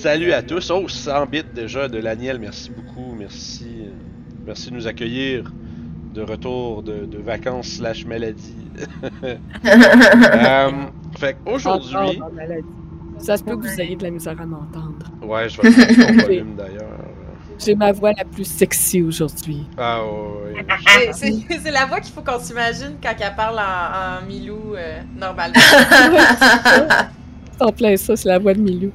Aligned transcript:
Salut 0.00 0.32
à 0.32 0.42
tous. 0.42 0.70
Oh, 0.70 0.88
100 0.88 1.26
bits 1.26 1.42
déjà 1.54 1.86
de 1.86 1.98
l'Aniel. 1.98 2.38
Merci 2.38 2.70
beaucoup. 2.70 3.14
Merci. 3.18 3.66
euh, 3.86 3.90
Merci 4.46 4.70
de 4.70 4.74
nous 4.76 4.86
accueillir 4.86 5.52
de 6.14 6.22
retour 6.22 6.82
de, 6.82 7.04
de 7.04 7.18
vacances 7.18 7.68
slash 7.68 8.06
maladie. 8.06 8.54
Euh, 9.64 10.70
fait 11.18 11.36
qu'aujourd'hui. 11.44 12.16
Encore 12.16 12.28
en 12.28 12.32
maladie. 12.32 12.66
Ça 13.18 13.36
se 13.36 13.44
peut 13.44 13.56
que 13.56 13.66
vous 13.66 13.80
ayez 13.80 13.96
de 13.96 14.02
la 14.04 14.10
misère 14.10 14.40
à 14.40 14.46
m'entendre. 14.46 15.10
Ouais, 15.22 15.48
je 15.50 15.60
vais 15.60 15.70
faire 15.70 16.06
ton 16.06 16.14
volume 16.22 16.54
d'ailleurs. 16.56 16.88
J'ai 17.58 17.74
ma 17.74 17.92
voix 17.92 18.12
la 18.16 18.24
plus 18.24 18.44
sexy 18.46 19.02
aujourd'hui. 19.02 19.66
Ah 19.76 20.00
ouais. 20.02 20.54
ouais. 20.54 21.10
C'est- 21.12 21.70
la 21.70 21.84
voix 21.84 22.00
qu'il 22.00 22.14
faut 22.14 22.22
qu'on 22.22 22.38
s'imagine 22.38 22.94
quand 23.02 23.12
elle 23.20 23.34
parle 23.36 23.58
en, 23.58 24.22
en 24.22 24.26
Milou 24.26 24.74
euh, 24.74 25.00
normalement. 25.18 25.56
C'est 25.58 27.60
en 27.64 27.72
plein 27.72 27.96
ça, 27.98 28.16
c'est 28.16 28.28
la 28.28 28.38
voix 28.38 28.54
de 28.54 28.60
Milou. 28.60 28.92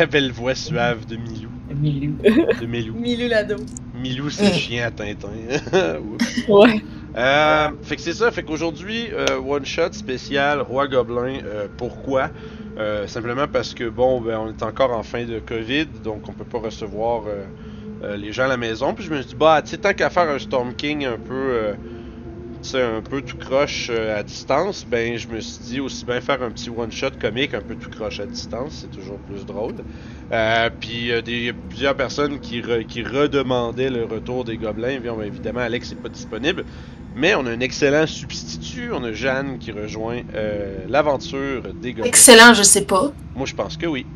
La, 0.00 0.06
belle 0.06 0.32
voix 0.32 0.54
suave 0.54 1.04
de 1.04 1.16
Milou. 1.16 1.50
Milou. 1.78 2.16
De 2.58 2.64
Milou. 2.64 2.94
Milou 2.94 3.28
Lado. 3.28 3.56
Milou, 3.94 4.30
c'est 4.30 4.46
le 4.46 4.54
chien 4.54 4.86
à 4.86 4.90
Tintin. 4.90 5.28
Ouais. 6.48 6.82
Euh, 7.18 7.68
fait 7.82 7.96
que 7.96 8.00
c'est 8.02 8.14
ça, 8.14 8.30
fait 8.30 8.42
qu'aujourd'hui, 8.42 9.08
euh, 9.12 9.38
one 9.38 9.66
shot 9.66 9.92
spécial 9.92 10.62
Roi 10.62 10.88
Gobelin. 10.88 11.40
Euh, 11.44 11.66
pourquoi? 11.76 12.30
Euh, 12.78 13.06
Simplement 13.08 13.46
parce 13.46 13.74
que 13.74 13.90
bon, 13.90 14.22
ben, 14.22 14.38
on 14.38 14.48
est 14.48 14.62
encore 14.62 14.92
en 14.92 15.02
fin 15.02 15.26
de 15.26 15.38
Covid, 15.38 15.84
donc 16.02 16.26
on 16.30 16.32
peut 16.32 16.44
pas 16.44 16.60
recevoir 16.60 17.24
euh, 17.26 17.44
euh, 18.02 18.16
les 18.16 18.32
gens 18.32 18.44
à 18.44 18.48
la 18.48 18.56
maison. 18.56 18.94
Puis 18.94 19.04
je 19.04 19.10
me 19.10 19.16
suis 19.16 19.26
dit, 19.26 19.34
bah, 19.34 19.60
tu 19.62 19.68
sais, 19.68 19.76
tant 19.76 19.92
qu'à 19.92 20.08
faire 20.08 20.30
un 20.30 20.38
Storm 20.38 20.74
King 20.74 21.04
un 21.04 21.18
peu, 21.18 21.74
sais, 22.68 22.82
un 22.82 23.02
peu 23.02 23.22
tout 23.22 23.36
croche 23.36 23.88
euh, 23.90 24.18
à 24.18 24.22
distance, 24.22 24.86
ben, 24.86 25.16
je 25.16 25.28
me 25.28 25.40
suis 25.40 25.62
dit 25.64 25.80
aussi 25.80 26.04
bien 26.04 26.20
faire 26.20 26.42
un 26.42 26.50
petit 26.50 26.70
one 26.70 26.92
shot 26.92 27.10
comique 27.20 27.54
un 27.54 27.60
peu 27.60 27.74
tout 27.74 27.90
croche 27.90 28.20
à 28.20 28.26
distance, 28.26 28.80
c'est 28.82 28.90
toujours 28.90 29.18
plus 29.18 29.44
drôle. 29.46 29.74
Euh, 30.32 30.70
puis 30.78 31.10
euh, 31.10 31.22
des 31.22 31.32
il 31.32 31.44
y 31.44 31.48
a 31.48 31.52
plusieurs 31.68 31.96
personnes 31.96 32.38
qui, 32.40 32.60
re- 32.60 32.86
qui 32.86 33.02
redemandaient 33.02 33.90
le 33.90 34.04
retour 34.04 34.44
des 34.44 34.56
gobelins. 34.56 35.00
Bien, 35.00 35.14
ben, 35.14 35.24
évidemment, 35.24 35.60
Alex 35.60 35.90
n'est 35.90 36.00
pas 36.00 36.08
disponible. 36.08 36.64
Mais 37.16 37.34
on 37.34 37.44
a 37.46 37.50
un 37.50 37.60
excellent 37.60 38.06
substitut. 38.06 38.90
On 38.92 39.02
a 39.02 39.12
Jeanne 39.12 39.58
qui 39.58 39.72
rejoint 39.72 40.22
euh, 40.34 40.84
l'aventure 40.88 41.62
des 41.74 41.92
gobelins. 41.92 42.08
Excellent, 42.08 42.54
je 42.54 42.62
sais 42.62 42.84
pas. 42.84 43.12
Moi, 43.34 43.46
je 43.46 43.54
pense 43.54 43.76
que 43.76 43.86
oui. 43.86 44.06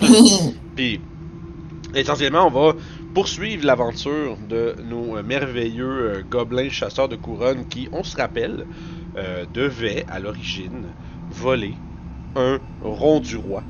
Puis, 0.76 1.00
essentiellement, 1.94 2.46
on 2.46 2.50
va 2.50 2.74
poursuivre 3.14 3.66
l'aventure 3.66 4.36
de 4.48 4.76
nos 4.84 5.16
euh, 5.16 5.22
merveilleux 5.22 6.18
euh, 6.18 6.22
gobelins 6.22 6.70
chasseurs 6.70 7.08
de 7.08 7.16
couronne 7.16 7.66
qui, 7.66 7.88
on 7.92 8.04
se 8.04 8.16
rappelle, 8.16 8.64
euh, 9.16 9.44
devaient 9.52 10.04
à 10.08 10.20
l'origine 10.20 10.84
voler 11.30 11.74
un 12.36 12.60
rond 12.82 13.18
du 13.20 13.36
roi 13.36 13.64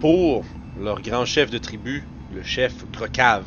pour 0.00 0.44
leur 0.80 1.02
grand 1.02 1.26
chef 1.26 1.50
de 1.50 1.58
tribu, 1.58 2.04
le 2.34 2.42
chef 2.42 2.90
Grocave, 2.90 3.44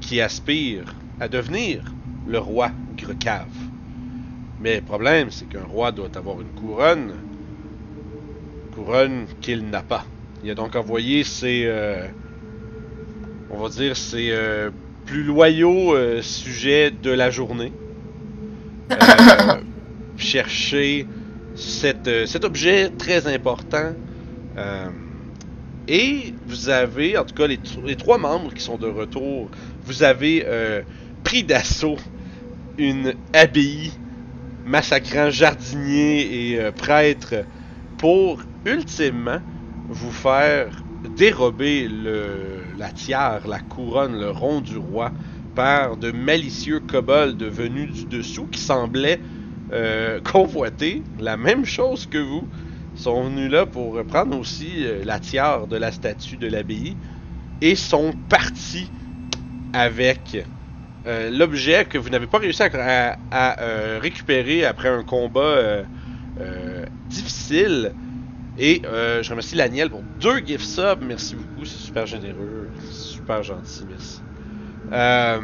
qui 0.00 0.20
aspire 0.20 0.94
à 1.18 1.28
devenir 1.28 1.82
le 2.28 2.38
roi 2.38 2.70
Grocave. 2.96 3.48
Mais 4.60 4.76
le 4.76 4.82
problème, 4.82 5.30
c'est 5.30 5.46
qu'un 5.46 5.64
roi 5.64 5.92
doit 5.92 6.14
avoir 6.14 6.40
une 6.40 6.48
couronne, 6.48 7.14
couronne 8.74 9.26
qu'il 9.40 9.64
n'a 9.70 9.82
pas. 9.82 10.04
Il 10.44 10.50
a 10.50 10.54
donc 10.54 10.76
envoyé 10.76 11.24
ses, 11.24 11.66
on 13.50 13.58
va 13.58 13.68
dire, 13.68 13.96
ses 13.96 14.30
euh, 14.30 14.70
plus 15.04 15.22
loyaux 15.22 15.94
euh, 15.94 16.22
sujets 16.22 16.90
de 16.90 17.10
la 17.10 17.30
journée 17.30 17.72
euh, 18.92 18.96
chercher 20.16 21.06
cet, 21.54 22.08
euh, 22.08 22.26
cet 22.26 22.44
objet 22.44 22.90
très 22.90 23.32
important. 23.32 23.92
Euh, 24.56 24.88
et 25.88 26.34
vous 26.46 26.68
avez, 26.68 27.16
en 27.16 27.24
tout 27.24 27.34
cas, 27.34 27.46
les, 27.46 27.60
les 27.84 27.96
trois 27.96 28.18
membres 28.18 28.52
qui 28.52 28.62
sont 28.62 28.76
de 28.76 28.88
retour, 28.88 29.50
vous 29.84 30.02
avez 30.02 30.44
euh, 30.46 30.82
pris 31.22 31.44
d'assaut 31.44 31.98
une 32.78 33.14
abbaye 33.32 33.92
massacrant 34.64 35.30
jardiniers 35.30 36.50
et 36.52 36.70
prêtres 36.72 37.44
pour 37.98 38.40
ultimement 38.64 39.40
vous 39.88 40.10
faire 40.10 40.68
dérober 41.08 41.88
la 42.76 42.90
tiare, 42.90 43.46
la 43.46 43.60
couronne, 43.60 44.18
le 44.18 44.30
rond 44.30 44.60
du 44.60 44.76
roi 44.76 45.12
par 45.54 45.96
de 45.96 46.12
malicieux 46.12 46.80
kobolds 46.80 47.42
venus 47.42 47.90
du 47.92 48.04
dessous 48.04 48.46
qui 48.46 48.60
semblaient 48.60 49.20
euh, 49.72 50.20
convoiter 50.32 51.02
la 51.18 51.36
même 51.36 51.64
chose 51.64 52.06
que 52.06 52.18
vous. 52.18 52.46
Ils 52.94 53.00
sont 53.00 53.24
venus 53.24 53.50
là 53.50 53.66
pour 53.66 54.02
prendre 54.04 54.38
aussi 54.38 54.84
euh, 54.84 55.02
la 55.04 55.18
tiare 55.18 55.66
de 55.66 55.76
la 55.76 55.92
statue 55.92 56.36
de 56.36 56.46
l'abbaye 56.46 56.96
et 57.62 57.74
sont 57.74 58.12
partis 58.28 58.90
avec 59.72 60.44
euh, 61.06 61.30
l'objet 61.30 61.86
que 61.86 61.98
vous 61.98 62.10
n'avez 62.10 62.26
pas 62.26 62.38
réussi 62.38 62.62
à, 62.62 63.56
récupérer 64.00 64.64
après 64.64 64.88
un 64.88 65.02
combat 65.02 65.82
difficile. 67.08 67.92
Et 68.58 68.82
euh, 68.86 69.22
je 69.22 69.30
remercie 69.30 69.54
Laniel 69.54 69.90
pour 69.90 70.02
deux 70.02 70.38
gift 70.38 70.64
subs. 70.64 71.02
Merci 71.02 71.36
beaucoup, 71.36 71.64
c'est 71.64 71.78
super 71.78 72.06
généreux, 72.06 72.68
super 72.90 73.42
gentil, 73.42 73.84
merci. 73.88 74.20
Euh, 74.92 75.40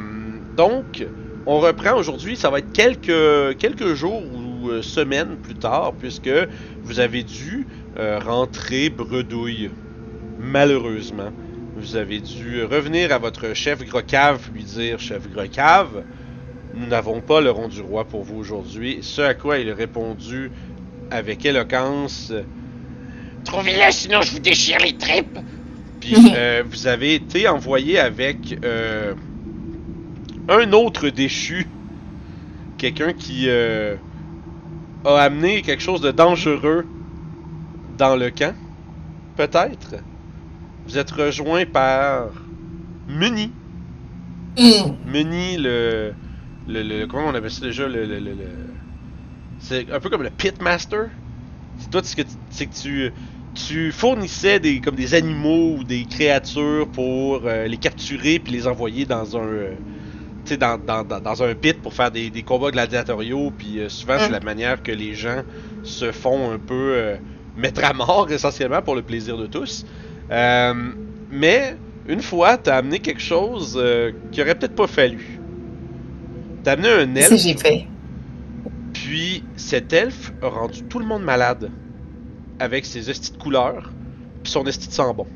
donc, 0.57 1.07
on 1.45 1.59
reprend 1.59 1.95
aujourd'hui. 1.97 2.37
Ça 2.37 2.49
va 2.49 2.61
être 2.61 2.73
quelques, 2.73 3.59
quelques 3.59 3.95
jours 3.95 4.23
ou 4.23 4.71
euh, 4.71 4.81
semaines 4.81 5.37
plus 5.37 5.57
tard, 5.57 5.93
puisque 5.99 6.31
vous 6.83 7.01
avez 7.01 7.23
dû 7.23 7.67
rentrer 7.97 8.89
bredouille. 8.89 9.71
Malheureusement, 10.39 11.31
vous 11.77 11.97
avez 11.97 12.21
dû 12.21 12.65
revenir 12.65 13.13
à 13.13 13.19
votre 13.19 13.53
chef 13.55 13.85
Grocave 13.85 14.51
lui 14.55 14.65
dire 14.65 14.99
Chef 14.99 15.31
Grocave, 15.31 16.03
nous 16.75 16.87
n'avons 16.87 17.21
pas 17.21 17.43
le 17.43 17.51
rond 17.51 17.69
du 17.69 17.83
roi 17.83 18.05
pour 18.05 18.23
vous 18.23 18.39
aujourd'hui. 18.39 19.01
Ce 19.03 19.21
à 19.21 19.35
quoi 19.35 19.59
il 19.59 19.71
a 19.71 19.75
répondu 19.75 20.51
avec 21.11 21.45
éloquence 21.45 22.33
Trouvez-le, 23.45 23.91
sinon 23.93 24.23
je 24.23 24.33
vous 24.33 24.39
déchire 24.41 24.79
les 24.79 24.97
tripes. 24.97 25.39
Puis 26.01 26.15
euh, 26.35 26.63
vous 26.69 26.87
avez 26.87 27.15
été 27.15 27.49
envoyé 27.49 27.99
avec 27.99 28.59
euh, 28.65 29.15
un 30.49 30.73
autre 30.73 31.09
déchu. 31.09 31.67
Quelqu'un 32.79 33.13
qui 33.13 33.45
euh, 33.49 33.95
a 35.05 35.19
amené 35.21 35.63
quelque 35.63 35.83
chose 35.83 36.01
de 36.01 36.11
dangereux 36.11 36.87
dans 37.99 38.17
le 38.17 38.31
camp. 38.31 38.55
Peut-être. 39.37 39.95
Vous 40.87 40.99
êtes 40.99 41.11
rejoint 41.13 41.65
par 41.65 42.31
Muni. 43.09 43.53
Hum. 44.59 44.97
Muni, 45.07 45.57
le, 45.59 46.13
le, 46.69 46.83
le- 46.83 47.07
Comment 47.07 47.29
on 47.29 47.35
appelle 47.35 47.51
ça 47.51 47.65
déjà 47.65 47.87
le, 47.87 48.05
le- 48.05 48.19
le- 48.19 48.35
le- 48.35 48.75
C'est 49.61 49.91
un 49.93 50.01
peu 50.01 50.11
comme 50.11 50.23
le 50.23 50.31
Pitmaster. 50.31 51.07
C'est 51.79 51.91
toi, 51.91 52.03
ce 52.03 52.17
que 52.17 52.23
c'est 52.51 52.67
que 52.67 52.75
tu. 52.75 53.13
Tu 53.55 53.93
fournissais 53.93 54.61
des, 54.61 54.81
comme 54.81 54.97
des 54.97 55.15
animaux 55.15 55.77
ou 55.79 55.85
des 55.85 56.05
créatures 56.07 56.89
pour 56.89 57.43
euh, 57.47 57.67
les 57.67 57.77
capturer 57.77 58.39
puis 58.39 58.53
les 58.53 58.67
envoyer 58.67 59.05
dans 59.07 59.37
un. 59.37 59.45
euh, 59.47 59.75
dans, 60.59 60.79
dans, 60.79 61.05
dans, 61.21 61.43
un 61.43 61.55
pit 61.55 61.81
pour 61.81 61.95
faire 61.95 62.11
des, 62.11 62.31
des 62.31 62.43
combats 62.43 62.71
gladiatoriaux. 62.71 63.53
Puis 63.57 63.79
euh, 63.79 63.89
souvent, 63.89 64.19
c'est 64.19 64.31
Mm. 64.31 64.33
la 64.33 64.41
manière 64.41 64.83
que 64.83 64.93
les 64.93 65.15
gens 65.15 65.43
se 65.83 66.13
font 66.13 66.51
un 66.53 66.59
peu 66.59 66.95
euh, 66.97 67.17
mettre 67.57 67.85
à 67.85 67.93
mort 67.93 68.31
essentiellement 68.33 68.83
pour 68.83 68.95
le 68.97 69.03
plaisir 69.03 69.37
de 69.39 69.47
tous. 69.47 69.87
Mais 71.31 71.77
une 72.09 72.23
fois, 72.23 72.59
t'as 72.59 72.77
amené 72.79 72.99
quelque 73.01 73.21
chose 73.23 73.81
qui 74.33 74.41
aurait 74.43 74.55
peut-être 74.57 74.75
pas 74.75 74.87
fallu. 74.87 75.41
T'as 76.63 76.73
amené 76.73 76.89
un 76.89 77.15
elfe, 77.17 77.37
j'ai 77.37 77.57
fait? 77.57 77.89
puis 78.93 79.45
cet 79.57 79.93
elfe 79.93 80.33
a 80.43 80.49
rendu 80.49 80.83
tout 80.85 80.99
le 80.99 81.07
monde 81.07 81.23
malade 81.23 81.73
avec 82.63 82.87
ses 82.87 83.11
estis 83.11 83.33
de 83.33 83.39
couleurs, 83.39 83.97
puis 84.43 84.53
son 84.53 84.67
esti 84.67 84.89
de 84.89 84.95
sang 84.95 85.15
bon. 85.15 85.29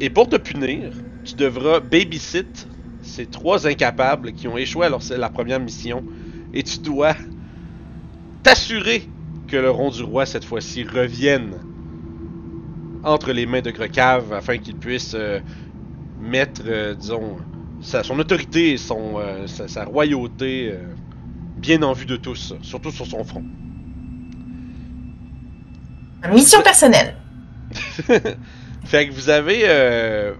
Et 0.00 0.10
pour 0.10 0.28
te 0.28 0.34
punir, 0.36 1.04
tu 1.22 1.36
devras 1.36 1.78
babysit 1.78 2.66
ces 3.00 3.26
trois 3.26 3.66
incapables 3.68 4.32
qui 4.32 4.48
ont 4.48 4.58
échoué 4.58 4.86
à 4.86 4.88
leur, 4.88 5.02
la 5.10 5.30
première 5.30 5.60
mission, 5.60 6.04
et 6.52 6.62
tu 6.64 6.80
dois 6.80 7.16
t'assurer 8.42 9.14
que 9.46 9.56
le 9.56 9.70
rond 9.70 9.90
du 9.90 10.02
roi 10.02 10.26
cette 10.26 10.44
fois-ci 10.44 10.84
revienne 10.84 11.64
entre 13.02 13.32
les 13.32 13.46
mains 13.46 13.60
de 13.62 13.70
Grecave 13.70 14.32
afin 14.32 14.58
qu'il 14.58 14.76
puisse 14.76 15.14
euh, 15.14 15.40
mettre, 16.16 16.62
euh, 16.66 16.94
disons, 16.94 17.38
sa- 17.80 18.04
son 18.04 18.18
autorité 18.20 18.72
et 18.72 18.78
son, 18.78 19.18
euh, 19.20 19.46
sa, 19.46 19.84
royauté 19.84 20.76
bien 21.56 21.82
en 21.82 21.92
vue 21.94 22.06
de 22.06 22.16
tous, 22.16 22.54
surtout 22.62 22.92
sur 22.92 23.06
son 23.06 23.24
front. 23.24 23.44
Mission 26.28 26.62
personnelle. 26.62 27.16
fait 28.84 29.08
que 29.08 29.12
vous 29.12 29.30
avez, 29.30 29.62
euh, 29.64 30.34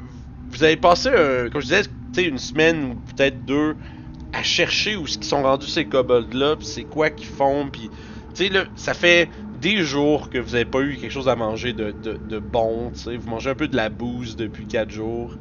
vous 0.50 0.62
avez 0.62 0.76
passé, 0.76 1.08
un, 1.08 1.48
comme 1.48 1.60
je 1.60 1.66
disais, 1.66 1.82
une 2.28 2.38
semaine 2.38 2.84
ou 2.84 2.94
peut-être 3.14 3.44
deux 3.44 3.76
à 4.32 4.42
chercher 4.42 4.96
où 4.96 5.06
ils 5.06 5.24
sont 5.24 5.42
rendus 5.42 5.68
ces 5.68 5.86
kobolds 5.86 6.34
là, 6.34 6.56
puis 6.56 6.66
c'est 6.66 6.84
quoi 6.84 7.10
qu'ils 7.10 7.28
font, 7.28 7.68
puis 7.70 7.90
tu 8.34 8.46
sais 8.46 8.52
ça 8.76 8.94
fait 8.94 9.28
des 9.60 9.78
jours 9.78 10.30
que 10.30 10.38
vous 10.38 10.52
n'avez 10.52 10.64
pas 10.64 10.80
eu 10.80 10.96
quelque 10.96 11.12
chose 11.12 11.28
à 11.28 11.36
manger 11.36 11.72
de, 11.72 11.92
de, 11.92 12.38
bon, 12.38 12.90
tu 12.94 13.00
sais. 13.00 13.16
Vous 13.16 13.28
mangez 13.28 13.50
un 13.50 13.54
peu 13.54 13.68
de 13.68 13.76
la 13.76 13.90
bouse 13.90 14.36
depuis 14.36 14.66
4 14.66 14.90
jours. 14.90 15.36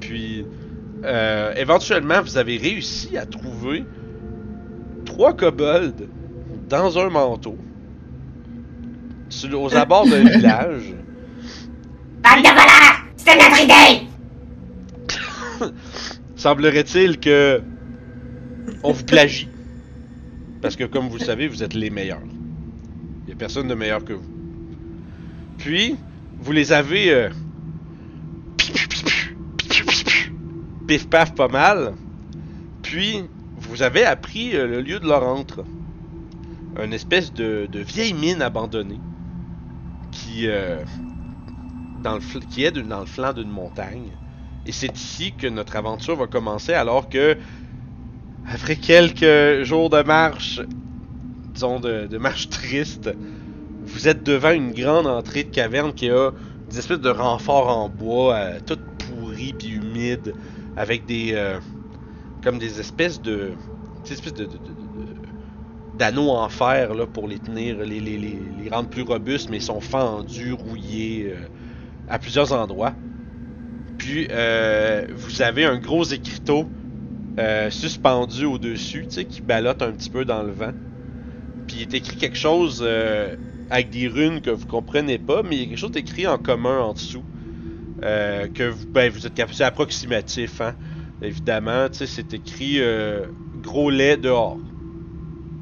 Puis, 0.00 0.44
euh, 1.04 1.54
éventuellement, 1.56 2.20
vous 2.22 2.36
avez 2.38 2.56
réussi 2.56 3.16
à 3.16 3.24
trouver 3.24 3.84
trois 5.04 5.34
kobolds 5.34 6.08
dans 6.68 6.98
un 6.98 7.08
manteau. 7.08 7.56
Sur- 9.32 9.62
aux 9.62 9.74
abords 9.74 10.06
d'un 10.06 10.24
village. 10.36 10.94
Bande 12.22 12.42
de 12.44 12.48
voleurs! 12.50 13.02
C'est 13.16 13.34
notre 13.34 13.62
idée! 13.62 14.06
Semblerait-il 16.36 17.18
que 17.18 17.62
on 18.82 18.92
vous 18.92 19.04
plagie. 19.04 19.48
Parce 20.60 20.76
que 20.76 20.84
comme 20.84 21.08
vous 21.08 21.16
le 21.16 21.24
savez, 21.24 21.48
vous 21.48 21.62
êtes 21.62 21.72
les 21.72 21.88
meilleurs. 21.88 22.20
Il 23.22 23.28
n'y 23.28 23.32
a 23.32 23.36
personne 23.36 23.68
de 23.68 23.74
meilleur 23.74 24.04
que 24.04 24.12
vous. 24.12 24.30
Puis, 25.56 25.96
vous 26.38 26.52
les 26.52 26.72
avez 26.72 27.10
euh, 27.14 27.30
pif 30.86 31.08
paf 31.08 31.34
pas 31.34 31.48
mal. 31.48 31.94
Puis, 32.82 33.24
vous 33.56 33.82
avez 33.82 34.04
appris 34.04 34.54
euh, 34.54 34.66
le 34.66 34.82
lieu 34.82 35.00
de 35.00 35.06
leur 35.06 35.22
entre. 35.24 35.64
Une 36.82 36.92
espèce 36.92 37.32
de, 37.32 37.66
de 37.70 37.78
vieille 37.80 38.12
mine 38.14 38.42
abandonnée 38.42 39.00
qui, 40.12 40.48
euh, 40.48 40.84
qui 42.48 42.64
est 42.64 42.72
dans 42.72 43.00
le 43.00 43.06
flanc 43.06 43.32
d'une 43.32 43.48
montagne. 43.50 44.16
Et 44.64 44.72
c'est 44.72 44.96
ici 44.98 45.34
que 45.36 45.46
notre 45.46 45.76
aventure 45.76 46.16
va 46.16 46.26
commencer 46.26 46.72
alors 46.72 47.08
que, 47.08 47.38
après 48.44 48.76
quelques 48.76 49.62
jours 49.64 49.90
de 49.90 50.02
marche, 50.02 50.60
disons 51.54 51.80
de, 51.80 52.18
marche 52.18 52.48
triste, 52.50 53.10
vous 53.80 54.08
êtes 54.08 54.24
devant 54.24 54.52
une 54.52 54.72
grande 54.72 55.06
entrée 55.08 55.44
de 55.44 55.50
caverne 55.50 55.94
qui 55.94 56.10
a 56.10 56.32
des 56.68 56.78
espèces 56.78 57.00
de 57.00 57.10
renforts 57.10 57.68
en 57.68 57.88
bois, 57.90 58.36
euh, 58.36 58.60
toutes 58.66 58.84
pourries 58.98 59.54
puis 59.54 59.70
humides, 59.70 60.36
avec 60.76 61.06
des, 61.06 61.34
euh, 61.34 61.60
comme 62.42 62.58
des 62.58 62.80
espèces 62.80 63.20
de- 63.20 63.56
d'anneaux 66.02 66.30
en 66.30 66.48
fer 66.48 66.88
pour 67.12 67.28
les 67.28 67.38
tenir, 67.38 67.76
les, 67.78 68.68
rendre 68.72 68.88
plus 68.88 69.02
robustes, 69.02 69.48
mais 69.50 69.58
ils 69.58 69.62
sont 69.62 69.80
fendus, 69.80 70.52
rouillés 70.52 71.32
euh, 71.32 71.46
à 72.08 72.18
plusieurs 72.18 72.52
endroits. 72.52 72.92
Puis 73.98 74.26
euh, 74.32 75.06
vous 75.14 75.42
avez 75.42 75.64
un 75.64 75.78
gros 75.78 76.02
écriteau 76.02 76.66
euh, 77.38 77.70
suspendu 77.70 78.46
au-dessus, 78.46 79.06
qui 79.06 79.42
ballotte 79.42 79.80
un 79.80 79.92
petit 79.92 80.10
peu 80.10 80.24
dans 80.24 80.42
le 80.42 80.50
vent. 80.50 80.72
Puis 81.68 81.76
il 81.76 81.82
est 81.82 81.94
écrit 81.94 82.16
quelque 82.16 82.36
chose 82.36 82.84
avec 83.70 83.90
des 83.90 84.08
runes 84.08 84.40
que 84.40 84.50
vous 84.50 84.66
comprenez 84.66 85.18
pas, 85.18 85.44
mais 85.44 85.54
il 85.54 85.60
y 85.60 85.62
a 85.62 85.68
quelque 85.68 85.78
chose 85.78 85.92
d'écrit 85.92 86.26
en 86.26 86.38
commun 86.38 86.80
en 86.80 86.94
dessous. 86.94 87.22
Que 88.00 88.68
vous, 88.68 88.88
ben, 88.88 89.08
vous 89.08 89.24
êtes 89.24 89.34
capable, 89.34 89.54
c'est 89.54 89.62
approximatif, 89.62 90.60
hein. 90.60 90.74
Évidemment, 91.22 91.86
c'est 91.92 92.34
écrit 92.34 92.80
gros 93.62 93.90
lait 93.90 94.16
dehors. 94.16 94.58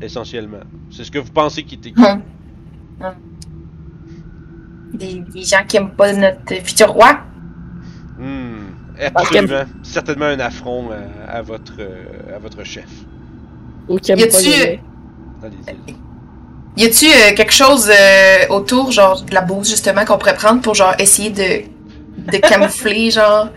Essentiellement. 0.00 0.60
C'est 0.90 1.04
ce 1.04 1.10
que 1.10 1.18
vous 1.18 1.30
pensez 1.32 1.62
qui. 1.64 1.78
Hum. 1.96 2.22
Hum. 3.02 3.14
Des, 4.92 5.14
des 5.32 5.42
gens 5.42 5.64
qui 5.66 5.76
aiment 5.76 5.92
pas 5.92 6.12
notre 6.12 6.54
futur 6.64 6.88
roi. 6.88 7.20
Hmm, 8.18 8.72
absolument. 9.14 9.64
Certainement 9.82 10.26
un 10.26 10.40
affront 10.40 10.90
à, 11.28 11.40
votre, 11.42 11.74
euh, 11.78 12.36
à 12.36 12.38
votre 12.38 12.64
chef. 12.64 12.88
Ou 13.88 13.98
qui 13.98 14.12
aime 14.12 14.18
Y 14.18 14.26
pas 14.30 14.40
les. 14.40 14.80
Y 16.76 16.84
a-tu 16.84 17.06
euh, 17.06 17.34
quelque 17.34 17.52
chose 17.52 17.90
euh, 17.90 18.46
autour, 18.50 18.92
genre 18.92 19.22
de 19.22 19.34
la 19.34 19.40
bouse 19.42 19.68
justement, 19.68 20.04
qu'on 20.04 20.18
pourrait 20.18 20.36
prendre 20.36 20.60
pour 20.60 20.74
genre 20.74 20.94
essayer 20.98 21.30
de, 21.30 22.30
de 22.30 22.36
camoufler, 22.38 23.10
genre? 23.12 23.48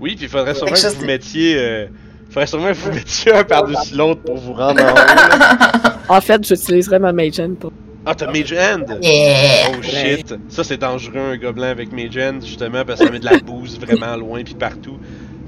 Oui, 0.00 0.16
puis 0.16 0.24
il 0.24 0.28
faudrait 0.28 0.54
sûrement 0.54 0.72
que 0.72 0.94
vous 0.94 1.00
de- 1.02 1.06
mettiez. 1.06 1.56
Euh, 1.58 1.86
faudrait 2.32 2.46
sûrement 2.46 2.68
que 2.68 2.72
vous 2.74 2.92
mettiez 2.92 3.32
un 3.34 3.44
par-dessus 3.44 3.94
l'autre 3.94 4.22
pour 4.22 4.36
vous 4.38 4.52
rendre 4.54 4.82
en 4.82 4.92
haut. 4.92 5.92
En 6.08 6.20
fait, 6.20 6.46
j'utiliserais 6.46 6.98
ma 6.98 7.12
Mage 7.12 7.38
Hand 7.40 7.56
pour. 7.58 7.72
Ah, 8.04 8.14
t'as 8.16 8.26
Mage 8.26 8.52
Hand! 8.52 8.98
Yeah! 9.00 9.68
Oh 9.70 9.82
shit! 9.82 10.34
Ça, 10.48 10.64
c'est 10.64 10.76
dangereux, 10.78 11.12
un 11.34 11.36
gobelin 11.36 11.68
avec 11.68 11.92
Mage 11.92 12.16
Hand, 12.18 12.44
justement, 12.44 12.84
parce 12.84 12.98
que 12.98 13.06
ça 13.06 13.12
met 13.12 13.20
de 13.20 13.24
la 13.26 13.38
bouse 13.38 13.78
vraiment 13.78 14.16
loin 14.16 14.42
puis 14.42 14.54
partout. 14.54 14.98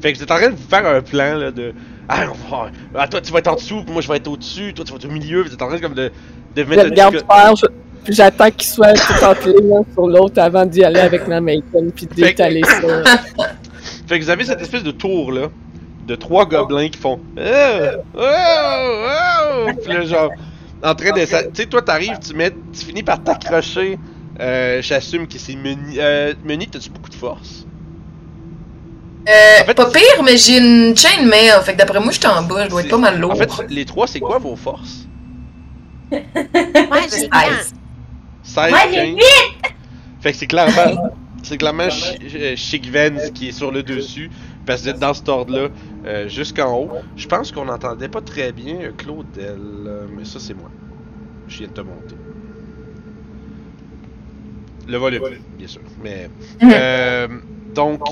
Fait 0.01 0.13
que 0.13 0.19
vous 0.19 0.23
êtes 0.25 0.31
en 0.31 0.37
train 0.37 0.51
de 0.51 0.55
vous 0.55 0.69
faire 0.69 0.87
un 0.87 1.01
plan, 1.01 1.35
là, 1.37 1.51
de. 1.51 1.73
Ah, 2.09 2.27
on 2.31 2.51
va. 2.55 2.71
Ah, 2.95 3.09
toi, 3.09 3.21
tu 3.21 3.33
vas 3.33 3.39
être 3.41 3.49
en 3.49 3.57
dessous, 3.57 3.83
puis 3.83 3.93
moi, 3.93 4.03
je 4.03 4.09
vais 4.09 4.19
être 4.19 4.29
au-dessus, 4.29 4.73
toi, 4.75 4.85
tu 4.85 4.93
vas 4.93 4.99
être 4.99 5.07
au 5.07 5.11
milieu, 5.11 5.43
vous 5.43 5.53
êtes 5.53 5.63
en 5.63 5.69
train 5.69 5.79
comme 5.79 5.95
de. 5.95 6.13
de 6.55 6.63
Je 6.63 6.69
mettre 6.69 6.85
le 6.85 6.91
garde 6.91 7.15
faire, 7.17 7.57
je- 7.57 7.67
puis 8.05 8.13
j'attends 8.15 8.51
qu'il 8.51 8.69
soit 8.69 8.93
tout 8.93 9.55
l'un 9.69 9.83
sur 9.95 10.07
l'autre 10.07 10.41
avant 10.41 10.65
d'y 10.67 10.85
aller 10.85 11.01
avec 11.01 11.27
ma 11.27 11.41
Mage 11.41 11.63
Hand, 11.75 11.91
puis 11.95 12.07
d'étaler 12.07 12.63
ça. 12.63 13.03
Fait 14.07 14.19
que 14.21 14.25
vous 14.25 14.31
avez 14.31 14.45
cette 14.45 14.61
espèce 14.61 14.83
de 14.85 14.91
tour 14.93 15.33
là, 15.33 15.49
de 16.07 16.15
trois 16.15 16.47
gobelins 16.47 16.89
qui 16.89 16.99
font 16.99 17.19
oh, 17.39 17.41
oh, 18.17 18.21
oh, 18.21 19.71
Puis 19.83 19.93
là, 19.93 20.03
genre, 20.05 20.31
en 20.83 20.95
train 20.95 21.13
de. 21.13 21.21
Tu 21.25 21.27
sais, 21.55 21.67
toi, 21.67 21.83
t'arrives, 21.83 22.19
tu 22.19 22.35
mets, 22.35 22.51
tu 22.73 22.85
finis 22.87 23.03
par 23.03 23.23
t'accrocher. 23.23 23.99
Euh, 24.41 24.83
J'assume 24.83 25.27
que 25.27 25.39
c'est 25.39 25.55
Meni. 25.57 25.97
Euh, 25.99 26.35
Meni, 26.45 26.67
t'as-tu 26.67 26.91
beaucoup 26.91 27.11
de 27.11 27.15
force? 27.15 27.65
Euh, 29.29 29.63
En 29.63 29.65
fait, 29.65 29.75
pas 29.75 29.91
pire, 29.91 30.23
mais 30.25 30.37
j'ai 30.37 30.59
une 30.59 30.95
chain 30.97 31.23
mail, 31.25 31.53
fait 31.65 31.73
que 31.73 31.79
d'après 31.79 32.01
moi, 32.01 32.13
je 32.13 32.19
suis 32.19 32.27
en 32.27 32.43
bas, 32.43 32.65
je 32.65 32.69
dois 32.71 32.83
être 32.83 32.91
pas 32.91 32.99
mal 32.99 33.19
lourd. 33.19 33.33
En 33.33 33.37
fait, 33.37 33.49
les 33.71 33.85
trois, 33.85 34.07
c'est 34.07 34.21
quoi 34.21 34.39
vos 34.39 34.57
forces? 34.57 35.07
Moi, 36.11 36.21
j'ai 37.11 37.29
bien. 37.29 37.41
16, 38.43 38.71
Moi, 38.71 38.79
j'ai 38.93 39.15
15. 39.15 39.17
Fait 40.21 40.33
que 40.33 40.39
c'est 40.39 40.47
clairement. 40.47 41.11
C'est 41.47 41.59
clairement 41.59 41.91
Chi- 41.91 42.17
euh, 42.37 42.57
Chic 42.57 42.91
Vance 42.91 43.31
qui 43.35 43.49
est 43.49 43.53
sur 43.53 43.71
le 43.71 43.83
dessus, 43.83 44.31
parce 44.67 44.81
que 44.81 44.85
vous 44.85 44.91
êtes 44.91 44.99
dans 45.01 45.15
cet 45.15 45.29
ordre-là, 45.29 45.69
euh, 46.07 46.29
jusqu'en 46.29 46.79
haut. 46.79 46.91
Je 47.17 47.27
pense 47.29 47.53
qu'on 47.53 47.65
n'entendait 47.67 48.09
pas 48.09 48.21
très 48.21 48.53
bien 48.53 48.93
Claudel, 48.97 49.59
euh, 49.87 50.07
mais 50.17 50.25
ça 50.25 50.39
c'est 50.41 50.55
moi. 50.55 50.71
Je 51.49 51.59
viens 51.59 51.69
de 51.69 51.73
te 51.73 51.81
monter. 51.81 52.17
Le 54.89 54.97
volume, 54.99 55.23
bien 55.59 55.67
sûr. 55.69 55.81
Mais. 56.03 56.29
Euh, 56.63 57.29
donc. 57.75 58.01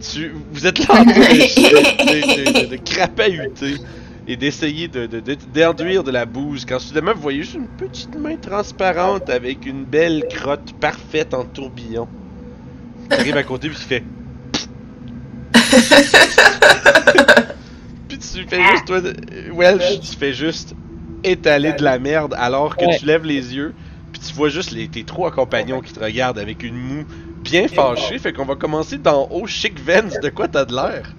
Tu, 0.00 0.30
vous 0.52 0.66
êtes 0.66 0.78
là 0.80 0.86
en 1.00 1.04
train 1.04 1.04
de, 1.04 1.12
de, 1.12 2.60
de- 2.60 2.66
de- 2.66 2.70
de 2.70 2.76
crapahuter 2.76 3.76
et 4.28 4.36
d'essayer 4.36 4.88
de, 4.88 5.06
de, 5.06 5.20
de- 5.20 5.36
d'enduire 5.54 6.02
de 6.04 6.10
la 6.10 6.26
bouse 6.26 6.66
quand 6.68 6.78
soudainement 6.80 7.14
vous 7.14 7.22
voyez 7.22 7.42
juste 7.44 7.54
une 7.54 7.68
petite 7.68 8.14
main 8.18 8.36
transparente 8.36 9.30
avec 9.30 9.64
une 9.64 9.84
belle 9.84 10.26
crotte 10.28 10.74
parfaite 10.80 11.32
en 11.32 11.44
tourbillon 11.44 12.08
qui 13.08 13.16
arrive 13.16 13.36
à 13.36 13.42
côté 13.44 13.68
puis 13.68 13.76
qui 13.78 13.84
fait 13.84 14.02
puis 18.08 18.18
tu 18.18 18.46
fais 18.48 18.62
juste 18.70 18.84
toi 18.86 19.00
Welsh 19.54 20.00
tu 20.00 20.16
fais 20.16 20.32
juste 20.32 20.74
étaler 21.24 21.72
de 21.72 21.82
la 21.82 21.98
merde 21.98 22.34
alors 22.38 22.76
que 22.76 22.84
Ouais. 22.84 22.96
tu 22.98 23.06
lèves 23.06 23.24
les 23.24 23.54
yeux 23.54 23.74
puis 24.12 24.20
tu 24.20 24.34
vois 24.34 24.48
juste 24.48 24.70
les, 24.70 24.88
tes 24.88 25.04
trois 25.04 25.30
compagnons 25.30 25.80
qui 25.80 25.92
te 25.92 26.00
regardent 26.00 26.38
avec 26.38 26.62
une 26.62 26.76
moue 26.76 27.04
bien 27.42 27.68
fâchée. 27.68 28.18
Fait 28.18 28.32
qu'on 28.32 28.44
va 28.46 28.54
commencer 28.56 28.96
d'en 28.96 29.28
haut. 29.30 29.46
Chic 29.46 29.78
Vance 29.80 30.18
de 30.20 30.30
quoi 30.30 30.48
t'as 30.48 30.64
de 30.64 30.74
l'air? 30.74 31.12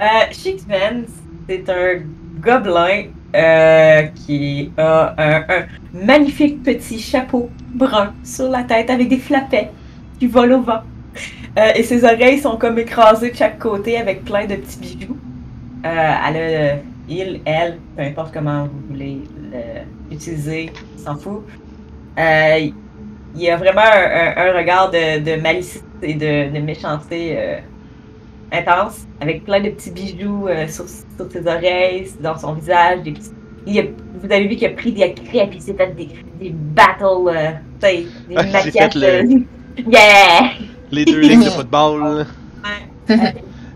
Euh, 0.00 0.04
Chic 0.32 0.60
Vance, 0.66 1.10
c'est 1.48 1.68
un 1.68 2.00
gobelin 2.40 3.04
euh, 3.34 4.02
qui 4.26 4.70
a 4.78 5.14
un, 5.18 5.44
un 5.48 5.64
magnifique 5.92 6.62
petit 6.62 6.98
chapeau 7.00 7.50
brun 7.74 8.14
sur 8.24 8.48
la 8.48 8.62
tête 8.62 8.88
avec 8.90 9.08
des 9.08 9.18
flapets 9.18 9.70
qui 10.18 10.26
volent 10.26 10.60
au 10.60 10.62
vent. 10.62 10.82
Euh, 11.58 11.70
et 11.76 11.82
ses 11.82 12.02
oreilles 12.04 12.38
sont 12.38 12.56
comme 12.56 12.78
écrasées 12.78 13.30
de 13.30 13.36
chaque 13.36 13.58
côté 13.58 13.98
avec 13.98 14.24
plein 14.24 14.46
de 14.46 14.54
petits 14.54 14.78
bijoux. 14.78 15.18
Euh, 15.84 15.88
elle 16.26 16.36
a, 16.36 16.76
il, 17.06 17.40
elle, 17.44 17.76
peu 17.94 18.02
importe 18.02 18.32
comment 18.32 18.64
vous 18.64 18.80
voulez 18.88 19.18
l'utiliser, 20.10 20.70
s'en 20.96 21.14
fout. 21.16 21.42
Euh, 22.18 22.58
il 23.34 23.42
y 23.42 23.50
a 23.50 23.56
vraiment 23.58 23.82
un, 23.82 24.32
un- 24.42 24.48
un 24.48 24.56
regard 24.56 24.90
de, 24.90 25.18
de 25.20 25.40
malice 25.42 25.82
et 26.00 26.14
de, 26.14 26.54
de 26.54 26.58
méchanceté 26.64 27.34
euh, 27.36 27.56
intense, 28.50 29.06
avec 29.20 29.44
plein 29.44 29.60
de 29.60 29.68
petits 29.70 29.90
bijoux 29.90 30.48
sur, 30.68 30.86
sur 30.88 31.30
ses 31.30 31.46
oreilles, 31.46 32.10
dans 32.20 32.38
son 32.38 32.54
visage. 32.54 33.02
Des 33.02 33.12
petits... 33.12 33.30
il 33.66 33.78
a- 33.78 33.82
vous 34.22 34.32
avez 34.32 34.46
vu 34.48 34.56
qu'il 34.56 34.68
a 34.68 34.70
pris 34.70 34.92
des 34.92 35.12
crêpes, 35.12 35.50
il 35.52 35.60
s'est 35.60 35.74
fait 35.74 35.94
des, 35.94 36.08
des 36.40 36.50
battles, 36.50 37.04
euh, 37.28 37.50
des 37.82 38.06
Ah, 38.36 38.44
fait 38.44 38.94
le- 38.94 39.42
Yeah! 39.90 40.50
Les 40.92 41.04
deux 41.04 41.20
lignes 41.20 41.44
de 41.44 41.50
football. 41.50 42.26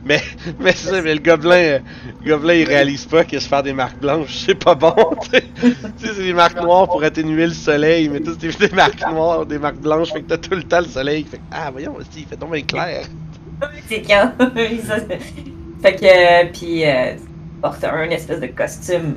Mais, 0.05 0.21
mais 0.61 0.71
ça, 0.73 1.03
mais 1.03 1.15
le 1.17 1.21
gobelin, 1.21 1.57
euh, 1.57 1.79
le 2.25 2.31
gobelin, 2.37 2.55
il 2.55 2.65
réalise 2.69 3.07
pas 3.07 3.25
que 3.25 3.41
se 3.41 3.49
faire 3.49 3.65
des 3.65 3.73
marques 3.73 3.99
blanches, 4.01 4.37
c'est 4.47 4.55
pas 4.55 4.77
bon, 4.77 4.95
tu 5.23 5.31
sais. 5.31 5.43
Tu 5.61 6.07
c'est 6.07 6.23
des 6.23 6.33
marques 6.33 6.63
noires 6.63 6.87
pour 6.87 7.03
atténuer 7.03 7.47
le 7.47 7.53
soleil, 7.53 8.09
mais 8.09 8.21
tout 8.21 8.37
c'est 8.39 8.57
des 8.69 8.69
marques 8.77 9.01
noires, 9.11 9.45
des 9.45 9.59
marques 9.59 9.81
blanches, 9.81 10.13
fait 10.13 10.23
que 10.23 10.29
t'as 10.29 10.39
tout 10.39 10.55
le 10.55 10.63
temps 10.63 10.79
le 10.79 10.87
soleil. 10.87 11.25
Fait 11.29 11.39
que, 11.39 11.43
ah, 11.51 11.71
voyons, 11.73 11.97
aussi, 11.97 12.09
il 12.19 12.27
fait 12.27 12.37
tomber 12.37 12.63
clair. 12.63 13.07
C'est 13.89 14.05
c'est- 14.07 15.19
fait 15.83 15.97
que, 15.97 16.05
euh, 16.05 16.51
puis, 16.53 16.85
euh, 16.87 17.15
porte 17.61 17.83
un 17.83 18.09
espèce 18.11 18.39
de 18.41 18.47
costume, 18.47 19.17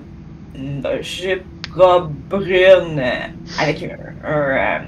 une 0.56 0.84
jupe 1.01 1.44
robe 1.75 2.12
brune 2.29 2.98
euh, 3.00 3.27
avec 3.60 3.84
un. 3.84 4.27
un, 4.27 4.32
euh, 4.32 4.79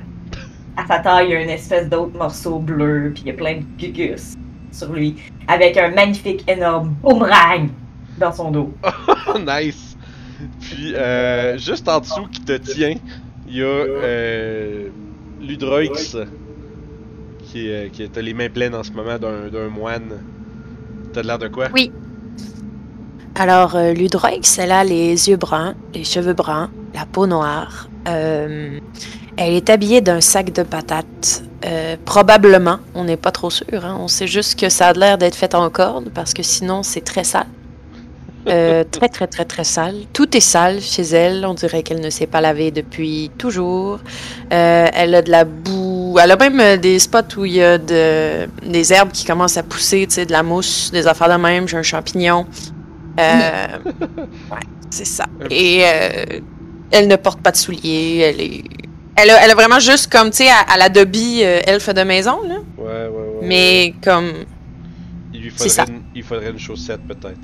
à 0.83 0.87
sa 0.87 0.99
taille, 0.99 1.27
il 1.27 1.31
y 1.31 1.35
a 1.35 1.41
une 1.41 1.49
espèce 1.49 1.89
d'autre 1.89 2.17
morceau 2.17 2.59
bleu, 2.59 3.11
puis 3.13 3.23
il 3.25 3.27
y 3.27 3.31
a 3.31 3.33
plein 3.33 3.57
de 3.57 3.63
gugus 3.77 4.33
sur 4.71 4.91
lui, 4.93 5.15
avec 5.47 5.77
un 5.77 5.91
magnifique 5.91 6.43
énorme 6.49 6.95
boomerang 7.01 7.69
dans 8.17 8.31
son 8.31 8.51
dos. 8.51 8.73
Oh, 9.27 9.37
nice! 9.45 9.95
Puis, 10.61 10.93
euh, 10.95 11.57
juste 11.57 11.87
en 11.87 11.99
dessous 11.99 12.27
qui 12.31 12.41
te 12.41 12.53
tient, 12.53 12.95
il 13.47 13.57
y 13.57 13.61
a 13.61 13.65
euh, 13.65 14.87
Ludroix 15.41 15.83
qui, 17.43 17.67
est- 17.67 17.91
qui 17.91 18.03
a 18.03 18.21
les 18.21 18.33
mains 18.33 18.49
pleines 18.49 18.73
en 18.73 18.83
ce 18.83 18.91
moment 18.91 19.19
d'un 19.19 19.49
d'un 19.49 19.67
moine. 19.67 20.23
T'as 21.13 21.21
l'air 21.21 21.37
de 21.37 21.47
quoi? 21.49 21.67
Oui. 21.73 21.91
Alors, 23.35 23.75
euh, 23.75 23.93
Ludroix, 23.93 24.31
elle 24.57 24.71
a 24.71 24.83
les 24.83 25.29
yeux 25.29 25.37
bruns, 25.37 25.75
les 25.93 26.03
cheveux 26.03 26.33
bruns, 26.33 26.69
la 26.93 27.05
peau 27.05 27.27
noire. 27.27 27.89
Euh, 28.07 28.79
elle 29.37 29.53
est 29.53 29.69
habillée 29.69 30.01
d'un 30.01 30.21
sac 30.21 30.51
de 30.53 30.63
patates. 30.63 31.43
Euh, 31.65 31.95
probablement, 32.05 32.79
on 32.95 33.03
n'est 33.03 33.17
pas 33.17 33.31
trop 33.31 33.49
sûr. 33.49 33.65
hein. 33.85 33.97
On 33.99 34.07
sait 34.07 34.27
juste 34.27 34.59
que 34.59 34.69
ça 34.69 34.87
a 34.87 34.93
l'air 34.93 35.17
d'être 35.17 35.35
fait 35.35 35.53
en 35.55 35.69
corde 35.69 36.09
parce 36.13 36.33
que 36.33 36.43
sinon, 36.43 36.83
c'est 36.83 37.01
très 37.01 37.23
sale. 37.23 37.45
Euh, 38.47 38.83
très, 38.91 39.09
très, 39.09 39.27
très, 39.27 39.45
très 39.45 39.63
sale. 39.63 39.95
Tout 40.13 40.35
est 40.35 40.39
sale 40.41 40.81
chez 40.81 41.03
elle. 41.03 41.45
On 41.45 41.53
dirait 41.53 41.83
qu'elle 41.83 42.01
ne 42.01 42.09
s'est 42.09 42.25
pas 42.27 42.41
lavée 42.41 42.71
depuis 42.71 43.29
toujours. 43.37 43.99
Euh, 44.51 44.87
elle 44.93 45.13
a 45.15 45.21
de 45.21 45.29
la 45.31 45.43
boue. 45.45 46.17
Elle 46.21 46.31
a 46.31 46.35
même 46.49 46.77
des 46.81 46.97
spots 46.99 47.37
où 47.37 47.45
il 47.45 47.53
y 47.53 47.63
a 47.63 47.77
de, 47.77 48.47
des 48.65 48.91
herbes 48.93 49.11
qui 49.11 49.25
commencent 49.25 49.57
à 49.57 49.63
pousser, 49.63 50.07
tu 50.07 50.15
sais, 50.15 50.25
de 50.25 50.31
la 50.31 50.43
mousse, 50.43 50.89
des 50.91 51.05
affaires 51.07 51.29
de 51.29 51.41
même. 51.41 51.67
J'ai 51.67 51.77
un 51.77 51.83
champignon. 51.83 52.47
Euh, 53.19 53.67
ouais, 54.51 54.57
c'est 54.89 55.05
ça. 55.05 55.25
Et 55.49 55.83
elle 56.91 57.07
ne 57.07 57.15
porte 57.15 57.41
pas 57.41 57.51
de 57.51 57.57
souliers. 57.57 58.17
Elle 58.29 58.41
est. 58.41 58.63
Elle 59.21 59.29
a, 59.31 59.43
elle 59.45 59.51
a 59.51 59.55
vraiment 59.55 59.79
juste 59.79 60.11
comme, 60.11 60.29
tu 60.31 60.37
sais, 60.37 60.49
à, 60.49 60.59
à 60.59 60.77
la 60.77 60.89
Dobby 60.89 61.41
euh, 61.43 61.59
elfe 61.65 61.89
de 61.93 62.01
maison, 62.03 62.41
là. 62.47 62.55
Ouais, 62.77 62.85
ouais, 62.85 63.09
ouais. 63.09 63.39
Mais 63.47 63.93
comme. 64.03 64.31
Il 65.33 65.41
lui 65.43 65.51
ça. 65.55 65.85
faudrait, 65.85 65.93
une, 65.97 66.03
il 66.15 66.23
faudrait 66.23 66.49
une 66.51 66.59
chaussette, 66.59 67.01
peut-être. 67.07 67.39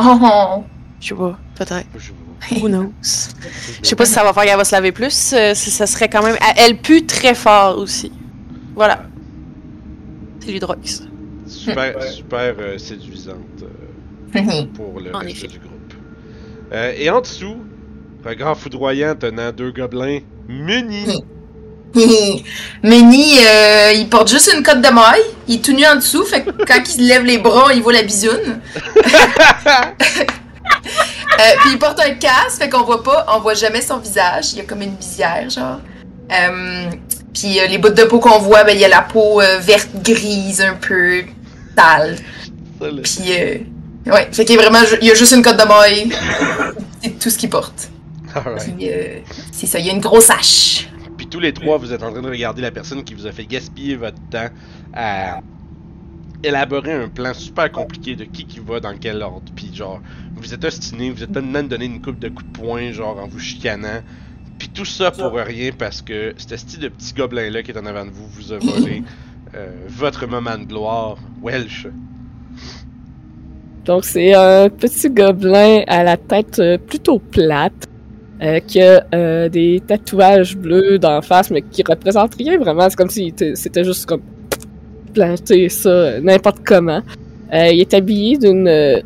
Oh, 0.00 0.64
Je 1.00 1.08
sais 1.08 1.14
pas, 1.14 1.38
peut-être. 1.56 1.86
Je 1.96 2.12
vois. 2.12 2.60
Who 2.62 2.68
knows? 2.68 2.92
Je 3.82 3.88
sais 3.88 3.96
pas 3.96 4.04
si 4.04 4.12
ça 4.12 4.22
va 4.22 4.32
faire 4.32 4.44
qu'elle 4.44 4.56
va 4.56 4.64
se 4.64 4.74
laver 4.74 4.92
plus. 4.92 5.32
euh, 5.32 5.54
si 5.54 5.70
ça 5.70 5.86
serait 5.86 6.08
quand 6.08 6.22
même. 6.22 6.36
Elle, 6.56 6.76
pue 6.78 7.04
très 7.04 7.34
fort 7.34 7.78
aussi. 7.78 8.12
Voilà. 8.76 9.02
C'est 10.40 10.52
l'hydrox. 10.52 11.02
Super, 11.46 12.00
super 12.02 12.54
euh, 12.58 12.78
séduisante 12.78 13.64
euh, 14.36 14.64
pour 14.74 15.00
le 15.00 15.14
En 15.14 15.18
reste 15.18 15.30
effet. 15.30 15.46
du 15.48 15.58
groupe. 15.58 15.94
Euh, 16.72 16.92
et 16.96 17.10
en 17.10 17.20
dessous, 17.22 17.56
regard 18.24 18.56
foudroyant 18.56 19.14
tenant 19.16 19.50
deux 19.50 19.72
gobelins 19.72 20.20
munis. 20.48 21.22
Meni, 22.82 23.38
euh, 23.46 23.92
il 23.94 24.08
porte 24.08 24.28
juste 24.28 24.52
une 24.54 24.62
cotte 24.62 24.80
de 24.80 24.88
maille. 24.88 25.22
Il 25.46 25.56
est 25.56 25.58
tout 25.58 25.72
nu 25.72 25.86
en 25.86 25.96
dessous, 25.96 26.24
fait 26.24 26.42
que 26.42 26.50
quand 26.50 26.82
il 26.96 27.06
lève 27.06 27.24
les 27.24 27.38
bras, 27.38 27.72
il 27.72 27.82
voit 27.82 27.92
la 27.92 28.02
bisoune. 28.02 28.60
Euh, 31.40 31.54
puis 31.60 31.70
il 31.72 31.78
porte 31.78 32.00
un 32.00 32.14
casque, 32.14 32.58
fait 32.58 32.68
qu'on 32.68 32.82
voit 32.82 33.02
pas, 33.02 33.24
on 33.34 33.38
voit 33.38 33.54
jamais 33.54 33.80
son 33.80 33.98
visage. 33.98 34.52
Il 34.52 34.58
y 34.58 34.60
a 34.60 34.64
comme 34.64 34.82
une 34.82 34.96
visière, 34.96 35.48
genre. 35.48 35.78
Euh, 36.32 36.90
puis 37.32 37.60
les 37.68 37.78
bouts 37.78 37.90
de 37.90 38.02
peau 38.04 38.18
qu'on 38.18 38.38
voit, 38.38 38.64
ben 38.64 38.74
il 38.74 38.80
y 38.80 38.84
a 38.84 38.88
la 38.88 39.02
peau 39.02 39.40
verte 39.60 39.90
grise, 40.02 40.60
un 40.60 40.74
peu 40.74 41.22
sale. 41.76 42.16
Puis 42.80 43.30
ouais, 44.06 44.28
fait 44.32 44.44
qu'il 44.44 44.56
est 44.56 44.58
vraiment, 44.58 44.80
il 45.00 45.06
y 45.06 45.10
a 45.12 45.14
juste 45.14 45.32
une 45.32 45.42
cotte 45.42 45.58
de 45.58 45.64
maille. 45.64 46.10
C'est 47.02 47.18
tout 47.18 47.30
ce 47.30 47.38
qu'il 47.38 47.50
porte. 47.50 47.88
Puis 48.58 48.90
euh, 48.90 49.20
c'est 49.52 49.66
ça, 49.66 49.78
il 49.78 49.86
y 49.86 49.90
a 49.90 49.92
une 49.92 50.00
grosse 50.00 50.30
hache. 50.30 50.88
Puis 51.16 51.26
tous 51.26 51.40
les 51.40 51.52
trois, 51.52 51.78
vous 51.78 51.92
êtes 51.92 52.02
en 52.02 52.12
train 52.12 52.22
de 52.22 52.28
regarder 52.28 52.62
la 52.62 52.70
personne 52.70 53.02
qui 53.04 53.14
vous 53.14 53.26
a 53.26 53.32
fait 53.32 53.46
gaspiller 53.46 53.96
votre 53.96 54.20
temps 54.30 54.48
à 54.94 55.40
élaborer 56.42 56.92
un 56.92 57.08
plan 57.08 57.34
super 57.34 57.70
compliqué 57.72 58.14
de 58.14 58.24
qui 58.24 58.44
qui 58.44 58.60
va 58.60 58.80
dans 58.80 58.96
quel 58.96 59.22
ordre. 59.22 59.50
Puis 59.56 59.74
genre, 59.74 60.00
vous 60.36 60.54
êtes 60.54 60.64
ostinés, 60.64 61.10
vous 61.10 61.22
êtes 61.22 61.36
même 61.36 61.68
donné 61.68 61.86
une 61.86 62.00
coupe 62.00 62.18
de 62.18 62.28
coups 62.28 62.46
de 62.46 62.58
poing, 62.58 62.92
genre 62.92 63.18
en 63.18 63.26
vous 63.26 63.40
chicanant. 63.40 64.02
Puis 64.58 64.68
tout 64.68 64.84
ça 64.84 65.10
pour 65.10 65.32
rien 65.32 65.70
parce 65.76 66.02
que 66.02 66.34
ce 66.36 66.56
style 66.56 66.80
de 66.80 66.88
petit 66.88 67.14
gobelin-là 67.14 67.62
qui 67.62 67.70
est 67.70 67.78
en 67.78 67.86
avant 67.86 68.04
de 68.04 68.10
vous 68.10 68.26
vous 68.28 68.52
a 68.52 68.58
volé 68.58 69.02
euh, 69.54 69.70
votre 69.88 70.26
moment 70.26 70.58
de 70.58 70.64
gloire, 70.64 71.16
Welsh. 71.42 71.86
Donc, 73.84 74.04
c'est 74.04 74.34
un 74.34 74.68
petit 74.68 75.08
gobelin 75.08 75.82
à 75.86 76.04
la 76.04 76.18
tête 76.18 76.58
euh, 76.58 76.76
plutôt 76.76 77.18
plate, 77.18 77.88
euh, 78.42 78.60
qui 78.60 78.80
a 78.80 79.04
euh, 79.14 79.48
des 79.48 79.82
tatouages 79.86 80.56
bleus 80.56 80.98
d'en 80.98 81.20
face, 81.22 81.50
mais 81.50 81.62
qui 81.62 81.82
représentent 81.88 82.34
rien 82.36 82.58
vraiment. 82.58 82.88
C'est 82.88 82.96
comme 82.96 83.10
si 83.10 83.32
c'était 83.54 83.84
juste 83.84 84.06
comme 84.06 84.22
planter 85.14 85.68
ça 85.68 85.88
euh, 85.88 86.20
n'importe 86.20 86.58
comment. 86.64 87.02
Euh, 87.52 87.68
il 87.72 87.80
est 87.80 87.94
habillé 87.94 88.36
d'une 88.36 88.68
euh, 88.68 89.00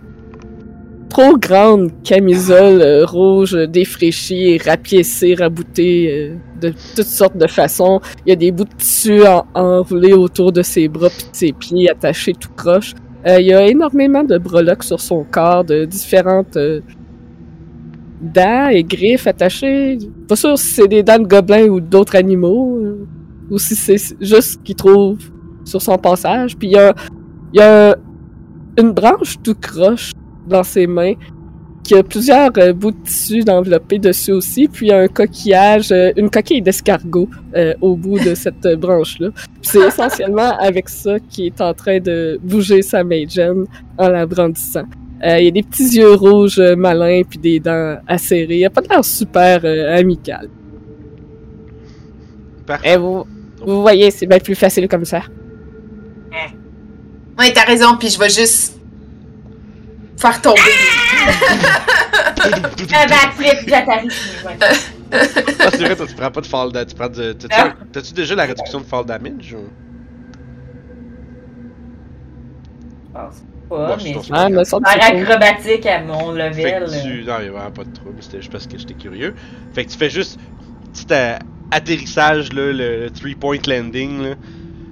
trop 1.09 1.37
grande 1.39 1.91
camisole 2.03 2.81
euh, 2.83 3.05
rouge 3.07 3.53
défraîchie, 3.69 4.59
rapiécée, 4.59 5.35
raboutée 5.35 6.33
de 6.61 6.73
toutes 6.97 7.05
sortes 7.07 7.37
de 7.37 7.47
façons. 7.47 8.01
Il 8.27 8.31
y 8.31 8.33
a 8.33 8.37
des 8.37 8.51
bouts 8.51 8.65
de 8.65 8.75
tissu 8.77 9.23
en- 9.27 9.45
enroulés 9.55 10.13
autour 10.13 10.53
de 10.53 10.63
ses 10.63 10.89
bras 10.89 11.09
puis 11.09 11.25
de 11.31 11.37
ses 11.37 11.53
pieds, 11.53 11.91
attachés 11.91 12.33
tout 12.33 12.51
croche. 12.57 12.95
Il 13.25 13.47
y 13.47 13.53
a 13.53 13.65
énormément 13.69 14.25
de 14.25 14.37
breloques 14.39 14.83
sur 14.83 15.01
son 15.01 15.23
corps, 15.31 15.63
de 15.65 15.85
différentes 15.85 16.57
dents 18.23 18.69
et 18.69 18.85
griffes 18.85 19.27
attachées. 19.27 19.99
Pas 20.29 20.37
sûr 20.37 20.57
si 20.57 20.67
c'est 20.75 20.89
des 20.89 21.03
dents 21.03 21.19
de 21.19 21.27
gobelins 21.27 21.67
ou 21.67 21.81
d'autres 21.81 22.17
animaux, 22.17 22.79
euh, 22.79 23.07
ou 23.51 23.59
si 23.59 23.75
c'est 23.75 24.17
juste 24.21 24.53
ce 24.53 24.59
qu'il 24.59 24.77
trouve 24.77 25.19
sur 25.65 25.83
son 25.83 25.99
passage. 25.99 26.57
Puis 26.57 26.69
il 26.69 26.93
y 27.55 27.61
a, 27.61 27.97
une 28.79 28.93
branche 28.93 29.37
tout 29.43 29.55
croche 29.61 30.13
dans 30.47 30.63
ses 30.63 30.87
mains 30.87 31.13
qui 31.85 31.95
a 31.95 32.03
plusieurs 32.03 32.51
euh, 32.59 32.73
bouts 32.73 32.93
de 32.93 33.03
tissu 33.05 33.43
enveloppés 33.49 33.99
dessus 33.99 34.33
aussi, 34.33 34.69
puis 34.69 34.87
il 34.87 34.91
y 34.91 34.93
a 34.93 35.01
un 35.01 35.09
coquillage, 35.09 35.91
euh, 35.91 36.13
une 36.17 36.31
coquille 36.31 36.63
d'escargot 36.63 37.29
au 37.81 37.97
bout 37.97 38.19
de 38.21 38.35
cette 38.35 38.67
branche-là. 38.79 39.29
C'est 39.61 39.87
essentiellement 39.87 40.57
avec 40.59 40.89
ça 40.89 41.19
qu'il 41.19 41.47
est 41.47 41.61
en 41.61 41.75
train 41.75 41.99
de 41.99 42.39
bouger 42.43 42.83
sa 42.83 43.05
Magen 43.05 43.65
en 43.99 44.09
la 44.09 44.25
brandissant. 44.27 44.85
Euh, 45.25 45.39
il 45.39 45.45
y 45.45 45.49
a 45.49 45.51
des 45.53 45.63
petits 45.63 45.97
yeux 45.99 46.15
rouges 46.15 46.59
euh, 46.59 46.75
malins 46.75 47.23
puis 47.29 47.39
des 47.39 47.61
dents 47.61 47.97
acérées. 48.09 48.59
Il 48.59 48.65
a 48.65 48.71
pas 48.71 48.81
l'air 48.81 49.05
super 49.05 49.61
euh, 49.65 49.97
amical. 49.97 50.49
Parfait. 52.67 52.95
Et 52.95 52.97
vous, 52.97 53.25
vous 53.65 53.83
voyez, 53.83 54.11
c'est 54.11 54.27
bien 54.27 54.41
plus 54.41 54.57
facile 54.57 54.89
comme 54.89 55.05
ça. 55.05 55.23
Ouais, 57.39 57.53
t'as 57.53 57.65
raison, 57.65 57.97
puis 57.97 58.09
je 58.09 58.19
vais 58.19 58.29
juste 58.29 58.79
faire 60.17 60.41
tomber. 60.43 60.61
Un 62.45 63.07
backflip, 63.07 63.69
j'atterris. 63.69 64.09
Ouais. 64.45 64.57
Ah, 65.13 65.69
c'est 65.71 65.79
vrai, 65.79 65.97
toi, 65.97 66.07
tu 66.07 66.15
prends 66.15 66.31
pas 66.31 66.41
de 66.41 66.47
fall 66.47 66.73
damage. 66.73 66.89
Tu 66.89 66.95
prends 66.95 67.09
de. 67.09 67.33
T'as-tu, 67.33 67.55
Ah. 67.57 67.75
t'as-tu 67.93 68.13
déjà 68.13 68.35
la 68.35 68.45
réduction 68.45 68.81
de 68.81 68.85
fall 68.85 69.05
damage 69.07 69.55
ou? 69.55 69.69
Je 73.09 73.13
pense 73.13 73.43
pas, 73.69 73.97
mais 74.03 74.15
c'est. 74.23 74.31
Ah, 74.33 74.47
acrobatique 74.47 75.87
à 75.87 76.03
mon 76.03 76.35
Fait 76.35 76.51
level. 76.51 76.85
que 76.85 77.03
tu... 77.03 77.25
Non, 77.25 77.35
il 77.41 77.47
y 77.47 77.49
a 77.49 77.53
vraiment 77.53 77.71
pas 77.71 77.85
de 77.85 77.93
trouble, 77.93 78.17
c'était 78.21 78.39
juste 78.39 78.53
parce 78.53 78.67
que 78.67 78.79
j'étais 78.79 78.95
curieux. 78.95 79.35
Fait 79.75 79.85
que 79.85 79.91
tu 79.91 79.99
fais 79.99 80.11
juste 80.11 80.39
petit 80.93 81.07
atterrissage, 81.71 82.53
là, 82.53 82.73
le 82.73 83.09
3-point 83.09 83.59
landing, 83.67 84.23
là. 84.23 84.35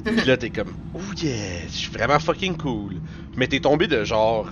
Pis 0.05 0.25
là, 0.27 0.37
t'es 0.37 0.51
comme, 0.51 0.73
oh 0.95 0.99
yeah, 1.23 1.35
je 1.69 1.77
suis 1.77 1.91
vraiment 1.91 2.19
fucking 2.19 2.57
cool. 2.57 2.95
Mais 3.37 3.47
t'es 3.47 3.61
tombé 3.61 3.87
de 3.87 4.03
genre 4.05 4.49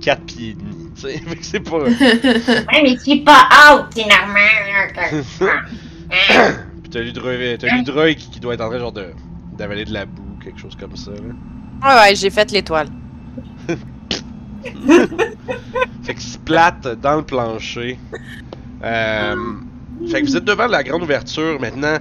4 0.00 0.22
pieds 0.22 0.50
et 0.50 0.54
demi, 0.54 0.90
tu 0.94 1.02
sais. 1.02 1.18
Fait 1.26 1.38
c'est 1.42 1.60
pas. 1.60 1.78
Ouais, 1.78 2.82
mais 2.82 2.96
c'est 2.98 3.22
pas 3.24 3.48
out, 3.72 3.86
c'est 3.94 4.06
normal. 4.06 4.92
Pis 6.82 6.90
t'as 6.90 7.00
Ludroy, 7.00 7.56
t'as 7.58 7.76
Ludroy 7.76 8.14
qui, 8.14 8.30
qui 8.30 8.40
doit 8.40 8.54
être 8.54 8.60
en 8.62 8.70
train 8.70 8.78
genre 8.78 8.92
de 8.92 9.06
d'avaler 9.56 9.84
de 9.84 9.92
la 9.92 10.06
boue, 10.06 10.38
quelque 10.42 10.60
chose 10.60 10.76
comme 10.78 10.96
ça, 10.96 11.10
là. 11.10 11.18
Ouais, 11.82 12.00
ouais, 12.00 12.14
j'ai 12.16 12.30
fait 12.30 12.50
l'étoile. 12.50 12.88
Fait 16.02 16.14
que 16.14 16.20
splat 16.20 16.76
dans 17.00 17.16
le 17.16 17.22
plancher. 17.22 17.98
Euh, 18.82 19.34
fait 20.10 20.22
que 20.22 20.26
vous 20.26 20.36
êtes 20.36 20.44
devant 20.44 20.66
la 20.66 20.82
grande 20.82 21.02
ouverture 21.02 21.60
maintenant 21.60 21.98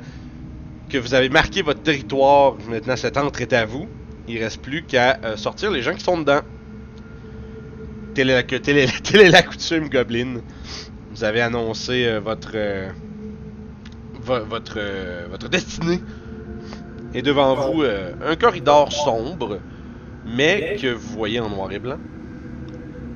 que 0.89 0.97
vous 0.97 1.13
avez 1.13 1.29
marqué 1.29 1.61
votre 1.61 1.81
territoire. 1.81 2.53
Maintenant, 2.69 2.95
cette 2.95 3.17
entre 3.17 3.41
est 3.41 3.53
à 3.53 3.65
vous. 3.65 3.87
Il 4.27 4.41
reste 4.41 4.61
plus 4.61 4.83
qu'à 4.83 5.19
euh, 5.23 5.35
sortir 5.37 5.71
les 5.71 5.81
gens 5.81 5.93
qui 5.93 6.03
sont 6.03 6.17
dedans. 6.17 6.41
Telle 8.13 8.29
est 8.29 8.35
la, 8.35 8.43
que- 8.43 8.55
telle 8.55 8.77
est- 8.77 9.03
telle 9.03 9.21
est 9.21 9.29
la 9.29 9.43
coutume, 9.43 9.89
Goblin. 9.89 10.41
Vous 11.11 11.23
avez 11.23 11.41
annoncé 11.41 12.05
euh, 12.05 12.19
votre, 12.19 12.55
vo- 14.21 14.45
votre, 14.45 14.79
votre 15.29 15.49
destinée. 15.49 15.99
Et 17.13 17.21
devant 17.21 17.55
vous, 17.55 17.81
un 17.83 18.35
corridor 18.35 18.91
sombre, 18.91 19.59
mais 20.27 20.67
que 20.77 20.87
vous 20.87 21.11
voyez 21.11 21.39
en 21.39 21.49
noir 21.49 21.71
et 21.71 21.79
blanc, 21.79 21.99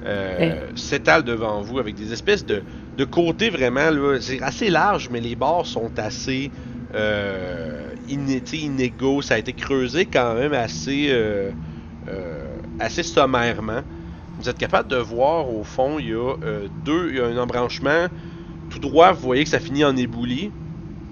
euh, 0.06 0.72
s'étale 0.76 1.24
devant 1.24 1.62
vous 1.62 1.78
avec 1.80 1.96
des 1.96 2.12
espèces 2.14 2.46
de, 2.46 2.64
de 2.96 3.06
côté 3.06 3.50
vraiment, 3.50 3.92
c'est 4.20 4.42
assez 4.42 4.70
large, 4.70 5.10
mais 5.10 5.22
les 5.22 5.36
bords 5.36 5.68
sont 5.68 5.98
assez 6.00 6.52
euh, 6.96 7.94
iné- 8.08 8.44
inégaux. 8.54 9.22
Ça 9.22 9.36
a 9.36 9.38
été 9.38 9.54
creusé 9.54 10.08
quand 10.08 10.34
même 10.36 10.54
assez, 10.54 11.08
euh, 11.12 11.52
euh, 12.08 12.58
assez 12.80 13.04
sommairement. 13.04 13.84
Vous 14.38 14.50
êtes 14.50 14.58
capable 14.58 14.90
de 14.90 14.98
voir 14.98 15.50
au 15.50 15.64
fond, 15.64 16.00
il 16.00 16.08
y 16.10 16.14
a 16.14 16.36
euh, 16.44 16.70
deux, 16.70 17.12
il 17.12 17.18
y 17.18 17.22
a 17.22 17.26
un 17.28 17.38
embranchement 17.38 18.08
tout 18.70 18.80
droit. 18.80 19.14
Vous 19.14 19.22
voyez 19.22 19.44
que 19.46 19.52
ça 19.52 19.60
finit 19.62 19.86
en 19.86 19.98
éboulis, 19.98 20.54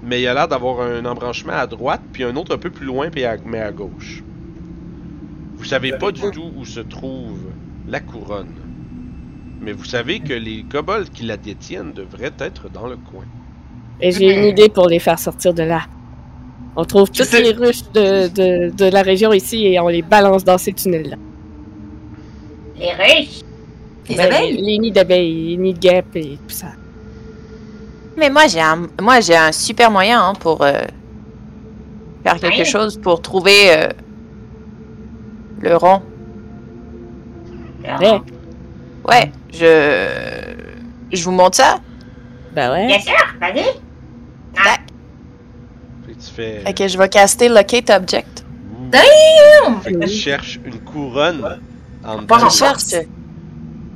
mais 0.01 0.19
il 0.21 0.23
y 0.23 0.27
a 0.27 0.35
l'air 0.35 0.47
d'avoir 0.49 0.81
un 0.81 1.05
embranchement 1.05 1.53
à 1.53 1.67
droite, 1.67 2.09
puis 2.13 2.23
un 2.25 2.35
autre 2.37 2.55
un 2.55 2.59
peu 2.59 2.71
plus 2.71 2.87
loin, 2.87 3.09
puis 3.11 3.25
à, 3.25 3.37
mais 3.45 3.61
à 3.61 3.71
gauche. 3.73 4.25
Vous 5.59 5.65
savez 5.65 5.91
pas 5.91 6.11
du 6.11 6.21
tout 6.31 6.51
où 6.57 6.65
se 6.65 6.79
trouve 6.79 7.37
la 7.87 7.99
couronne. 7.99 8.55
Mais 9.61 9.73
vous 9.73 9.83
savez 9.85 10.21
que 10.21 10.33
les 10.33 10.63
kobolds 10.63 11.09
qui 11.09 11.23
la 11.25 11.35
détiennent 11.37 11.91
devraient 11.93 12.33
être 12.39 12.69
dans 12.69 12.87
le 12.87 12.95
coin. 12.95 13.25
Et 14.01 14.11
j'ai 14.11 14.33
une 14.33 14.45
idée 14.45 14.69
pour 14.69 14.87
les 14.87 14.99
faire 14.99 15.19
sortir 15.19 15.53
de 15.53 15.63
là. 15.63 15.81
On 16.77 16.85
trouve 16.85 17.11
toutes 17.11 17.33
les 17.33 17.51
ruches 17.51 17.83
de, 17.93 18.29
de, 18.29 18.71
de 18.73 18.85
la 18.85 19.01
région 19.01 19.33
ici 19.33 19.65
et 19.65 19.79
on 19.81 19.89
les 19.89 20.01
balance 20.01 20.45
dans 20.45 20.57
ces 20.57 20.71
tunnels-là. 20.71 21.17
Les 22.79 22.93
riches. 22.93 23.41
Les 24.07 24.15
Ben, 24.15 24.25
abeilles? 24.33 24.53
Les, 24.53 24.61
les 24.61 24.77
nids 24.79 24.91
d'abeilles, 24.91 25.47
les 25.49 25.57
nids 25.57 25.73
de 25.73 25.79
guêpes 25.79 26.15
et 26.15 26.37
tout 26.47 26.55
ça. 26.55 26.67
Mais 28.17 28.29
moi, 28.29 28.47
j'ai 28.47 28.61
un, 28.61 28.87
moi, 29.01 29.19
j'ai 29.19 29.35
un 29.35 29.51
super 29.51 29.91
moyen 29.91 30.21
hein, 30.21 30.33
pour 30.39 30.61
euh, 30.61 30.71
faire 32.23 32.39
quelque 32.39 32.59
Ouais. 32.59 32.65
chose 32.65 32.97
pour 32.97 33.21
trouver 33.21 33.71
euh, 33.71 33.89
le 35.61 35.75
rond. 35.77 36.01
Ouais. 37.83 38.21
Ouais, 39.07 39.31
je, 39.53 40.55
je 41.11 41.23
vous 41.23 41.31
montre 41.31 41.57
ça. 41.57 41.79
Ben 42.53 42.71
ouais. 42.71 42.87
Bien 42.87 42.99
sûr, 42.99 43.13
vas-y. 43.39 43.63
Fait 44.53 46.13
que 46.13 46.19
tu 46.19 46.31
fais. 46.35 46.59
Fait 46.65 46.73
que 46.73 46.87
je 46.87 46.97
vais 46.97 47.09
caster 47.09 47.49
Locate 47.49 47.89
Object. 47.89 48.45
Ouh. 48.93 49.79
Fait 49.81 49.93
que 49.93 49.99
tu 50.05 50.09
cherches 50.09 50.59
une 50.65 50.79
couronne 50.79 51.59
en 52.03 52.25
Pas 52.25 52.37
dedans 52.37 52.45
en 52.45 52.45
de- 52.45 52.49
Je 52.51 52.57
cherche. 52.57 52.83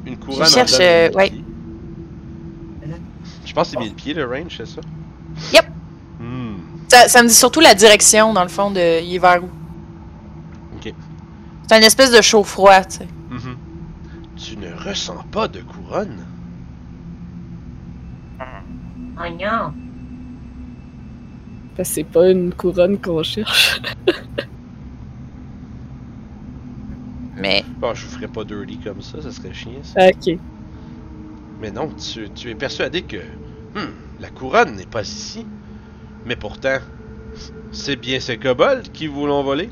Une 0.06 0.18
couronne 0.18 0.38
je 0.46 0.52
en 0.52 0.54
cherche, 0.54 0.78
euh, 0.80 1.08
1000 1.10 1.18
ouais. 1.18 1.32
Je 3.46 3.54
pense 3.54 3.70
que 3.70 3.74
c'est 3.78 3.80
1000 3.84 3.94
pieds 3.94 4.14
le 4.14 4.26
range, 4.26 4.56
c'est 4.58 4.68
ça? 4.68 4.82
Yep. 5.54 5.66
Hmm. 6.20 6.56
Ça, 6.88 7.08
ça 7.08 7.22
me 7.24 7.28
dit 7.28 7.34
surtout 7.34 7.60
la 7.60 7.74
direction, 7.76 8.34
dans 8.34 8.44
le 8.44 8.50
fond, 8.50 8.72
de 8.72 9.02
il 9.02 9.16
est 9.16 9.20
vers 9.20 9.44
où. 9.44 9.50
C'est 11.68 11.78
une 11.78 11.84
espèce 11.84 12.12
de 12.12 12.22
chaud-froid, 12.22 12.84
tu 12.86 12.98
sais. 12.98 13.08
Mhm. 13.30 13.58
Tu 14.36 14.58
ne 14.58 14.74
ressens 14.74 15.24
pas 15.32 15.48
de 15.48 15.62
couronne? 15.62 16.26
Oh 19.16 19.30
non. 19.40 19.72
Parce 21.76 21.90
que 21.90 21.96
c'est 21.96 22.04
pas 22.04 22.30
une 22.30 22.54
couronne 22.54 23.00
qu'on 23.00 23.24
cherche. 23.24 23.82
Mais 27.38 27.64
Bon, 27.80 27.94
je 27.94 28.06
vous 28.06 28.12
ferai 28.12 28.28
pas 28.28 28.44
dirty 28.44 28.78
comme 28.80 29.02
ça, 29.02 29.22
ça 29.22 29.32
serait 29.32 29.54
chiant 29.54 29.84
ça. 29.84 30.08
ok. 30.10 30.38
Mais 31.62 31.72
non, 31.72 31.90
tu, 31.90 32.30
tu 32.32 32.50
es 32.50 32.56
persuadé 32.56 33.04
que 33.04 33.18
hmm, 33.18 33.92
la 34.20 34.30
couronne 34.30 34.76
n'est 34.76 34.86
pas 34.86 35.04
ici. 35.04 35.46
Mais 36.26 36.36
pourtant, 36.36 36.78
c'est 37.72 37.96
bien 37.96 38.20
ces 38.20 38.38
kobolds 38.38 38.84
qui 38.94 39.08
vous 39.08 39.26
l'ont 39.26 39.44
volé. 39.44 39.70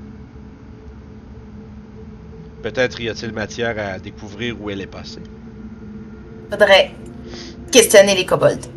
Peut-être 2.61 3.01
y 3.01 3.09
a-t-il 3.09 3.33
matière 3.33 3.75
à 3.79 3.97
découvrir 3.97 4.61
où 4.61 4.69
elle 4.69 4.81
est 4.81 4.87
passée. 4.87 5.23
Faudrait 6.51 6.91
questionner 7.71 8.15
les 8.15 8.25
kobolds. 8.25 8.67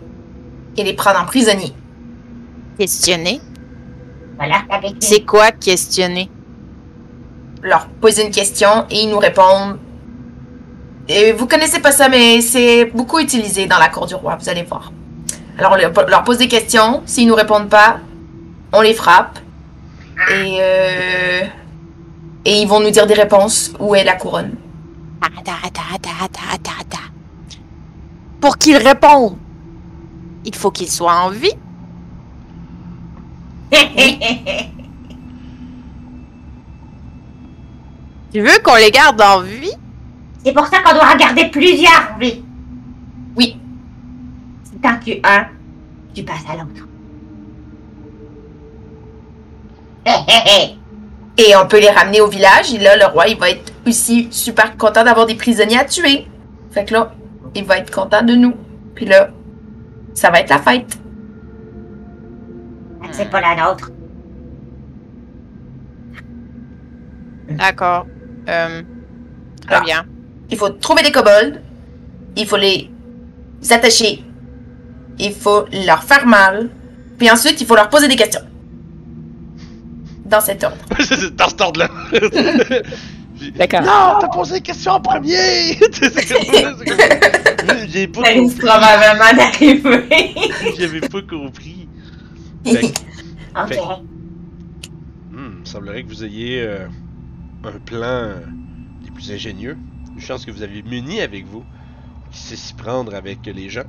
Et 0.76 0.82
les 0.82 0.94
prendre 0.94 1.20
en 1.20 1.26
prisonnier. 1.26 1.72
questionner? 2.78 3.40
Voilà, 4.36 4.62
avec. 4.70 4.96
C'est 5.00 5.24
quoi 5.24 5.52
questionner? 5.52 6.28
Leur 7.62 7.86
poser 7.86 8.24
une 8.24 8.32
question 8.32 8.86
et 8.90 9.02
ils 9.02 9.08
nous 9.08 9.18
répondent. 9.18 9.78
Et 11.06 11.32
vous 11.32 11.46
connaissez 11.46 11.80
pas 11.80 11.92
ça, 11.92 12.08
mais 12.08 12.40
c'est 12.40 12.86
beaucoup 12.86 13.20
utilisé 13.20 13.66
dans 13.66 13.78
la 13.78 13.88
cour 13.88 14.06
du 14.06 14.14
roi, 14.14 14.36
vous 14.40 14.48
allez 14.48 14.62
voir. 14.62 14.92
Alors 15.58 15.72
on 15.72 15.76
leur 15.76 16.08
leur 16.08 16.24
pose 16.24 16.38
des 16.38 16.48
questions, 16.48 17.02
s'ils 17.06 17.28
nous 17.28 17.34
répondent 17.34 17.68
pas, 17.68 18.00
on 18.72 18.80
les 18.80 18.94
frappe. 18.94 19.38
Et 20.30 20.56
euh, 20.60 21.42
Et 22.44 22.60
ils 22.60 22.68
vont 22.68 22.80
nous 22.80 22.90
dire 22.90 23.06
des 23.06 23.14
réponses. 23.14 23.72
Où 23.78 23.94
est 23.94 24.04
la 24.04 24.16
couronne? 24.16 24.54
Attends, 25.22 25.52
attends, 25.64 25.82
attends, 25.94 26.10
attends, 26.24 26.40
attends, 26.52 26.80
attends. 26.80 27.10
Pour 28.40 28.58
qu'il 28.58 28.76
réponde, 28.76 29.38
il 30.44 30.54
faut 30.54 30.70
qu'il 30.70 30.90
soit 30.90 31.14
en 31.14 31.30
vie. 31.30 31.54
Tu 38.34 38.40
veux 38.40 38.58
qu'on 38.64 38.74
les 38.74 38.90
garde 38.90 39.22
en 39.22 39.42
vie? 39.42 39.76
C'est 40.44 40.52
pour 40.52 40.66
ça 40.66 40.80
qu'on 40.80 40.92
doit 40.92 41.12
regarder 41.12 41.44
plusieurs 41.50 42.18
vies. 42.18 42.42
Oui. 43.36 43.56
Si 44.64 44.72
t'en 44.80 44.98
tues 44.98 45.20
un, 45.22 45.46
tu 46.12 46.24
passes 46.24 46.42
à 46.48 46.54
l'autre. 46.54 46.84
Hé 50.04 50.10
hé 50.10 50.50
hé 50.50 50.78
Et 51.36 51.54
on 51.56 51.66
peut 51.66 51.80
les 51.80 51.90
ramener 51.90 52.20
au 52.20 52.28
village. 52.28 52.72
Et 52.72 52.78
là, 52.78 52.96
le 52.96 53.06
roi, 53.06 53.26
il 53.28 53.36
va 53.38 53.50
être 53.50 53.72
aussi 53.86 54.28
super 54.30 54.76
content 54.76 55.02
d'avoir 55.04 55.26
des 55.26 55.34
prisonniers 55.34 55.78
à 55.78 55.84
tuer. 55.84 56.26
Fait 56.70 56.84
que 56.84 56.92
là, 56.94 57.12
il 57.54 57.64
va 57.64 57.78
être 57.78 57.90
content 57.92 58.22
de 58.22 58.34
nous. 58.34 58.54
Puis 58.94 59.04
là, 59.06 59.30
ça 60.14 60.30
va 60.30 60.40
être 60.40 60.50
la 60.50 60.58
fête. 60.58 60.98
C'est 63.10 63.30
pas 63.30 63.40
la 63.40 63.54
nôtre. 63.54 63.90
D'accord. 67.50 68.06
Euh, 68.48 68.82
très 69.66 69.76
Ah. 69.76 69.80
bien. 69.80 70.06
Il 70.50 70.56
faut 70.58 70.68
trouver 70.70 71.02
des 71.02 71.12
kobolds. 71.12 71.60
Il 72.36 72.46
faut 72.46 72.56
les 72.56 72.90
attacher. 73.70 74.24
Il 75.18 75.32
faut 75.32 75.64
leur 75.86 76.02
faire 76.02 76.26
mal. 76.26 76.70
Puis 77.18 77.30
ensuite, 77.30 77.60
il 77.60 77.66
faut 77.66 77.76
leur 77.76 77.88
poser 77.88 78.08
des 78.08 78.16
questions. 78.16 78.40
Dans 80.34 80.40
cet 80.40 80.64
ordre. 80.64 80.76
dans 81.36 81.48
cet 81.48 81.60
ordre-là. 81.60 81.88
D'accord. 83.56 83.82
non, 83.82 84.18
t'as 84.20 84.26
posé 84.26 84.54
la 84.54 84.60
question 84.60 84.90
en 84.92 85.00
premier! 85.00 85.36
c'est 85.92 86.28
comme 86.28 86.44
ça, 86.44 86.74
c'est 86.76 87.66
comme... 87.66 87.76
J'ai 87.88 88.08
pas 88.08 88.22
risque 88.22 88.60
compris. 88.60 88.66
probablement 88.66 89.36
d'arriver. 89.36 90.34
J'avais 90.76 91.00
pas 91.02 91.22
compris. 91.22 91.88
Fait 92.64 92.84
ok. 92.84 93.68
Fait- 93.68 93.78
hmm, 95.30 95.60
il 95.64 95.70
semblerait 95.70 96.02
que 96.02 96.08
vous 96.08 96.24
ayez 96.24 96.62
euh, 96.62 96.88
un 97.62 97.78
plan 97.78 98.06
euh, 98.06 98.40
des 99.04 99.12
plus 99.12 99.30
ingénieux. 99.30 99.76
Une 100.14 100.20
chance 100.20 100.44
que 100.44 100.50
vous 100.50 100.62
avez 100.64 100.82
muni 100.82 101.20
avec 101.20 101.46
vous. 101.46 101.64
Qui 102.32 102.40
sait 102.40 102.56
s'y 102.56 102.74
prendre 102.74 103.14
avec 103.14 103.46
les 103.46 103.68
gens. 103.68 103.86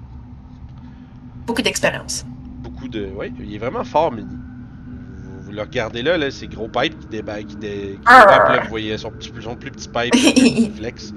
Beaucoup 1.47 1.63
d'expérience. 1.63 2.23
Beaucoup 2.59 2.87
de. 2.87 3.07
Ouais, 3.07 3.31
il 3.39 3.55
est 3.55 3.57
vraiment 3.57 3.83
fort, 3.83 4.11
Mini. 4.11 4.35
Le 5.55 5.61
regardez 5.61 6.01
là, 6.01 6.17
là, 6.17 6.31
ces 6.31 6.47
gros 6.47 6.67
pipes 6.67 6.99
qui 6.99 7.07
débarquent, 7.07 7.47
qui, 7.47 7.55
dé... 7.55 7.91
qui 7.93 7.99
Ah. 8.05 8.25
là, 8.49 8.59
vous 8.63 8.69
voyez 8.69 8.97
son, 8.97 9.11
petit, 9.11 9.31
son 9.41 9.55
plus 9.55 9.71
petit 9.71 9.87
pipe 9.87 10.11
qui 10.35 10.69
flex. 10.71 11.13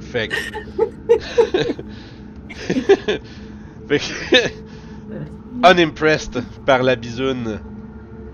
fait 0.00 0.28
que. 0.28 0.34
fait 3.88 3.98
que. 3.98 4.04
Unimpressed 5.62 6.42
par 6.66 6.82
la 6.82 6.94
bisoune, 6.94 7.58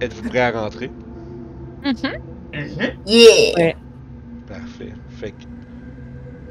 êtes-vous 0.00 0.28
prêt 0.28 0.40
à 0.40 0.50
rentrer? 0.50 0.90
Mhm. 1.85 1.94
Yeah! 3.06 3.74
Parfait. 4.48 4.92
Fait 5.11 5.30
que 5.30 5.44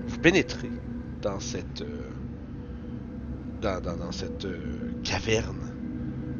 vous 0.07 0.19
pénétrez 0.19 0.71
dans 1.21 1.41
cette 1.41 1.81
euh, 1.81 2.11
dans, 3.61 3.81
dans, 3.81 3.97
dans 3.97 4.13
cette 4.13 4.45
euh, 4.45 4.93
caverne, 5.03 5.68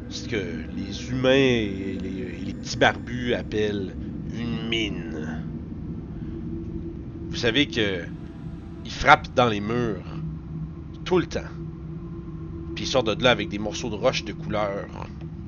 ce 0.10 0.28
que 0.28 0.66
les 0.76 1.10
humains 1.10 1.32
et 1.32 1.98
les, 2.02 2.10
et 2.10 2.46
les 2.46 2.54
petits 2.54 2.78
barbus 2.78 3.34
appellent 3.34 3.96
une 4.34 4.68
mine. 4.68 5.44
Vous 7.30 7.36
savez 7.36 7.68
que 7.68 8.06
ils 8.86 8.92
frappent 8.92 9.34
dans 9.36 9.48
les 9.48 9.60
murs 9.60 10.04
tout 11.06 11.20
le 11.20 11.26
temps. 11.26 11.42
Puis 12.76 12.86
ils 12.86 12.88
sortent 12.88 13.16
de 13.16 13.24
là 13.24 13.32
avec 13.32 13.50
des 13.50 13.60
morceaux 13.60 13.90
de 13.90 13.96
roche 13.96 14.24
de 14.26 14.34
couleur 14.34 14.88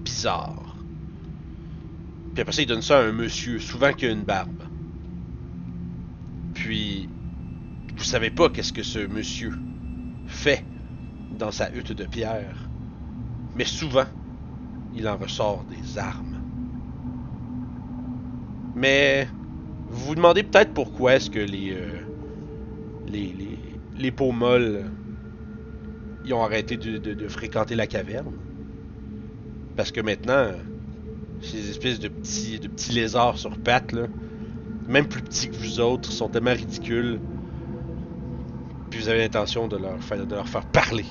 bizarre. 0.04 0.76
Puis 2.34 2.42
après 2.42 2.54
ça, 2.54 2.62
ils 2.62 2.68
donnent 2.68 2.82
ça 2.82 3.00
à 3.00 3.04
un 3.04 3.12
monsieur, 3.12 3.60
souvent 3.60 3.94
qui 3.94 4.06
a 4.06 4.12
une 4.12 4.24
barbe. 4.24 4.64
Puis, 6.54 7.10
vous 7.98 8.04
savez 8.04 8.30
pas 8.30 8.50
qu'est-ce 8.50 8.72
que 8.72 8.84
ce 8.84 9.00
monsieur 9.00 9.54
fait 10.28 10.64
dans 11.38 11.52
sa 11.52 11.74
hutte 11.74 11.92
de 11.92 12.06
pierre. 12.06 12.70
Mais 13.56 13.66
souvent, 13.66 14.06
il 14.96 15.08
en 15.08 15.18
ressort 15.18 15.64
des 15.70 15.98
armes. 15.98 16.42
Mais, 18.76 19.28
vous 19.90 20.08
vous 20.08 20.16
demandez 20.16 20.44
peut-être 20.44 20.74
pourquoi 20.74 21.16
est-ce 21.16 21.30
que 21.30 21.40
les, 21.40 21.74
euh, 21.74 22.00
les, 23.08 23.34
les, 23.34 23.60
les 23.98 24.12
peaux 24.12 24.32
molles 24.32 24.86
ont 26.34 26.44
arrêté 26.44 26.78
de, 26.78 27.28
fréquenter 27.28 27.76
la 27.76 27.88
caverne. 27.88 28.34
Parce 29.76 29.92
que 29.92 30.02
maintenant, 30.02 30.52
ces 31.42 31.70
espèces 31.70 32.00
de 32.00 32.08
petits, 32.08 32.60
de 32.60 32.68
petits 32.68 32.92
lézards 32.92 33.38
sur 33.38 33.58
pattes, 33.58 33.92
là, 33.92 34.08
même 34.88 35.08
plus 35.08 35.22
petits 35.22 35.50
que 35.50 35.56
vous 35.56 35.80
autres, 35.80 36.12
sont 36.12 36.30
tellement 36.30 36.54
ridicules. 36.54 37.20
Puis 38.90 39.00
vous 39.00 39.10
avez 39.10 39.20
l'intention 39.20 39.68
de 39.68 39.78
leur 39.78 40.48
faire 40.48 40.66
parler. 40.66 41.06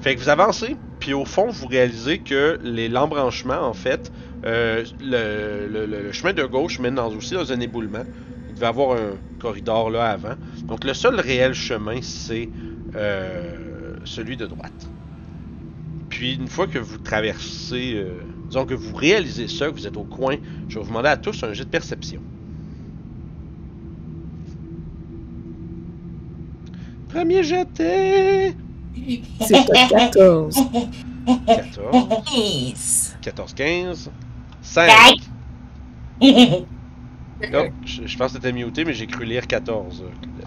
Fait 0.00 0.14
que 0.14 0.20
vous 0.20 0.30
avancez, 0.30 0.76
puis 0.98 1.12
au 1.12 1.26
fond, 1.26 1.48
vous 1.50 1.66
réalisez 1.66 2.20
que 2.20 2.58
l'embranchement, 2.62 3.60
en 3.60 3.74
fait, 3.74 4.10
euh, 4.46 4.84
le, 5.00 6.10
chemin 6.12 6.32
de 6.32 6.44
gauche 6.44 6.78
mène 6.78 6.94
dans, 6.94 7.12
aussi 7.14 7.34
dans 7.34 7.52
un 7.52 7.60
éboulement. 7.60 8.04
Il 8.48 8.54
devait 8.54 8.66
avoir 8.66 8.96
un 8.96 9.16
corridor 9.38 9.90
là 9.90 10.10
avant. 10.10 10.34
Donc 10.64 10.84
le 10.84 10.94
seul 10.94 11.20
réel 11.20 11.52
chemin, 11.52 12.00
c'est 12.00 12.48
euh, 12.96 13.96
celui 14.04 14.36
de 14.36 14.46
droite. 14.46 14.88
Puis 16.08 16.34
une 16.34 16.48
fois 16.48 16.66
que 16.66 16.78
vous 16.78 16.98
traversez, 16.98 17.92
euh, 17.94 18.20
disons 18.46 18.64
que 18.64 18.74
vous 18.74 18.96
réalisez 18.96 19.48
ça, 19.48 19.66
que 19.66 19.74
vous 19.74 19.86
êtes 19.86 19.96
au 19.96 20.04
coin, 20.04 20.36
je 20.68 20.76
vais 20.78 20.80
vous 20.80 20.88
demander 20.88 21.08
à 21.08 21.16
tous 21.18 21.42
un 21.44 21.52
jet 21.52 21.64
de 21.64 21.70
perception. 21.70 22.22
Premier 27.08 27.42
jeté! 27.42 28.54
C'est 29.40 29.66
pas 29.66 29.86
14. 29.88 30.56
14, 31.46 32.08
Nice. 32.34 33.16
14, 33.22 33.54
15, 33.54 34.10
5. 34.62 35.16
Oh, 36.22 37.64
je, 37.84 38.06
je 38.06 38.18
pense 38.18 38.32
que 38.32 38.36
t'étais 38.38 38.52
muté, 38.52 38.84
mais 38.84 38.92
j'ai 38.92 39.06
cru 39.06 39.24
lire 39.24 39.46
14. 39.46 40.02
euh, 40.02 40.10
Claudette. 40.20 40.46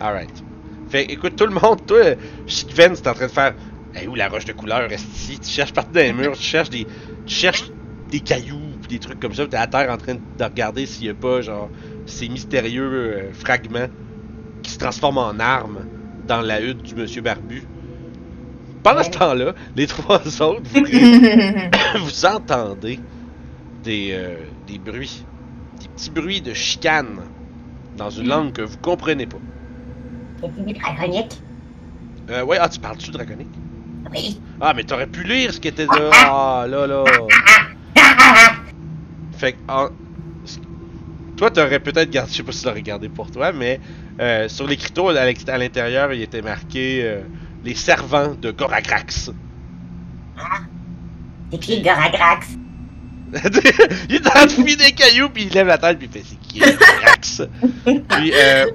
Alright. 0.00 0.44
Fait 0.88 1.04
écoute, 1.10 1.36
tout 1.36 1.46
le 1.46 1.54
monde, 1.54 1.84
toi, 1.86 2.00
Sven, 2.46 2.94
c'est 2.94 3.08
en 3.08 3.14
train 3.14 3.26
de 3.26 3.30
faire. 3.30 3.54
Hey, 3.94 4.06
où 4.08 4.14
la 4.14 4.28
roche 4.28 4.44
de 4.44 4.52
couleur 4.52 4.92
est 4.92 4.98
Tu 5.16 5.48
cherches 5.48 5.72
partout 5.72 5.92
dans 5.92 6.00
les 6.00 6.12
murs, 6.12 6.32
tu 6.36 6.42
cherches 6.42 6.68
des. 6.70 6.86
Tu 7.24 7.34
cherches 7.34 7.64
des 8.10 8.20
cailloux, 8.20 8.60
pis 8.82 8.88
des 8.88 8.98
trucs 8.98 9.18
comme 9.18 9.34
ça, 9.34 9.46
t'es 9.46 9.56
à 9.56 9.66
terre 9.66 9.90
en 9.90 9.96
train 9.96 10.14
de 10.14 10.44
regarder 10.44 10.84
s'il 10.86 11.06
y 11.06 11.10
a 11.10 11.14
pas, 11.14 11.40
genre, 11.40 11.70
ces 12.04 12.28
mystérieux 12.28 12.92
euh, 12.92 13.32
fragments 13.32 13.88
qui 14.62 14.70
se 14.70 14.78
transforment 14.78 15.18
en 15.18 15.40
armes 15.40 15.86
dans 16.26 16.40
la 16.40 16.60
hutte 16.60 16.82
du 16.82 16.94
monsieur 16.94 17.22
Barbu. 17.22 17.62
Pendant 18.82 19.02
ce 19.02 19.10
temps-là, 19.10 19.54
les 19.74 19.86
trois 19.88 20.20
autres, 20.42 20.62
vous, 20.72 20.84
vous 22.04 22.26
entendez 22.26 23.00
des, 23.82 24.10
euh, 24.12 24.36
des 24.66 24.78
bruits, 24.78 25.24
des 25.80 25.88
petits 25.88 26.10
bruits 26.10 26.40
de 26.40 26.52
chicane 26.54 27.20
dans 27.96 28.10
une 28.10 28.28
langue 28.28 28.52
que 28.52 28.62
vous 28.62 28.78
comprenez 28.78 29.26
pas. 29.26 29.38
C'est 30.40 30.64
du 30.66 30.72
dragonique? 30.74 31.40
Euh, 32.30 32.42
ouais, 32.44 32.58
ah, 32.60 32.68
tu 32.68 32.78
parles-tu 32.78 33.10
draconique? 33.10 33.48
Oui. 34.12 34.40
Ah, 34.60 34.72
mais 34.74 34.84
t'aurais 34.84 35.06
pu 35.06 35.24
lire 35.24 35.52
ce 35.52 35.60
qui 35.60 35.68
était 35.68 35.86
là. 35.86 36.10
Ah, 36.12 36.66
là, 36.68 36.86
là. 36.86 37.04
Fait 39.36 39.52
que, 39.52 39.58
en- 39.68 39.88
toi, 41.36 41.50
t'aurais 41.50 41.80
peut-être 41.80 42.10
gardé, 42.10 42.30
je 42.32 42.36
sais 42.38 42.42
pas 42.42 42.52
si 42.52 42.60
tu 42.62 42.66
l'aurais 42.66 42.82
gardé 42.82 43.08
pour 43.08 43.30
toi, 43.30 43.52
mais 43.52 43.80
euh, 44.20 44.48
sur 44.48 44.66
l'écriteau 44.66 45.08
à 45.08 45.24
l'ex- 45.24 45.48
à 45.48 45.58
l'intérieur, 45.58 46.12
il 46.12 46.22
était 46.22 46.42
marqué 46.42 47.00
euh, 47.04 47.20
les 47.64 47.74
servants 47.74 48.34
de 48.40 48.50
Goragrax. 48.50 49.30
C'est 51.50 51.58
qui 51.60 51.82
Goragrax? 51.82 52.48
il 54.08 54.14
est 54.16 54.26
en 54.26 54.30
train 54.30 54.46
de 54.46 54.76
des 54.76 54.92
cailloux, 54.92 55.28
puis 55.28 55.44
il 55.44 55.52
lève 55.52 55.66
la 55.66 55.78
tête, 55.78 55.98
puis 55.98 56.08
il 56.10 56.12
fait 56.12 56.24
c'est 56.26 56.38
qui 56.40 56.60
Goragrax? 56.60 57.42
puis, 57.84 58.32
euh, 58.34 58.66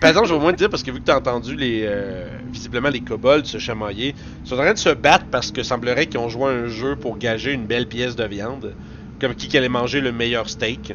par 0.00 0.10
exemple, 0.10 0.26
je 0.26 0.32
vais 0.32 0.38
au 0.38 0.42
moins 0.42 0.52
te 0.52 0.58
dire, 0.58 0.68
parce 0.70 0.82
que 0.82 0.90
vu 0.90 1.00
que 1.00 1.04
t'as 1.04 1.16
entendu 1.16 1.54
les, 1.56 1.84
euh, 1.86 2.26
visiblement 2.52 2.88
les 2.90 3.00
kobolds 3.00 3.46
se 3.46 3.58
chamailler, 3.58 4.14
ils 4.44 4.48
sont 4.48 4.56
en 4.56 4.62
train 4.62 4.72
de 4.74 4.78
se 4.78 4.90
battre 4.90 5.26
parce 5.30 5.50
que 5.52 5.62
semblerait 5.62 6.06
qu'ils 6.06 6.18
ont 6.18 6.28
joué 6.28 6.50
un 6.50 6.66
jeu 6.66 6.96
pour 6.96 7.16
gager 7.16 7.52
une 7.52 7.66
belle 7.66 7.86
pièce 7.88 8.16
de 8.16 8.24
viande, 8.24 8.74
comme 9.20 9.34
qui 9.34 9.48
qui 9.48 9.56
allait 9.56 9.68
manger 9.68 10.00
le 10.00 10.12
meilleur 10.12 10.48
steak. 10.50 10.94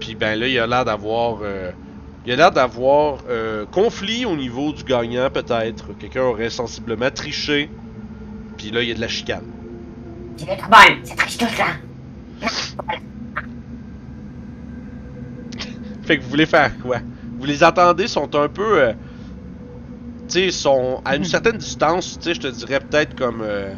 Puis 0.00 0.16
ben 0.16 0.38
là, 0.40 0.48
il 0.48 0.58
a 0.58 0.66
l'air 0.66 0.84
d'avoir, 0.86 1.40
euh, 1.42 1.72
il 2.26 2.32
a 2.32 2.36
l'air 2.36 2.52
d'avoir 2.52 3.24
euh, 3.28 3.66
conflit 3.66 4.26
au 4.26 4.36
niveau 4.36 4.72
du 4.72 4.84
gagnant 4.84 5.30
peut-être. 5.30 5.94
Quelqu'un 5.98 6.22
aurait 6.24 6.50
sensiblement 6.50 7.10
triché. 7.12 7.76
Puis 8.58 8.70
là, 8.72 8.82
il 8.82 8.88
y 8.88 8.92
a 8.92 8.96
de 8.96 9.00
la 9.00 9.08
chicane. 9.08 9.54
C'est 10.36 10.46
le 10.50 10.56
tribal, 10.58 11.00
c'est 11.04 11.16
très 11.16 11.28
touche 11.28 11.58
là. 11.58 11.76
Fait 16.02 16.18
que 16.18 16.22
vous 16.24 16.30
voulez 16.30 16.46
faire 16.46 16.78
quoi? 16.78 16.98
Vous 17.38 17.46
les 17.46 17.64
entendez, 17.64 18.08
sont 18.08 18.34
un 18.36 18.48
peu. 18.48 18.82
euh, 18.82 18.94
tu 20.28 20.40
sais, 20.40 20.50
sont 20.52 21.02
à 21.04 21.16
une 21.16 21.24
certaine 21.24 21.58
distance, 21.58 22.18
tu 22.18 22.24
sais, 22.26 22.34
je 22.34 22.40
te 22.40 22.46
dirais 22.48 22.80
peut-être 22.80 23.16
comme. 23.16 23.42
euh, 23.42 23.74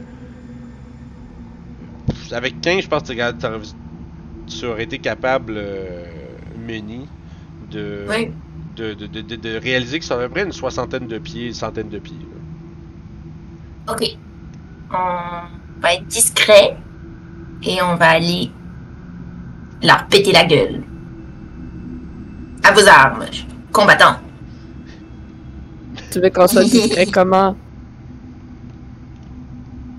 avec 2.32 2.61
15, 2.61 2.82
je 2.82 2.88
pense 2.88 3.02
que 3.02 3.12
tu 4.59 4.67
aurais 4.67 4.85
été 4.85 4.99
capable, 4.99 5.55
euh, 5.57 6.05
Muni, 6.59 7.09
de, 7.71 8.07
Oui. 8.09 8.31
de, 8.77 8.95
de, 8.95 9.07
de, 9.07 9.21
de- 9.23 9.37
de 9.37 9.57
réaliser 9.59 9.99
que 9.99 10.05
c'est 10.05 10.15
à 10.15 10.19
peu 10.19 10.29
près 10.29 10.43
une 10.45 10.53
soixantaine 10.53 11.07
de 11.07 11.19
pieds, 11.19 11.47
une 11.49 11.55
centaine 11.55 11.88
de 11.88 11.99
pieds. 11.99 12.17
là. 13.87 13.93
Ok. 13.95 14.17
On 14.93 15.81
va 15.81 15.95
être 15.95 16.07
discret 16.07 16.77
et 17.65 17.83
on 17.83 17.97
va 17.97 18.11
aller 18.11 18.51
leur 19.83 20.07
péter 20.07 20.33
la 20.33 20.45
gueule. 20.45 20.83
À 22.65 22.73
vos 22.73 22.87
armes, 22.87 23.25
combattants. 23.73 24.17
Tu 26.12 26.21
veux 26.21 26.31
qu'on 26.31 26.47
soit 26.47 26.65
discret 26.77 27.07
comment? 27.07 27.57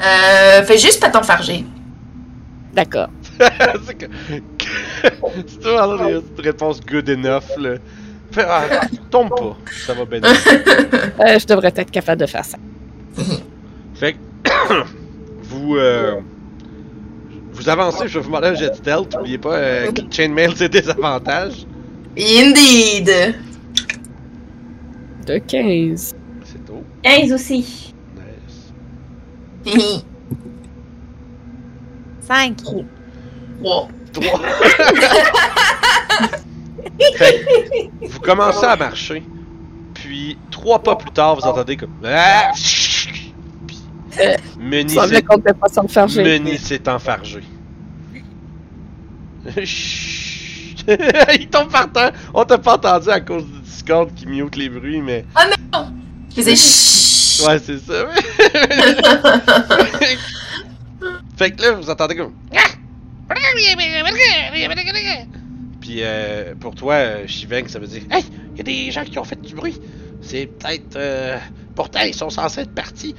Euh, 0.01 0.63
fais 0.63 0.77
juste 0.77 1.01
pas 1.01 1.09
t'enfarger. 1.09 1.65
D'accord. 2.73 3.09
c'est 3.85 3.95
que. 3.95 4.05
c'est 5.01 5.59
toujours 5.59 5.95
là, 5.95 6.09
une 6.09 6.21
réponse 6.43 6.81
good 6.81 7.09
enough, 7.09 7.57
là. 7.57 7.75
Fais- 8.31 8.45
ah, 8.47 8.81
tombe 9.11 9.29
pas, 9.29 9.57
ça 9.85 9.93
va 9.93 10.05
bien. 10.05 10.21
Euh, 11.19 11.37
je 11.37 11.45
devrais 11.45 11.71
être 11.75 11.91
capable 11.91 12.21
de 12.21 12.25
faire 12.25 12.43
ça. 12.43 12.57
Fait 13.93 14.13
que 14.13 14.17
vous 15.43 15.75
euh, 15.75 16.19
vous 17.51 17.69
avancez, 17.69 18.07
je 18.07 18.15
vais 18.15 18.19
vous 18.21 18.27
demander 18.27 18.47
un 18.47 18.55
jet 18.55 18.71
de 18.71 18.75
stealth. 18.75 19.15
N'oubliez 19.15 19.37
pas, 19.37 19.55
euh, 19.55 19.91
que 19.91 20.01
chainmail 20.09 20.53
c'est 20.55 20.69
des 20.69 20.89
avantages. 20.89 21.67
Indeed. 22.17 23.35
De 25.27 25.37
15. 25.37 26.15
C'est 26.43 26.65
tôt. 26.65 26.83
15 27.03 27.31
aussi. 27.31 27.93
Nice. 29.65 30.03
5. 32.21 32.57
Wow. 33.63 33.87
Trois. 34.11 34.39
fait 37.17 37.45
que 38.01 38.07
vous 38.07 38.19
commencez 38.19 38.65
à 38.65 38.75
marcher. 38.75 39.23
Puis 39.93 40.37
trois 40.51 40.79
pas 40.79 40.95
plus 40.95 41.11
tard, 41.11 41.35
vous 41.35 41.47
entendez 41.47 41.77
comme. 41.77 41.93
Ah! 42.03 42.51
Puis, 42.55 43.81
Euh, 44.19 44.35
Meni 44.59 44.93
s'est- 46.57 46.87
enfargé. 46.89 47.41
Chut. 49.65 50.85
Il 51.39 51.47
tombe 51.49 51.71
par 51.71 51.91
terre. 51.91 52.11
On 52.33 52.43
t'a 52.45 52.57
pas 52.57 52.75
entendu 52.75 53.09
à 53.09 53.19
cause 53.21 53.45
du 53.45 53.59
Discord 53.61 54.13
qui 54.13 54.25
mute 54.27 54.55
les 54.55 54.69
bruits, 54.69 55.01
mais. 55.01 55.25
Je 56.29 56.35
faisais 56.35 56.55
chut. 56.55 57.47
Ouais, 57.47 57.59
c'est 57.59 57.79
ça. 57.79 58.05
fait 61.37 61.51
que 61.51 61.61
là, 61.61 61.71
vous 61.73 61.89
entendez 61.89 62.15
comme. 62.15 62.33
Puis 65.81 65.97
euh, 66.01 66.53
pour 66.59 66.75
toi, 66.75 66.93
euh, 66.95 67.27
Shiveng, 67.27 67.67
ça 67.67 67.79
veut 67.79 67.87
dire 67.87 68.03
Hey, 68.11 68.23
il 68.53 68.57
y 68.57 68.61
a 68.61 68.63
des 68.63 68.91
gens 68.91 69.03
qui 69.03 69.17
ont 69.19 69.23
fait 69.23 69.41
du 69.41 69.53
bruit. 69.55 69.79
C'est 70.21 70.45
peut-être. 70.47 70.95
euh, 70.95 71.37
Pourtant, 71.75 72.01
ils 72.05 72.13
sont 72.13 72.29
censés 72.29 72.61
être 72.61 72.73
partis. 72.73 73.15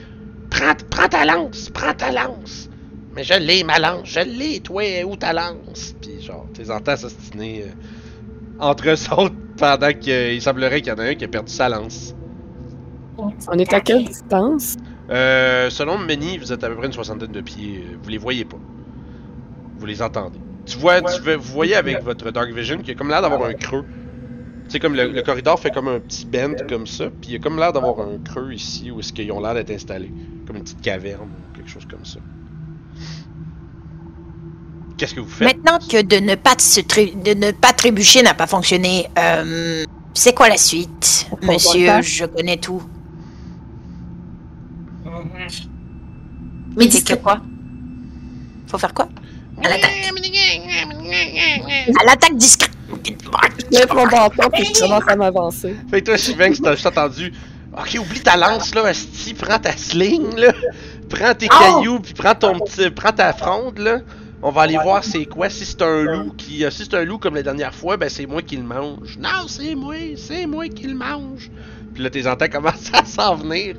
Prends, 0.51 0.75
prends 0.91 1.09
ta 1.09 1.25
lance, 1.25 1.69
prends 1.75 1.93
ta 1.93 2.11
lance. 2.13 2.71
Mais 3.17 3.25
je 3.25 3.35
l'ai, 3.35 3.65
ma 3.65 3.79
lance, 3.79 4.03
je 4.09 4.21
l'ai, 4.21 4.61
toi, 4.61 4.83
où 5.05 5.17
ta 5.17 5.33
lance? 5.33 5.95
Puis 6.01 6.21
genre, 6.23 6.47
tu 6.55 6.63
les 6.63 6.71
entends 6.71 6.97
s'ostiner 6.97 7.63
euh, 7.65 7.67
entre 8.61 8.89
eux 8.89 9.13
autres 9.19 9.35
pendant 9.57 9.93
qu'il 9.93 10.41
semblerait 10.41 10.81
qu'il 10.81 10.93
y 10.93 10.97
en 10.97 10.99
a 10.99 11.05
un 11.05 11.15
qui 11.15 11.25
a 11.25 11.29
perdu 11.29 11.53
sa 11.53 11.69
lance. 11.69 12.15
On 13.49 13.59
est 13.59 13.73
à 13.73 13.81
quelle 13.81 14.05
distance? 14.05 14.77
Euh, 15.11 15.69
selon 15.71 15.99
Meni, 15.99 16.39
vous 16.39 16.53
êtes 16.53 16.65
à 16.65 16.69
peu 16.69 16.77
près 16.77 16.87
une 16.87 16.93
soixantaine 16.93 17.31
de 17.33 17.41
pieds. 17.41 17.85
Vous 18.03 18.09
les 18.09 18.19
voyez 18.19 18.45
pas. 18.45 18.57
Vous 19.85 19.89
les 19.89 20.01
entendez. 20.01 20.39
Tu 20.65 20.79
vois, 20.79 21.03
tu 21.03 21.21
veux- 21.21 21.37
vous 21.37 21.53
voyez 21.53 21.75
avec 21.75 22.03
votre 22.03 22.31
Dark 22.31 22.51
Vision 22.51 22.79
qu'il 22.79 22.89
y 22.89 22.91
a 22.93 22.95
comme 22.95 23.11
l'air 23.11 23.21
d'avoir 23.21 23.45
un 23.45 23.53
creux. 23.53 23.85
Tu 24.65 24.71
sais, 24.71 24.79
comme 24.79 24.95
le, 24.95 25.13
le 25.13 25.21
corridor 25.21 25.61
fait 25.61 25.71
comme 25.71 25.89
un 25.89 26.01
petit 26.01 26.25
bend 26.25 26.55
comme 26.67 26.87
ça, 26.87 27.11
puis 27.11 27.29
il 27.29 27.33
y 27.35 27.37
a 27.37 27.39
comme 27.39 27.59
l'air 27.59 27.71
d'avoir 27.75 28.01
un 28.01 28.17
creux 28.25 28.55
ici 28.55 28.91
où 28.91 29.01
est-ce 29.01 29.13
qu'ils 29.13 29.31
ont 29.31 29.43
l'air 29.43 29.53
d'être 29.53 29.71
installés. 29.71 30.11
Comme 30.47 30.57
une 30.57 30.63
petite 30.63 30.81
caverne 30.81 31.29
ou 31.29 31.55
quelque 31.55 31.69
chose 31.69 31.85
comme 31.85 32.07
ça. 32.07 32.19
Qu'est-ce 34.97 35.13
que 35.13 35.21
vous 35.21 35.29
faites? 35.29 35.55
Maintenant 35.55 35.79
que 35.87 36.01
de 36.01 36.17
ne 36.17 36.35
pas, 36.35 36.55
se 36.59 36.81
de 36.81 37.35
ne 37.39 37.51
pas 37.51 37.75
trébucher 37.75 38.23
n'a 38.23 38.33
pas 38.33 38.47
fonctionné, 38.47 39.07
euh, 39.19 39.85
c'est 40.15 40.35
quoi 40.35 40.49
la 40.49 40.57
suite 40.57 41.29
On 41.43 41.53
Monsieur, 41.53 42.01
je 42.01 42.25
connais 42.25 42.57
tout. 42.57 42.83
Mais 46.75 46.87
Et 46.87 47.03
que 47.03 47.15
quoi? 47.17 47.43
Faut 48.67 48.79
faire 48.79 48.95
quoi? 48.95 49.09
À 49.65 49.69
l'attaque. 49.69 49.91
À 52.01 52.05
l'attaque 52.05 52.37
discrète! 52.37 52.71
Je 53.05 53.79
lève 53.79 53.93
mon 53.95 54.07
bâton 54.07 54.49
puis 54.53 54.65
je 54.65 54.81
commence 54.81 55.03
à 55.07 55.17
m'avancer. 55.17 55.75
Fait 55.91 56.01
que 56.01 56.07
toi, 56.07 56.17
Shivanx, 56.17 56.61
t'as 56.63 56.75
juste 56.75 56.87
entendu. 56.87 57.33
Ok, 57.77 57.99
oublie 58.01 58.21
ta 58.21 58.37
lance 58.37 58.75
là, 58.75 58.87
Asti, 58.87 59.35
prends 59.35 59.59
ta 59.59 59.77
sling 59.77 60.37
là. 60.37 60.53
Prends 61.11 61.35
tes 61.35 61.49
Oh! 61.51 61.55
cailloux, 61.59 62.01
puis 62.01 62.15
prends 62.15 62.35
ton 62.35 62.59
petit. 62.61 62.91
Prends 62.91 63.13
ta 63.13 63.33
fronde 63.33 63.79
là. 63.79 63.99
On 64.43 64.51
va 64.51 64.63
aller 64.63 64.79
voir 64.83 65.05
c'est 65.05 65.25
quoi. 65.27 65.51
Si 65.51 65.65
c'est 65.65 65.83
un 65.83 66.03
loup 66.03 66.33
qui. 66.37 66.65
euh, 66.65 66.71
Si 66.71 66.85
c'est 66.85 66.95
un 66.95 67.05
loup 67.05 67.19
comme 67.19 67.35
la 67.35 67.43
dernière 67.43 67.75
fois, 67.75 67.97
ben 67.97 68.09
c'est 68.09 68.27
moi 68.27 68.43
qui 68.43 68.57
le 68.57 68.63
mange. 68.63 69.19
Non, 69.19 69.47
c'est 69.49 69.75
moi, 69.75 69.95
c'est 70.17 70.47
moi 70.47 70.69
qui 70.69 70.87
le 70.87 70.95
mange. 70.95 71.51
Puis 71.95 72.03
là, 72.03 72.11
tes 72.11 72.27
entends 72.27 72.49
commencent 72.49 72.91
à 72.93 73.05
s'en 73.05 73.37
venir. 73.37 73.77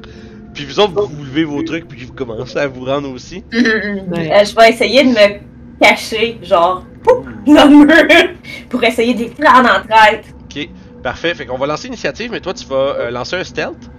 Puis 0.54 0.66
vous 0.66 0.80
autres, 0.80 0.94
vous, 0.94 1.08
vous 1.08 1.24
levez 1.24 1.44
vos 1.44 1.62
trucs, 1.64 1.88
puis 1.88 2.06
vous 2.06 2.14
commencez 2.14 2.58
à 2.58 2.68
vous 2.68 2.86
rendre 2.86 3.10
aussi. 3.12 3.44
Ouais. 3.52 3.64
Euh, 4.32 4.46
je 4.46 4.56
vais 4.56 4.70
essayer 4.70 5.04
de 5.04 5.10
me 5.10 5.55
cacher, 5.82 6.40
genre, 6.44 6.86
pouf, 7.04 7.26
dans 7.46 7.66
le 7.70 7.86
mur, 7.86 8.36
pour 8.70 8.84
essayer 8.84 9.14
de 9.14 9.20
les 9.20 9.30
prendre 9.30 9.70
en 9.70 9.88
traite. 9.88 10.26
Ok, 10.46 10.70
parfait. 11.04 11.34
Fait 11.36 11.46
qu'on 11.46 11.58
va 11.58 11.68
lancer 11.68 11.88
l'initiative, 11.88 12.32
mais 12.32 12.40
toi, 12.40 12.54
tu 12.54 12.66
vas 12.68 12.76
euh, 12.76 13.12
lancer 13.12 13.36
un 13.36 13.44
stealth. 13.44 13.90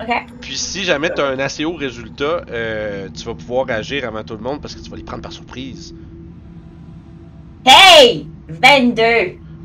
Ok? 0.00 0.08
Puis 0.40 0.56
si 0.56 0.84
jamais 0.84 1.10
tu 1.14 1.20
as 1.20 1.26
un 1.26 1.38
assez 1.38 1.64
haut 1.64 1.74
résultat, 1.76 2.42
euh, 2.50 3.08
tu 3.14 3.24
vas 3.24 3.34
pouvoir 3.34 3.66
agir 3.70 4.06
avant 4.06 4.24
tout 4.24 4.34
le 4.34 4.40
monde 4.42 4.60
parce 4.60 4.74
que 4.74 4.80
tu 4.80 4.90
vas 4.90 4.96
les 4.96 5.04
prendre 5.04 5.22
par 5.22 5.32
surprise. 5.32 5.94
Hey! 7.64 8.26
22! 8.48 9.02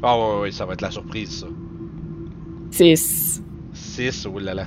Ah 0.03 0.17
ouais, 0.17 0.41
ouais, 0.41 0.51
ça 0.51 0.65
va 0.65 0.73
être 0.73 0.81
la 0.81 0.91
surprise, 0.91 1.39
ça. 1.39 1.47
C'est. 2.71 2.95
6, 2.95 4.27
oh 4.31 4.38
là 4.39 4.53
là. 4.53 4.65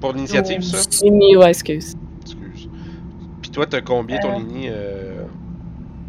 Pour 0.00 0.12
l'initiative, 0.12 0.62
ça? 0.62 0.78
Mis, 1.10 1.36
ouais, 1.36 1.48
excuse. 1.48 1.96
Excuse. 2.22 2.68
Puis 3.42 3.50
toi, 3.50 3.66
t'as 3.66 3.80
combien 3.80 4.18
ton 4.18 4.34
Euh. 4.34 4.38
ligne? 4.38 4.70
Euh... 4.72 5.15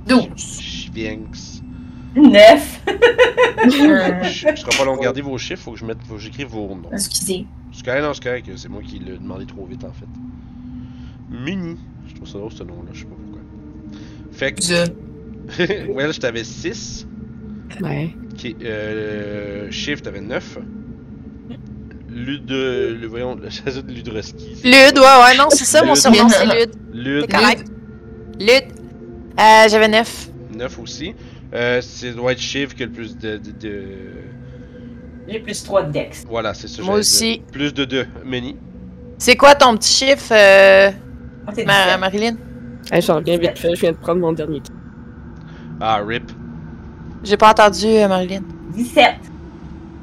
12. 0.08 0.28
Schwienx. 0.36 1.62
9! 2.15 2.82
Je 3.65 3.70
je 4.24 4.56
serai 4.62 4.78
pas 4.78 4.86
long 4.86 4.96
de 4.98 5.02
garder 5.02 5.22
vos 5.22 5.38
chiffres, 5.38 5.62
faut 5.63 5.72
que 5.74 5.78
je 5.80 5.86
mette, 5.86 5.98
faut 6.08 6.15
que 6.15 6.20
j'écrive 6.22 6.48
vos 6.48 6.67
noms. 6.70 6.89
Excusez. 6.91 7.46
C'est 7.72 7.86
correct, 7.86 8.02
non, 8.04 8.13
c'est 8.13 8.24
correct, 8.24 8.50
c'est 8.56 8.70
moi 8.70 8.82
qui 8.82 8.98
l'ai 9.00 9.17
demandé 9.17 9.46
trop 9.46 9.65
vite 9.65 9.84
en 9.84 9.91
fait. 9.91 10.08
Muni. 11.30 11.78
Je 12.08 12.15
trouve 12.15 12.28
ça 12.28 12.38
drôle 12.39 12.52
ce 12.52 12.63
nom-là, 12.63 12.89
je 12.93 13.00
sais 13.02 13.06
pas 13.06 13.15
pourquoi. 13.15 13.41
Fait 14.32 14.54
que. 14.54 14.63
Je. 14.63 15.91
well, 15.91 16.12
je 16.13 16.20
t'avais 16.20 16.43
6. 16.43 17.06
Ouais. 17.82 18.15
Ok, 18.34 18.56
euh. 18.63 19.70
Shift, 19.70 20.06
t'avais 20.06 20.22
9. 20.22 20.58
Lud. 22.10 22.50
Le, 22.50 23.06
voyons, 23.08 23.36
le 23.36 23.50
chasseur 23.50 23.84
de 23.84 23.91
Ludroski. 23.91 24.56
c'est- 24.56 24.63
Lude, 24.67 24.98
ouais, 24.98 25.04
ouais, 25.04 25.38
non, 25.38 25.50
c'est 25.50 25.65
ça, 25.65 25.82
mon 25.84 25.93
Lude. 25.93 26.02
surnom, 26.02 26.30
c'est 26.30 26.46
Lude. 26.46 26.72
Lud, 26.93 27.26
C'est 27.30 27.32
correct. 27.38 27.67
Lude. 28.39 28.77
Euh, 29.39 29.67
j'avais 29.69 29.88
9. 29.88 30.30
9 30.56 30.80
aussi. 30.80 31.13
Euh, 31.54 31.80
c'est 31.82 32.12
doit 32.12 32.32
être 32.34 32.39
Shiv 32.41 32.73
qui 32.76 32.84
a 32.84 32.86
le 32.88 32.91
plus 32.91 33.17
de. 33.17 33.38
de, 33.38 33.52
de- 33.52 33.84
J'ai 35.28 35.39
plus 35.39 35.63
3 35.63 35.84
de 35.84 35.91
dex. 35.91 36.23
Voilà, 36.28 36.54
c'est 36.54 36.67
ça. 36.67 36.82
Moi 36.84 36.95
aussi. 36.95 37.38
dire. 37.39 37.45
Plus 37.52 37.73
de 37.73 37.86
2. 37.86 38.08
Meni. 38.26 38.58
C'est 39.19 39.36
quoi 39.36 39.56
ton 39.56 39.76
petit 39.78 39.93
chiffre, 40.06 40.32
euh, 40.32 40.91
Ah, 41.47 41.52
Ma- 41.65 41.86
17. 41.86 42.00
Marilyn? 42.00 42.36
Hey, 42.91 43.02
j'en 43.02 43.15
reviens 43.15 43.38
vite 43.38 43.58
fait, 43.58 43.76
je 43.76 43.82
viens 43.82 43.91
de 43.91 43.97
prendre 43.97 44.19
mon 44.21 44.32
dernier. 44.34 44.62
Ah, 45.82 46.02
RIP. 46.06 46.32
J'ai 47.23 47.38
pas 47.38 47.50
entendu, 47.52 47.86
euh, 47.88 48.08
Marilyn. 48.08 48.41
17. 48.73 49.15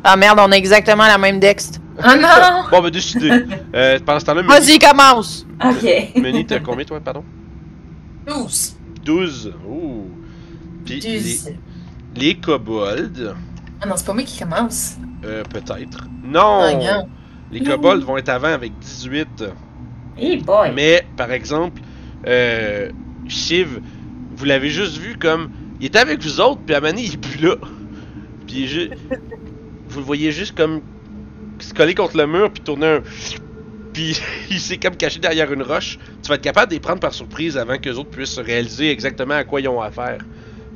Ah 0.02 0.16
merde, 0.16 0.38
on 0.42 0.50
a 0.52 0.56
exactement 0.56 1.06
la 1.06 1.16
même 1.18 1.40
dex. 1.40 1.72
Oh 1.98 2.02
non! 2.20 2.64
Bon, 2.70 2.82
ben, 2.82 2.90
décidé. 2.90 3.30
euh, 3.74 3.98
pendant 4.04 4.18
ce 4.20 4.24
temps-là, 4.26 4.42
Vas-y, 4.42 4.78
commence! 4.78 5.46
Ok. 5.64 6.12
Meni, 6.16 6.44
t'as 6.44 6.58
combien, 6.60 6.84
toi, 6.84 7.00
pardon? 7.00 7.24
12. 8.26 8.74
12. 9.04 9.52
Ouh. 9.68 10.06
Puis 10.84 11.00
les, 11.00 11.18
12. 11.18 11.50
les 12.16 12.34
kobolds, 12.36 13.34
Ah 13.80 13.86
non, 13.86 13.94
c'est 13.96 14.06
pas 14.06 14.12
moi 14.14 14.22
qui 14.22 14.38
commence. 14.38 14.96
euh, 15.24 15.42
peut-être. 15.44 16.06
Non! 16.24 16.60
Ah, 16.62 16.74
non. 16.74 17.08
Les 17.52 17.60
kobolds 17.60 18.04
vont 18.04 18.16
être 18.16 18.28
avant 18.30 18.48
avec 18.52 18.72
18. 18.78 19.44
Hey 20.16 20.38
boy. 20.42 20.72
Mais, 20.74 21.06
par 21.16 21.30
exemple, 21.32 21.80
euh, 22.26 22.90
Shiv, 23.28 23.80
vous 24.36 24.44
l'avez 24.44 24.70
juste 24.70 24.96
vu 24.98 25.16
comme. 25.18 25.50
Il 25.80 25.86
était 25.86 25.98
avec 25.98 26.22
vous 26.22 26.40
autres, 26.40 26.60
puis 26.64 26.74
à 26.74 26.80
Mané, 26.80 27.02
il 27.04 27.14
est 27.14 27.16
plus 27.16 27.40
là. 27.44 27.56
Puis 28.46 28.56
il 28.56 28.64
est 28.64 28.68
ju- 28.68 28.90
Vous 29.88 29.98
le 30.00 30.04
voyez 30.04 30.32
juste 30.32 30.56
comme. 30.56 30.80
se 31.58 31.72
coller 31.74 31.94
contre 31.94 32.16
le 32.16 32.26
mur, 32.26 32.50
puis 32.52 32.62
tourner 32.62 32.86
un. 32.86 33.00
Puis 33.94 34.20
il 34.50 34.60
s'est 34.60 34.76
comme 34.76 34.96
caché 34.96 35.18
derrière 35.20 35.50
une 35.52 35.62
roche. 35.62 35.98
Tu 36.22 36.28
vas 36.28 36.34
être 36.34 36.42
capable 36.42 36.68
de 36.70 36.74
les 36.74 36.80
prendre 36.80 37.00
par 37.00 37.14
surprise 37.14 37.56
avant 37.56 37.78
que 37.78 37.88
les 37.88 37.96
autres 37.98 38.10
puissent 38.10 38.38
réaliser 38.38 38.90
exactement 38.90 39.34
à 39.34 39.44
quoi 39.44 39.60
ils 39.62 39.68
ont 39.68 39.80
affaire. 39.80 40.18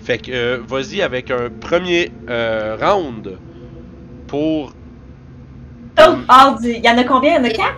Fait 0.01 0.19
que, 0.19 0.31
euh, 0.33 0.59
vas-y 0.67 1.03
avec 1.03 1.31
un 1.31 1.51
premier 1.61 2.11
euh, 2.31 2.77
round 2.81 3.37
pour. 4.29 4.73
Oh, 6.01 6.03
hors 6.29 6.59
du- 6.61 6.71
Il 6.71 6.85
y 6.85 6.89
en 6.89 6.97
a 6.97 7.05
combien? 7.05 7.33
Il 7.33 7.37
y 7.37 7.41
en 7.41 7.45
a 7.45 7.51
4? 7.51 7.75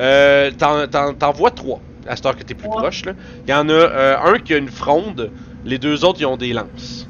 Euh, 0.00 0.50
t'en- 0.58 0.86
t'en 0.88 1.12
t'en 1.14 1.30
vois 1.32 1.50
trois, 1.52 1.80
à 2.08 2.16
cette 2.16 2.24
heure 2.26 2.34
que 2.36 2.42
t'es 2.42 2.54
plus 2.54 2.66
Ouais. 2.68 2.74
proche. 2.76 3.04
Là. 3.04 3.12
Il 3.46 3.50
y 3.50 3.54
en 3.54 3.68
a 3.68 3.72
euh, 3.72 4.16
un 4.24 4.38
qui 4.38 4.54
a 4.54 4.56
une 4.56 4.68
fronde, 4.70 5.30
les 5.64 5.78
deux 5.78 6.04
autres 6.04 6.20
ils 6.20 6.26
ont 6.26 6.36
des 6.38 6.52
lances. 6.54 7.06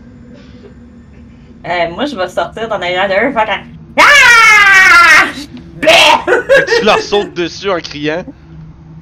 Euh, 1.67 1.91
moi, 1.95 2.05
je 2.05 2.15
vais 2.17 2.29
sortir 2.29 2.69
dans 2.69 2.77
l'arrière 2.77 3.09
d'eux, 3.09 3.33
faire 3.33 3.49
un. 3.49 3.63
Ah! 4.01 5.27
Tu 6.79 6.85
leur 6.85 6.99
sautes 6.99 7.35
dessus 7.35 7.71
en 7.71 7.79
criant 7.79 8.25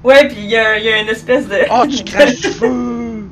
Ouais, 0.04 0.26
puis 0.28 0.38
il 0.38 0.50
y, 0.50 0.56
a 0.56 0.78
il 0.78 0.84
y 0.84 0.88
a 0.88 1.00
une 1.00 1.08
espèce 1.08 1.46
de. 1.46 1.58
Oh, 1.70 1.84
tu 1.86 2.02
craches 2.02 2.40
du 2.40 2.48
feu! 2.48 3.28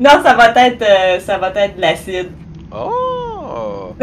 Non, 0.00 0.22
ça 0.22 0.34
va 0.34 0.52
être, 0.66 0.82
euh, 0.82 1.20
ça 1.20 1.36
va 1.36 1.52
être 1.54 1.76
de 1.76 1.80
l'acide. 1.80 2.30
Oh 2.72 3.94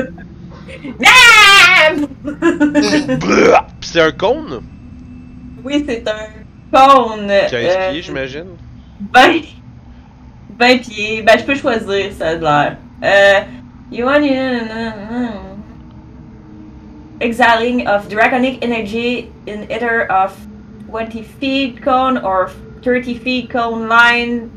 c'est 3.81 4.01
un 4.01 4.11
cône? 4.11 4.61
Oui, 5.63 5.85
c'est 5.87 6.03
un 6.07 6.27
cône. 6.71 7.31
qui 7.47 7.55
a 7.55 7.59
euh, 7.59 7.91
pieds, 7.91 8.01
j'imagine. 8.01 8.47
20, 9.13 9.21
20 10.59 10.77
pieds. 10.79 11.21
Ben, 11.21 11.39
je 11.39 11.45
peux 11.45 11.55
choisir, 11.55 12.11
ça 12.17 12.29
a 12.29 12.35
de 12.35 12.41
l'air. 12.41 12.77
Euh. 13.03 13.39
You 13.89 14.05
want 14.05 14.23
Exiling 17.19 17.87
of 17.87 18.07
draconic 18.09 18.63
energy 18.63 19.29
in 19.47 19.63
either 19.71 20.05
of 20.11 20.35
20 20.89 21.23
feet 21.39 21.81
cone 21.83 22.17
or 22.23 22.49
30 22.83 23.15
feet 23.19 23.49
cone 23.51 23.87
line. 23.89 24.49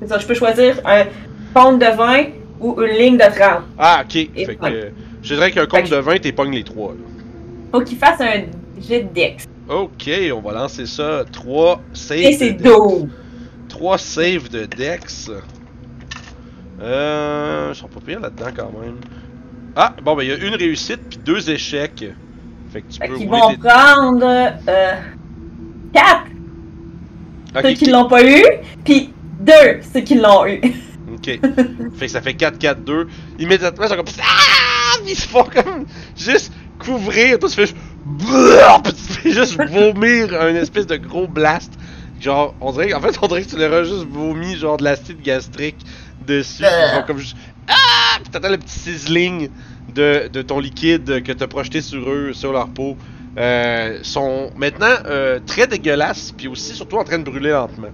C'est 0.00 0.08
ça, 0.08 0.18
je 0.18 0.26
peux 0.26 0.34
choisir 0.34 0.80
un 0.84 1.04
cône 1.54 1.78
de 1.78 1.86
20 1.86 2.26
ou 2.60 2.80
une 2.82 2.96
ligne 2.98 3.16
de 3.16 3.24
30. 3.24 3.62
Ah, 3.78 4.02
ok. 4.04 4.16
Et 4.16 4.44
Fait 4.44 4.56
que. 4.56 4.66
euh, 4.66 4.90
Je 5.22 5.34
dirais 5.34 5.50
qu'un 5.50 5.66
cône 5.66 5.86
Fait 5.86 5.96
de 5.96 6.00
20, 6.00 6.18
t'es 6.20 6.32
pognes 6.32 6.52
les 6.54 6.64
trois. 6.64 6.92
Là. 6.92 6.98
Faut 7.72 7.80
qu'il 7.82 7.98
fasse 7.98 8.20
un 8.20 8.42
jet 8.80 9.02
de 9.02 9.12
dex. 9.14 9.44
Ok, 9.68 10.10
on 10.34 10.40
va 10.40 10.52
lancer 10.54 10.86
ça. 10.86 11.24
3 11.30 11.80
saves. 11.92 12.18
Et 12.18 12.32
c'est 12.32 12.52
de- 12.54 12.62
12. 12.64 13.08
3 13.68 13.98
saves 13.98 14.48
de 14.48 14.64
Dex. 14.64 15.30
Euh. 16.80 17.68
Ils 17.72 17.76
sont 17.76 17.88
pas 17.88 18.00
pires 18.00 18.20
là-dedans 18.20 18.50
quand 18.56 18.70
même. 18.80 18.96
Ah, 19.80 19.94
bon, 20.02 20.16
ben 20.16 20.24
il 20.24 20.28
y 20.30 20.32
a 20.32 20.34
une 20.34 20.56
réussite 20.56 20.98
puis 21.08 21.18
deux 21.24 21.48
échecs. 21.50 22.04
Fait 22.72 22.82
que 22.82 22.92
tu 22.92 22.98
Fait 22.98 23.06
peux 23.06 23.16
qu'ils 23.16 23.28
rouler 23.28 23.40
vont 23.40 23.68
prendre 23.68 24.26
euh, 24.26 24.90
4 25.94 26.22
Ok, 27.54 27.62
ceux 27.62 27.72
qui 27.74 27.86
l'ont 27.86 28.08
pas 28.08 28.24
eu, 28.24 28.42
puis 28.84 29.14
2 29.38 29.52
ceux 29.92 30.00
qui 30.00 30.16
l'ont 30.16 30.44
eu. 30.46 30.60
ok. 31.14 31.24
fait 31.96 32.06
que 32.06 32.08
ça 32.08 32.20
fait 32.20 32.32
4-4-2. 32.32 33.06
Immédiatement, 33.38 33.84
ils 33.84 33.88
sont 33.88 33.96
comme. 33.96 34.06
Ah! 34.20 34.96
Ils 35.06 35.14
se 35.16 35.28
font 35.28 35.44
comme. 35.44 35.86
Juste 36.16 36.52
couvrir. 36.80 37.38
Toi, 37.38 37.48
tu 37.48 37.54
fais 37.54 37.66
juste. 37.66 37.76
Puis 38.18 38.92
tu 38.94 39.12
fais 39.12 39.30
juste 39.30 39.56
vomir 39.70 40.40
un 40.40 40.56
espèce 40.56 40.88
de 40.88 40.96
gros 40.96 41.28
blast. 41.28 41.72
Genre, 42.20 42.52
on 42.60 42.72
dirait. 42.72 42.94
En 42.94 43.00
fait, 43.00 43.16
on 43.22 43.28
dirait 43.28 43.42
que 43.44 43.50
tu 43.50 43.56
leur 43.56 43.72
as 43.72 43.84
juste 43.84 44.06
vomi, 44.10 44.56
genre 44.56 44.76
de 44.76 44.82
l'acide 44.82 45.22
gastrique 45.22 45.78
dessus. 46.26 46.64
Ils 46.64 46.96
font 46.96 47.06
comme 47.06 47.18
juste. 47.18 47.36
Ah! 47.68 48.18
Puis 48.22 48.30
t'entends 48.32 48.48
le 48.50 48.58
petit 48.58 48.78
sizzling 48.78 49.50
de, 49.94 50.28
de 50.28 50.42
ton 50.42 50.60
liquide 50.60 51.22
que 51.22 51.32
t'as 51.32 51.46
projeté 51.46 51.80
sur 51.82 52.08
eux, 52.10 52.32
sur 52.32 52.52
leur 52.52 52.68
peau. 52.68 52.96
Euh, 53.36 54.00
sont 54.02 54.50
maintenant 54.56 54.86
euh, 55.06 55.38
très 55.46 55.66
dégueulasses, 55.66 56.32
puis 56.36 56.48
aussi 56.48 56.74
surtout 56.74 56.96
en 56.96 57.04
train 57.04 57.18
de 57.18 57.24
brûler 57.24 57.50
lentement. 57.50 57.92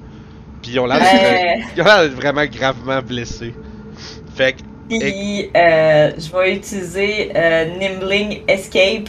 Puis 0.63 0.73
ils 0.73 0.79
ont 0.81 0.87
l'air 0.87 1.01
Euh, 1.01 1.61
d'être 1.77 2.15
vraiment 2.15 2.47
gravement 2.47 3.03
blessés. 3.03 3.55
Fait 4.35 4.55
que, 4.55 4.63
puis 4.89 5.51
euh, 5.57 6.11
je 6.17 6.33
vais 6.33 6.57
utiliser 6.57 7.33
Nimbling 7.79 8.43
Escape 8.49 9.09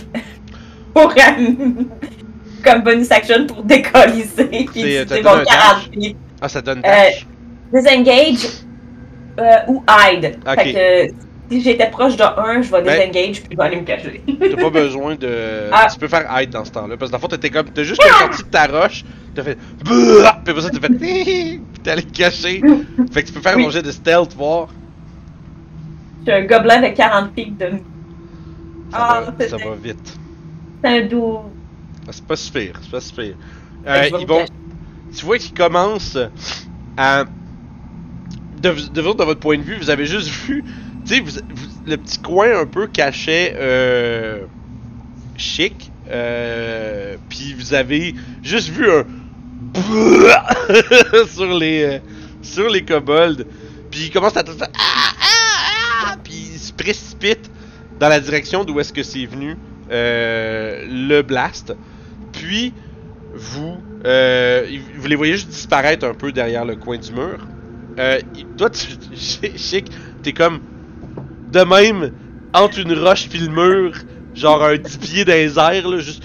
pour 0.93 1.13
comme 2.63 2.82
bonus 2.84 3.12
action 3.12 3.45
pour 3.47 3.63
décolliser. 3.63 4.69
Puis 4.73 5.06
C'est, 5.08 5.21
mon 5.21 5.38
donné 5.38 5.41
un 5.41 5.45
40 5.45 5.45
dash? 5.45 5.89
pieds. 5.91 6.17
ah, 6.41 6.49
ça 6.49 6.62
donne 6.62 6.84
dash? 6.84 7.28
Disengage 7.73 8.64
euh, 9.39 9.58
ou 9.67 9.84
hide. 9.89 10.38
Fait 10.45 10.74
que 10.74 11.13
Si 11.52 11.62
j'étais 11.62 11.89
proche 11.91 12.15
de 12.17 12.24
un, 12.24 12.62
je 12.62 12.71
vais 12.71 12.82
Ben- 12.82 12.98
désengage 13.12 13.41
puis 13.43 13.50
je 13.52 13.58
vais 13.58 13.63
aller 13.63 13.76
me 13.78 13.84
cacher. 13.86 14.21
T'as 14.39 14.56
pas 14.62 14.69
besoin 14.82 15.15
de. 15.15 15.69
Ah. 15.71 15.88
Tu 15.91 16.00
peux 16.00 16.08
faire 16.08 16.28
hide 16.41 16.50
dans 16.50 16.65
ce 16.65 16.71
temps-là. 16.71 16.98
Parce 16.98 17.12
que 17.12 17.12
dans 17.12 17.17
le 17.17 17.21
fond, 17.21 17.28
t'étais 17.28 17.50
comme. 17.52 17.69
T'as 17.69 17.84
juste 17.84 18.02
comme 18.02 18.17
sorti 18.17 18.43
de 18.43 18.50
ta 18.50 18.65
roche. 18.65 19.04
T'as 19.36 19.43
fait. 19.43 19.58
Puis 19.84 19.93
après 20.26 20.62
ça, 20.62 20.69
t'as 20.71 20.80
fait. 20.80 20.89
Puis 20.98 21.62
t'es 21.84 21.91
allé 21.91 22.04
te 22.04 22.17
cacher. 22.17 22.62
Fait 23.12 23.21
que 23.21 23.28
tu 23.28 23.34
peux 23.34 23.41
faire 23.41 23.58
Oui. 23.58 23.65
un 23.65 23.69
jet 23.69 23.84
de 23.84 23.91
stealth, 23.91 24.34
voir. 24.34 24.69
J'ai 26.26 26.34
un 26.34 26.45
gobelin 26.45 26.82
de 26.82 26.88
40 26.95 27.34
pics 27.34 27.56
de 27.58 27.65
Ça, 27.69 27.78
Ah, 28.93 29.21
va, 29.28 29.34
c'est 29.39 29.50
ça 29.50 29.58
va 29.58 29.76
vite. 29.76 30.17
C'est 30.84 30.89
un 31.04 31.06
doux. 31.06 31.39
Ah, 32.08 32.12
C'est 32.12 32.26
pas 32.26 32.36
super, 32.36 32.71
c'est 32.82 32.91
pas 32.91 33.02
super. 33.02 33.34
Euh, 33.88 34.10
ils 34.19 34.26
vont. 34.28 34.45
Tu 35.15 35.24
vois 35.26 35.38
qu'ils 35.38 35.54
commencent 35.54 36.17
à. 36.98 37.26
De, 38.65 38.89
de, 38.89 39.01
de 39.01 39.01
votre 39.23 39.39
point 39.39 39.58
de 39.58 39.63
vue, 39.63 39.75
vous 39.78 39.89
avez 39.91 40.06
juste 40.06 40.30
vu. 40.30 40.63
Tu 41.06 41.15
sais, 41.15 41.19
vous- 41.19 41.39
vous- 41.51 41.67
le 41.86 41.97
petit 41.97 42.17
coin 42.19 42.60
un 42.60 42.65
peu 42.65 42.88
cachait. 42.88 43.56
Euh, 43.60 44.47
chic. 45.38 45.91
Euh, 46.10 47.17
Puis 47.30 47.54
vous 47.54 47.73
avez 47.73 48.15
juste 48.41 48.69
vu 48.69 48.89
un. 48.89 49.06
sur 51.28 51.54
les. 51.58 51.84
euh, 51.84 51.99
sur 52.41 52.69
les 52.69 52.84
kobolds. 52.86 53.45
Puis 53.91 54.06
ils 54.06 54.12
commencent 54.12 54.38
à. 54.38 54.43
tout 54.43 54.54
faire 54.58 54.67
Ah, 54.73 55.13
ah, 55.21 56.08
ah! 56.13 56.15
Puis 56.23 56.34
ils 56.54 56.60
se 56.60 56.73
précipitent 56.73 57.51
dans 57.99 58.10
la 58.10 58.19
direction 58.19 58.63
d'où 58.63 58.80
est-ce 58.80 58.93
que 58.93 59.04
c'est 59.04 59.25
venu. 59.25 59.56
euh, 59.91 60.86
le 60.88 61.21
blast. 61.21 61.73
Puis 62.32 62.73
vous, 63.34 63.78
vous 64.04 65.08
les 65.08 65.15
voyez 65.15 65.34
juste 65.34 65.49
disparaître 65.49 66.06
un 66.06 66.13
peu 66.15 66.32
derrière 66.32 66.65
le 66.65 66.75
coin 66.75 66.97
du 66.97 67.12
mur. 67.12 67.47
Euh, 67.97 68.19
toi, 68.58 68.69
tu, 68.69 68.88
Chic, 69.15 69.86
t'es 70.23 70.34
comme 70.34 70.60
de 71.51 71.62
même 71.62 72.12
entre 72.53 72.79
une 72.79 72.93
roche 72.93 73.27
puis 73.29 73.39
le 73.39 73.49
mur, 73.49 73.93
genre 74.34 74.63
un 74.63 74.77
10 74.77 74.97
pieds 74.97 75.25
dans 75.25 75.34
les 75.34 75.58
airs, 75.58 75.88
là, 75.88 75.99
juste 75.99 76.23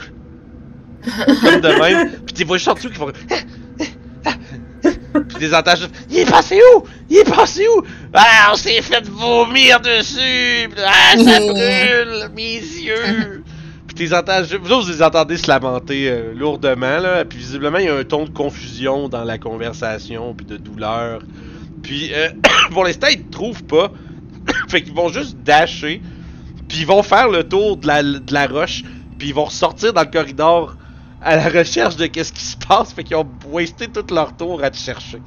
comme 1.05 1.61
de 1.61 1.81
même. 1.81 2.11
Puis 2.27 2.35
tu 2.35 2.45
vois 2.45 2.59
juste 2.59 2.69
en 2.69 2.75
dessous 2.75 2.91
qui 2.91 2.97
font 2.97 3.11
puis 5.39 5.55
entends 5.55 5.77
juste 5.77 5.91
Il 6.11 6.19
est 6.19 6.31
passé 6.31 6.61
où? 6.77 6.85
Il 7.09 7.19
est 7.19 7.25
passé 7.25 7.67
où? 7.67 7.83
Ah, 8.13 8.51
on 8.53 8.57
s'est 8.57 8.83
fait 8.83 9.07
vomir 9.09 9.81
dessus 9.81 10.69
Ah, 10.79 11.17
ça 11.17 11.41
brûle 11.41 12.31
Mes 12.35 12.59
yeux 12.59 13.43
Puis 13.97 14.15
entends 14.15 14.43
juste- 14.45 14.61
Vous 14.63 14.73
autres, 14.73 14.87
vous 14.87 14.93
les 14.93 15.03
entendez 15.03 15.37
se 15.37 15.49
lamenter 15.49 16.11
euh, 16.11 16.33
lourdement, 16.35 16.99
là. 16.99 17.25
Puis 17.25 17.39
visiblement, 17.39 17.79
il 17.79 17.87
y 17.87 17.89
a 17.89 17.97
un 17.97 18.05
ton 18.05 18.25
de 18.25 18.31
confusion 18.31 19.09
dans 19.09 19.25
la 19.25 19.39
conversation, 19.39 20.35
puis 20.35 20.47
de 20.47 20.57
douleur. 20.57 21.21
Puis 21.83 22.11
euh, 22.13 22.31
pour 22.73 22.85
l'instant, 22.85 23.09
ils 23.11 23.23
te 23.23 23.33
trouvent 23.33 23.65
pas. 23.65 23.91
fait 24.69 24.83
qu'ils 24.83 24.95
vont 24.95 25.09
juste 25.09 25.37
dasher. 25.39 26.01
Puis 26.69 26.79
ils 26.81 26.87
vont 26.87 27.03
faire 27.03 27.29
le 27.29 27.45
tour 27.45 27.77
de 27.77 27.87
la, 27.87 28.03
de 28.03 28.33
la 28.33 28.47
roche. 28.47 28.83
Puis 29.19 29.29
ils 29.29 29.35
vont 29.35 29.45
ressortir 29.45 29.93
dans 29.93 30.03
le 30.03 30.11
corridor 30.11 30.77
à 31.23 31.37
la 31.37 31.49
recherche 31.49 31.97
de 31.97 32.07
qu'est-ce 32.07 32.33
qui 32.33 32.45
se 32.45 32.57
passe. 32.57 32.93
Fait 32.93 33.05
qu'ils 33.05 33.17
ont 33.17 33.29
wasté 33.49 33.89
tout 33.89 34.05
leur 34.15 34.37
tour 34.37 34.63
à 34.63 34.71
te 34.71 34.77
chercher. 34.77 35.21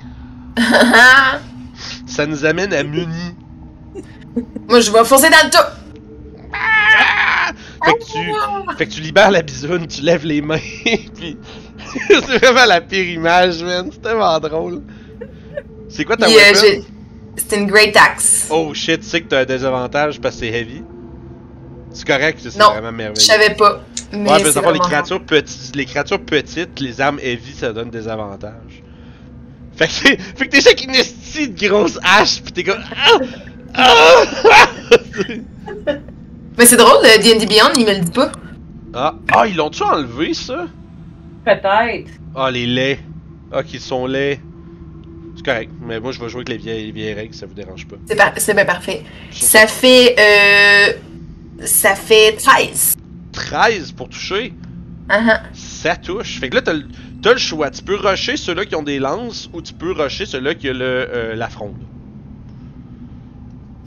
Ça 2.05 2.25
nous 2.25 2.45
amène 2.45 2.73
à 2.73 2.83
Muni. 2.83 3.35
Moi, 4.67 4.79
je 4.79 4.91
vais 4.91 5.03
foncer 5.03 5.29
dans 5.29 5.37
le. 5.43 5.57
Ah! 6.53 7.51
Fait 7.85 7.93
que 7.93 8.05
tu, 8.05 8.77
fait 8.77 8.85
que 8.87 8.91
tu 8.91 9.01
libères 9.01 9.31
la 9.31 9.41
bisoune, 9.41 9.87
tu 9.87 10.01
lèves 10.01 10.25
les 10.25 10.41
mains, 10.41 10.57
puis 10.85 11.37
c'est 12.07 12.37
vraiment 12.37 12.65
la 12.65 12.81
pire 12.81 13.07
image, 13.09 13.61
man. 13.63 13.89
C'est 13.91 14.01
tellement 14.01 14.39
drôle. 14.39 14.81
C'est 15.93 16.05
quoi 16.05 16.17
ta 16.17 16.27
euh, 16.27 16.29
weapon? 16.29 16.83
C'était 17.35 17.57
une 17.57 17.67
Great 17.67 17.95
Axe. 17.95 18.47
Oh 18.49 18.73
shit, 18.73 19.01
tu 19.01 19.07
sais 19.07 19.21
que 19.21 19.27
t'as 19.27 19.41
un 19.41 19.45
désavantage 19.45 20.19
parce 20.19 20.35
que 20.35 20.41
c'est 20.41 20.47
heavy. 20.51 20.83
C'est 21.91 22.07
correct, 22.07 22.39
c'est 22.41 22.57
Non, 22.57 22.71
vraiment 22.71 22.91
merveilleux. 22.91 23.19
Je 23.19 23.25
savais 23.25 23.53
pas. 23.53 23.81
Mais 24.11 24.29
Ouais, 24.29 24.43
mais 24.43 24.51
c'est 24.51 24.53
fond, 24.53 24.59
les 24.71 24.79
vraiment 24.79 24.79
créatures 24.79 25.23
petites, 25.23 25.75
les 25.75 25.85
créatures 25.85 26.19
petites, 26.21 26.79
les 26.79 26.99
armes 26.99 27.19
heavy, 27.21 27.53
ça 27.53 27.71
donne 27.73 27.91
des 27.91 28.07
avantages. 28.07 28.83
Fait 29.75 29.87
que, 29.87 29.93
c'est- 29.93 30.17
fait 30.21 30.47
que 30.47 30.51
t'es 30.51 30.67
avec 30.67 30.83
une 30.83 30.93
de 30.93 31.67
grosse 31.67 31.99
hache, 32.03 32.41
pis 32.41 32.51
t'es 32.51 32.63
comme. 32.63 32.81
Ah! 32.95 33.17
Ah! 33.75 34.25
Mais 36.57 36.65
c'est 36.65 36.77
drôle, 36.77 37.01
le 37.03 37.21
D&D 37.21 37.45
Beyond, 37.47 37.71
il 37.77 37.85
me 37.85 37.93
le 37.93 37.99
dit 38.01 38.11
pas. 38.11 38.31
ah, 38.93 39.15
ah, 39.31 39.47
ils 39.47 39.55
l'ont-tu 39.55 39.81
enlevé 39.81 40.33
ça? 40.35 40.67
Peut-être. 41.43 42.11
Ah, 42.35 42.51
les 42.51 42.67
laits. 42.67 42.99
Ah, 43.51 43.63
qu'ils 43.63 43.79
sont 43.79 44.05
laids. 44.05 44.39
C'est 45.45 45.51
correct, 45.51 45.71
mais 45.81 45.99
moi 45.99 46.11
je 46.13 46.19
vais 46.21 46.29
jouer 46.29 46.39
avec 46.39 46.49
les 46.49 46.57
vieilles, 46.57 46.85
les 46.85 46.91
vieilles 46.93 47.13
règles, 47.13 47.33
ça 47.33 47.45
vous 47.45 47.53
dérange 47.53 47.85
pas. 47.87 47.97
C'est 48.07 48.15
par- 48.15 48.31
c'est 48.37 48.53
bien 48.53 48.63
parfait. 48.65 49.03
Ça 49.31 49.67
fait... 49.67 50.15
Euh... 50.17 50.93
Ça 51.65 51.95
fait 51.95 52.33
13. 52.37 52.95
13 53.33 53.91
pour 53.93 54.09
toucher, 54.09 54.53
Uh-huh. 55.09 55.37
ça 55.53 55.97
touche. 55.97 56.39
Fait 56.39 56.47
que 56.49 56.55
là, 56.55 56.61
t'as 56.61 56.71
le, 56.73 56.85
t'as 57.21 57.33
le 57.33 57.37
choix. 57.37 57.69
Tu 57.69 57.83
peux 57.83 57.95
rusher 57.95 58.37
ceux-là 58.37 58.65
qui 58.65 58.73
ont 58.77 58.83
des 58.83 58.99
lances 58.99 59.49
ou 59.51 59.61
tu 59.61 59.73
peux 59.73 59.91
rusher 59.91 60.25
ceux-là 60.25 60.55
qui 60.55 60.69
ont 60.69 60.73
le, 60.73 60.79
euh, 60.81 61.35
la 61.35 61.49
fronde. 61.49 61.75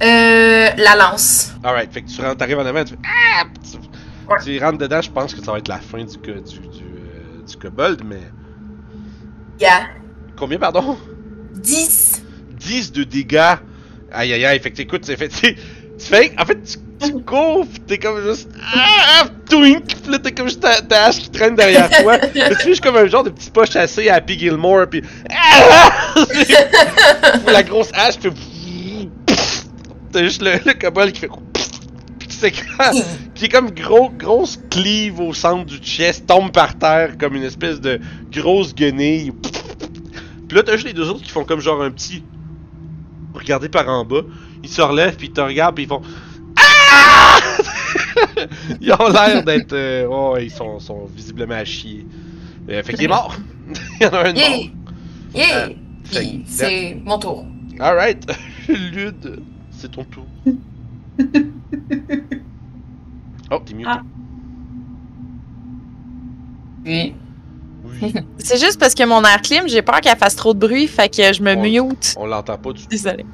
Euh... 0.03 0.69
La 0.77 0.95
lance. 0.95 1.55
Alright, 1.65 1.91
fait 1.91 2.03
que 2.03 2.09
tu 2.11 2.21
rentres, 2.21 2.37
t'arrives 2.37 2.59
en 2.59 2.67
avant, 2.67 2.85
tu 2.85 2.91
fais 2.93 2.99
Ah! 3.05 3.45
Tu, 3.63 3.79
Ouais. 4.31 4.37
tu 4.59 4.63
rentres 4.63 4.79
dedans, 4.79 5.01
je 5.01 5.11
pense 5.11 5.33
que 5.35 5.41
ça 5.43 5.53
va 5.53 5.59
être 5.59 5.69
la 5.69 5.79
fin 5.79 5.99
du, 6.05 6.17
du, 6.17 6.19
du, 6.19 6.59
euh, 6.59 7.47
du 7.49 7.57
kobold, 7.57 8.03
mais. 8.05 8.21
Yeah. 9.61 9.87
Combien, 10.37 10.59
pardon? 10.59 10.99
10. 11.57 12.23
10 12.59 12.93
de 12.93 13.05
dégâts. 13.05 13.57
Aïe 14.13 14.33
aïe 14.33 14.45
aïe, 14.45 14.61
fait 14.61 14.71
que 14.71 14.77
t'écoutes, 14.77 15.05
c'est 15.05 15.17
fait. 15.17 15.29
Tu, 15.29 15.57
fais. 15.99 16.33
En 16.39 16.45
fait, 16.45 16.63
tu, 16.63 16.79
tu 17.01 17.23
cours, 17.23 17.67
t'es 17.87 17.99
comme 17.99 18.23
juste. 18.27 18.49
Ah! 18.75 19.27
Twink! 19.49 19.87
Pis 19.87 20.11
là, 20.11 20.19
t'es 20.19 20.33
comme 20.33 20.49
juste 20.49 20.61
ta, 20.61 20.81
ta 20.81 21.07
hache 21.07 21.19
qui 21.19 21.31
traîne 21.31 21.55
derrière 21.55 21.89
toi. 21.91 22.19
Pis 22.33 22.41
tu 22.41 22.55
fais 22.55 22.69
juste 22.69 22.83
comme 22.83 22.97
un 22.97 23.07
genre 23.07 23.25
de 23.25 23.31
petit 23.31 23.51
pas 23.51 23.65
chassé 23.65 24.09
à 24.09 24.17
Happy 24.17 24.39
Gilmore, 24.39 24.87
pis. 24.89 25.03
Ah! 25.31 26.15
la 27.47 27.63
grosse 27.63 27.91
hache, 27.95 28.19
pis. 28.19 29.11
T'as 30.13 30.23
juste 30.23 30.43
le, 30.43 30.53
le 30.65 30.75
kobold 30.75 31.13
qui 31.13 31.21
fait. 31.21 31.31
Qui 32.29 32.37
s'écrase. 32.37 33.05
qui 33.35 33.47
est 33.47 33.49
comme 33.49 33.71
gros, 33.71 34.11
grosse 34.11 34.59
cleave 34.71 35.21
au 35.21 35.35
centre 35.35 35.65
du 35.65 35.79
chest, 35.79 36.27
tombe 36.27 36.53
par 36.53 36.77
terre 36.79 37.17
comme 37.19 37.35
une 37.35 37.45
espèce 37.45 37.81
de 37.81 38.01
grosse 38.31 38.75
guenille. 38.75 39.33
Puis 40.49 40.57
là, 40.57 40.63
t'as 40.63 40.73
juste 40.73 40.87
les 40.87 40.93
deux 40.93 41.09
autres 41.11 41.23
qui 41.23 41.31
font 41.31 41.45
comme 41.45 41.61
genre 41.61 41.83
un 41.83 41.91
petit. 41.91 42.23
Regardez 43.35 43.69
par 43.69 43.89
en 43.89 44.05
bas. 44.05 44.23
Ils 44.63 44.69
se 44.69 44.81
relèvent, 44.83 45.17
puis 45.17 45.27
ils 45.29 45.33
te 45.33 45.41
regardent, 45.41 45.75
puis 45.75 45.85
ils 45.85 45.89
font. 45.89 46.03
Ah! 46.57 47.39
ils 48.81 48.93
ont 48.93 49.09
l'air 49.09 49.45
d'être. 49.45 49.73
euh, 49.73 50.07
Oh, 50.11 50.37
ils 50.41 50.51
sont, 50.51 50.79
sont 50.81 51.07
visiblement 51.07 51.55
à 51.57 51.65
chier. 51.65 52.07
Euh, 52.71 52.83
fait 52.83 52.95
qu'il 52.95 53.05
est 53.05 53.09
mort. 53.09 53.35
Il 54.01 54.05
y 54.05 54.07
en 54.07 54.13
a 54.13 54.29
un 54.29 54.33
de 54.33 54.39
mort. 54.39 54.71
Yeah. 55.35 55.67
Euh, 55.67 55.73
c'est 56.47 56.97
mon 57.05 57.19
tour. 57.19 57.45
Alright. 57.79 58.27
Lude, 58.69 59.43
c'est 59.71 59.91
ton 59.91 60.05
tour. 60.05 60.27
Oh, 63.51 63.59
t'es 63.65 63.75
mieux. 63.75 63.87
Ah. 63.89 64.03
Oui. 66.85 67.15
Oui. 68.03 68.15
C'est 68.39 68.59
juste 68.59 68.79
parce 68.79 68.95
que 68.95 69.05
mon 69.05 69.23
air 69.25 69.41
clim, 69.43 69.65
j'ai 69.69 69.83
peur 69.83 70.01
qu'elle 70.01 70.17
fasse 70.19 70.37
trop 70.37 70.55
de 70.55 70.59
bruit, 70.59 70.87
fait 70.89 71.09
que 71.09 71.33
je 71.33 71.43
me 71.43 71.55
Ouais. 71.55 71.71
mute. 71.81 72.15
On 72.17 72.27
l'entend 72.27 72.57
pas 72.59 72.73
du 72.73 72.83
tout. 72.83 72.89
Désolée. 72.89 73.25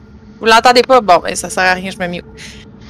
Vous 0.41 0.47
l'entendez 0.47 0.83
pas? 0.83 1.01
Bon, 1.01 1.19
ben 1.23 1.35
ça 1.37 1.49
sert 1.51 1.63
à 1.65 1.75
rien, 1.75 1.91
je 1.91 1.99
me 1.99 2.07
mute. 2.09 2.25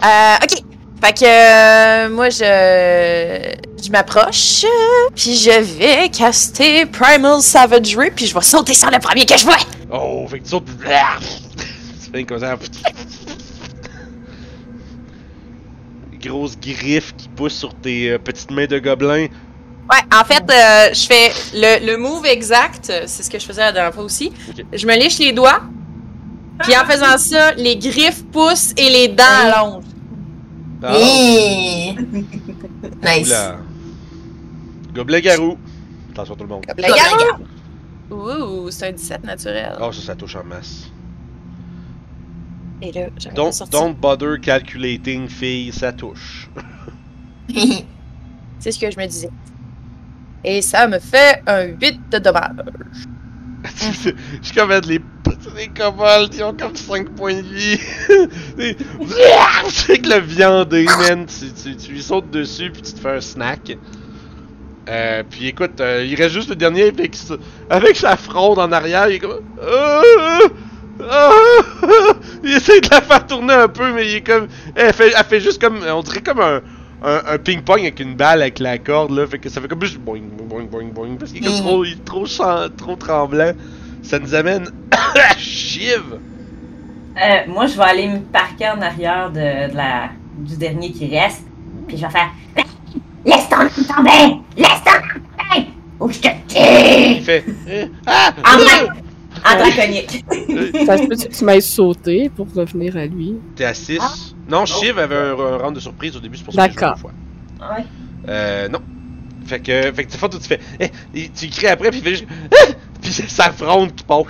Euh, 0.05 0.35
ok. 0.43 0.63
Fait 1.05 1.13
que 1.13 1.25
euh, 1.25 2.09
moi, 2.11 2.31
je, 2.31 3.55
je 3.85 3.91
m'approche, 3.91 4.65
puis 5.17 5.35
je 5.35 5.61
vais 5.61 6.09
caster 6.11 6.87
Primal 6.87 7.41
Savagery, 7.43 8.13
puis 8.13 8.27
je 8.27 8.35
vais 8.35 8.41
sauter 8.43 8.73
sur 8.75 8.89
le 8.91 8.99
premier 9.01 9.27
que 9.27 9.37
je 9.37 9.45
vois. 9.45 9.57
Oh, 9.91 10.27
fait 10.31 10.39
que 10.39 10.45
tu 10.45 10.51
sautes. 10.51 10.69
Fais 12.13 12.23
comme 12.25 12.39
ça. 12.39 12.57
Grosse 16.23 16.57
griffe 16.57 17.15
qui 17.17 17.29
pousse 17.29 17.55
sur 17.55 17.75
tes 17.75 18.11
euh, 18.11 18.19
petites 18.19 18.51
mains 18.53 18.67
de 18.67 18.79
gobelin. 18.79 19.27
Ouais, 19.93 19.99
en 20.19 20.25
fait, 20.25 20.43
euh, 20.51 20.95
je 20.95 21.07
fais 21.07 21.31
le, 21.53 21.87
le 21.87 21.99
move 21.99 22.25
exact, 22.25 22.87
c'est 23.07 23.23
ce 23.23 23.29
que 23.29 23.39
je 23.39 23.45
faisais 23.45 23.61
la 23.61 23.73
dernière 23.73 23.93
fois 23.93 24.05
aussi. 24.05 24.33
Je 24.73 24.87
me 24.87 24.95
liche 24.95 25.19
les 25.19 25.33
doigts, 25.33 25.61
puis 26.61 26.75
en 26.77 26.87
faisant 26.87 27.19
ça, 27.19 27.53
les 27.53 27.77
griffes 27.77 28.25
poussent 28.33 28.73
et 28.79 28.89
les 28.89 29.09
dents 29.09 29.25
allongent. 29.25 29.85
Ah, 30.83 30.97
nice. 33.05 33.29
oula. 33.29 33.59
Gobelin 34.95 35.21
garou. 35.21 35.59
Attention 36.11 36.37
tout 36.37 36.43
le 36.45 36.49
monde. 36.49 36.65
Le 36.77 36.83
garou! 36.83 37.45
Ouh, 38.11 38.71
c'est 38.71 38.89
un 38.89 38.93
17 38.93 39.25
naturel. 39.25 39.77
Oh, 39.81 39.93
ça, 39.93 40.03
ça 40.03 40.15
touche 40.15 40.37
en 40.37 40.45
masse. 40.45 40.91
Et 42.83 42.93
là, 42.93 43.07
Don't, 43.35 43.53
don't 43.71 43.95
bother 43.95 44.41
calculating, 44.41 45.29
fille, 45.29 45.73
ça 45.73 45.93
touche. 45.93 46.49
C'est 48.59 48.73
ce 48.73 48.79
que 48.79 48.91
je 48.91 48.99
me 48.99 49.07
disais. 49.07 49.31
Et 50.45 50.63
ça 50.63 50.89
me 50.89 50.99
fait 50.99 51.43
un 51.47 51.65
8 51.65 52.11
de 52.11 52.19
dommage. 52.19 52.57
je 53.65 54.13
suis 54.43 54.55
comme 54.55 54.69
mettre 54.69 54.89
les. 54.89 55.01
Les 55.57 55.69
kobolds, 55.69 56.31
ils 56.35 56.43
ont 56.45 56.55
comme 56.55 56.75
5 56.77 57.11
points 57.11 57.35
de 57.35 57.41
vie. 57.43 57.79
C'est 59.69 59.99
que 60.03 60.09
le 60.09 60.21
viandé, 60.21 60.85
man. 60.85 61.27
Tu, 61.27 61.53
tu, 61.53 61.77
tu 61.77 61.93
lui 61.93 62.03
sautes 62.03 62.31
dessus, 62.31 62.71
puis 62.71 62.81
tu 62.81 62.93
te 62.93 63.01
fais 63.01 63.17
un 63.17 63.21
snack. 63.21 63.77
Euh, 64.89 65.23
puis 65.29 65.49
écoute, 65.49 65.81
euh, 65.81 66.05
il 66.09 66.15
reste 66.15 66.35
juste 66.35 66.49
le 66.49 66.57
dernier 66.57 66.85
avec, 66.85 67.17
avec 67.71 67.97
sa 67.97 68.17
fronde 68.17 68.59
en 68.59 68.73
arrière. 68.73 69.09
Il 69.09 69.17
est 69.17 69.19
comme. 69.19 69.41
Ah! 69.63 70.03
Ah! 71.09 71.31
il 72.45 72.53
essaie 72.53 72.81
de 72.81 72.89
la 72.91 73.01
faire 73.01 73.27
tourner 73.27 73.55
un 73.55 73.69
peu, 73.69 73.93
mais 73.93 74.07
il 74.07 74.17
est 74.17 74.27
comme. 74.27 74.49
Elle 74.75 74.93
fait 74.93 75.41
juste 75.41 75.61
comme. 75.61 75.81
On 75.87 76.03
dirait 76.03 76.23
comme 76.23 76.41
un, 76.41 76.63
un, 77.05 77.23
un 77.35 77.39
ping-pong 77.39 77.81
avec 77.81 78.01
une 78.01 78.15
balle 78.15 78.43
avec 78.43 78.59
la 78.59 78.79
corde, 78.79 79.11
là. 79.13 79.27
Fait 79.27 79.39
que 79.39 79.49
ça 79.49 79.61
fait 79.61 79.69
comme 79.69 79.83
juste 79.83 79.99
boing, 79.99 80.21
boing, 80.49 80.65
boing, 80.65 80.87
boing. 80.93 81.17
Parce 81.19 81.33
qu'il 81.33 81.45
est 81.45 81.49
comme 81.49 81.59
trop, 81.61 81.85
il 81.85 81.93
est 81.93 82.05
trop, 82.05 82.27
chan- 82.27 82.69
trop 82.77 82.97
tremblant. 82.97 83.53
Ça 84.03 84.19
nous 84.19 84.35
amène 84.35 84.67
à 84.91 85.37
Shiv. 85.37 86.03
Euh, 87.17 87.41
moi, 87.49 87.67
je 87.67 87.77
vais 87.77 87.83
aller 87.85 88.09
me 88.09 88.19
parquer 88.21 88.69
en 88.71 88.81
arrière 88.81 89.31
de, 89.31 89.71
de 89.71 89.77
la, 89.77 90.11
du 90.39 90.57
dernier 90.57 90.91
qui 90.93 91.07
reste. 91.17 91.43
Puis 91.87 91.97
je 91.99 92.03
vais 92.07 92.11
faire 92.13 92.31
Laisse 93.25 93.49
ton 93.49 93.59
tomber 93.95 94.39
Laisse 94.57 94.83
ton 94.85 94.93
tomber 95.01 95.67
Ou 96.01 96.11
je 96.11 96.19
te 96.21 96.29
Il 96.29 97.19
tue 97.19 97.23
fait. 97.25 97.45
euh, 97.69 97.87
Ah! 98.07 98.33
En, 99.45 99.51
euh, 99.51 99.55
dra- 99.55 99.63
en 99.63 99.69
draconique. 99.69 100.25
Ça 100.87 100.97
se 100.99 101.03
peut 101.07 101.17
que 101.17 101.37
tu 101.37 101.45
m'ailles 101.45 101.63
sauter 101.63 102.31
pour 102.35 102.47
revenir 102.55 102.97
à 102.97 103.07
lui? 103.07 103.35
T'es 103.57 103.65
à 103.65 103.75
6. 103.75 103.99
Non, 104.49 104.65
Shiv 104.67 104.99
avait 104.99 105.17
un, 105.17 105.33
un 105.39 105.57
round 105.59 105.75
de 105.75 105.81
surprise 105.81 106.17
au 106.17 106.21
début, 106.21 106.37
c'est 106.37 106.45
pour 106.45 106.55
ça 106.55 106.69
que 106.69 106.75
D'accord. 106.75 106.95
une 106.97 107.01
fois. 107.01 107.13
Ouais. 107.77 107.85
Euh, 108.29 108.69
non. 108.69 108.81
Fait 109.47 109.61
que, 109.61 109.93
fait 109.93 110.05
que 110.05 110.13
tu 110.13 110.17
fais, 110.19 110.29
tu 110.29 110.39
fais, 110.41 110.61
eh, 111.15 111.29
tu 111.31 111.49
cries 111.49 111.67
après, 111.67 111.91
puis 111.91 111.99
il 111.99 112.05
fait 112.05 112.11
juste, 112.11 112.27
Ah! 112.53 112.73
puis 113.01 113.13
c'est 113.13 113.29
sa 113.29 113.51
fronde 113.51 113.93
qui 113.95 114.05
part, 114.05 114.23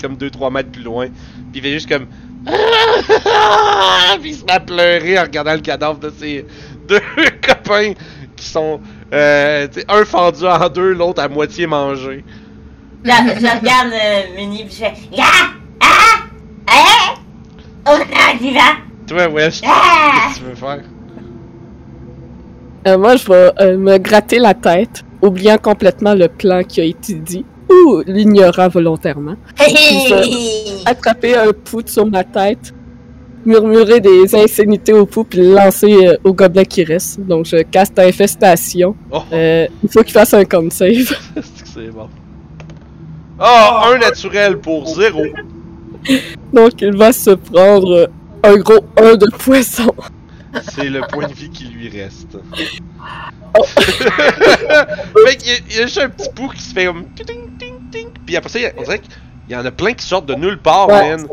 comme 0.00 0.16
2-3 0.16 0.50
mètres 0.50 0.70
plus 0.70 0.82
loin, 0.82 1.08
puis 1.08 1.56
il 1.56 1.62
fait 1.62 1.72
juste 1.74 1.88
comme, 1.88 2.06
Ah! 2.46 4.16
puis 4.20 4.30
il 4.30 4.34
se 4.36 4.44
met 4.44 4.52
à 4.52 4.60
pleurer 4.60 5.18
en 5.18 5.22
regardant 5.22 5.52
le 5.54 5.60
cadavre 5.60 5.98
de 5.98 6.10
ses 6.18 6.46
deux 6.88 7.00
copains 7.46 7.92
qui 8.36 8.46
sont, 8.46 8.80
euh, 9.12 9.68
un 9.88 10.04
fendu 10.04 10.46
en 10.46 10.68
deux, 10.68 10.92
l'autre 10.94 11.22
à 11.22 11.28
moitié 11.28 11.66
mangé. 11.66 12.24
Je, 13.04 13.10
je 13.10 13.58
regarde 13.60 13.92
euh, 13.92 14.36
Mini, 14.36 14.64
puis 14.64 14.72
je 14.72 14.76
fais 14.78 14.92
Ah 15.18 15.50
Ah 15.80 16.24
Ah 16.66 17.14
On 17.86 17.98
est 17.98 18.36
vivant 18.38 18.60
Toi, 19.06 19.28
Wesh, 19.28 19.60
Ah 19.66 20.28
qu'est-ce 20.28 20.40
que 20.40 20.44
tu 20.44 20.50
veux 20.50 20.54
faire? 20.56 20.80
Euh, 22.86 22.98
moi, 22.98 23.16
je 23.16 23.26
vais 23.26 23.50
euh, 23.60 23.78
me 23.78 23.98
gratter 23.98 24.38
la 24.38 24.52
tête, 24.54 25.04
oubliant 25.22 25.56
complètement 25.58 26.14
le 26.14 26.28
plan 26.28 26.62
qui 26.62 26.80
a 26.80 26.84
été 26.84 27.14
dit, 27.14 27.44
ou 27.70 28.02
l'ignorant 28.06 28.68
volontairement. 28.68 29.36
Attraper 30.86 31.34
un 31.36 31.52
poutre 31.52 31.90
sur 31.90 32.04
ma 32.06 32.24
tête, 32.24 32.74
murmurer 33.46 34.00
des 34.00 34.34
insanités 34.34 34.92
au 34.92 35.06
pouls, 35.06 35.24
puis 35.24 35.38
le 35.40 35.54
lancer 35.54 36.06
euh, 36.06 36.16
au 36.24 36.34
gobelin 36.34 36.64
qui 36.64 36.84
reste. 36.84 37.20
Donc, 37.20 37.46
je 37.46 37.62
caste 37.62 37.98
infestation. 37.98 38.94
Oh, 39.10 39.22
Euh, 39.32 39.66
il 39.82 39.88
faut 39.90 40.02
qu'il 40.02 40.12
fasse 40.12 40.34
un 40.34 40.44
con 40.44 40.68
save. 40.70 41.14
c'est 41.36 41.86
que 41.86 41.90
bon. 43.38 43.44
Oh, 43.44 43.92
un 43.92 43.98
naturel 43.98 44.58
pour 44.58 44.86
zéro. 44.94 45.24
Donc, 46.52 46.80
il 46.80 46.96
va 46.96 47.12
se 47.12 47.30
prendre 47.30 48.10
un 48.42 48.56
gros 48.56 48.84
1 48.96 49.16
de 49.16 49.26
poisson. 49.38 49.94
C'est 50.72 50.88
le 50.88 51.00
point 51.10 51.26
de 51.26 51.32
vie 51.32 51.50
qui 51.50 51.64
lui 51.64 51.88
reste. 51.88 52.36
Oh. 53.58 53.64
y 55.26 55.28
a- 55.28 55.58
il 55.68 55.76
y, 55.76 55.80
a 55.80 55.82
juste 55.82 55.98
un 55.98 56.08
petit 56.08 56.28
pou 56.34 56.48
qui 56.48 56.62
se 56.62 56.72
fait 56.74 56.86
comme. 56.86 57.04
Puis 58.26 58.36
après 58.36 58.48
ça, 58.48 58.58
il 58.58 58.62
y 58.62 58.66
a- 58.66 58.72
on 58.78 58.82
dirait 58.82 58.98
qu'il 59.00 59.12
y 59.48 59.56
en 59.56 59.64
a 59.64 59.70
plein 59.70 59.92
qui 59.94 60.06
sortent 60.06 60.26
de 60.26 60.34
nulle 60.34 60.58
part, 60.58 60.88
Ouais, 60.88 61.16
man. 61.16 61.26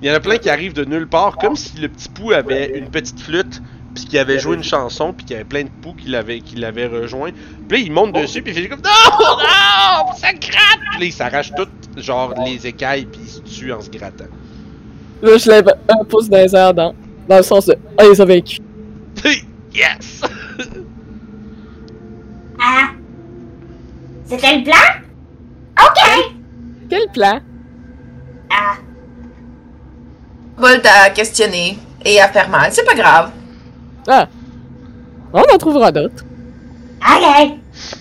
Il 0.00 0.08
y 0.08 0.10
en 0.10 0.14
a 0.14 0.20
plein 0.20 0.36
qui 0.38 0.48
arrivent 0.50 0.72
de 0.74 0.84
nulle 0.84 1.08
part, 1.08 1.36
comme 1.38 1.56
si 1.56 1.76
le 1.78 1.88
petit 1.88 2.08
pou 2.08 2.32
avait 2.32 2.78
une 2.78 2.88
petite 2.88 3.20
flûte, 3.20 3.62
puis 3.94 4.04
qu'il 4.04 4.18
avait 4.18 4.38
joué 4.38 4.56
une 4.56 4.64
chanson, 4.64 5.12
puis 5.12 5.24
qu'il 5.26 5.34
y 5.34 5.36
avait 5.36 5.48
plein 5.48 5.64
de 5.64 5.70
poux 5.82 5.94
qui 5.94 6.08
l'avaient 6.08 6.40
qui 6.40 6.56
l'avaient 6.56 6.86
rejoint. 6.86 7.30
Puis 7.68 7.78
là, 7.78 7.84
il 7.84 7.92
monte 7.92 8.12
dessus, 8.14 8.42
puis 8.42 8.52
il 8.54 8.62
fait 8.62 8.68
comme 8.68 8.80
non, 8.80 8.90
non, 9.20 10.12
ça 10.16 10.32
gratte. 10.32 10.80
Puis 10.92 11.00
là, 11.00 11.04
il 11.04 11.12
s'arrache 11.12 11.52
tout, 11.54 11.68
genre 11.96 12.34
les 12.44 12.66
écailles, 12.66 13.06
puis 13.06 13.20
il 13.24 13.30
se 13.30 13.40
tue 13.40 13.72
en 13.72 13.80
se 13.80 13.90
grattant. 13.90 14.24
Là, 15.22 15.36
je 15.36 15.50
lève 15.50 15.68
un 15.88 16.04
pouce 16.04 16.28
dans 16.28 16.38
les 16.38 16.54
airs 16.54 16.74
dans, 16.74 16.94
dans 17.28 17.36
le 17.36 17.42
sens 17.42 17.66
de 17.66 17.76
«Ah, 17.98 18.04
ils 18.04 18.20
ont 18.20 18.26
vaincu 18.26 18.58
yes. 19.74 20.20
Ah 22.60 22.90
C'était 24.26 24.58
le 24.58 24.64
plan? 24.64 24.74
Ok!» 25.80 26.34
Quel 26.90 27.08
plan? 27.12 27.40
Ah 28.50 28.76
Volt 30.56 30.86
à 30.86 31.10
questionner 31.10 31.78
et 32.04 32.20
à 32.20 32.28
faire 32.28 32.48
mal. 32.50 32.70
C'est 32.72 32.84
pas 32.84 32.94
grave. 32.94 33.30
Ah! 34.08 34.28
On 35.32 35.40
en 35.40 35.58
trouvera 35.58 35.92
d'autres. 35.92 36.24
Ok 37.00 37.52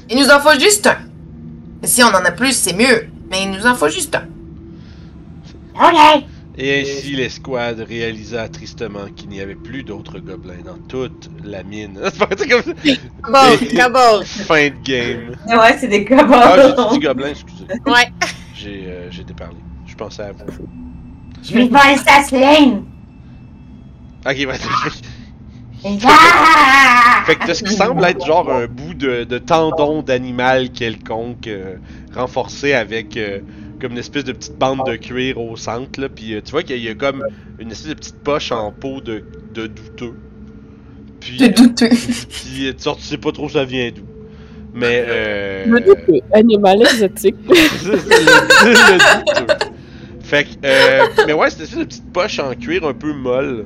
Il 0.10 0.18
nous 0.18 0.30
en 0.30 0.40
faut 0.40 0.60
juste 0.60 0.88
un. 0.88 0.98
Si 1.84 2.04
on 2.04 2.08
en 2.08 2.26
a 2.26 2.32
plus, 2.32 2.54
c'est 2.56 2.74
mieux. 2.74 3.08
Mais 3.30 3.44
il 3.44 3.52
nous 3.52 3.66
en 3.66 3.76
faut 3.76 3.90
juste 3.90 4.16
un. 4.16 4.26
Ok 5.76 6.24
Et 6.58 6.82
ainsi, 6.82 7.16
l'escouade 7.16 7.80
réalisa 7.80 8.50
tristement 8.50 9.06
qu'il 9.16 9.30
n'y 9.30 9.40
avait 9.40 9.56
plus 9.56 9.84
d'autres 9.84 10.20
gobelins 10.20 10.62
dans 10.66 10.78
toute 10.90 11.30
la 11.44 11.64
mine. 11.64 12.00
C'est 12.38 12.50
comme 12.50 12.62
kobold. 13.24 14.24
fin 14.26 14.68
de 14.70 14.84
game. 14.84 15.36
Ouais, 15.48 15.78
c'est 15.80 15.88
des 15.88 16.06
Ah, 16.12 16.56
j'ai 16.58 16.68
dit 16.68 16.76
kobolds. 16.76 17.00
gobelin, 17.00 17.30
excusez. 17.30 17.66
Ouais. 17.86 18.12
J'ai 18.54 18.84
euh, 18.88 19.08
j'ai 19.12 19.24
déparlé. 19.24 19.56
Je 19.88 19.96
pensais 19.96 20.24
à 20.24 20.32
vous. 20.34 20.68
Je 21.42 21.54
vais 21.54 21.68
pas 21.70 21.86
assassin 21.94 22.82
Ok, 24.24 24.36
ouais. 24.38 24.48
Ah 25.84 27.24
fait 27.26 27.36
que 27.36 27.46
t'as 27.46 27.54
ce 27.54 27.64
qui 27.64 27.74
semble 27.74 28.04
être 28.06 28.26
genre 28.26 28.52
un 28.52 28.68
bout 28.68 28.94
de, 28.94 29.24
de 29.24 29.38
tendon 29.38 30.02
d'animal 30.02 30.72
quelconque, 30.72 31.48
euh, 31.48 31.76
renforcé 32.16 32.74
avec 32.74 33.18
euh, 33.18 33.40
comme 33.80 33.94
une 33.94 33.98
espèce 33.98 34.24
de 34.24 34.32
petite 34.32 34.58
bande 34.58 34.86
de 34.86 34.96
cuir 34.96 35.40
au 35.40 35.56
centre, 35.56 36.00
là. 36.00 36.08
Puis 36.10 36.34
euh, 36.36 36.42
tu 36.44 36.52
vois 36.52 36.64
qu'il 36.64 36.78
y 36.82 36.90
a 36.90 36.96
comme 36.96 37.24
une 37.60 37.72
espèce 37.72 37.90
de 37.90 37.94
petite 37.96 38.20
poche 38.24 38.52
en 38.52 38.72
peau 38.72 39.02
de, 39.02 39.24
de 39.54 39.68
douteux. 39.68 40.16
Puis, 41.20 41.38
De 41.38 41.48
douteux. 41.48 41.90
puis 41.90 42.74
tu 42.76 42.76
sors, 42.78 42.98
tu 42.98 43.04
sais 43.04 43.18
pas 43.18 43.32
trop 43.32 43.50
ça 43.50 43.64
vient 43.64 43.92
d'où. 43.92 44.04
Mais 44.74 45.04
euh. 45.08 45.66
Animal 46.34 46.82
exotique. 46.82 47.36
Le, 47.48 47.98
douteux. 49.46 49.54
Fait 50.24 50.46
que, 50.46 50.50
euh, 50.64 51.08
mais 51.28 51.34
ouais, 51.34 51.50
c'est 51.50 51.58
une 51.58 51.64
espèce 51.64 51.80
de 51.80 51.84
petite 51.84 52.14
poche 52.14 52.40
en 52.40 52.54
cuir 52.56 52.86
un 52.86 52.94
peu 52.94 53.14
molle. 53.14 53.66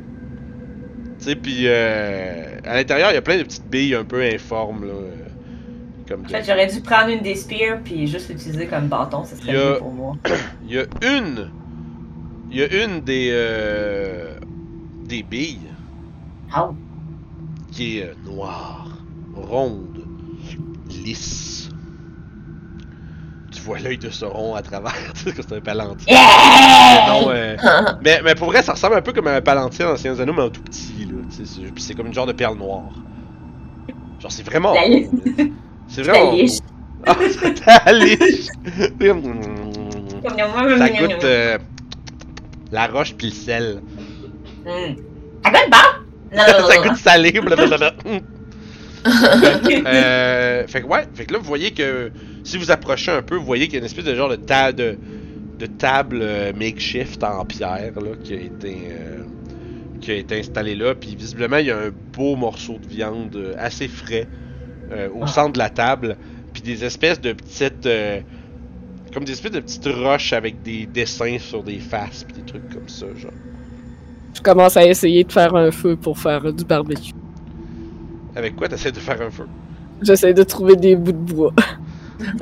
Tu 1.19 1.25
sais, 1.25 1.35
puis 1.35 1.63
euh, 1.67 2.59
à 2.65 2.75
l'intérieur, 2.75 3.11
il 3.11 3.15
y 3.15 3.17
a 3.17 3.21
plein 3.21 3.37
de 3.37 3.43
petites 3.43 3.67
billes 3.69 3.95
un 3.95 4.03
peu 4.03 4.21
informes, 4.21 4.85
là. 4.85 4.93
euh, 4.93 5.11
Comme 6.07 6.21
En 6.21 6.23
de- 6.23 6.29
fait, 6.29 6.43
j'aurais 6.45 6.67
dû 6.67 6.81
prendre 6.81 7.09
une 7.09 7.21
des 7.21 7.35
spears 7.35 7.79
puis 7.83 8.07
juste 8.07 8.29
l'utiliser 8.29 8.67
comme 8.67 8.87
bâton, 8.87 9.23
ça 9.23 9.35
serait 9.35 9.55
a- 9.55 9.71
mieux 9.71 9.77
pour 9.79 9.91
moi. 9.93 10.15
Il 10.67 10.75
y 10.75 10.79
a 10.79 10.85
une. 11.01 11.49
Il 12.51 12.57
y 12.57 12.63
a 12.63 12.83
une 12.85 13.01
des. 13.01 13.29
euh, 13.31 14.35
des 15.05 15.23
billes 15.23 15.59
Oh. 16.57 16.73
qui 17.71 17.99
est 17.99 18.03
euh, 18.09 18.13
noire, 18.25 18.87
ronde, 19.35 20.05
lisse. 20.89 21.69
Tu 23.51 23.61
vois 23.61 23.79
l'œil 23.79 23.97
de 23.97 24.09
Sauron 24.09 24.55
à 24.55 24.61
travers, 24.61 24.93
tu 25.15 25.21
sais 25.23 25.31
que 25.31 25.41
c'est 25.41 25.55
un 25.55 25.61
palantir. 25.61 26.07
Yeah! 26.07 27.05
Non, 27.07 27.29
euh, 27.29 27.55
mais, 28.03 28.21
mais 28.23 28.35
pour 28.35 28.47
vrai, 28.47 28.61
ça 28.61 28.73
ressemble 28.73 28.95
un 28.95 29.01
peu 29.01 29.11
comme 29.13 29.27
un 29.27 29.41
palantir 29.41 29.87
dans 29.93 30.19
Anneaux, 30.21 30.33
mais 30.33 30.41
en 30.43 30.49
tout 30.49 30.61
petit, 30.61 30.93
c'est- 31.29 31.93
comme 31.93 32.07
une 32.07 32.13
genre 32.13 32.25
de 32.25 32.33
perle 32.33 32.57
noire. 32.57 32.89
Genre, 34.19 34.31
c'est 34.31 34.45
vraiment. 34.45 34.73
C'est 35.87 36.01
vraiment. 36.01 36.31
Ah, 37.05 37.15
ta 37.15 37.93
Ça 40.77 40.89
goûte 40.89 41.23
euh, 41.23 41.57
la 42.71 42.87
roche 42.87 43.13
puis 43.15 43.27
le 43.27 43.33
sel. 43.33 43.81
Hmm. 44.65 44.95
Ça 45.43 45.51
goûte 45.51 45.71
bon? 45.71 46.37
Ça 46.67 46.77
goûte 46.77 46.97
salé. 46.97 47.31
blablabla. 47.31 47.93
fait, 49.05 49.83
euh, 49.85 50.67
fait 50.67 50.81
que 50.81 50.87
ouais, 50.87 51.03
fait 51.13 51.25
que 51.25 51.33
là 51.33 51.39
vous 51.39 51.45
voyez 51.45 51.71
que 51.71 52.11
si 52.43 52.57
vous 52.57 52.71
approchez 52.71 53.11
un 53.11 53.21
peu, 53.21 53.35
vous 53.35 53.45
voyez 53.45 53.65
qu'il 53.65 53.75
y 53.75 53.77
a 53.77 53.79
une 53.79 53.85
espèce 53.85 54.05
de 54.05 54.15
genre 54.15 54.29
de 54.29 54.35
table 54.35 54.77
de, 54.77 54.97
de 55.59 55.65
table 55.67 56.19
euh, 56.23 56.53
makeshift 56.53 57.23
en 57.23 57.45
pierre 57.45 57.93
là 57.95 58.11
qui 58.23 58.33
a 58.33 58.37
été 58.37 58.77
euh, 58.89 59.23
qui 60.05 60.11
a 60.11 60.15
été 60.15 60.39
installée 60.39 60.75
là, 60.75 60.93
puis 60.93 61.15
visiblement 61.15 61.57
il 61.57 61.65
y 61.67 61.71
a 61.71 61.77
un 61.77 61.91
beau 62.13 62.35
morceau 62.35 62.77
de 62.77 62.87
viande 62.87 63.35
euh, 63.35 63.53
assez 63.57 63.87
frais 63.87 64.27
euh, 64.91 65.09
au 65.09 65.23
Ah. 65.23 65.27
centre 65.27 65.53
de 65.53 65.57
la 65.57 65.69
table, 65.69 66.15
puis 66.53 66.61
des 66.61 66.83
espèces 66.85 67.19
de 67.19 67.33
petites 67.33 67.85
euh, 67.87 68.21
comme 69.13 69.23
des 69.25 69.31
espèces 69.31 69.53
de 69.53 69.61
petites 69.61 69.87
roches 69.87 70.33
avec 70.33 70.61
des 70.61 70.85
dessins 70.85 71.39
sur 71.39 71.63
des 71.63 71.79
faces 71.79 72.23
puis 72.23 72.35
des 72.35 72.43
trucs 72.45 72.69
comme 72.71 72.87
ça 72.87 73.07
genre. 73.17 73.31
Je 74.35 74.41
commence 74.41 74.77
à 74.77 74.85
essayer 74.85 75.23
de 75.23 75.31
faire 75.31 75.55
un 75.55 75.71
feu 75.71 75.95
pour 75.95 76.19
faire 76.19 76.53
du 76.53 76.65
barbecue. 76.65 77.13
Avec 78.35 78.55
quoi 78.57 78.67
t'essaies 78.67 78.91
de 78.91 78.99
faire 78.99 79.21
un 79.21 79.31
feu? 79.31 79.47
J'essaie 80.01 80.33
de 80.33 80.43
trouver 80.43 80.75
des 80.75 80.95
bouts 80.95 81.13
de 81.13 81.33
bois. 81.33 81.53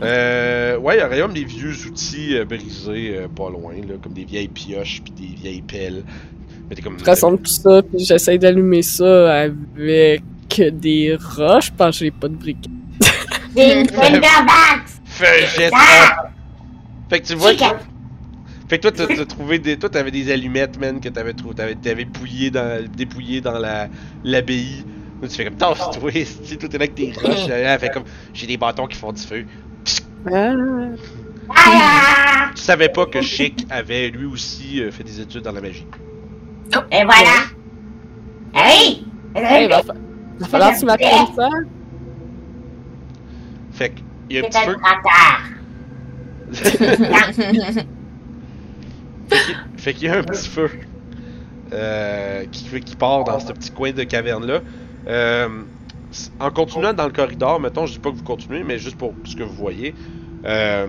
Euh, 0.02 0.78
ouais, 0.78 0.98
il 0.98 1.02
y 1.02 1.04
aurait 1.04 1.22
même 1.22 1.34
des 1.34 1.46
vieux 1.46 1.74
outils 1.88 2.38
euh, 2.38 2.46
brisés 2.46 3.18
euh, 3.18 3.28
pas 3.28 3.50
loin, 3.50 3.74
là, 3.74 3.96
comme 4.02 4.14
des 4.14 4.24
vieilles 4.26 4.48
pioches 4.48 5.02
puis 5.04 5.14
des 5.14 5.36
vieilles 5.36 5.62
pelles. 5.64 6.04
Mais 6.74 6.78
t'es 6.78 6.82
comme. 6.82 6.98
Je 6.98 7.06
rassemble 7.06 7.38
tout 7.38 7.52
ça, 7.52 7.84
puis 7.84 8.04
j'essaie 8.04 8.40
d'allumer 8.40 8.82
ça 8.82 9.42
avec 9.42 10.24
des 10.58 11.18
roches, 11.38 11.72
parce 11.72 12.00
que 12.00 12.06
j'ai 12.06 12.12
pas 12.12 12.28
de 12.28 12.36
briquet. 12.36 12.70
Une 13.56 13.86
Thunderbox! 13.86 15.02
Fais 15.06 15.44
un 15.44 15.48
jet! 15.48 15.72
Fait 17.10 17.20
que 17.20 17.28
tu 17.28 17.36
vois 17.36 17.54
que. 17.54 17.64
Fait 18.68 18.80
que 18.80 18.88
toi, 18.88 18.92
t'as 18.92 19.06
t'as 19.06 19.26
trouvé 19.26 19.60
des. 19.60 19.78
Toi, 19.78 19.90
t'avais 19.90 20.10
des 20.10 20.32
allumettes, 20.32 20.80
man, 20.80 21.00
que 21.00 21.10
t'avais 21.10 21.34
trouvé. 21.34 21.54
T'avais, 21.54 21.76
t'avais 21.76 22.06
pouillé 22.06 22.50
dans. 22.50 22.84
dépouillé 22.92 23.40
dans 23.40 23.60
la. 23.60 23.88
l'abbaye. 24.24 24.84
Là, 25.22 25.28
tu 25.28 25.36
fais 25.36 25.46
comme 25.46 25.56
tasse-toi, 25.58 26.12
si 26.44 26.58
toi 26.58 26.68
t'es 26.70 26.78
là 26.80 26.86
avec 26.86 26.96
tes 26.96 27.14
roches. 27.14 27.48
Elle 27.50 27.80
fait 27.80 27.90
comme. 27.90 28.06
J'ai 28.34 28.48
des 28.48 28.58
bâtons 28.58 28.88
qui 28.88 28.98
font 28.98 29.12
du 29.12 29.22
feu. 29.22 29.46
Ah, 30.34 30.54
Ah! 31.56 32.50
Tu 32.56 32.62
savais 32.64 32.90
pas 32.90 33.06
que 33.06 33.22
Chic 33.22 33.68
avait 33.70 34.10
lui 34.10 34.26
aussi 34.26 34.82
euh, 34.82 34.92
fait 34.92 35.04
des 35.04 35.20
études 35.20 35.42
dans 35.42 35.52
la 35.52 35.62
magie. 35.62 35.86
Et 36.92 37.04
voilà! 37.04 37.48
Hey! 38.56 39.04
hey, 39.36 39.68
va, 39.68 39.82
fa- 39.84 39.94
va 40.40 40.48
falloir 40.48 40.74
que 40.74 40.80
tu 40.80 40.86
m'apprennes 40.86 41.36
ça. 41.36 41.50
Fait 43.72 43.90
que. 43.90 44.00
Il 44.30 44.36
y 44.38 44.40
a 44.40 44.42
un 44.42 44.50
petit 44.50 44.80
tracteur! 44.82 45.40
Fait 49.78 49.94
qu'il- 49.94 50.08
y 50.08 50.12
a 50.12 50.18
un 50.18 50.24
petit 50.24 50.48
feu 50.48 50.70
euh, 51.74 52.46
qui, 52.52 52.80
qui 52.82 52.96
part 52.96 53.24
dans 53.24 53.40
ce 53.40 53.52
petit 53.52 53.72
coin 53.72 53.92
de 53.92 54.04
caverne-là. 54.04 54.60
Euh, 55.08 55.50
en 56.40 56.52
continuant 56.52 56.94
dans 56.94 57.06
le 57.06 57.12
corridor, 57.12 57.60
mettons, 57.60 57.86
je 57.88 57.94
dis 57.94 58.00
pas 58.00 58.12
que 58.12 58.16
vous 58.18 58.24
continuez, 58.24 58.64
mais 58.64 58.78
juste 58.78 58.98
pour 58.98 59.14
ce 59.26 59.36
que 59.36 59.44
vous 59.44 59.56
voyez. 59.56 59.96
Euh, 60.46 60.88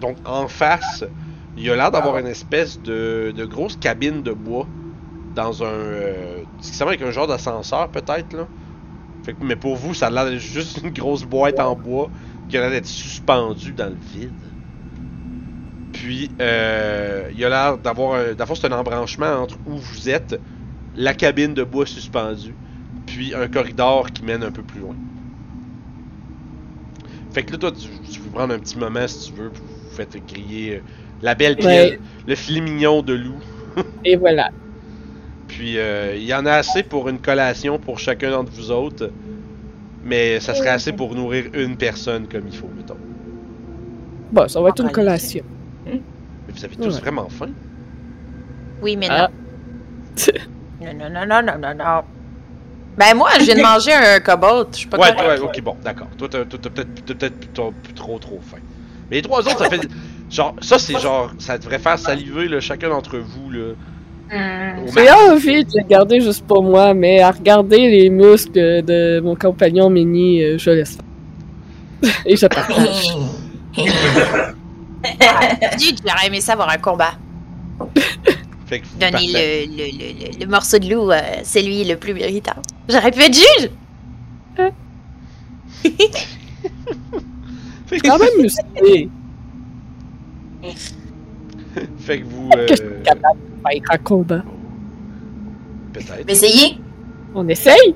donc, 0.00 0.16
en 0.24 0.48
face, 0.48 1.04
il 1.56 1.64
y 1.64 1.70
a 1.70 1.76
l'air 1.76 1.90
d'avoir 1.90 2.16
une 2.18 2.26
espèce 2.26 2.80
de, 2.80 3.32
de 3.36 3.44
grosse 3.44 3.76
cabine 3.76 4.22
de 4.22 4.32
bois 4.32 4.66
dans 5.34 5.62
un. 5.64 5.66
Euh, 5.68 6.44
ce 6.60 6.70
qui 6.70 6.76
semble 6.76 6.94
être 6.94 7.02
un 7.02 7.10
genre 7.12 7.26
d'ascenseur, 7.26 7.90
peut-être, 7.90 8.34
là. 8.34 8.50
Fait 9.24 9.34
que- 9.34 9.44
mais 9.44 9.56
pour 9.56 9.76
vous, 9.76 9.94
ça 9.94 10.08
a 10.08 10.10
l'air 10.10 10.26
d'être 10.26 10.38
juste 10.40 10.78
une 10.84 10.90
grosse 10.90 11.24
boîte 11.24 11.60
en 11.60 11.76
bois 11.76 12.10
qui 12.48 12.56
a 12.58 12.62
l'air 12.62 12.70
d'être 12.70 12.86
suspendue 12.86 13.74
dans 13.74 13.90
le 13.90 13.96
vide. 13.96 14.54
Puis, 15.92 16.34
euh, 16.40 17.30
il 17.32 17.44
a 17.44 17.48
l'air 17.48 17.78
d'avoir. 17.78 18.34
D'abord, 18.34 18.56
c'est 18.56 18.66
un 18.66 18.72
embranchement 18.78 19.34
entre 19.42 19.58
où 19.64 19.76
vous 19.78 20.08
êtes, 20.08 20.42
la 20.94 21.14
cabine 21.14 21.54
de 21.54 21.64
bois 21.64 21.86
suspendue, 21.86 22.58
puis 23.06 23.34
un 23.34 23.48
corridor 23.48 24.12
qui 24.12 24.24
mène 24.24 24.42
un 24.44 24.52
peu 24.52 24.64
plus 24.64 24.80
loin. 24.80 24.98
Fait 27.30 27.44
que 27.44 27.52
là, 27.52 27.58
toi, 27.58 27.72
tu, 27.72 28.00
tu 28.00 28.20
peux 28.20 28.30
prendre 28.30 28.54
un 28.54 28.58
petit 28.60 28.78
moment 28.78 29.06
si 29.08 29.26
tu 29.32 29.32
veux, 29.34 29.50
puis 29.52 29.62
vous 29.64 29.70
faites 29.88 30.16
griller 30.26 30.76
euh, 30.76 30.82
la 31.20 31.34
belle 31.34 31.58
pile, 31.58 31.66
Ouais. 31.66 32.00
le 32.26 32.34
filet 32.34 32.60
mignon 32.60 33.02
de 33.02 33.12
loup. 33.14 33.42
Et 34.04 34.16
voilà. 34.16 34.50
Puis, 35.52 35.78
euh, 35.78 36.14
il 36.16 36.24
y 36.24 36.32
en 36.34 36.46
a 36.46 36.52
assez 36.52 36.82
pour 36.82 37.08
une 37.10 37.18
collation 37.18 37.78
pour 37.78 37.98
chacun 37.98 38.30
d'entre 38.30 38.50
vous 38.52 38.70
autres, 38.70 39.10
mais 40.02 40.40
ça 40.40 40.54
serait 40.54 40.70
assez 40.70 40.92
pour 40.92 41.14
nourrir 41.14 41.44
une 41.52 41.76
personne 41.76 42.26
comme 42.26 42.44
il 42.48 42.56
faut, 42.56 42.70
mettons. 42.74 42.96
Bon, 44.32 44.48
ça 44.48 44.60
va 44.62 44.70
être 44.70 44.80
une 44.80 44.86
Allez. 44.86 44.94
collation. 44.94 45.44
Mais 45.86 46.00
vous 46.48 46.64
avez 46.64 46.76
tous 46.76 46.94
Ouais. 46.94 47.00
vraiment 47.02 47.28
faim? 47.28 47.50
Oui, 48.80 48.96
mais 48.96 49.08
Ah. 49.10 49.28
non. 49.28 50.86
Non, 50.86 50.94
non, 50.94 51.10
non, 51.10 51.26
non, 51.26 51.42
non, 51.42 51.58
non, 51.58 51.74
non. 51.74 52.00
Ben 52.96 53.14
moi, 53.14 53.28
je 53.38 53.44
viens 53.44 53.54
de 53.56 53.62
manger 53.62 53.92
un 53.92 54.20
cobalt. 54.20 54.68
Je 54.72 54.78
suis 54.78 54.86
pas 54.88 54.98
Ouais, 54.98 55.14
correct. 55.14 55.40
ouais, 55.42 55.48
ok, 55.48 55.60
bon, 55.62 55.76
d'accord. 55.84 56.08
Toi, 56.16 56.28
t'as 56.30 56.44
peut-être 56.44 57.34
plus 57.38 57.48
trop, 57.52 57.72
trop 57.94 58.18
trop 58.18 58.40
faim. 58.42 58.58
Mais 59.10 59.16
les 59.16 59.22
trois 59.22 59.40
autres, 59.40 59.58
ça 59.58 59.68
fait. 59.68 59.86
Genre, 60.30 60.56
ça, 60.62 60.78
c'est 60.78 60.98
genre. 60.98 61.30
Ça 61.38 61.58
devrait 61.58 61.78
faire 61.78 61.98
saliver, 61.98 62.48
là, 62.48 62.58
chacun 62.58 62.88
d'entre 62.88 63.18
vous, 63.18 63.50
là. 63.50 63.74
J'ai 64.32 65.10
envie 65.10 65.64
de 65.64 65.70
le 65.74 65.86
garder 65.86 66.20
juste 66.20 66.46
pour 66.46 66.62
moi, 66.62 66.94
mais 66.94 67.20
à 67.20 67.30
regarder 67.30 67.88
les 67.90 68.08
muscles 68.08 68.82
de 68.82 69.20
mon 69.20 69.34
compagnon 69.36 69.90
Mini, 69.90 70.42
euh, 70.42 70.56
je 70.58 70.70
laisse 70.70 70.96
faire. 70.96 71.04
Et 72.26 72.36
je 72.36 72.46
partage. 72.46 73.14
J'aurais 75.78 76.26
aimé 76.26 76.40
ça 76.40 76.52
avoir 76.54 76.70
un 76.70 76.78
combat. 76.78 77.12
Donner 78.98 79.26
le, 79.26 79.66
le, 79.66 79.84
le, 79.84 80.12
le, 80.32 80.38
le 80.40 80.46
morceau 80.46 80.78
de 80.78 80.88
loup, 80.88 81.10
euh, 81.10 81.20
c'est 81.42 81.60
lui 81.60 81.84
le 81.84 81.96
plus 81.96 82.14
méritant. 82.14 82.54
J'aurais 82.88 83.10
pu 83.10 83.20
être 83.20 83.34
juge! 83.34 83.68
Que, 84.56 84.70
quand 88.02 88.18
même 88.18 88.40
musclé. 88.40 89.10
fait 91.98 92.20
que 92.20 92.24
vous. 92.24 92.48
Que 92.48 92.68
je 92.68 92.74
suis 92.76 92.84
euh, 92.86 93.51
faire 93.70 93.82
un 93.90 93.98
combat. 93.98 94.42
Peut-être. 95.92 96.28
Essayez! 96.28 96.78
On 97.34 97.48
essaye? 97.48 97.94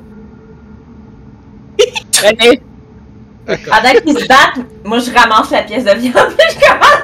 Allez, 2.25 2.61
Pendant 3.47 3.93
qu'ils 4.05 4.19
se 4.19 4.27
battent, 4.27 4.67
moi 4.85 4.99
je 4.99 5.11
ramasse 5.13 5.51
la 5.51 5.63
pièce 5.63 5.85
de 5.85 5.93
viande. 5.93 6.15
je 6.39 6.55
commence 6.67 7.03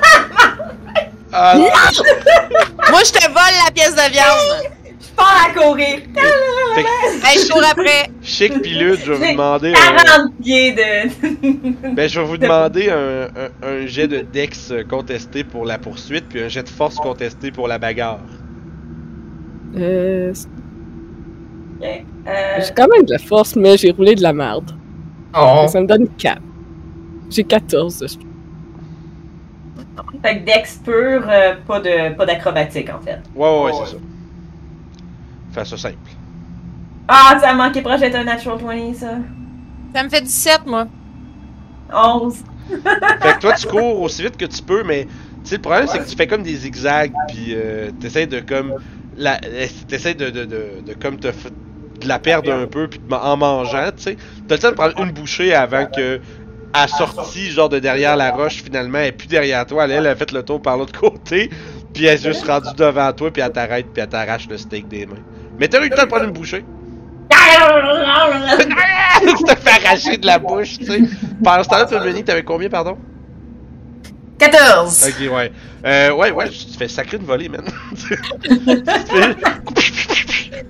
Ah, 1.32 1.56
Moi, 1.56 3.00
je 3.06 3.12
te 3.12 3.26
vole 3.28 3.56
la 3.64 3.70
pièce 3.72 3.94
de 3.94 4.10
viande! 4.12 4.70
je 5.00 5.08
pars 5.16 5.46
à 5.46 5.52
courir. 5.52 5.98
hey, 6.76 7.38
je 7.38 7.52
cours 7.52 7.64
après! 7.70 8.10
Chic 8.22 8.60
pis 8.62 8.74
Lude, 8.74 8.98
je 9.04 9.12
vais 9.12 9.26
vous 9.26 9.32
demander. 9.32 9.72
Un, 9.72 10.04
40 10.04 10.32
pieds 10.42 10.72
de. 10.72 11.94
ben, 11.94 12.08
je 12.08 12.20
vais 12.20 12.26
vous 12.26 12.38
demander 12.38 12.90
un, 12.90 13.24
un, 13.24 13.50
un 13.68 13.86
jet 13.86 14.08
de 14.08 14.20
Dex 14.20 14.72
contesté 14.88 15.44
pour 15.44 15.64
la 15.66 15.78
poursuite, 15.78 16.28
puis 16.28 16.42
un 16.42 16.48
jet 16.48 16.62
de 16.62 16.68
force 16.68 16.96
contesté 16.96 17.50
pour 17.50 17.68
la 17.68 17.78
bagarre. 17.78 18.20
Euh, 19.76 20.32
Euh, 21.82 22.60
j'ai 22.60 22.72
quand 22.74 22.86
même 22.88 23.04
de 23.04 23.12
la 23.12 23.18
force, 23.18 23.56
mais 23.56 23.76
j'ai 23.76 23.90
roulé 23.90 24.14
de 24.14 24.22
la 24.22 24.32
merde. 24.32 24.70
Oh. 25.34 25.66
Ça 25.68 25.80
me 25.80 25.86
donne 25.86 26.08
4. 26.16 26.40
J'ai 27.30 27.44
14 27.44 27.98
dessus. 27.98 28.18
Fait 30.22 30.38
que 30.38 30.44
Dex 30.44 30.80
pur, 30.84 31.24
euh, 31.28 31.54
pas 31.66 31.80
de 31.80 32.14
pas 32.14 32.24
d'acrobatique 32.26 32.88
en 32.90 33.00
fait. 33.00 33.20
Ouais, 33.34 33.48
ouais, 33.48 33.64
ouais, 33.64 33.70
Oh, 33.74 33.82
c'est 33.84 33.92
ça. 33.92 33.98
Fais 35.52 35.64
ça 35.64 35.76
simple. 35.76 35.96
Ah, 37.08 37.36
ça 37.40 37.50
a 37.50 37.54
manqué 37.54 37.82
proche 37.82 38.00
d'être 38.00 38.14
un 38.14 38.24
natural 38.24 38.58
20 38.58 38.94
ça. 38.94 39.18
Ça 39.94 40.02
me 40.04 40.08
fait 40.08 40.22
17, 40.22 40.60
moi. 40.66 40.86
11. 41.92 42.36
Fait 42.68 43.34
que 43.34 43.38
toi, 43.40 43.52
tu 43.54 43.66
cours 43.66 44.00
aussi 44.00 44.22
vite 44.22 44.36
que 44.36 44.46
tu 44.46 44.62
peux, 44.62 44.82
mais 44.84 45.04
tu 45.04 45.10
sais, 45.44 45.56
le 45.56 45.62
problème, 45.62 45.86
c'est 45.88 45.98
que 45.98 46.08
tu 46.08 46.16
fais 46.16 46.26
comme 46.26 46.42
des 46.42 46.54
zigzags, 46.54 47.12
puis 47.28 47.48
euh, 47.50 47.90
t'essayes 48.00 48.26
de 48.26 48.40
comme. 48.40 48.74
La, 49.22 49.40
euh, 49.44 49.66
t'essayes 49.88 50.14
de, 50.14 50.30
de, 50.30 50.44
de, 50.44 50.64
de 50.86 50.94
comme 51.00 51.18
te 51.18 51.28
f- 51.28 51.50
de 52.00 52.08
la 52.08 52.18
perdre 52.18 52.52
un 52.52 52.66
peu, 52.66 52.88
puis 52.88 53.00
en 53.10 53.36
mangeant, 53.36 53.90
tu 53.96 54.02
sais. 54.02 54.16
T'as 54.48 54.56
le 54.56 54.60
temps 54.60 54.70
de 54.70 54.74
prendre 54.74 55.00
une 55.00 55.12
bouchée 55.12 55.54
avant 55.54 55.86
que. 55.86 56.20
À 56.74 56.88
sortie, 56.88 57.50
genre 57.50 57.68
de 57.68 57.78
derrière 57.78 58.16
la 58.16 58.30
roche, 58.30 58.62
finalement, 58.64 58.96
elle 58.98 59.08
est 59.08 59.12
plus 59.12 59.28
derrière 59.28 59.66
toi. 59.66 59.84
Elle, 59.84 59.90
elle 59.90 60.06
a 60.06 60.16
fait 60.16 60.32
le 60.32 60.42
tour 60.42 60.62
par 60.62 60.78
l'autre 60.78 60.98
côté, 61.00 61.50
puis 61.92 62.06
elle 62.06 62.14
est 62.14 62.22
juste 62.24 62.46
rendue 62.46 62.74
devant 62.78 63.12
toi, 63.12 63.30
puis 63.30 63.42
elle 63.42 63.52
t'arrête, 63.52 63.86
puis 63.92 64.02
elle 64.02 64.08
t'arrache 64.08 64.48
le 64.48 64.56
steak 64.56 64.88
des 64.88 65.04
mains. 65.04 65.16
Mais 65.60 65.68
t'as 65.68 65.84
eu 65.84 65.90
le 65.90 65.94
temps 65.94 66.04
de 66.04 66.08
prendre 66.08 66.24
une 66.24 66.30
bouchée? 66.30 66.64
tu 69.20 69.44
te 69.44 69.54
fais 69.56 69.86
arracher 69.86 70.16
de 70.16 70.26
la 70.26 70.38
bouche, 70.38 70.78
tu 70.78 70.86
sais. 70.86 71.00
Pendant 71.44 71.62
ce 71.62 71.68
temps-là, 71.68 71.84
Denis, 72.06 72.24
t'avais 72.24 72.42
combien, 72.42 72.70
pardon? 72.70 72.96
14! 74.51 75.09
Ok, 75.09 75.32
ouais. 75.34 75.53
Euh, 75.84 76.12
ouais, 76.14 76.30
ouais, 76.30 76.49
tu 76.51 76.66
te 76.66 76.76
fais 76.76 76.88
sacrer 76.88 77.16
une 77.18 77.24
volée, 77.24 77.49
man. 77.49 77.64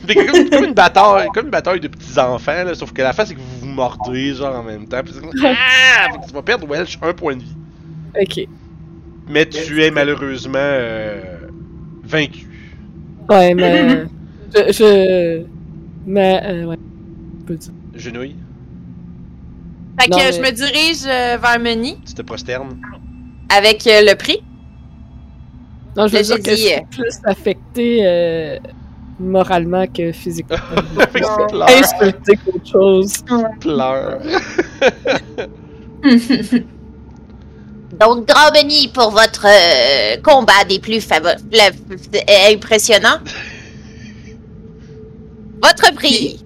Tu 0.05 0.07
fais- 0.07 0.27
comme, 0.27 0.51
comme 0.51 0.65
une 0.65 0.75
bataille, 0.75 1.29
comme 1.35 1.45
une 1.47 1.51
bataille 1.51 1.81
de 1.81 1.89
petits 1.89 2.19
enfants, 2.19 2.65
là, 2.65 2.75
sauf 2.75 2.93
que 2.93 3.03
la 3.03 3.13
face 3.13 3.29
c'est 3.29 3.35
que 3.35 3.41
vous 3.41 3.61
vous 3.61 3.67
mordez, 3.67 4.35
genre, 4.35 4.57
en 4.57 4.63
même 4.63 4.87
temps. 4.87 5.01
Puis 5.05 5.13
c'est 5.15 5.21
comme, 5.21 5.31
ah! 5.45 6.09
Fait 6.13 6.19
que 6.19 6.27
tu 6.27 6.33
vas 6.35 6.43
perdre 6.43 6.67
Welch 6.69 6.99
un 7.03 7.13
point 7.13 7.37
de 7.37 7.43
vie. 7.43 7.57
Ok. 8.21 8.47
Mais 9.29 9.47
tu 9.47 9.83
es 9.83 9.91
malheureusement 9.91 10.59
euh, 10.59 11.21
vaincu. 12.03 12.47
Ouais, 13.29 13.55
mais. 13.55 14.05
je, 14.55 14.73
je. 14.73 15.43
Mais, 16.07 16.41
euh, 16.45 16.65
ouais. 16.67 16.77
dire? 17.49 17.73
Genouille, 17.95 18.37
Fait 20.01 20.07
que 20.07 20.11
Non, 20.11 20.17
mais- 20.19 20.33
je 20.33 20.41
me 20.41 20.51
dirige 20.51 21.05
euh, 21.07 21.37
vers 21.41 21.61
Meni 21.61 21.99
tu 22.05 22.15
te 22.15 22.23
prosternes. 22.23 22.77
Avec 23.57 23.87
euh, 23.87 24.03
le 24.03 24.15
prix. 24.15 24.43
Non, 25.97 26.07
je 26.07 26.17
veux 26.17 26.23
dire 26.23 26.43
que 26.43 26.57
suis 26.57 26.73
euh, 26.73 26.81
plus 26.91 27.15
affecté 27.25 27.99
euh, 28.03 28.59
moralement 29.21 29.87
que 29.87 30.13
physiquement. 30.13 30.57
Insulté 31.69 32.39
qu'autre 32.45 32.67
chose. 32.71 33.23
pleures. 33.61 34.21
Donc, 38.01 38.27
Grand 38.27 38.51
Benny 38.53 38.89
pour 38.89 39.11
votre 39.11 39.47
euh, 39.47 40.17
combat 40.23 40.65
des 40.67 40.79
plus 40.81 41.07
impressionnants. 42.51 43.19
Votre 45.63 45.95
prix. 45.95 46.43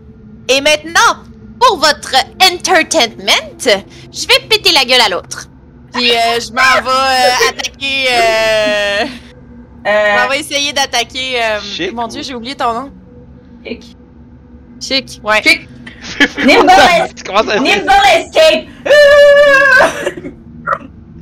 Et 0.48 0.60
maintenant, 0.60 1.22
pour 1.60 1.78
votre 1.78 2.14
entertainment, 2.42 3.58
je 3.64 4.26
vais 4.26 4.40
péter 4.48 4.72
la 4.72 4.84
gueule 4.84 5.00
à 5.00 5.08
l'autre. 5.08 5.48
Puis 5.96 6.10
euh, 6.10 6.38
je 6.40 6.52
m'en 6.52 6.82
vais 6.82 6.90
euh, 6.90 7.48
attaquer. 7.50 8.06
Euh... 8.10 9.06
Je 9.84 9.90
Euh, 9.90 10.16
m'en 10.20 10.28
vais 10.28 10.40
essayer 10.40 10.72
d'attaquer. 10.72 11.40
euh, 11.42 11.60
Chic 11.60 11.92
Mon 11.92 12.04
ou- 12.04 12.08
dieu, 12.08 12.22
j'ai 12.22 12.34
oublié 12.34 12.54
ton 12.56 12.72
nom. 12.72 12.90
Chic. 13.64 13.96
Chic, 14.80 15.20
ouais. 15.24 15.42
Chic. 15.42 15.68
Nimble, 16.38 16.70
à 16.70 17.58
Nimble 17.60 17.90
Escape! 18.16 18.66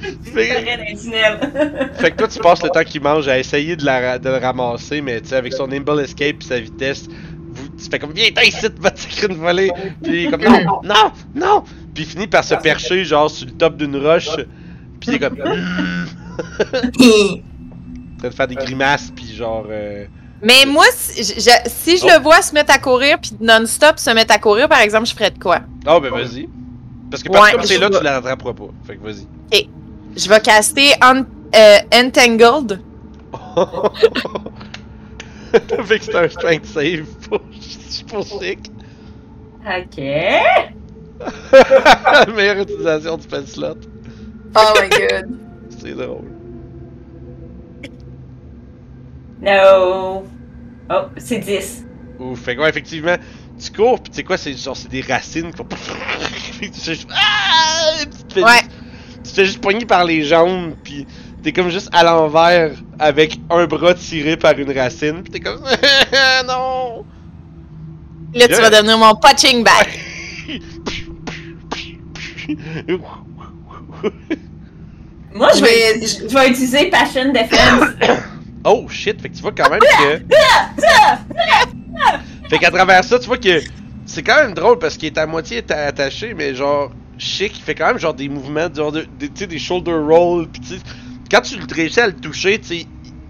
Fait- 0.35 2.11
que 2.11 2.17
toi, 2.17 2.29
tu 2.29 2.39
passes 2.41 2.63
le 2.63 2.69
temps 2.71 2.85
qu'il 2.85 3.01
mange 3.03 3.27
à 3.29 3.39
essayer 3.39 3.77
de, 3.77 3.85
la, 3.85 4.01
ra- 4.01 4.19
de 4.19 4.29
le 4.29 4.37
ramasser, 4.37 5.01
mais 5.01 5.21
tu 5.21 5.29
sais, 5.29 5.37
avec 5.37 5.53
son 5.55 5.67
nimble 5.69 6.01
escape 6.01 6.37
et 6.43 6.45
sa 6.45 6.59
vitesse, 6.61 7.07
vous, 7.53 7.69
tu 7.69 7.89
fais 7.91 7.99
comme 7.99 8.13
Viens, 8.13 8.29
t'as 8.35 8.45
ici, 8.45 8.61
tu 8.63 8.81
vas 8.83 8.91
te 8.91 9.01
sacrer 9.01 9.29
une 9.29 9.37
volée. 9.37 9.71
Puis 10.03 10.31
comme 10.31 10.43
Non, 10.43 10.81
non, 10.83 11.13
non. 11.35 11.65
Puis 11.95 12.05
il 12.05 12.07
finit 12.07 12.27
par 12.27 12.45
se 12.45 12.55
percher, 12.57 13.05
genre, 13.05 13.31
sur 13.31 13.47
le 13.47 13.53
top 13.53 13.77
d'une 13.77 13.97
roche. 13.97 14.29
Puis 15.07 15.09
il 15.09 15.15
est 15.15 15.19
comme 15.19 15.37
Hmm. 16.99 18.17
en 18.17 18.19
train 18.19 18.29
de 18.29 18.35
faire 18.35 18.49
des 18.49 18.55
grimaces, 18.57 19.13
puis 19.15 19.33
genre. 19.35 19.67
euh, 19.71 20.07
Mais 20.43 20.65
moi, 20.67 20.85
si 20.97 21.23
je, 21.23 21.51
si 21.67 21.97
je 21.99 22.05
Oh. 22.05 22.09
le 22.17 22.23
vois 22.23 22.43
se 22.43 22.53
mettre 22.55 22.73
à 22.75 22.79
courir, 22.79 23.19
puis 23.21 23.33
non-stop 23.41 23.99
se 23.99 24.11
mettre 24.11 24.35
à 24.35 24.39
courir, 24.39 24.69
par 24.69 24.81
exemple, 24.81 25.07
je 25.07 25.15
ferais 25.15 25.31
de 25.31 25.39
quoi? 25.39 25.61
Oh, 25.87 26.01
ben 26.01 26.11
vas-y. 26.11 26.49
Parce 27.11 27.23
que 27.23 27.29
parce 27.29 27.45
Ouais, 27.45 27.51
que 27.53 27.57
comme 27.59 27.67
c'est 27.67 27.75
je 27.77 27.81
là, 27.81 27.89
vois. 27.89 27.99
tu 27.99 28.05
l'attraperas 28.05 28.53
pas. 28.55 28.65
Fait 28.87 28.97
que 28.97 29.03
vas-y. 29.05 29.27
Je 30.17 30.29
vais 30.29 30.41
caster 30.41 30.93
Un- 31.01 31.27
euh, 31.55 31.79
Entangled. 31.95 32.81
fait 35.85 35.99
que 35.99 36.05
c'est 36.05 36.15
un 36.17 36.29
strength 36.29 36.67
save 36.67 37.05
pour, 37.29 37.41
pour 38.09 38.25
Sick. 38.27 38.59
Ok. 39.67 39.97
Meilleure 42.35 42.59
utilisation 42.63 43.17
du 43.17 43.23
spell 43.23 43.47
slot. 43.47 43.77
Oh 44.57 44.73
my 44.81 44.89
god. 44.99 45.39
C'est 45.81 45.93
drôle. 45.95 46.25
No. 49.41 50.25
Oh, 50.91 51.03
c'est 51.17 51.39
10. 51.39 51.85
Ouf, 52.21 52.41
fait 52.41 52.55
que 52.57 52.61
ouais, 52.61 52.69
effectivement, 52.69 53.17
tu 53.59 53.73
cours, 53.73 54.01
pis 54.01 54.11
tu 54.11 54.17
sais 54.17 54.23
quoi, 54.23 54.37
c'est 54.37 54.55
genre, 54.55 54.77
c'est 54.77 54.89
des 54.91 55.01
racines 55.01 55.51
qui 55.51 55.57
font. 55.57 55.67
Tu 56.61 56.71
fais 56.71 56.95
juste. 56.95 57.09
Ah! 57.13 58.05
Tu 58.05 58.25
te 58.29 58.33
fais 58.35 58.43
Ouais. 58.45 58.51
juste, 58.53 58.71
tu 59.17 59.23
te 59.23 59.29
fais 59.35 59.45
juste 59.47 59.61
poigner 59.61 59.85
par 59.85 60.05
les 60.05 60.23
jambes, 60.23 60.75
pis 60.83 61.07
t'es 61.43 61.53
comme 61.53 61.69
juste 61.69 61.91
à 61.93 62.03
l'envers 62.05 62.71
avec 62.99 63.39
un 63.51 63.67
bras 63.67 63.93
tiré 63.95 64.37
par 64.39 64.59
une 64.59 64.71
racine, 64.71 65.23
pis 65.23 65.31
t'es 65.33 65.41
comme. 65.41 65.61
non! 66.47 67.05
Là, 68.35 68.47
tu 68.49 68.53
Yeah. 68.55 68.61
vas 68.63 68.71
devenir 68.71 68.99
mon 68.99 69.15
punching 69.17 69.63
bag. 69.65 69.89
Moi, 75.35 75.49
je 75.57 75.61
vais, 75.63 76.07
je, 76.07 76.33
vais 76.33 76.51
utiliser 76.51 76.91
Passion 76.91 77.33
Defense. 77.33 77.91
oh 78.65 78.87
shit, 78.89 79.21
fait 79.21 79.29
que 79.29 79.35
tu 79.35 79.43
vois 79.43 79.53
quand 79.53 79.69
même 79.69 79.81
que. 79.81 80.21
fait 82.49 82.59
qu'à 82.59 82.71
travers 82.71 83.03
ça, 83.03 83.19
tu 83.19 83.27
vois 83.27 83.39
que. 83.39 83.61
C'est 84.07 84.23
quand 84.23 84.37
même 84.37 84.55
drôle 84.55 84.79
parce 84.79 84.97
qu'il 84.97 85.07
est 85.07 85.19
à 85.19 85.27
moitié 85.27 85.63
atta- 85.63 85.87
attaché, 85.87 86.35
mais 86.35 86.55
genre. 86.55 86.93
Chic, 87.17 87.57
il 87.57 87.63
fait 87.63 87.77
quand 87.77 87.87
même 87.87 87.99
genre 87.99 88.15
des 88.15 88.29
mouvements, 88.29 88.67
genre 88.75 88.91
de, 88.91 89.07
des- 89.19 89.29
tu 89.29 89.37
sais, 89.37 89.47
des 89.47 89.59
shoulder 89.59 89.93
rolls, 89.93 90.49
pis 90.49 90.61
quand 91.31 91.41
tu 91.41 91.57
le 91.57 91.65
réussis 91.73 92.01
à 92.01 92.07
le 92.07 92.13
toucher, 92.13 92.59
tu 92.59 92.67
sais, 92.67 92.87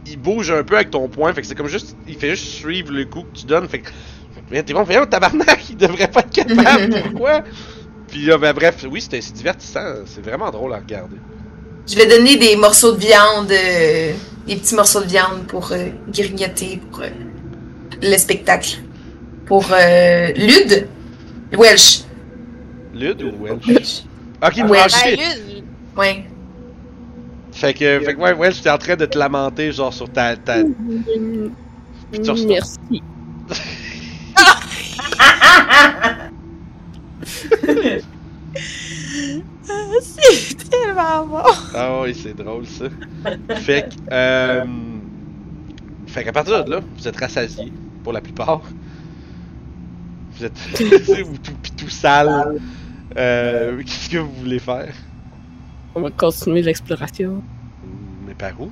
il, 0.07 0.18
bouge 0.18 0.51
un 0.51 0.62
peu 0.62 0.77
avec 0.77 0.91
ton 0.91 1.09
poing, 1.09 1.33
fait 1.33 1.41
que 1.41 1.47
c'est 1.47 1.55
comme 1.55 1.68
juste, 1.68 1.97
il 2.07 2.16
fait 2.16 2.31
juste 2.31 2.47
suivre 2.47 2.93
le 2.93 3.05
coup 3.05 3.22
que 3.22 3.39
tu 3.39 3.47
donnes, 3.47 3.68
fait 3.68 3.81
que, 3.81 3.91
t'es 4.51 4.72
bon, 4.75 4.83
voyons, 4.83 5.07
tabarnak, 5.07 5.70
il 5.70 5.77
devrait 5.77 6.09
pas 6.09 6.20
être 6.20 6.31
capable, 6.31 6.95
pourquoi? 7.11 7.43
Puis 8.15 8.27
là, 8.27 8.39
ben 8.39 8.53
bref, 8.53 8.87
oui, 8.89 9.01
c'était 9.01 9.21
c'est 9.21 9.33
divertissant, 9.33 9.81
c'est 10.07 10.25
vraiment 10.25 10.49
drôle 10.49 10.73
à 10.73 10.77
regarder. 10.77 11.17
Je 11.85 11.97
vais 11.97 12.07
donner 12.07 12.37
des 12.37 12.55
morceaux 12.55 12.93
de 12.93 12.99
viande, 13.01 13.51
euh, 13.51 14.12
des 14.47 14.55
petits 14.55 14.77
morceaux 14.77 15.01
de 15.01 15.07
viande 15.07 15.49
pour 15.49 15.73
euh, 15.73 15.89
grignoter 16.07 16.81
pour 16.93 17.01
euh, 17.01 17.09
le 18.01 18.17
spectacle. 18.17 18.77
Pour 19.47 19.65
euh, 19.73 20.29
Lude, 20.29 20.87
Welsh. 21.59 22.03
Lud 22.95 23.21
ou 23.21 23.45
Welsh? 23.45 23.67
Welsh. 23.67 24.03
Ok, 24.41 24.53
Ouais, 24.59 24.62
branché. 24.62 25.17
Ben, 25.17 25.39
lui, 25.49 25.65
Ouais. 25.97 26.25
Fait 27.51 27.75
que, 27.75 27.99
fait 27.99 28.15
que 28.15 28.21
ouais, 28.21 28.33
Welsh, 28.33 28.62
t'es 28.62 28.71
en 28.71 28.79
train 28.79 28.95
de 28.95 29.07
te 29.07 29.19
lamenter, 29.19 29.73
genre, 29.73 29.93
sur 29.93 30.09
ta, 30.09 30.37
ta, 30.37 30.59
Puis 32.12 32.21
tu 32.23 32.31
ressors. 32.31 32.47
Merci. 32.47 32.79
c'est 40.01 40.71
tellement 40.71 41.27
bon. 41.27 41.43
Ah 41.75 42.01
oui, 42.03 42.15
c'est 42.15 42.35
drôle 42.37 42.67
ça. 42.67 42.85
fait 43.57 43.89
que, 43.89 43.95
euh, 44.12 44.65
fait 46.07 46.25
qu'à 46.25 46.33
partir 46.33 46.65
de 46.65 46.71
là, 46.71 46.81
vous 46.97 47.09
êtes 47.09 47.17
rassasiés 47.17 47.73
pour 48.03 48.12
la 48.12 48.21
plupart. 48.21 48.61
Vous 50.37 50.45
êtes 50.45 50.59
vous 51.27 51.39
tout, 51.39 51.53
pis 51.62 51.73
tout 51.73 51.89
sale. 51.89 52.61
Euh, 53.17 53.79
Qu'est-ce 53.85 54.11
que 54.11 54.19
vous 54.19 54.33
voulez 54.41 54.59
faire? 54.59 54.93
On 55.95 56.01
va 56.01 56.11
continuer 56.11 56.62
l'exploration. 56.62 57.43
Mais 58.27 58.35
par 58.35 58.61
où? 58.61 58.71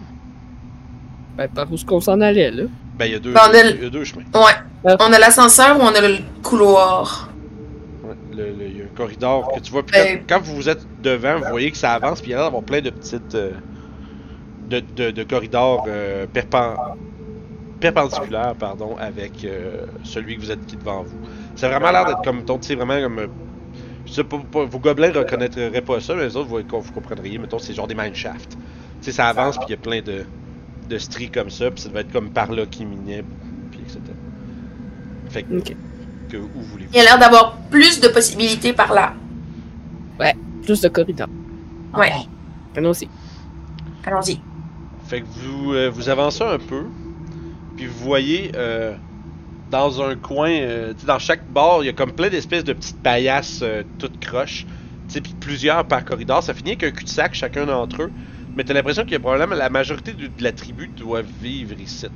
Ben, 1.37 1.49
par 1.49 1.71
où 1.71 1.75
est-ce 1.75 1.85
qu'on 1.85 2.01
s'en 2.01 2.21
allait, 2.21 2.51
là? 2.51 2.65
Ben 2.99 3.07
il 3.07 3.13
y 3.13 3.15
a 3.15 3.19
deux, 3.21 3.33
Ben, 3.33 3.41
on 3.49 3.55
a 3.55 3.61
il 3.71 3.83
y 3.83 3.87
a 3.87 3.91
deux 3.91 4.05
chemins. 4.05 4.25
Ouais. 4.35 4.55
On 4.85 5.13
a 5.13 5.19
l'ascenseur 5.19 5.79
ou 5.79 5.83
on 5.83 5.95
a 5.95 6.01
le 6.01 6.19
couloir? 6.43 7.31
Ouais, 8.05 8.15
le- 8.33 8.51
le- 8.59 8.67
il 8.69 8.79
y 8.79 8.81
a 8.82 8.82
un 8.82 8.82
corridor 8.93 9.51
que 9.53 9.61
tu 9.61 9.73
vois. 9.73 9.85
Puis 9.85 9.95
quand, 9.97 10.05
Euh. 10.07 10.19
quand 10.29 10.41
vous 10.43 10.69
êtes 10.69 10.87
devant, 11.03 11.39
vous 11.39 11.49
voyez 11.51 11.71
que 11.71 11.77
ça 11.79 11.93
avance, 11.95 12.21
puis 12.21 12.31
il 12.31 12.33
y 12.33 12.35
a 12.35 12.39
l'air 12.39 12.47
d'avoir 12.47 12.65
plein 12.65 12.81
de 12.81 12.91
petites. 12.91 13.35
euh, 13.35 13.53
de, 14.69 14.81
de, 14.81 15.11
de 15.11 15.23
corridors 15.25 15.85
euh, 15.89 16.27
perpen- 16.27 16.77
perpendiculaires, 17.81 18.55
pardon, 18.57 18.97
avec 18.97 19.45
euh, 19.45 19.87
celui 20.05 20.37
que 20.37 20.43
vous 20.43 20.51
êtes 20.51 20.67
qui 20.67 20.77
devant 20.77 21.03
vous. 21.03 21.19
A 21.63 21.69
vraiment 21.69 21.91
l'air 21.93 22.07
d'être 22.07 22.23
comme. 22.23 22.45
tu 22.45 22.53
sais, 22.63 22.75
vraiment 22.75 23.01
comme. 23.03 23.19
euh, 23.19 23.27
je 24.07 24.13
sais 24.13 24.25
pas, 24.25 24.39
pas- 24.51 24.65
vos 24.65 24.79
gobelins 24.79 25.13
reconnaîtraient 25.13 25.83
pas 25.83 26.01
ça, 26.01 26.15
mais 26.15 26.25
les 26.25 26.37
autres, 26.37 26.49
vous, 26.49 26.61
vous 26.81 26.93
comprendriez. 26.93 27.39
Mettons, 27.39 27.59
c'est 27.59 27.75
genre 27.75 27.87
des 27.89 27.95
mineshafts. 27.95 28.51
Tu 28.51 28.59
sais, 29.03 29.13
ça 29.13 29.29
avance, 29.29 29.57
puis 29.59 29.67
il 29.69 29.71
y 29.73 29.75
a 29.75 29.79
plein 29.79 30.01
de, 30.03 30.25
de 30.89 30.99
stries 30.99 31.31
comme 31.31 31.51
ça, 31.51 31.71
puis 31.71 31.83
ça 31.83 31.89
va 31.91 32.01
être 32.01 32.13
comme 32.13 32.31
par 32.31 32.53
là 32.53 32.67
qui 32.67 32.85
minait, 32.85 33.25
puis 33.71 33.81
etc. 33.81 34.01
Fait 35.29 35.45
que. 35.45 35.49
Que 36.33 36.39
où 36.39 36.63
voulez-vous 36.63 36.91
Il 36.93 36.97
y 36.97 37.01
a 37.01 37.05
l'air 37.05 37.19
d'avoir 37.19 37.57
plus 37.71 38.01
de 38.01 38.09
possibilités 38.09 38.73
par 38.73 38.93
là. 38.93 39.15
Plus 40.63 40.81
de 40.81 40.89
corridors. 40.89 41.29
Ouais. 41.95 42.13
Nous 42.81 42.89
aussi. 42.89 43.09
Allons-y. 44.05 44.41
Fait 45.09 45.21
que 45.21 45.27
vous, 45.27 45.75
euh, 45.75 45.91
vous 45.91 46.09
avancez 46.09 46.45
un 46.45 46.59
peu, 46.59 46.85
puis 47.77 47.87
vous 47.87 47.99
voyez 47.99 48.53
euh, 48.55 48.95
dans 49.71 50.01
un 50.01 50.15
coin, 50.15 50.51
euh, 50.51 50.95
dans 51.05 51.19
chaque 51.19 51.45
bord, 51.51 51.83
il 51.83 51.87
y 51.87 51.91
a 51.91 51.93
comme 51.93 52.13
plein 52.13 52.29
d'espèces 52.29 52.63
de 52.63 52.73
petites 52.73 53.03
paillasses 53.03 53.61
euh, 53.63 53.83
toutes 53.99 54.21
croches, 54.21 54.65
tu 55.09 55.15
sais, 55.15 55.21
puis 55.21 55.35
plusieurs 55.41 55.85
par 55.85 56.05
corridor. 56.05 56.43
Ça 56.43 56.55
finit 56.55 56.71
avec 56.71 56.85
un 56.85 56.91
cul-de-sac 56.93 57.35
chacun 57.35 57.67
d'entre 57.67 58.03
eux, 58.03 58.13
mais 58.57 58.63
t'as 58.63 58.75
l'impression 58.75 59.03
qu'il 59.03 59.15
y 59.15 59.17
a 59.17 59.21
probablement 59.21 59.57
la 59.57 59.69
majorité 59.69 60.13
de, 60.13 60.29
de 60.29 60.43
la 60.43 60.53
tribu 60.53 60.87
doit 60.97 61.23
vivre 61.23 61.79
ici. 61.81 62.07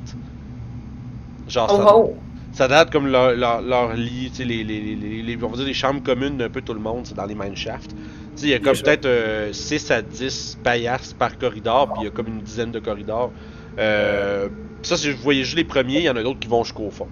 Genre, 1.49 1.69
ça, 1.69 1.97
Oh, 1.97 2.15
oh. 2.15 2.17
Ça 2.57 2.69
date 2.69 2.91
comme 2.91 3.07
leur, 3.09 3.33
leur, 3.37 3.61
leur 3.61 3.93
lit, 3.93 4.33
les, 4.39 4.45
les, 4.45 4.65
les, 4.65 4.81
les, 4.97 5.23
les- 5.23 5.45
on 5.45 5.49
va 5.49 5.57
dire 5.59 5.67
les 5.67 5.75
chambres 5.75 6.03
communes 6.03 6.39
d'un 6.39 6.49
peu 6.49 6.63
tout 6.63 6.73
le 6.73 6.81
monde, 6.81 7.03
c'est 7.05 7.15
dans 7.15 7.27
les 7.27 7.35
mineshafts. 7.35 7.91
Il 8.43 8.49
y 8.49 8.55
a 8.55 8.59
comme 8.59 8.77
peut-être 8.77 9.09
6 9.53 9.91
à 9.91 10.01
10 10.01 10.59
paillasses 10.65 11.13
par 11.13 11.37
corridor, 11.39 11.89
puis 11.93 12.03
il 12.03 12.05
y 12.05 12.09
a 12.09 12.11
comme 12.11 12.29
une 12.29 12.41
dizaine 12.41 12.71
de 12.71 12.79
corridors. 12.79 13.31
Euh, 13.79 14.49
ça, 14.83 14.97
si 14.97 15.11
vous 15.11 15.19
voyez 15.23 15.45
juste 15.45 15.57
les 15.57 15.65
premiers, 15.65 15.99
il 15.99 16.05
y 16.05 16.11
en 16.11 16.17
a 16.17 16.23
d'autres 16.23 16.39
qui 16.41 16.49
vont 16.49 16.65
jusqu'au 16.65 16.91
fond. 16.91 17.09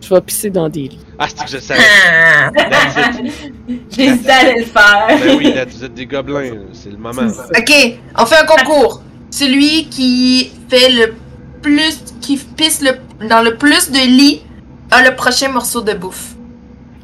Je 0.00 0.12
vais 0.12 0.20
pisser 0.20 0.50
dans 0.50 0.68
des 0.68 0.82
lits. 0.88 0.98
Ah, 1.18 1.26
c'est 1.28 1.44
que 1.44 1.50
je 1.50 1.58
savais. 1.58 1.80
Ah. 2.08 2.50
That's 2.56 3.18
it. 3.18 3.82
J'hésitais 3.90 4.30
à 4.30 4.52
le 4.52 4.64
faire. 4.64 5.06
Ben 5.08 5.36
oui, 5.38 5.52
là, 5.52 5.64
vous 5.64 5.84
êtes 5.84 5.94
des 5.94 6.06
gobelins, 6.06 6.58
c'est 6.72 6.90
le 6.90 6.98
moment. 6.98 7.22
Ok, 7.22 7.98
on 8.18 8.26
fait 8.26 8.36
un 8.36 8.46
concours. 8.46 9.02
Celui 9.30 9.86
qui 9.88 10.50
fait 10.68 10.90
le 10.90 11.14
plus, 11.62 12.02
qui 12.20 12.36
pisse 12.36 12.82
le, 12.82 12.92
dans 13.28 13.42
le 13.42 13.56
plus 13.56 13.90
de 13.90 13.98
lits 13.98 14.42
a 14.90 15.02
le 15.08 15.14
prochain 15.16 15.48
morceau 15.50 15.80
de 15.82 15.92
bouffe. 15.94 16.34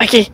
Ok. 0.03 0.31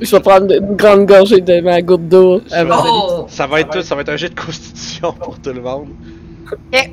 Je 0.00 0.10
vais 0.10 0.20
prendre 0.20 0.52
une 0.52 0.74
grande 0.76 1.06
gorgée 1.06 1.40
de 1.40 1.60
ma 1.60 1.80
goutte 1.80 2.08
d'eau. 2.08 2.40
Oh! 2.68 3.26
Ça 3.28 3.46
va 3.46 3.60
être 3.60 3.70
tout, 3.70 3.82
ça 3.82 3.94
va 3.94 4.00
être 4.02 4.08
un 4.10 4.16
jet 4.16 4.28
de 4.28 4.38
constitution 4.40 5.12
pour 5.20 5.38
tout 5.40 5.52
le 5.52 5.60
monde. 5.62 5.88
Ok. 6.52 6.90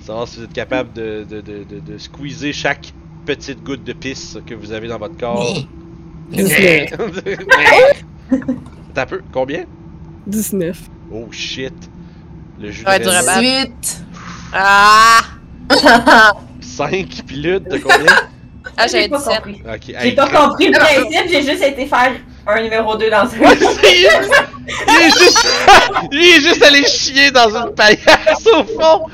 Savoir 0.00 0.28
si 0.28 0.38
vous 0.38 0.44
êtes 0.44 0.52
capable 0.52 0.92
de, 0.92 1.24
de, 1.28 1.40
de, 1.40 1.64
de, 1.64 1.80
de 1.80 1.98
squeezer 1.98 2.52
chaque 2.52 2.92
petite 3.24 3.62
goutte 3.64 3.84
de 3.84 3.94
pisse 3.94 4.36
que 4.46 4.54
vous 4.54 4.72
avez 4.72 4.86
dans 4.88 4.98
votre 4.98 5.16
corps. 5.16 5.64
19. 6.30 6.90
T'as 8.94 9.06
peu, 9.06 9.22
combien? 9.32 9.64
19. 10.26 10.78
Oh 11.12 11.26
shit. 11.30 11.72
Le 12.60 12.70
jus 12.70 12.84
Ouais, 12.86 12.98
de 12.98 13.04
du 13.04 13.08
raisin. 13.10 13.30
rabat. 13.32 13.40
18. 13.40 14.04
Ah! 14.52 15.20
5 16.60 17.22
puis 17.26 17.36
lutte, 17.36 17.64
t'as 17.68 17.78
combien? 17.78 18.12
Ah, 18.76 18.86
pas 18.86 18.86
17. 18.86 19.10
compris. 19.10 19.62
Ok, 19.66 19.94
J'ai 20.02 20.12
pas 20.12 20.28
compris 20.28 20.66
le 20.68 20.78
principe, 20.78 21.30
j'ai 21.30 21.42
juste 21.42 21.62
été 21.62 21.86
faire 21.86 22.12
un 22.46 22.62
numéro 22.62 22.96
2 22.96 23.10
dans 23.10 23.16
un. 23.18 23.38
Ouais, 23.38 23.56
il 24.66 25.06
est 25.06 25.18
juste, 25.18 25.46
il 26.12 26.18
est 26.18 26.40
juste 26.40 26.62
allé 26.62 26.84
chier 26.84 27.30
dans 27.30 27.54
une 27.54 27.74
paillasse 27.74 28.46
au 28.46 28.64
fond. 28.64 29.06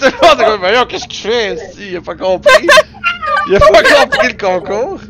Monde 0.00 0.40
est 0.40 0.44
comme, 0.44 0.60
voyons, 0.60 0.84
qu'est-ce 0.86 1.08
qu'il 1.08 1.30
fait, 1.30 1.56
si, 1.72 1.90
il 1.90 1.96
a 1.96 2.00
pas 2.00 2.14
compris. 2.14 2.66
Il 3.48 3.56
a 3.56 3.60
pas 3.60 3.82
compris 3.82 4.28
le 4.28 4.36
concours. 4.36 5.00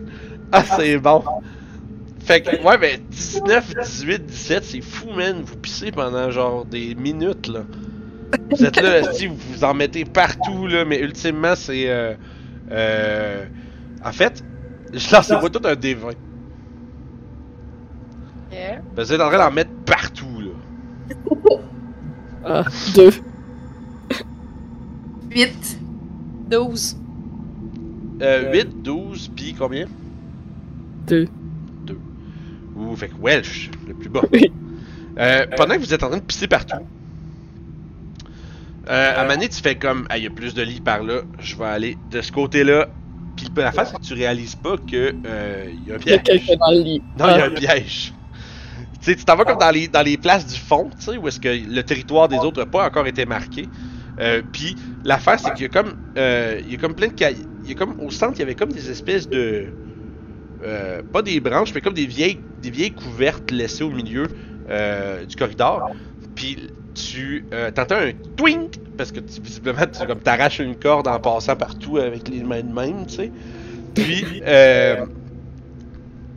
Ah, 0.53 0.62
c'est 0.76 0.97
bon. 0.99 1.22
Fait 2.24 2.41
que, 2.41 2.62
ouais, 2.62 2.78
ben, 2.78 3.01
19, 3.11 3.74
18, 3.82 4.26
17, 4.26 4.64
c'est 4.64 4.80
fou, 4.80 5.11
man. 5.11 5.43
Vous 5.45 5.57
pissez 5.57 5.91
pendant 5.91 6.30
genre 6.30 6.64
des 6.64 6.95
minutes, 6.95 7.49
là. 7.49 7.61
Vous 8.51 8.64
êtes 8.64 8.80
là, 8.80 9.12
si 9.12 9.26
vous 9.26 9.36
vous 9.51 9.64
en 9.64 9.74
mettez 9.74 10.05
partout, 10.05 10.66
là, 10.66 10.84
mais 10.84 11.01
ultimement, 11.01 11.55
c'est. 11.57 11.89
Euh, 11.89 12.14
euh, 12.70 13.45
en 14.05 14.12
fait, 14.12 14.44
je 14.92 15.12
lance 15.12 15.28
tout 15.28 15.61
un 15.64 15.74
D20. 15.74 16.14
Yeah. 18.53 18.80
Ben, 18.94 19.03
Vous 19.05 19.12
êtes 19.12 19.20
en 19.20 19.28
train 19.28 19.38
d'en 19.38 19.51
mettre 19.51 19.70
partout, 19.84 20.40
là. 20.40 20.51
Ah, 22.44 22.64
deux. 22.94 23.11
8. 25.30 25.78
12. 26.51 26.96
Euh, 28.22 28.53
8, 28.53 28.82
12, 28.82 29.30
puis 29.36 29.55
combien? 29.55 29.86
Deux. 31.07 31.28
Ouh, 32.76 32.94
fait 32.96 33.09
que 33.09 33.14
Welsh, 33.20 33.70
le 33.86 33.94
plus 33.94 34.09
bas. 34.09 34.22
Euh, 35.18 35.46
pendant 35.57 35.74
que 35.74 35.80
vous 35.80 35.92
êtes 35.92 36.05
en 36.05 36.11
train 36.11 36.18
de 36.18 36.22
pisser 36.22 36.46
partout, 36.46 36.76
euh, 38.88 39.20
à 39.20 39.24
Mané, 39.24 39.49
tu 39.49 39.61
fais 39.61 39.74
comme, 39.74 40.07
ah, 40.11 40.16
il 40.16 40.22
y 40.22 40.26
a 40.28 40.30
plus 40.30 40.55
de 40.55 40.62
lits 40.62 40.80
par 40.80 41.03
là, 41.03 41.22
je 41.40 41.57
vais 41.57 41.64
aller 41.64 41.99
de 42.12 42.20
ce 42.20 42.30
côté-là. 42.30 42.88
Puis 43.39 43.62
la 43.62 43.72
face, 43.72 43.91
c'est 43.91 43.99
que 43.99 44.03
tu 44.05 44.14
réalises 44.14 44.57
pas 44.57 44.76
que 44.78 45.16
euh, 45.26 45.70
il 45.72 45.84
y 45.84 45.91
a 45.93 45.95
un 45.97 45.99
Il 46.05 46.11
y 46.12 46.14
a 46.14 46.18
piège. 46.18 46.22
quelqu'un 46.22 46.55
dans 46.59 46.72
le 46.72 46.82
lit. 46.82 47.05
Non, 47.16 47.28
il 47.28 47.36
y 47.36 47.41
a 47.41 47.45
Ah. 47.45 47.47
un 47.47 47.51
piège. 47.51 48.14
Tu 49.01 49.16
t'en 49.24 49.36
vas 49.36 49.45
comme 49.45 49.59
dans 49.59 49.70
les, 49.70 49.89
dans 49.89 50.03
les 50.03 50.18
places 50.18 50.47
du 50.47 50.57
fond, 50.59 50.91
tu 50.99 51.05
sais, 51.05 51.16
où 51.16 51.28
est-ce 51.28 51.41
que 51.41 51.49
le 51.49 51.82
territoire 51.84 52.28
des 52.28 52.45
autres 52.45 52.61
n'a 52.61 52.66
pas 52.66 52.86
encore 52.86 53.07
été 53.07 53.26
marqué. 53.26 53.70
Euh, 54.20 54.43
puis 54.53 54.76
l'affaire, 55.05 55.39
c'est 55.41 55.53
qu'il 55.53 55.62
y 55.64 55.66
a 55.66 55.68
comme, 55.70 55.97
euh, 56.18 56.61
il 56.64 56.70
y 56.72 56.74
a 56.74 56.78
comme 56.78 56.95
plein 56.95 57.09
de 57.09 57.12
cailloux. 57.14 57.45
Il 57.62 57.68
y 57.68 57.72
a 57.72 57.74
comme 57.74 57.95
au 57.99 58.11
centre, 58.11 58.34
il 58.36 58.41
y 58.41 58.43
avait 58.43 58.55
comme 58.57 58.72
des 58.72 58.91
espèces 58.91 59.28
de, 59.28 59.76
euh, 60.62 61.03
pas 61.12 61.22
des 61.22 61.41
branches, 61.41 61.74
mais 61.74 61.80
comme 61.80 61.95
des 61.95 62.07
vieilles, 62.07 62.47
des 62.59 62.70
vieilles 62.70 62.95
couvertes 62.95 63.51
laissées 63.51 63.84
au 63.84 63.91
milieu 63.93 64.28
du 65.26 65.36
corridor. 65.36 65.84
Puis 66.34 66.68
tu 66.99 67.44
euh, 67.53 67.70
t'entends 67.70 67.96
un 67.96 68.12
twink 68.36 68.78
parce 68.96 69.12
que 69.12 69.20
tu, 69.20 69.40
visiblement 69.40 69.86
tu 69.86 70.07
comme 70.07 70.20
t'arraches 70.20 70.59
une 70.59 70.76
corde 70.76 71.09
en 71.09 71.18
passant 71.18 71.57
partout 71.57 71.99
avec 71.99 72.28
les 72.28 72.42
mains 72.42 72.62
de 72.62 72.72
même, 72.72 73.07
tu 73.07 73.14
sais. 73.14 73.32
Puis 73.94 74.42
euh, 74.46 75.07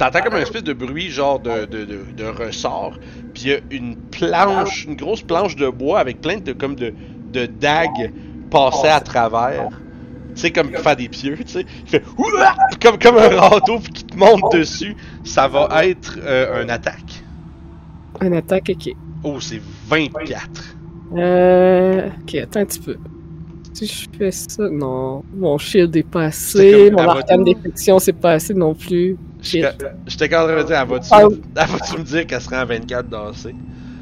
T'entends 0.01 0.21
comme 0.21 0.33
une 0.33 0.41
espèce 0.41 0.63
de 0.63 0.73
bruit, 0.73 1.11
genre 1.11 1.39
de, 1.39 1.65
de, 1.65 1.85
de, 1.85 1.99
de 2.17 2.25
ressort. 2.25 2.97
Puis 3.35 3.43
il 3.43 3.49
y 3.49 3.53
a 3.53 3.59
une 3.69 3.95
planche, 3.95 4.85
une 4.85 4.95
grosse 4.95 5.21
planche 5.21 5.55
de 5.55 5.69
bois 5.69 5.99
avec 5.99 6.21
plein 6.21 6.37
de, 6.37 6.53
comme 6.53 6.73
de, 6.73 6.91
de 7.31 7.45
dagues 7.45 8.11
passées 8.49 8.87
à 8.87 8.99
travers. 8.99 9.69
Tu 10.33 10.41
sais, 10.41 10.51
comme 10.51 10.71
pour 10.71 10.81
faire 10.81 10.95
des 10.95 11.07
pieux, 11.07 11.37
tu 11.37 11.47
sais. 11.47 11.65
Il 11.83 11.87
fait 11.87 12.03
Ouah! 12.17 12.55
comme, 12.81 12.97
comme 12.97 13.17
un 13.17 13.29
râteau 13.29 13.77
qui 13.77 14.03
te 14.03 14.17
monte 14.17 14.51
dessus. 14.51 14.95
Ça 15.23 15.47
va 15.47 15.85
être 15.85 16.17
euh, 16.23 16.63
un 16.63 16.69
attaque. 16.69 17.23
Un 18.21 18.31
attaque, 18.31 18.71
ok. 18.71 18.95
Oh, 19.23 19.39
c'est 19.39 19.61
24. 19.87 20.49
Euh. 21.15 22.09
Ok, 22.21 22.35
attends 22.35 22.61
un 22.61 22.65
petit 22.65 22.79
peu. 22.79 22.97
Si 23.73 23.85
je 23.87 24.07
fais 24.17 24.31
ça, 24.31 24.69
non. 24.69 25.23
Mon 25.33 25.57
shield 25.57 25.95
est 25.95 26.03
pas 26.03 26.25
assez. 26.25 26.91
Mon 26.91 26.99
à 26.99 27.11
arcane 27.11 27.43
détection, 27.43 27.99
c'est 27.99 28.13
pas 28.13 28.33
assez 28.33 28.53
non 28.53 28.73
plus. 28.73 29.17
J'étais 29.41 30.29
quand 30.29 30.47
même 30.47 30.63
dire, 30.65 30.79
elle 30.81 30.87
va-tu 30.87 31.07
Ah. 31.11 31.21
elle 31.23 31.67
va-tu 31.67 31.97
me 31.97 32.03
dire 32.03 32.27
qu'elle 32.27 32.41
serait 32.41 32.59
en 32.59 32.65
24 32.65 33.09
dansée? 33.09 33.55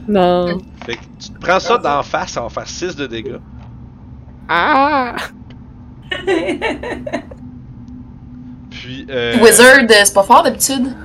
Non. 0.07 0.57
Fait 0.85 0.95
que 0.95 1.01
tu 1.19 1.29
te 1.29 1.39
prends 1.39 1.59
ça 1.59 1.77
d'en 1.77 2.01
face, 2.03 2.31
ça 2.31 2.41
va 2.41 2.49
faire 2.49 2.67
6 2.67 2.95
de 2.95 3.05
dégâts. 3.07 3.37
Ah! 4.47 5.15
Puis, 8.71 9.05
euh, 9.09 9.37
Wizard, 9.41 9.83
euh, 9.83 10.01
c'est 10.03 10.13
pas 10.13 10.23
fort 10.23 10.43
d'habitude. 10.43 10.95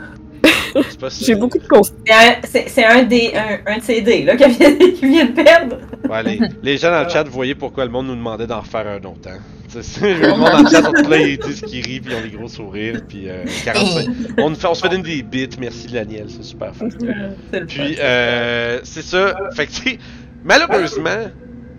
J'ai 1.20 1.34
beaucoup 1.34 1.58
de 1.58 1.66
const... 1.66 1.94
C'est 2.46 2.84
un, 2.84 3.02
des, 3.02 3.32
de 3.32 3.82
ces 3.82 4.00
dés 4.02 4.24
là, 4.24 4.36
qui 4.36 4.48
vient, 4.48 4.76
qui 4.78 5.06
vient 5.06 5.24
de 5.26 5.32
perdre. 5.32 5.78
Ouais, 6.08 6.22
les, 6.22 6.40
les 6.62 6.76
gens 6.76 6.90
dans 6.90 7.04
le 7.04 7.08
chat, 7.08 7.24
vous 7.24 7.32
voyez 7.32 7.54
pourquoi 7.54 7.84
le 7.84 7.90
monde 7.90 8.06
nous 8.06 8.16
demandait 8.16 8.46
d'en 8.46 8.60
refaire 8.60 8.86
un 8.86 8.98
autre. 8.98 9.28
Hein? 9.28 9.38
Le 9.74 10.36
monde 10.36 10.50
dans 10.50 10.62
le 10.62 10.70
chat, 10.70 11.08
là, 11.08 11.18
ils 11.18 11.38
disent 11.38 11.62
qu'ils 11.62 11.84
rient, 11.84 12.00
puis 12.00 12.12
ils 12.12 12.16
ont 12.16 12.22
des 12.22 12.30
gros 12.30 12.48
sourires, 12.48 13.00
puis 13.08 13.28
euh, 13.28 13.44
45. 13.64 14.08
On, 14.38 14.54
fait, 14.54 14.66
on 14.68 14.74
se 14.74 14.82
fait 14.82 14.88
donner 14.88 15.02
des 15.02 15.22
bits, 15.22 15.48
merci 15.58 15.88
Daniel, 15.88 16.26
c'est 16.28 16.44
super 16.44 16.74
fun. 16.74 16.88
Puis, 17.68 17.96
euh, 17.98 18.80
c'est 18.84 19.02
ça. 19.02 19.34
Fait 19.54 19.66
que, 19.66 19.72
malheureusement, 20.44 21.30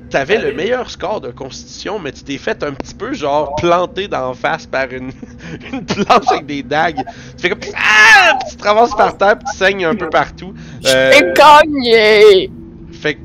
t'avais 0.09 0.37
le 0.37 0.53
meilleur 0.53 0.89
score 0.89 1.21
de 1.21 1.31
constitution, 1.31 1.99
mais 1.99 2.11
tu 2.11 2.23
t'es 2.23 2.37
fait 2.37 2.63
un 2.63 2.73
petit 2.73 2.93
peu, 2.93 3.13
genre, 3.13 3.55
planter 3.55 4.07
d'en 4.07 4.33
face 4.33 4.65
par 4.65 4.91
une, 4.91 5.11
une 5.71 5.85
planche 5.85 6.27
avec 6.31 6.45
des 6.45 6.63
dagues. 6.63 7.03
Tu 7.37 7.41
fais 7.41 7.49
comme, 7.49 7.59
ah! 7.75 8.37
Tu 8.49 8.55
te 8.55 8.63
ramasses 8.63 8.95
par 8.95 9.17
terre, 9.17 9.37
puis 9.39 9.47
tu 9.51 9.57
saignes 9.57 9.85
un 9.85 9.95
peu 9.95 10.09
partout. 10.09 10.53
Euh, 10.85 11.11
J'ai 11.13 11.33
gagné! 11.33 12.51
fait 12.95 13.15
que, 13.15 13.21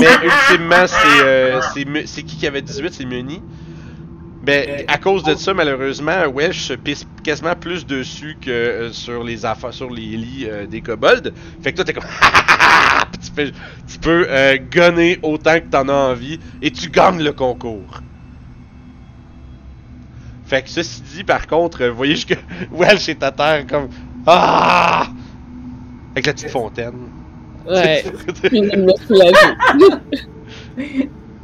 mais 0.00 0.26
ultimement, 0.26 0.86
c'est, 0.86 1.24
euh, 1.24 1.60
c'est 2.04 2.22
qui 2.22 2.36
qui 2.36 2.46
avait 2.46 2.62
18, 2.62 2.92
c'est 2.92 3.04
Muni. 3.04 3.42
Mais 4.46 4.84
à 4.88 4.98
cause 4.98 5.24
de 5.24 5.34
ça, 5.34 5.52
malheureusement, 5.52 6.26
Welsh 6.32 6.60
se 6.68 6.72
pisse 6.74 7.06
quasiment 7.24 7.54
plus 7.56 7.84
dessus 7.86 8.36
que 8.40 8.50
euh, 8.50 8.92
sur 8.92 9.24
les 9.24 9.44
affaires, 9.44 9.74
sur 9.74 9.90
les 9.90 10.16
lits 10.16 10.46
euh, 10.48 10.64
des 10.66 10.80
kobolds. 10.80 11.32
Fait 11.62 11.72
que 11.72 11.76
toi, 11.76 11.84
t'es 11.84 11.92
comme, 11.92 12.04
tu, 13.20 13.30
fais- 13.34 13.52
tu 13.86 13.98
peux 13.98 14.26
euh, 14.28 14.56
gunner 14.70 15.18
autant 15.22 15.54
que 15.58 15.66
t'en 15.70 15.88
as 15.88 15.92
envie 16.12 16.38
et 16.62 16.70
tu 16.70 16.88
gagnes 16.88 17.22
le 17.22 17.32
concours. 17.32 18.00
Fait 20.46 20.62
que 20.62 20.70
ceci 20.70 21.02
dit, 21.02 21.24
par 21.24 21.46
contre, 21.46 21.82
euh, 21.82 21.90
vous 21.90 21.96
voyez 21.96 22.14
jusque 22.14 22.38
Welsh 22.72 23.08
est 23.08 23.22
à 23.22 23.32
terre 23.32 23.66
comme, 23.66 23.88
ah! 24.26 25.08
Avec 26.12 26.26
la 26.26 26.32
petite 26.32 26.50
fontaine. 26.50 26.94
Ouais. 27.68 28.04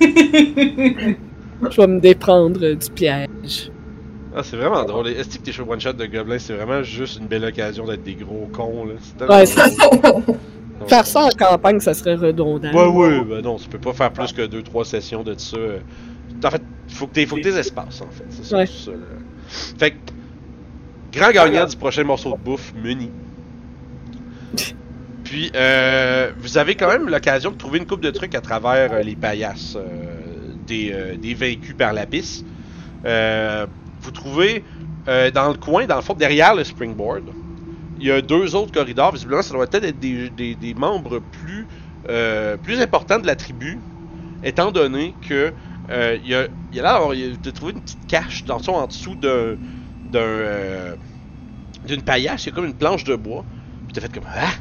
Je 1.71 1.81
vais 1.81 1.87
me 1.87 2.01
déprendre 2.01 2.59
du 2.75 2.91
piège. 2.91 3.71
Ah, 4.37 4.43
c'est 4.43 4.57
vraiment 4.57 4.85
drôle. 4.85 5.09
Est-ce 5.09 5.39
que 5.39 5.45
tes 5.51 5.61
one 5.61 5.81
shot 5.81 5.93
de 5.93 6.07
gobelins, 6.07 6.39
c'est 6.39 6.55
vraiment 6.55 6.83
juste 6.83 7.21
une 7.21 7.27
belle 7.27 7.45
occasion 7.45 7.85
d'être 7.87 8.03
des 8.03 8.15
gros 8.15 8.49
cons, 8.53 8.85
là? 8.87 9.27
Ouais, 9.29 9.47
c'est- 9.47 9.77
drôle. 10.03 10.23
Faire 10.89 11.07
ça 11.07 11.21
en 11.27 11.29
campagne, 11.31 11.79
ça 11.81 11.95
serait 11.95 12.17
redondant. 12.17 12.73
Ouais, 12.73 12.87
ouais, 12.89 13.25
ben 13.25 13.41
non, 13.43 13.57
tu 13.57 13.69
peux 13.69 13.79
pas 13.79 13.93
faire 13.93 14.13
plus 14.13 14.33
que 14.33 14.43
2-3 14.43 14.85
sessions 14.85 15.23
de 15.23 15.35
ça. 15.39 15.57
En 16.45 16.51
fait, 16.51 16.63
faut 16.89 17.07
que 17.07 17.13
t'aies 17.13 17.27
faut 17.27 17.37
que 17.37 17.43
t'aies 17.43 17.57
espaces, 17.59 18.01
en 18.03 18.11
fait. 18.11 18.25
C'est 18.29 18.45
ça, 18.45 18.57
Ouais. 18.59 18.67
ça, 18.67 18.91
là. 18.91 18.97
Fait 19.79 19.93
que, 19.93 19.97
grand 21.19 21.31
gagnant 21.31 21.65
du 21.67 21.77
prochain 21.77 22.03
morceau 22.03 22.33
de 22.33 22.43
bouffe, 22.43 22.75
Muni. 22.75 23.11
Puis, 25.23 25.51
euh, 25.55 26.31
vous 26.39 26.59
avez 26.59 26.75
quand 26.75 26.89
même 26.89 27.09
l'occasion 27.09 27.51
de 27.51 27.57
trouver 27.57 27.79
une 27.79 27.87
coupe 27.87 28.03
de 28.03 28.11
trucs 28.11 28.35
à 28.35 28.41
travers 28.41 28.93
euh, 28.93 29.01
les 29.01 29.17
paillasses 29.17 29.75
euh, 29.77 29.83
des, 30.65 30.93
euh, 30.93 31.17
des 31.17 31.35
vaincus 31.35 31.77
par 31.77 31.93
la 31.93 32.07
piste. 32.07 32.45
Euh, 33.05 33.67
vous 34.01 34.11
trouvez 34.11 34.65
euh, 35.09 35.31
dans 35.31 35.49
le 35.49 35.55
coin, 35.55 35.87
dans 35.87 35.97
le 35.97 36.03
fond, 36.03 36.15
derrière 36.15 36.55
le 36.55 36.65
springboard, 36.65 37.25
il 37.99 38.07
y 38.07 38.11
a 38.11 38.21
deux 38.21 38.55
autres 38.55 38.73
corridors. 38.73 39.13
Visiblement, 39.13 39.43
ça 39.43 39.55
doit 39.55 39.67
peut-être 39.67 39.85
être 39.85 39.99
des, 40.01 40.31
des- 40.31 40.75
membres 40.75 41.21
plus, 41.21 41.69
plus 42.63 42.81
importants 42.81 43.19
de 43.19 43.27
la 43.27 43.37
tribu, 43.37 43.79
étant 44.43 44.73
donné 44.73 45.15
que 45.21 45.55
il 45.89 46.27
y 46.27 46.35
a, 46.35 46.49
une 47.13 47.39
petite 47.39 48.07
cache 48.09 48.45
dans 48.47 48.57
le 48.57 48.63
fond, 48.63 48.77
en 48.77 48.87
dessous 48.87 49.15
d'un, 49.15 49.57
d'un, 50.11 50.97
d'une 51.85 52.03
paillasse. 52.03 52.47
Il 52.47 52.49
y 52.49 52.53
a 52.53 52.55
comme 52.55 52.65
une 52.65 52.75
planche 52.75 53.05
de 53.05 53.15
bois. 53.15 53.45
Puis 53.87 53.93
t'as 53.95 54.01
fait 54.01 54.13
comme 54.13 54.25
ah. 54.35 54.53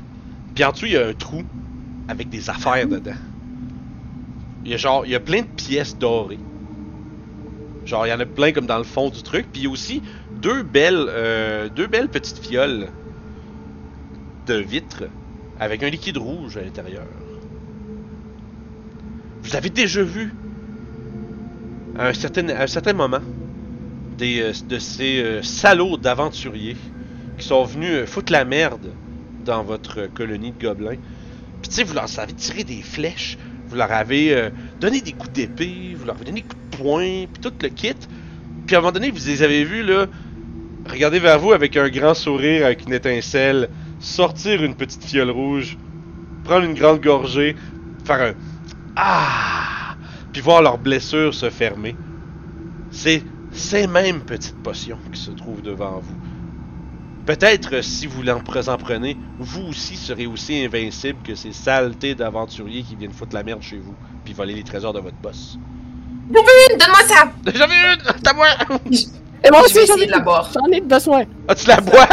Puis 0.53 0.63
en 0.63 0.71
dessous, 0.71 0.85
il 0.85 0.93
y 0.93 0.97
a 0.97 1.07
un 1.07 1.13
trou 1.13 1.41
avec 2.07 2.29
des 2.29 2.49
affaires 2.49 2.87
dedans. 2.87 3.15
Il 4.65 4.71
y 4.71 4.73
a 4.73 4.77
genre, 4.77 5.05
il 5.05 5.11
y 5.11 5.15
a 5.15 5.19
plein 5.19 5.41
de 5.41 5.47
pièces 5.47 5.97
dorées. 5.97 6.39
Genre, 7.85 8.07
il 8.07 8.09
y 8.09 8.13
en 8.13 8.19
a 8.19 8.25
plein 8.25 8.51
comme 8.51 8.65
dans 8.65 8.77
le 8.77 8.83
fond 8.83 9.09
du 9.09 9.23
truc. 9.23 9.47
Puis 9.51 9.67
aussi 9.67 10.01
deux 10.41 10.63
belles, 10.63 11.05
euh, 11.09 11.69
deux 11.69 11.87
belles 11.87 12.09
petites 12.09 12.39
fioles 12.39 12.87
de 14.47 14.55
vitre 14.55 15.03
avec 15.59 15.83
un 15.83 15.89
liquide 15.89 16.17
rouge 16.17 16.57
à 16.57 16.61
l'intérieur. 16.61 17.05
Vous 19.41 19.55
avez 19.55 19.69
déjà 19.69 20.01
vu 20.01 20.33
à 21.97 22.07
un 22.07 22.13
certain, 22.13 22.93
moment 22.93 23.19
des, 24.17 24.41
euh, 24.41 24.53
de 24.67 24.79
ces 24.79 25.21
euh, 25.21 25.43
salauds 25.43 25.97
d'aventuriers 25.97 26.77
qui 27.37 27.45
sont 27.45 27.63
venus 27.63 28.05
foutre 28.05 28.31
la 28.31 28.45
merde 28.45 28.91
dans 29.45 29.63
votre 29.63 30.07
colonie 30.07 30.51
de 30.51 30.61
gobelins. 30.61 30.97
Puis 31.61 31.69
tu 31.69 31.75
sais, 31.75 31.83
vous 31.83 31.93
leur 31.93 32.07
avez 32.17 32.33
tiré 32.33 32.63
des 32.63 32.81
flèches, 32.81 33.37
vous 33.67 33.75
leur 33.75 33.91
avez 33.91 34.33
euh, 34.33 34.49
donné 34.79 35.01
des 35.01 35.13
coups 35.13 35.33
d'épée, 35.33 35.95
vous 35.97 36.05
leur 36.05 36.15
avez 36.15 36.25
donné 36.25 36.41
des 36.41 36.47
coups 36.47 36.61
de 36.71 36.77
poing, 36.77 37.25
puis 37.31 37.41
tout 37.41 37.53
le 37.61 37.69
kit. 37.69 37.93
Puis 38.65 38.75
à 38.75 38.79
un 38.79 38.81
moment 38.81 38.91
donné, 38.91 39.11
vous 39.11 39.25
les 39.25 39.43
avez 39.43 39.63
vus 39.63 39.83
là, 39.83 40.07
regarder 40.89 41.19
vers 41.19 41.39
vous 41.39 41.53
avec 41.53 41.77
un 41.77 41.89
grand 41.89 42.13
sourire, 42.13 42.65
avec 42.65 42.85
une 42.85 42.93
étincelle, 42.93 43.69
sortir 43.99 44.63
une 44.63 44.75
petite 44.75 45.03
fiole 45.03 45.29
rouge, 45.29 45.77
prendre 46.43 46.65
une 46.65 46.73
grande 46.73 47.01
gorgée, 47.01 47.55
faire 48.05 48.21
un 48.21 48.33
ah, 48.95 49.95
puis 50.31 50.41
voir 50.41 50.61
leurs 50.61 50.77
blessures 50.77 51.33
se 51.33 51.49
fermer. 51.49 51.95
C'est 52.91 53.23
ces 53.51 53.87
mêmes 53.87 54.21
petites 54.21 54.61
potions 54.61 54.99
qui 55.11 55.19
se 55.19 55.31
trouvent 55.31 55.61
devant 55.61 55.99
vous. 55.99 56.32
Peut-être 57.25 57.81
si 57.81 58.05
vous 58.05 58.27
en 58.29 58.39
prenez, 58.77 59.17
vous 59.39 59.61
aussi 59.69 59.95
serez 59.95 60.27
aussi 60.27 60.65
invincible 60.65 61.19
que 61.23 61.35
ces 61.35 61.53
saletés 61.53 62.15
d'aventuriers 62.15 62.83
qui 62.83 62.95
viennent 62.95 63.13
foutre 63.13 63.33
la 63.33 63.43
merde 63.43 63.61
chez 63.61 63.77
vous, 63.77 63.95
puis 64.25 64.33
voler 64.33 64.55
les 64.55 64.63
trésors 64.63 64.93
de 64.93 64.99
votre 64.99 65.15
boss. 65.21 65.57
Donne-moi 66.29 67.03
ça! 67.07 67.31
J'en 67.53 67.65
ai 67.65 67.93
une! 67.93 68.21
T'as 68.21 68.33
moi! 68.33 68.47
Et 69.45 69.49
moi 69.51 69.61
aussi, 69.65 69.85
j'en 69.85 69.95
ai, 69.97 70.05
de 70.05 70.11
la 70.11 70.19
boire. 70.19 70.49
j'en 70.53 70.71
ai 70.71 70.79
besoin. 70.81 71.23
Ah, 71.47 71.55
tu 71.55 71.67
la 71.67 71.81
bois? 71.81 72.07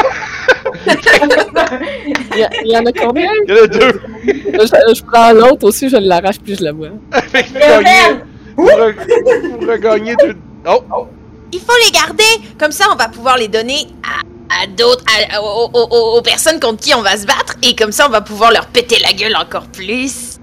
Il 0.86 2.38
y, 2.38 2.42
a- 2.44 2.50
il 2.64 2.70
y 2.70 2.76
en 2.76 2.86
a 2.86 2.92
combien? 2.92 3.30
Il 3.46 3.54
y 3.54 3.60
en 3.60 3.64
a 3.64 3.66
deux! 3.66 4.00
je, 4.24 4.94
je 4.94 5.02
prends 5.04 5.32
l'autre 5.32 5.64
aussi, 5.66 5.88
je 5.88 5.96
l'arrache 5.96 6.38
puis 6.38 6.54
je 6.56 6.64
la 6.64 6.72
bois. 6.72 6.90
Fait 7.28 7.42
que 7.44 8.20
vous 8.56 9.66
regagnez 9.66 10.14
tout. 10.16 10.36
Oh! 10.68 11.06
Il 11.52 11.60
faut 11.60 11.72
les 11.84 11.90
garder! 11.90 12.48
Comme 12.58 12.72
ça, 12.72 12.86
on 12.92 12.96
va 12.96 13.08
pouvoir 13.08 13.36
les 13.38 13.48
donner 13.48 13.88
à, 14.04 14.20
à 14.62 14.66
d'autres, 14.66 15.04
à- 15.32 15.42
aux, 15.42 15.70
aux- 15.72 15.88
aux- 15.90 16.18
aux 16.18 16.22
personnes 16.22 16.58
contre 16.60 16.80
qui 16.82 16.94
on 16.94 17.02
va 17.02 17.16
se 17.16 17.26
battre, 17.26 17.54
et 17.62 17.74
comme 17.76 17.92
ça, 17.92 18.06
on 18.06 18.10
va 18.10 18.20
pouvoir 18.20 18.50
leur 18.52 18.66
péter 18.66 18.98
la 19.02 19.12
gueule 19.12 19.36
encore 19.36 19.66
plus. 19.66 20.38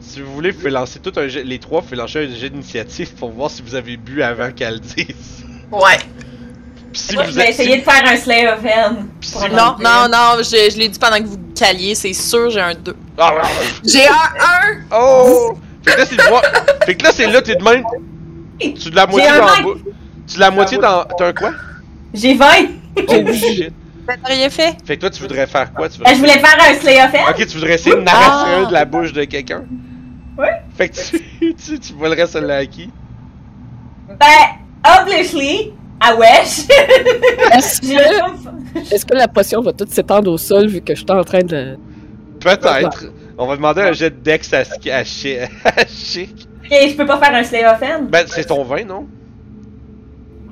Si 0.00 0.20
vous 0.20 0.32
voulez, 0.32 0.50
vous 0.52 0.58
pouvez 0.58 0.70
lancer 0.70 0.98
tout 1.00 1.12
un 1.16 1.26
jet, 1.28 1.42
les 1.44 1.58
trois, 1.58 1.80
vous 1.80 1.86
pouvez 1.86 1.96
lancer 1.96 2.24
un 2.26 2.34
jet 2.34 2.50
d'initiative 2.50 3.14
pour 3.14 3.30
voir 3.30 3.50
si 3.50 3.62
vous 3.62 3.74
avez 3.74 3.96
bu 3.96 4.22
avant 4.22 4.50
qu'elle 4.52 4.80
dise. 4.80 5.44
Ouais. 5.72 5.98
Si 6.92 7.16
vous 7.16 7.40
êtes- 7.40 7.48
essayer 7.50 7.78
de 7.78 7.82
faire 7.82 8.02
un 8.06 8.16
Slay 8.16 8.46
of 8.46 8.60
si- 9.20 9.36
un 9.38 9.48
Non, 9.48 9.76
non, 9.80 10.08
non, 10.12 10.36
je, 10.38 10.70
je 10.72 10.78
l'ai 10.78 10.88
dit 10.88 10.98
pendant 10.98 11.16
que 11.18 11.24
vous 11.26 11.38
caliez, 11.58 11.96
c'est 11.96 12.12
sûr, 12.12 12.50
j'ai 12.50 12.60
un 12.60 12.74
2. 12.74 12.94
Ah, 13.18 13.34
ouais. 13.34 13.40
J'ai 13.84 14.06
un 14.06 14.12
1! 14.12 14.96
Oh! 14.96 15.54
Fait 15.84 15.92
que 15.94 15.98
là, 15.98 16.06
c'est 16.06 16.30
moi. 16.30 16.42
Fait 16.86 16.94
que 16.94 17.02
là, 17.04 17.10
c'est 17.12 17.26
là, 17.26 17.42
t'es 17.42 17.56
de 17.56 17.64
même. 17.64 17.82
Tu 18.60 18.90
de 18.90 18.94
la 18.94 19.06
moitié 19.06 19.28
dans. 19.36 19.74
Tu 20.28 20.34
de 20.36 20.40
la 20.40 20.50
moitié 20.52 20.78
dans. 20.78 21.04
T'as 21.18 21.28
un 21.28 21.32
quoi? 21.32 21.50
J'ai 22.14 22.34
20. 22.34 22.46
Oh 22.96 23.32
shit. 23.32 23.72
T'as 24.06 24.16
rien 24.28 24.50
fait? 24.50 24.76
Fait 24.84 24.96
que 24.96 25.00
toi, 25.00 25.10
tu 25.10 25.22
voudrais 25.22 25.46
faire 25.46 25.72
quoi? 25.72 25.88
Tu 25.88 25.98
Ben, 26.00 26.10
je 26.14 26.18
voulais 26.18 26.38
faire 26.38 26.56
un 26.60 26.74
Slay 26.74 27.00
of. 27.02 27.10
Ok, 27.30 27.46
tu 27.46 27.54
voudrais 27.56 27.74
essayer 27.74 27.96
de 27.96 28.00
n'arracher 28.02 28.62
Ah. 28.64 28.66
de 28.68 28.72
la 28.72 28.84
bouche 28.84 29.12
de 29.14 29.24
quelqu'un? 29.24 29.64
Ouais. 30.36 30.60
Fait 30.76 30.88
que 30.90 30.94
tu, 30.96 31.54
tu, 31.66 31.78
tu 31.78 31.92
volerais 31.94 32.26
celle-là 32.26 32.56
à 32.58 32.66
qui? 32.66 32.90
Ben, 34.08 34.96
obviously, 35.00 35.72
à 36.00 36.14
Wesh. 36.14 36.66
Est-ce 37.56 37.80
que, 37.80 38.94
est-ce 38.94 39.06
que 39.06 39.14
la 39.14 39.28
potion 39.28 39.62
va 39.62 39.72
toute 39.72 39.90
s'étendre 39.90 40.30
au 40.30 40.36
sol 40.38 40.66
vu 40.66 40.80
que 40.82 40.94
je 40.94 41.00
suis 41.00 41.10
en 41.10 41.24
train 41.24 41.42
de. 41.42 41.78
Peut-être. 42.40 43.06
On 43.38 43.46
va 43.46 43.56
demander 43.56 43.80
un 43.82 43.92
jet 43.92 44.10
de 44.10 44.16
dex 44.22 44.52
à, 44.52 44.58
à, 44.60 44.62
à 45.00 45.04
Chic. 45.86 46.46
Ok, 46.64 46.70
je 46.90 46.94
peux 46.94 47.06
pas 47.06 47.18
faire 47.18 47.34
un 47.34 47.42
Slay 47.42 47.64
of 47.64 47.80
Hand. 47.82 48.10
Ben, 48.10 48.24
c'est 48.28 48.44
ton 48.44 48.62
vin, 48.64 48.84
non? 48.84 49.06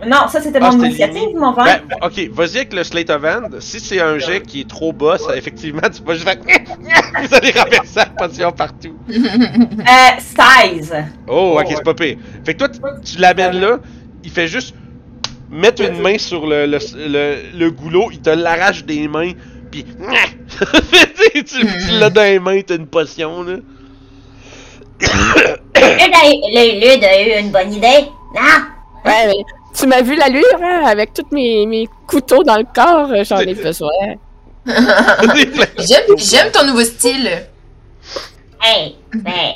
Non, 0.07 0.27
ça 0.29 0.41
c'était 0.41 0.59
Ah, 0.61 0.67
mon 0.67 0.73
c'était 0.73 0.87
initiative, 0.87 1.37
mon 1.37 1.53
vin. 1.53 1.65
Ben, 1.65 1.81
ok, 2.03 2.29
vas-y 2.33 2.57
avec 2.57 2.73
le 2.73 2.83
Slate 2.85 3.11
of 3.11 3.25
Hand. 3.25 3.57
Si 3.61 3.79
c'est 3.81 4.01
un 4.01 4.19
jet 4.19 4.41
qui 4.41 4.63
est 4.63 4.69
trop 4.69 4.93
bas, 4.93 5.17
ça, 5.19 5.37
effectivement, 5.37 5.89
tu 5.95 6.03
vas 6.03 6.15
juste 6.15 6.29
faire. 6.29 6.37
Vous 7.23 7.35
allez 7.35 7.51
renverser 7.53 7.97
la 7.97 8.07
potion 8.07 8.53
partout. 8.53 8.97
Euh, 9.09 10.21
16. 10.79 10.95
Oh, 11.29 11.59
ok, 11.61 11.67
c'est 11.69 11.85
pas 11.85 11.95
pire. 11.95 12.17
Fait 12.45 12.55
que 12.55 12.59
toi, 12.59 12.69
tu, 12.69 12.79
tu 13.05 13.19
l'amènes 13.21 13.61
là, 13.61 13.79
il 14.25 14.31
fait 14.31 14.47
juste 14.49 14.75
mettre 15.51 15.83
une 15.83 16.01
main 16.01 16.19
sur 16.19 16.47
le, 16.47 16.67
le, 16.67 16.79
le, 16.97 17.37
le 17.59 17.71
goulot, 17.71 18.11
il 18.13 18.21
te 18.21 18.31
l'arrache 18.31 18.85
des 18.85 19.07
mains, 19.09 19.33
pis. 19.71 19.85
tu 21.35 21.45
tu 21.45 21.67
l'as 21.99 22.11
dans 22.11 22.23
les 22.23 22.39
mains, 22.39 22.61
t'as 22.63 22.77
une 22.77 22.87
potion, 22.87 23.43
là. 23.43 23.57
Lude 25.77 27.05
a 27.05 27.23
eu 27.23 27.41
une 27.41 27.51
bonne 27.51 27.73
idée. 27.73 28.07
Non? 28.35 28.65
Ouais, 29.05 29.27
mais 29.27 29.45
tu 29.75 29.87
m'as 29.87 30.03
vu 30.03 30.15
l'allure, 30.17 30.45
hein? 30.63 30.85
Avec 30.87 31.13
tous 31.15 31.27
mes, 31.33 31.67
mes 31.67 31.89
couteaux 32.07 32.43
dans 32.43 32.57
le 32.57 32.65
corps, 32.65 33.11
euh, 33.11 33.25
j'en 33.25 33.39
ai 33.39 33.55
besoin. 33.69 33.91
J'aime, 34.67 36.17
j'aime 36.17 36.53
ton 36.53 36.65
nouveau 36.67 36.85
style. 36.85 37.47
Hey, 38.63 38.97
ben, 39.13 39.55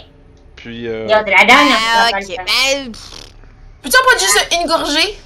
Puis, 0.56 0.88
euh. 0.88 1.04
il 1.06 1.10
y 1.10 1.12
a 1.12 1.22
de 1.22 1.30
la 1.30 1.44
donne. 1.44 1.76
Ah, 1.94 2.08
ok. 2.12 2.36
Ben, 2.36 2.92
Peux-tu 3.82 3.96
en 3.96 4.02
prendre 4.02 4.20
juste 4.20 4.48
une 4.60 4.66
gorgée? 4.66 5.18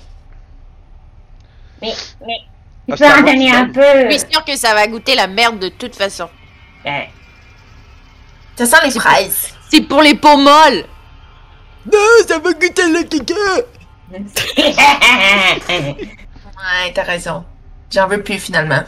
Mais, 1.81 1.95
mais, 2.27 2.95
tu 2.95 3.03
peux 3.03 3.07
en 3.11 3.23
donner 3.23 3.51
un 3.53 3.69
peu. 3.71 4.11
je 4.11 4.19
suis 4.19 4.31
sûre 4.31 4.45
que 4.45 4.55
ça 4.57 4.75
va 4.75 4.87
goûter 4.87 5.15
la 5.15 5.27
merde 5.27 5.59
de 5.59 5.71
toute 5.71 5.97
façon. 5.97 6.29
Ben, 6.85 7.05
Ça 8.57 8.67
sent 8.67 8.85
les 8.85 8.91
fraises. 8.91 9.55
C'est 9.71 9.81
pour 9.83 10.03
les 10.03 10.15
peaux 10.15 10.37
molles! 10.37 10.85
Non, 11.91 11.99
ça 12.29 12.39
va 12.39 12.53
goûter 12.53 12.87
le 12.89 13.05
caca! 13.05 13.35
Ouais, 14.11 14.25
t'as 16.95 17.03
raison. 17.03 17.45
J'en 17.91 18.07
veux 18.09 18.23
plus 18.23 18.39
finalement. 18.39 18.83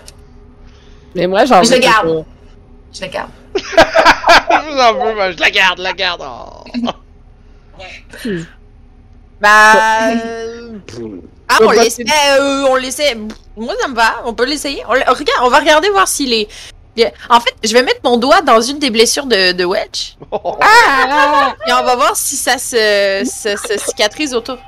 Mais 1.15 1.27
moi, 1.27 1.45
j'en 1.45 1.63
Je 1.63 1.71
veux 1.71 1.77
le 1.77 1.83
garde. 1.83 2.25
Je 2.93 3.01
le 3.03 3.07
garde. 3.09 3.31
J'en 4.77 4.95
veux, 4.95 5.15
mais 5.15 5.33
je 5.33 5.41
la 5.41 5.51
garde, 5.51 5.79
la 5.79 5.93
garde. 5.93 6.23
oh. 6.25 6.65
Bah. 9.41 10.11
euh, 10.13 10.79
Ah, 11.49 11.59
on 11.63 11.71
l'essaie. 11.73 12.05
euh, 12.39 12.65
on 12.69 12.77
l'essaie. 12.77 13.17
Moi, 13.57 13.75
ça 13.81 13.89
me 13.89 13.95
va. 13.97 14.23
On 14.25 14.35
peut 14.35 14.45
l'essayer. 14.45 14.85
On, 14.87 14.91
regarde, 14.93 15.41
on 15.43 15.49
va 15.49 15.59
regarder 15.59 15.91
voir 15.91 16.07
s'il 16.07 16.33
est. 16.33 16.47
Bien. 16.95 17.11
En 17.29 17.41
fait, 17.41 17.53
je 17.65 17.73
vais 17.73 17.83
mettre 17.83 17.99
mon 18.05 18.19
doigt 18.19 18.43
dans 18.43 18.61
une 18.61 18.79
des 18.79 18.91
blessures 18.91 19.27
de, 19.27 19.51
de 19.53 19.65
Wedge. 19.65 20.13
Ah! 20.61 21.55
Et 21.67 21.73
on 21.73 21.83
va 21.83 21.97
voir 21.97 22.15
si 22.17 22.37
ça 22.37 22.57
se, 22.59 23.23
se, 23.25 23.57
se 23.57 23.79
cicatrise 23.79 24.33
autour. 24.35 24.59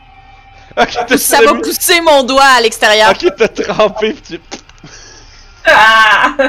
Ok, 0.81 0.97
t'as 1.07 1.17
Ça 1.19 1.41
va 1.43 1.55
pousser 1.55 2.01
mon 2.01 2.23
doigt 2.25 2.43
à 2.43 2.61
l'extérieur. 2.61 3.11
Ok, 3.11 3.27
t'as 3.37 3.49
trempé, 3.49 4.13
pis 4.13 4.23
tu. 4.23 4.41
Ah! 5.67 6.33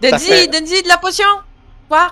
Donne-y, 0.00 0.18
fait- 0.20 0.46
donne-y 0.48 0.82
de 0.82 0.88
la 0.88 0.96
potion. 0.96 1.26
Quoi? 1.86 2.08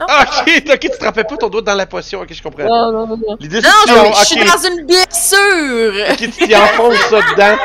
Non? 0.00 0.06
Ok, 0.06 0.62
ok, 0.68 0.78
tu 0.80 0.90
trempais 0.98 1.22
pas 1.22 1.36
ton 1.36 1.48
doigt 1.48 1.62
dans 1.62 1.74
la 1.74 1.86
potion, 1.86 2.20
ok, 2.22 2.32
je 2.32 2.42
comprends. 2.42 2.64
Non, 2.64 2.90
non, 2.90 3.06
non, 3.06 3.16
non. 3.16 3.36
L'idée 3.38 3.60
Non, 3.60 3.68
c'est 3.86 3.92
je, 3.92 3.94
que 4.10 4.18
je 4.18 4.24
suis 4.24 4.44
dans 4.44 4.58
une 4.68 4.84
blessure. 4.86 5.94
ok, 6.10 6.16
tu 6.18 6.30
t'y 6.48 6.56
enfonces 6.56 6.96
ça 7.08 7.20
dedans. 7.30 7.56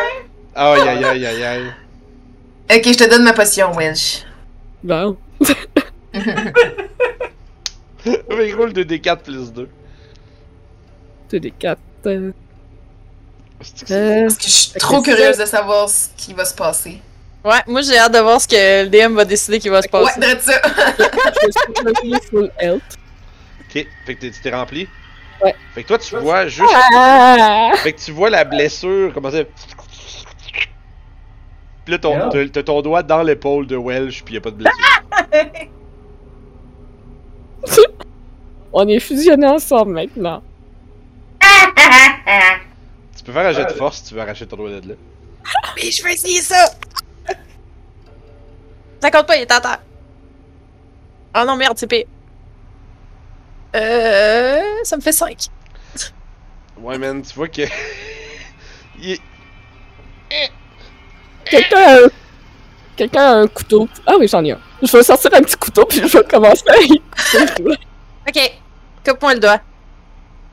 Aïe 0.53 0.81
aïe 0.87 1.03
aïe 1.05 1.25
aïe 1.25 1.43
aïe. 1.43 1.73
Ok, 2.71 2.83
je 2.85 2.93
te 2.97 3.09
donne 3.09 3.23
ma 3.23 3.33
potion, 3.33 3.71
Welsh. 3.73 4.23
Bon. 4.83 5.17
Mais 8.05 8.53
roule 8.53 8.71
2d4 8.71 9.17
plus 9.23 9.51
2. 9.51 9.67
C'est 11.29 11.39
des 11.39 11.51
quatre. 11.51 11.81
Euh, 12.07 12.31
euh, 13.91 14.21
Parce 14.27 14.37
que 14.37 14.43
je 14.43 14.49
suis 14.49 14.71
trop 14.79 15.01
curieuse 15.01 15.37
de 15.37 15.45
savoir 15.45 15.89
ce 15.89 16.07
qui 16.17 16.33
va 16.33 16.45
se 16.45 16.53
passer. 16.53 16.99
Ouais, 17.43 17.61
moi 17.67 17.81
j'ai 17.81 17.97
hâte 17.97 18.13
de 18.13 18.19
voir 18.19 18.41
ce 18.41 18.47
que 18.47 18.83
le 18.85 18.89
DM 18.89 19.15
va 19.15 19.23
décider 19.25 19.59
qu'il 19.59 19.71
va 19.71 19.81
se 19.81 19.87
Ouais, 19.87 20.03
passer. 20.03 20.19
drette 20.19 20.41
ça. 20.41 20.61
je 20.63 21.51
suis 21.51 21.85
revenu 21.85 22.17
full 22.29 22.51
health. 22.59 22.81
Ok, 23.61 23.85
fait 24.05 24.15
que 24.15 24.19
t'es- 24.21 24.31
tu 24.31 24.41
t'es 24.41 24.51
rempli? 24.53 24.87
Ouais. 25.43 25.53
Fait 25.73 25.83
que 25.83 25.87
toi, 25.89 25.97
tu 25.99 26.15
vois 26.17 26.47
juste. 26.47 26.71
Ah! 26.95 27.71
Fait 27.77 27.93
que 27.93 27.99
tu 27.99 28.11
vois 28.11 28.29
la 28.29 28.43
blessure 28.45 29.13
commencer. 29.13 29.45
Pis 31.83 31.91
là, 31.91 31.99
ton, 31.99 32.29
t'as- 32.29 32.47
t'as 32.49 32.63
ton 32.63 32.81
doigt 32.81 33.03
dans 33.03 33.21
l'épaule 33.21 33.67
de 33.67 33.75
Welsh, 33.77 34.23
pis 34.23 34.33
y 34.33 34.37
a 34.37 34.41
pas 34.41 34.49
de 34.49 34.55
blessure. 34.55 34.79
On 38.73 38.87
est 38.87 38.99
fusionnés 38.99 39.47
ensemble 39.47 39.93
maintenant. 39.93 40.41
Tu 43.15 43.23
peux 43.23 43.31
faire 43.31 43.45
un 43.45 43.51
jet 43.53 43.65
de 43.65 43.73
force 43.73 43.97
si 43.97 44.03
tu 44.05 44.13
veux 44.15 44.21
arracher 44.21 44.47
ton 44.47 44.57
doigt 44.57 44.69
de 44.79 44.89
là. 44.89 44.95
Mais 45.75 45.91
je 45.91 46.03
veux 46.03 46.11
essayer 46.11 46.41
ça! 46.41 46.65
Ça 49.01 49.11
compte 49.11 49.27
pas, 49.27 49.35
il 49.37 49.41
est 49.41 49.51
à 49.51 49.61
terre. 49.61 49.79
Oh 51.37 51.43
non, 51.45 51.55
merde, 51.55 51.77
c'est 51.77 51.87
pire. 51.87 52.05
Euh. 53.75 54.61
Ça 54.83 54.95
me 54.97 55.01
fait 55.01 55.11
5. 55.11 55.47
Ouais, 56.79 56.97
man, 56.97 57.21
tu 57.21 57.33
vois 57.35 57.47
que. 57.47 57.61
Il 58.99 59.11
est- 59.11 59.21
Quelqu'un 61.45 61.77
a 61.77 61.93
un... 62.05 62.07
Quelqu'un 62.95 63.21
a 63.21 63.33
un 63.41 63.47
couteau. 63.47 63.87
Ah 64.07 64.13
oui, 64.17 64.27
j'en 64.27 64.43
ai 64.45 64.51
un. 64.53 64.59
Je 64.81 64.91
vais 64.91 65.03
sortir 65.03 65.33
un 65.33 65.41
petit 65.41 65.57
couteau 65.57 65.85
puis 65.85 65.99
je 66.07 66.17
vais 66.17 66.23
commencer 66.23 66.63
à 66.69 66.77
y 66.77 66.87
couper 66.99 67.45
le 67.59 67.63
doigt. 67.63 67.75
Ok, 68.27 68.51
coupe-moi 69.05 69.33
le 69.35 69.39
doigt. 69.41 69.61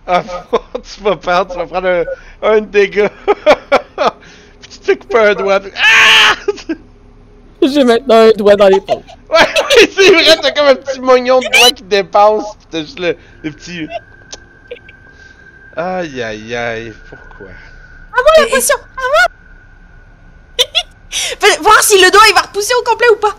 Ah, 0.07 0.22
tu 0.82 1.00
vas 1.03 1.16
perdre, 1.16 1.53
tu 1.53 1.59
vas 1.59 1.66
prendre 1.66 1.88
un, 1.88 2.05
un 2.42 2.61
dégât. 2.61 3.11
Puis 4.61 4.70
tu 4.70 4.78
te 4.78 4.84
fais 4.84 4.96
couper 4.96 5.18
un 5.18 5.34
doigt. 5.34 5.61
puis- 5.61 5.72
Ah! 5.76 6.34
J'ai 7.62 7.84
maintenant 7.84 8.16
un 8.28 8.32
doigt 8.32 8.57
dans 8.57 8.68
l'épaule. 8.68 9.03
Ouais, 9.32 9.38
ouais, 9.38 9.90
c'est 9.96 10.11
vrai, 10.12 10.36
t'as 10.42 10.50
comme 10.50 10.66
un 10.66 10.74
petit 10.74 11.00
mognon 11.00 11.38
de 11.40 11.46
doigt 11.57 11.70
qui 11.70 11.84
dépasse. 11.84 12.44
Pis 12.61 12.66
t'as 12.70 12.80
juste 12.80 12.98
le, 12.98 13.16
le 13.42 13.50
petit. 13.50 13.88
Aïe 15.74 16.22
aïe 16.22 16.55
aïe, 16.55 16.92
pourquoi? 17.09 17.46
La 18.36 18.44
potion! 18.46 18.76
Ah, 18.94 19.00
moi! 19.00 20.66
Fais- 21.09 21.59
voir 21.62 21.82
si 21.82 21.94
le 21.98 22.11
doigt 22.11 22.20
il 22.28 22.34
va 22.34 22.42
repousser 22.42 22.74
au 22.78 22.82
complet 22.84 23.09
ou 23.11 23.16
pas. 23.16 23.34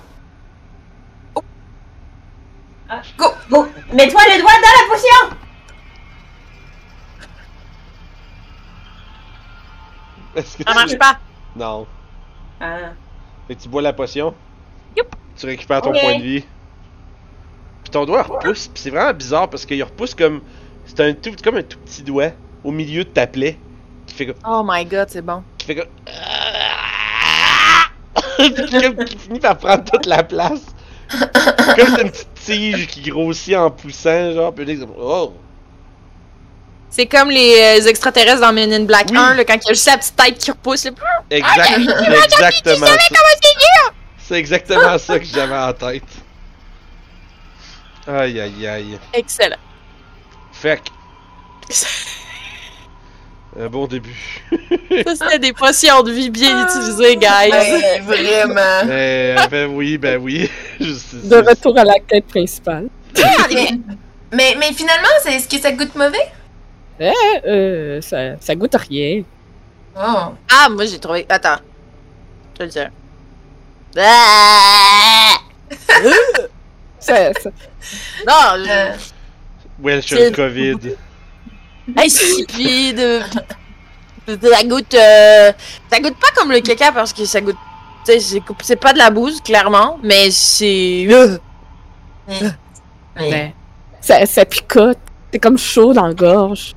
Bon, 3.50 3.68
mets-toi 3.94 4.22
le 4.36 4.42
doigt 4.42 4.52
dans 4.52 4.82
la 4.82 4.96
potion! 4.96 5.38
Est-ce 10.36 10.58
que 10.58 10.64
Ça 10.64 10.72
tu- 10.72 10.76
marche 10.76 10.98
pas. 10.98 11.20
Non. 11.56 11.86
Ah. 12.60 12.78
Fait 13.48 13.56
que 13.56 13.62
tu 13.62 13.70
bois 13.70 13.82
la 13.82 13.94
potion. 13.94 14.34
Youp. 14.98 15.08
Tu 15.36 15.46
récupères 15.46 15.82
ton 15.82 15.92
Ok. 15.92 16.00
point 16.02 16.18
de 16.18 16.24
vie. 16.24 16.44
Puis 17.84 17.92
ton 17.92 18.06
doigt 18.06 18.24
repousse. 18.24 18.68
Puis 18.68 18.82
c'est 18.82 18.90
vraiment 18.90 19.14
bizarre 19.14 19.50
parce 19.50 19.66
qu'il 19.66 19.84
repousse 19.84 20.16
comme. 20.16 20.42
C'est 20.86 21.00
un 21.02 21.14
tout, 21.14 21.32
comme 21.44 21.56
un 21.58 21.64
tout 21.64 21.78
petit 21.80 22.04
doigt 22.04 22.32
au 22.64 22.72
milieu 22.72 23.04
de 23.04 23.10
ta 23.10 23.28
plaie. 23.28 23.58
Qui 24.08 24.16
fait 24.16 24.26
comme. 24.28 24.36
Oh 24.48 24.62
my 24.66 24.86
god, 24.86 25.10
c'est 25.10 25.22
bon. 25.22 25.44
Qui 25.58 25.68
fait 25.68 25.76
comme. 25.76 25.88
Puis 28.38 28.54
comme 28.96 29.06
qui 29.06 29.18
finit 29.18 29.40
par 29.40 29.58
prendre 29.58 29.84
toute 29.84 30.06
la 30.06 30.24
place. 30.24 30.66
comme 31.10 31.28
c'est 31.96 32.02
une 32.02 32.10
petite 32.12 32.34
tige 32.36 32.88
qui 32.88 33.02
grossit 33.10 33.56
en 33.56 33.70
poussant, 33.72 34.32
genre. 34.34 34.54
Puis 34.54 34.66
là, 34.66 34.74
c'est 34.74 34.80
comme, 34.80 34.96
oh! 34.98 35.34
C'est 36.96 37.08
comme 37.08 37.32
les 37.32 37.80
euh, 37.82 37.88
extraterrestres 37.88 38.42
dans 38.42 38.54
Men 38.54 38.72
in 38.72 38.84
Black 38.84 39.08
Oui. 39.10 39.18
1, 39.18 39.34
là, 39.34 39.44
quand 39.46 39.56
il 39.56 39.66
y 39.66 39.70
a 39.72 39.74
juste 39.74 39.88
la 39.88 39.98
petite 39.98 40.16
tête 40.16 40.38
qui 40.38 40.52
repousse. 40.52 40.86
Là. 40.86 40.92
Exact, 41.32 41.72
c'est 41.76 42.36
exactement 42.36 42.86
ça. 42.86 42.98
C'est 44.20 44.36
exactement 44.36 44.98
ça 45.00 45.18
que 45.18 45.26
j'avais 45.26 45.58
en 45.58 45.74
tête. 45.74 46.04
Aïe 48.08 48.40
aïe 48.40 48.68
aïe. 48.68 49.00
Excellent. 49.12 49.58
Fait 50.52 50.80
que. 50.80 51.74
Un 53.60 53.70
bon 53.70 53.88
début. 53.88 54.44
Ça, 55.06 55.16
c'était 55.16 55.40
des 55.40 55.54
potions 55.54 56.04
de 56.04 56.12
vie 56.12 56.30
bien 56.30 56.64
utilisées, 56.64 57.16
guys. 57.18 57.52
Ouais, 57.52 58.02
vraiment. 58.02 58.82
Euh, 58.84 59.48
ben 59.48 59.66
oui, 59.68 59.98
ben 59.98 60.20
oui. 60.22 60.50
De 60.80 61.38
retour 61.38 61.76
à 61.78 61.86
la 61.86 61.96
quête 62.08 62.28
principale. 62.28 62.88
mais, 64.32 64.56
mais, 64.60 64.74
finalement, 64.74 65.08
c'est- 65.24 65.34
est-ce 65.34 65.48
que 65.48 65.60
ça 65.60 65.72
goûte 65.72 65.96
mauvais? 65.96 66.32
Eh, 67.00 67.12
euh, 67.46 68.02
ça, 68.02 68.38
ça 68.40 68.56
goûte 68.56 68.76
à 68.76 68.78
rien. 68.78 69.24
Oh. 69.96 70.34
Ah, 70.52 70.70
moi, 70.70 70.86
j'ai 70.86 71.00
trouvé... 71.00 71.26
Attends. 71.30 71.58
Je 72.60 72.64
le 72.64 72.70
dire. 72.70 72.90
Ah! 73.98 75.36
Ça, 77.00 77.34
ça- 77.34 77.50
Non, 78.28 78.64
Euh, 78.70 78.94
Ouais, 79.82 79.96
je 79.96 80.02
suis 80.08 80.16
C'est- 80.16 80.30
le 80.30 80.36
COVID. 80.36 80.96
insipide. 81.98 83.24
Ça 84.28 84.64
goûte... 84.64 84.94
euh, 84.94 85.52
Ça 85.92 86.00
goûte 86.00 86.16
pas 86.20 86.28
comme 86.36 86.52
le 86.52 86.62
caca 86.62 86.92
parce 86.92 87.12
que 87.12 87.26
ça 87.26 87.42
goûte... 87.42 87.58
c'est- 88.06 88.76
pas 88.78 88.94
de 88.94 88.98
la 89.00 89.10
bouse, 89.10 89.42
clairement, 89.42 90.00
mais 90.04 90.32
c'est... 90.32 91.08
euh, 91.10 91.38
mais- 92.28 92.52
Ouais. 93.20 93.54
ça, 94.02 94.26
ça 94.26 94.46
picote. 94.46 94.98
C'est 95.32 95.40
comme 95.40 95.58
chaud 95.58 95.94
dans 95.94 96.08
la 96.08 96.14
gorge. 96.14 96.74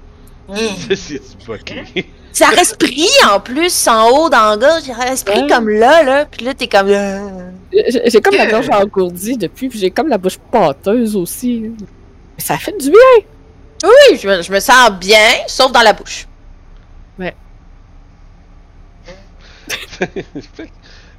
Mais- 0.49 0.97
C'est 0.97 1.21
fucké. 1.45 2.11
Ça 2.33 2.49
respire 2.49 3.09
en 3.35 3.41
plus, 3.41 3.89
en 3.89 4.09
haut 4.11 4.29
dans 4.29 4.51
la 4.51 4.57
gorge, 4.57 4.83
ça 4.83 4.95
respire 4.95 5.43
Ouais. 5.43 5.47
comme 5.49 5.69
là, 5.71 6.03
là. 6.03 6.27
Puis 6.27 6.45
là, 6.45 6.53
t'es 6.55 6.67
comme... 6.69 6.89
euh, 6.89 7.51
J'ai 8.07 8.21
comme 8.21 8.35
la 8.37 8.47
gorge 8.47 8.69
engourdie 8.71 9.37
depuis, 9.39 9.69
puis 9.71 9.79
j'ai 9.79 9.91
comme 9.91 10.09
la 10.09 10.19
bouche 10.19 10.39
pâteuse 10.53 11.17
aussi. 11.17 11.71
Mais 12.37 12.43
ça 12.45 12.59
fait 12.59 12.77
du 12.79 12.91
bien. 12.91 13.25
Oui, 13.85 14.19
je 14.21 14.29
me, 14.29 14.43
je 14.43 14.53
me 14.53 14.61
sens 14.61 14.91
bien, 15.01 15.31
sauf 15.47 15.73
dans 15.73 15.83
la 15.83 15.93
bouche. 15.95 16.27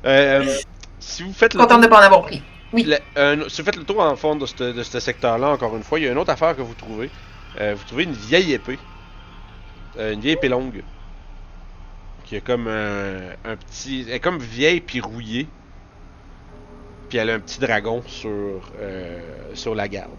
Euh, 0.05 0.41
euh, 0.45 0.55
si 0.99 1.23
vous 1.23 1.34
faites 1.34 1.53
le 1.55 1.59
Contente 1.59 1.82
de 1.82 1.88
pas 1.88 1.97
en 1.99 2.03
avoir 2.03 2.21
pris. 2.21 2.41
Oui. 2.71 2.84
Le- 2.88 3.49
si 3.49 3.61
vous 3.61 3.65
faites 3.65 3.75
le 3.75 3.84
tour 3.84 3.99
en 3.99 4.15
fond 4.15 4.36
de 4.36 4.45
ce 4.45 4.55
de 4.71 4.84
ce 4.84 4.99
secteur-là, 4.99 5.49
encore 5.49 5.75
une 5.75 5.84
fois, 5.84 5.99
il 5.99 6.05
y 6.05 6.07
a 6.07 6.11
une 6.11 6.17
autre 6.17 6.30
affaire 6.32 6.55
que 6.55 6.61
vous 6.61 6.75
trouvez. 6.75 7.09
Euh, 7.59 7.73
vous 7.75 7.84
trouvez 7.86 8.03
une 8.03 8.13
vieille 8.13 8.53
épée. 8.53 8.78
Euh, 9.98 10.14
une 10.14 10.20
vieille 10.22 10.34
épée 10.34 10.50
longue. 10.50 10.84
Qui 12.26 12.36
a 12.36 12.41
comme 12.41 12.68
un, 12.68 13.30
un 13.45 13.56
petit. 13.56 14.06
Elle 14.08 14.16
est 14.16 14.20
comme 14.20 14.39
vieille 14.39 14.82
puis 14.82 15.00
rouillée. 15.00 15.48
Puis 17.10 17.18
elle 17.18 17.30
a 17.30 17.36
un 17.36 17.39
petit 17.39 17.60
dragon 17.60 18.04
sur, 18.06 18.30
euh, 18.82 19.20
sur 19.54 19.74
la 19.76 19.88
garde. 19.88 20.12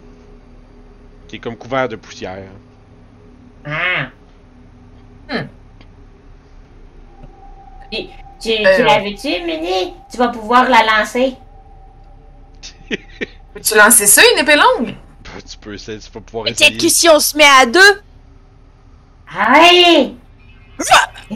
Qui 1.27 1.35
est 1.35 1.39
comme 1.39 1.55
couvert 1.55 1.87
de 1.87 1.95
poussière. 1.95 2.49
Ah. 3.65 4.07
Hmm. 5.29 5.47
Tu, 7.91 7.97
tu, 8.41 8.49
Euh, 8.65 8.75
tu 8.75 8.83
l'as 8.83 8.99
vu-tu, 9.01 9.27
Mini? 9.45 9.93
Tu 10.11 10.17
vas 10.17 10.29
pouvoir 10.29 10.67
la 10.69 10.83
lancer. 10.83 11.35
Peux-tu 13.53 13.75
lancer 13.75 14.07
ça, 14.07 14.21
une 14.33 14.39
épée 14.39 14.55
longue? 14.55 14.95
Bah, 15.23 15.41
tu 15.47 15.57
peux 15.57 15.73
essayer, 15.75 15.99
tu 15.99 16.09
vas 16.11 16.21
pouvoir 16.21 16.45
Mais 16.45 16.51
essayer. 16.51 16.71
peut-être 16.71 16.81
que 16.81 16.89
si 16.89 17.07
on 17.09 17.19
se 17.19 17.37
met 17.37 17.43
à 17.43 17.65
deux, 17.67 18.01
Tu 21.29 21.35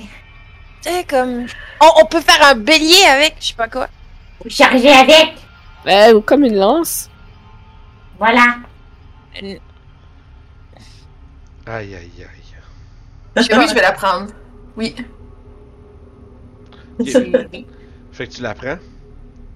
sais, 0.82 1.04
comme... 1.06 1.46
On, 1.82 1.90
on 2.02 2.06
peut 2.06 2.22
faire 2.22 2.46
un 2.46 2.56
bélier 2.56 3.06
avec, 3.08 3.36
je 3.40 3.48
sais 3.48 3.54
pas 3.54 3.68
quoi. 3.68 3.88
Charger 4.48 4.90
avec! 4.90 5.36
Euh, 5.88 6.14
ou 6.16 6.22
comme 6.22 6.44
une 6.44 6.56
lance. 6.56 7.10
Voilà. 8.18 8.58
Aïe 9.36 9.60
aïe 11.66 11.96
aïe. 11.96 12.28
oui, 13.36 13.68
je 13.70 13.74
vais 13.74 13.82
la 13.82 13.92
prendre. 13.92 14.32
Oui. 14.76 14.96
Fait 18.12 18.28
que 18.28 18.34
tu 18.34 18.42
la 18.42 18.54
prends? 18.54 18.78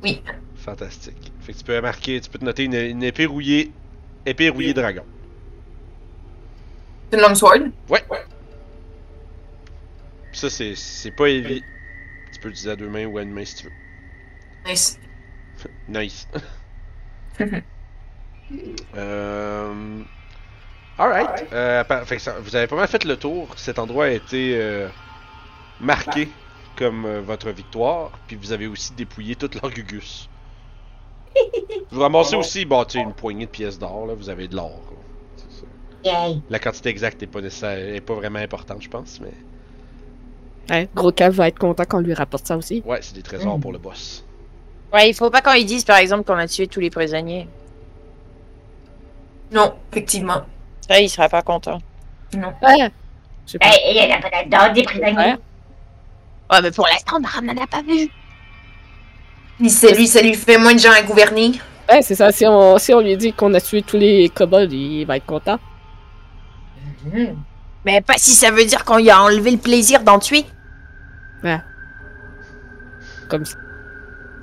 Oui. 0.03 0.21
Fantastique. 0.55 1.31
Fait 1.41 1.53
que 1.53 1.57
tu 1.57 1.63
peux 1.63 1.79
marquer, 1.81 2.19
tu 2.19 2.29
peux 2.29 2.39
te 2.39 2.45
noter 2.45 2.63
une, 2.65 2.73
une 2.75 3.03
épée 3.03 3.25
rouillée. 3.25 3.71
Épée 4.25 4.49
rouillée 4.49 4.73
dragon. 4.73 5.03
C'est 7.09 7.17
une 7.17 7.23
longsword? 7.23 7.61
Ouais. 7.89 8.03
Ça, 10.33 10.49
c'est, 10.49 10.75
c'est 10.75 11.11
pas 11.11 11.29
heavy. 11.29 11.63
Tu 12.33 12.39
peux 12.39 12.49
l'utiliser 12.49 12.71
à 12.71 12.75
deux 12.75 12.89
mains 12.89 13.05
ou 13.05 13.17
à 13.17 13.23
une 13.23 13.31
main 13.31 13.45
si 13.45 13.55
tu 13.55 13.65
veux. 13.65 13.73
Nice. 14.65 14.99
Nice. 15.89 16.27
euh... 18.95 20.03
Alright. 20.97 21.45
Euh, 21.53 21.83
fait 22.05 22.19
ça- 22.19 22.39
vous 22.39 22.55
avez 22.55 22.67
pas 22.67 22.75
mal 22.75 22.87
fait 22.87 23.03
le 23.05 23.17
tour. 23.17 23.47
Cet 23.57 23.79
endroit 23.79 24.05
a 24.05 24.09
été 24.09 24.55
euh, 24.59 24.89
marqué 25.79 26.29
comme 26.75 27.05
euh, 27.05 27.21
votre 27.21 27.49
victoire. 27.51 28.11
Puis 28.27 28.35
vous 28.35 28.51
avez 28.51 28.67
aussi 28.67 28.93
dépouillé 28.93 29.35
toute 29.35 29.55
leur 29.61 29.71
gugus. 29.71 30.29
Vous 31.91 32.01
ramassez 32.01 32.35
aussi 32.35 32.65
bon, 32.65 32.83
tu 32.85 32.93
sais, 32.97 33.03
une 33.03 33.13
poignée 33.13 33.45
de 33.45 33.51
pièces 33.51 33.79
d'or. 33.79 34.07
Là. 34.07 34.13
Vous 34.15 34.29
avez 34.29 34.47
de 34.47 34.55
l'or. 34.55 34.96
La 36.49 36.59
quantité 36.59 36.89
exacte 36.89 37.21
n'est 37.21 37.27
pas, 37.27 37.41
nécessaire- 37.41 37.77
est 37.95 38.01
pas 38.01 38.13
vraiment 38.15 38.39
importante, 38.39 38.81
je 38.81 38.89
pense. 38.89 39.19
Mais 39.21 39.31
Ouais, 40.69 40.89
gros 40.93 41.11
Cav 41.13 41.33
va 41.33 41.47
être 41.47 41.57
content 41.59 41.85
qu'on 41.85 41.99
lui 41.99 42.13
rapporte 42.13 42.45
ça 42.47 42.57
aussi. 42.57 42.83
ouais, 42.85 42.99
c'est 43.01 43.15
des 43.15 43.21
trésors 43.23 43.57
Mm. 43.57 43.61
pour 43.61 43.71
le 43.71 43.77
boss. 43.77 44.23
Ouais, 44.93 45.09
il 45.09 45.13
faut 45.13 45.29
pas 45.29 45.41
qu'on 45.41 45.53
lui 45.53 45.63
dise, 45.65 45.83
par 45.85 45.97
exemple, 45.97 46.23
qu'on 46.23 46.37
a 46.37 46.47
tué 46.47 46.67
tous 46.67 46.79
les 46.81 46.89
prisonniers. 46.89 47.47
Non, 49.51 49.73
effectivement. 49.91 50.41
Ça, 50.87 50.99
il 50.99 51.09
serait 51.09 51.29
pas 51.29 51.41
content. 51.41 51.79
Ouais. 52.33 52.91
Sais 53.45 53.59
pas. 53.59 53.67
Hey, 53.67 53.95
il 53.95 54.09
y 54.09 54.13
en 54.13 54.17
a 54.17 54.19
peut-être 54.21 54.49
d'autres 54.49 54.73
des 54.73 54.83
prisonniers. 54.83 55.15
Ouais. 55.15 55.35
Ouais, 56.51 56.61
mais 56.61 56.71
pour 56.71 56.85
l'instant, 56.87 57.17
on 57.17 57.41
n'en 57.43 57.61
a 57.63 57.67
pas 57.67 57.81
vu. 57.81 58.09
Lui, 59.59 59.69
ça 59.69 60.21
lui 60.21 60.33
fait 60.35 60.57
moins 60.57 60.73
de 60.73 60.79
gens 60.79 60.91
à 60.91 61.01
gouverner. 61.01 61.53
Ouais, 61.89 62.01
c'est 62.01 62.15
ça. 62.15 62.31
Si 62.31 62.45
on, 62.45 62.77
si 62.77 62.93
on 62.93 62.99
lui 62.99 63.15
dit 63.17 63.31
qu'on 63.33 63.53
a 63.53 63.61
tué 63.61 63.81
tous 63.81 63.97
les 63.97 64.29
kobolds, 64.29 64.71
il 64.73 65.05
va 65.05 65.17
être 65.17 65.25
content. 65.25 65.57
Mais 67.85 68.01
pas 68.01 68.15
si 68.17 68.31
ça 68.31 68.51
veut 68.51 68.65
dire 68.65 68.83
qu'on 68.85 68.97
lui 68.97 69.09
a 69.09 69.21
enlevé 69.21 69.51
le 69.51 69.57
plaisir 69.57 70.01
d'en 70.03 70.19
tuer. 70.19 70.45
Comme 73.29 73.45
ça. 73.45 73.57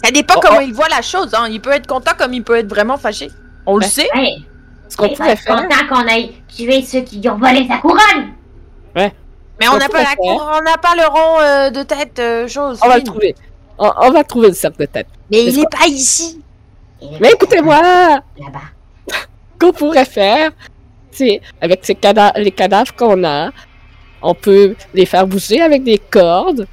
Ça 0.05 0.11
dépend 0.11 0.35
Oh, 0.37 0.41
comment 0.43 0.59
oh. 0.59 0.65
il 0.67 0.75
voit 0.75 0.89
la 0.89 1.01
chose, 1.03 1.33
hein. 1.35 1.47
Il 1.49 1.61
peut 1.61 1.73
être 1.73 1.87
content 1.87 2.13
comme 2.19 2.35
il 2.35 2.43
peut 2.45 2.57
être 2.59 2.69
vraiment 2.69 2.99
fâché. 2.99 3.31
On 3.65 3.77
le 3.79 3.85
Ouais. 3.85 3.89
sait. 3.91 4.09
Hey, 4.15 4.45
Ce 4.89 4.97
qu'on 4.97 5.09
pourrait 5.09 5.31
être 5.33 5.41
faire. 5.41 5.57
content 5.57 5.87
qu'on 5.89 6.07
aille 6.07 6.35
tuer 6.55 6.83
ceux 6.83 7.01
qui 7.01 7.21
lui 7.21 7.29
ont 7.31 7.39
volé 7.39 7.67
sa 7.67 7.79
couronne. 7.79 8.33
Mais 8.95 9.69
on 9.69 9.77
n'a 9.79 9.89
pas 9.89 9.99
le 10.01 10.05
la 10.11 10.17
cour, 10.17 10.51
on 10.53 10.63
n'a 10.63 10.77
pas 10.79 10.95
le 10.97 11.07
rond 11.07 11.41
euh, 11.41 11.71
de 11.71 11.83
tête, 11.85 12.19
euh, 12.19 12.49
chose. 12.49 12.81
On 12.83 12.89
va 12.89 12.97
le 12.99 13.05
trouver. 13.05 13.35
On, 13.79 13.89
on 14.03 14.11
va 14.11 14.25
trouver 14.25 14.49
le 14.49 14.55
cercle 14.55 14.79
de 14.81 14.87
tête. 14.87 15.07
Mais 15.31 15.45
il 15.45 15.55
C'est 15.55 15.61
est 15.61 15.71
pas 15.71 15.87
ici. 15.87 16.43
Mais 17.21 17.31
écoutez-moi! 17.31 17.81
Là-bas. 17.81 18.61
qu'on 19.61 19.73
pourrait 19.73 20.05
faire, 20.05 20.51
avec 21.61 21.81
ces 21.85 21.95
cada- 21.95 22.33
les 22.37 22.51
cadavres 22.53 22.95
qu'on 22.95 23.23
a, 23.25 23.51
on 24.23 24.35
peut 24.35 24.75
les 24.95 25.07
faire 25.07 25.27
bouger 25.27 25.61
avec 25.61 25.83
des 25.85 25.99
cordes. 25.99 26.67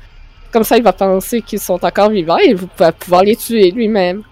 Comme 0.52 0.64
ça, 0.64 0.78
il 0.78 0.84
va 0.84 0.94
penser 0.94 1.42
qu'ils 1.42 1.60
sont 1.60 1.84
encore 1.84 2.10
vivants 2.10 2.38
et 2.38 2.54
vous 2.54 2.68
pouvez 2.68 2.92
pouvoir 2.92 3.24
les 3.24 3.36
tuer 3.36 3.72
lui-même. 3.72 4.24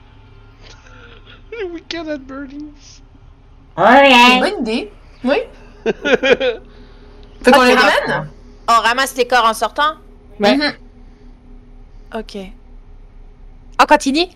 Le 1.51 1.65
week-end 1.67 2.05
at 2.07 2.17
une 4.35 4.39
bonne 4.39 4.61
idée. 4.61 4.91
Oui. 5.23 5.35
Fait 5.85 7.51
qu'on 7.51 7.59
Ok, 7.61 7.67
les 7.67 7.73
ramène? 7.73 8.29
On 8.67 8.81
ramasse 8.81 9.15
les 9.15 9.25
corps 9.25 9.45
en 9.45 9.53
sortant? 9.53 9.93
Ouais. 10.39 10.55
Mhm. 10.55 10.73
Ok. 12.15 12.37
On 13.81 13.85
continue? 13.85 14.27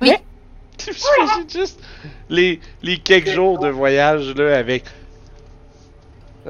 Oui. 0.00 0.12
J'imagine 0.78 1.50
juste 1.50 1.80
les, 2.30 2.60
les 2.82 2.98
quelques 2.98 3.28
jours 3.30 3.58
de 3.58 3.68
voyage 3.68 4.34
là 4.34 4.56
avec. 4.58 4.84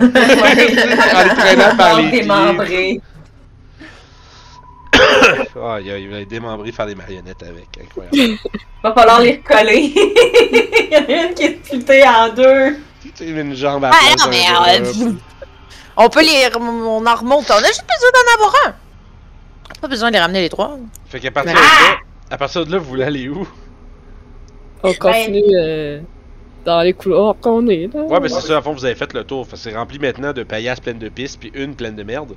En 0.00 1.24
les 1.24 1.34
traînant 1.34 1.76
par 1.76 2.00
les 2.00 2.10
pieds. 2.10 2.20
démembré. 2.20 3.00
Ah, 5.60 5.78
il, 5.80 6.08
va 6.08 6.20
être 6.20 6.28
démembré 6.28 6.72
faire 6.72 6.86
des 6.86 6.94
marionnettes 6.94 7.42
avec. 7.42 7.68
Incroyable. 7.82 8.38
Va 8.82 8.92
falloir 8.94 9.20
les 9.20 9.36
recoller. 9.44 9.92
Il 9.94 10.88
y 10.92 10.96
en 10.96 11.04
a 11.04 11.26
une 11.28 11.34
qui 11.34 11.42
est 11.44 11.64
splittée 11.64 12.04
en 12.06 12.28
deux? 12.32 12.76
tu 13.16 13.24
une 13.24 13.54
jambe 13.54 13.84
à 13.84 13.90
Ah 13.92 14.14
non, 14.18 14.24
mais 14.30 14.44
euh, 14.80 15.12
on 15.96 16.08
peut 16.08 16.22
les. 16.22 16.46
rem- 16.48 16.86
On 16.86 17.04
en 17.06 17.14
remonte. 17.14 17.50
On 17.50 17.54
a 17.54 17.66
juste 17.66 17.84
besoin 17.84 18.10
d'en 18.14 18.34
avoir 18.34 18.54
un. 18.66 18.74
Pas 19.80 19.88
besoin 19.88 20.08
de 20.08 20.14
les 20.14 20.20
ramener 20.20 20.40
les 20.40 20.48
trois. 20.48 20.78
Fait 21.08 21.20
qu'à 21.20 21.30
partir 21.30 21.52
de 21.54 21.58
là, 21.58 21.64
à 22.30 22.36
partir 22.38 22.66
de 22.66 22.72
là, 22.72 22.78
vous 22.78 22.84
voulez 22.86 23.04
aller 23.04 23.28
où? 23.28 23.46
On 24.82 24.92
continue 24.94 25.42
euh, 25.56 26.00
dans 26.68 26.82
les 26.82 26.92
couloirs 26.92 27.34
qu'on 27.40 27.66
est, 27.68 27.92
là. 27.92 28.02
Ouais, 28.02 28.20
mais 28.20 28.28
c'est 28.28 28.40
ça, 28.42 28.58
à 28.58 28.62
fond, 28.62 28.72
vous 28.72 28.84
avez 28.84 28.94
fait 28.94 29.12
le 29.14 29.24
tour. 29.24 29.46
C'est 29.54 29.74
rempli 29.74 29.98
maintenant 29.98 30.32
de 30.32 30.42
paillasses 30.42 30.80
pleines 30.80 30.98
de 30.98 31.08
pistes, 31.08 31.40
puis 31.40 31.50
une 31.54 31.74
pleine 31.74 31.96
de 31.96 32.02
merde. 32.02 32.34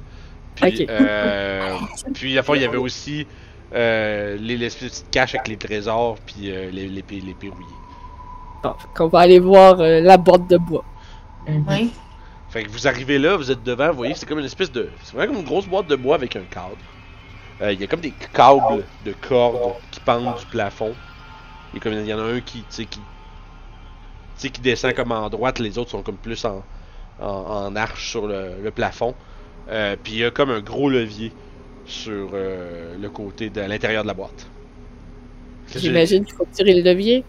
Puis, 0.56 0.86
euh, 0.90 1.76
puis 2.14 2.38
à 2.38 2.44
fond, 2.44 2.56
il 2.56 2.62
y 2.62 2.66
avait 2.66 2.78
aussi 2.78 3.28
euh, 3.74 4.38
les, 4.40 4.58
les 4.58 4.68
petites 4.68 5.06
caches 5.12 5.36
avec 5.36 5.48
les 5.48 5.58
trésors, 5.58 6.18
puis 6.26 6.52
euh, 6.52 6.70
les, 6.72 6.88
les, 6.88 7.04
les, 7.10 7.22
les 7.22 7.34
pérouillés. 7.34 7.66
Bon, 8.64 8.74
fait 8.80 8.88
qu'on 8.96 9.08
va 9.08 9.20
aller 9.20 9.40
voir 9.40 9.80
euh, 9.80 10.00
la 10.02 10.18
boîte 10.18 10.48
de 10.48 10.58
bois. 10.58 10.84
Oui. 11.48 11.92
Fait 12.50 12.64
que 12.64 12.70
vous 12.70 12.88
arrivez 12.88 13.18
là, 13.18 13.38
vous 13.38 13.50
êtes 13.50 13.64
devant, 13.64 13.90
vous 13.90 13.98
voyez, 13.98 14.14
c'est 14.14 14.28
comme 14.28 14.40
une 14.40 14.46
espèce 14.46 14.72
de. 14.72 14.90
C'est 15.04 15.16
vraiment 15.16 15.34
comme 15.34 15.42
une 15.42 15.48
grosse 15.48 15.68
boîte 15.68 15.88
de 15.88 15.96
bois 15.96 16.16
avec 16.16 16.36
un 16.36 16.44
cadre. 16.50 16.76
Euh, 17.62 17.72
Il 17.72 17.80
y 17.80 17.84
a 17.84 17.88
comme 17.88 18.02
des 18.02 18.14
câbles 18.34 18.84
de 19.06 19.14
cordes 19.28 19.74
qui 19.92 20.00
pendent 20.02 20.36
du 20.38 20.46
plafond. 20.48 20.94
Il 21.74 21.78
y, 21.78 21.80
a 21.80 21.82
comme- 21.82 21.94
il 21.94 22.06
y 22.06 22.14
en 22.14 22.20
a 22.20 22.24
un 22.24 22.40
qui. 22.42 22.64
Sais, 24.42 24.52
qui 24.52 24.62
descend 24.62 24.94
comme 24.94 25.12
en 25.12 25.30
droite, 25.30 25.60
les 25.60 25.78
autres 25.78 25.92
sont 25.92 26.04
comme 26.04 26.20
plus 26.20 26.44
en, 26.46 26.66
en, 27.20 27.28
en 27.28 27.76
arche 27.76 28.10
sur 28.12 28.28
le, 28.28 28.62
le 28.62 28.72
plafond. 28.72 29.18
Euh, 29.70 29.96
Puis 30.02 30.14
il 30.14 30.20
y 30.20 30.26
a 30.26 30.32
comme 30.32 30.50
un 30.52 30.62
gros 30.62 30.90
levier 30.90 31.38
sur 31.86 32.32
euh, 32.34 32.96
le 32.98 33.10
côté 33.12 33.50
de 33.52 33.62
l'intérieur 33.62 34.04
de 34.04 34.08
la 34.08 34.14
boîte. 34.16 34.54
J'imagine 35.74 36.24
qu'il 36.26 36.36
faut 36.38 36.46
tirer 36.52 36.74
le 36.76 36.82
levier. 36.90 37.28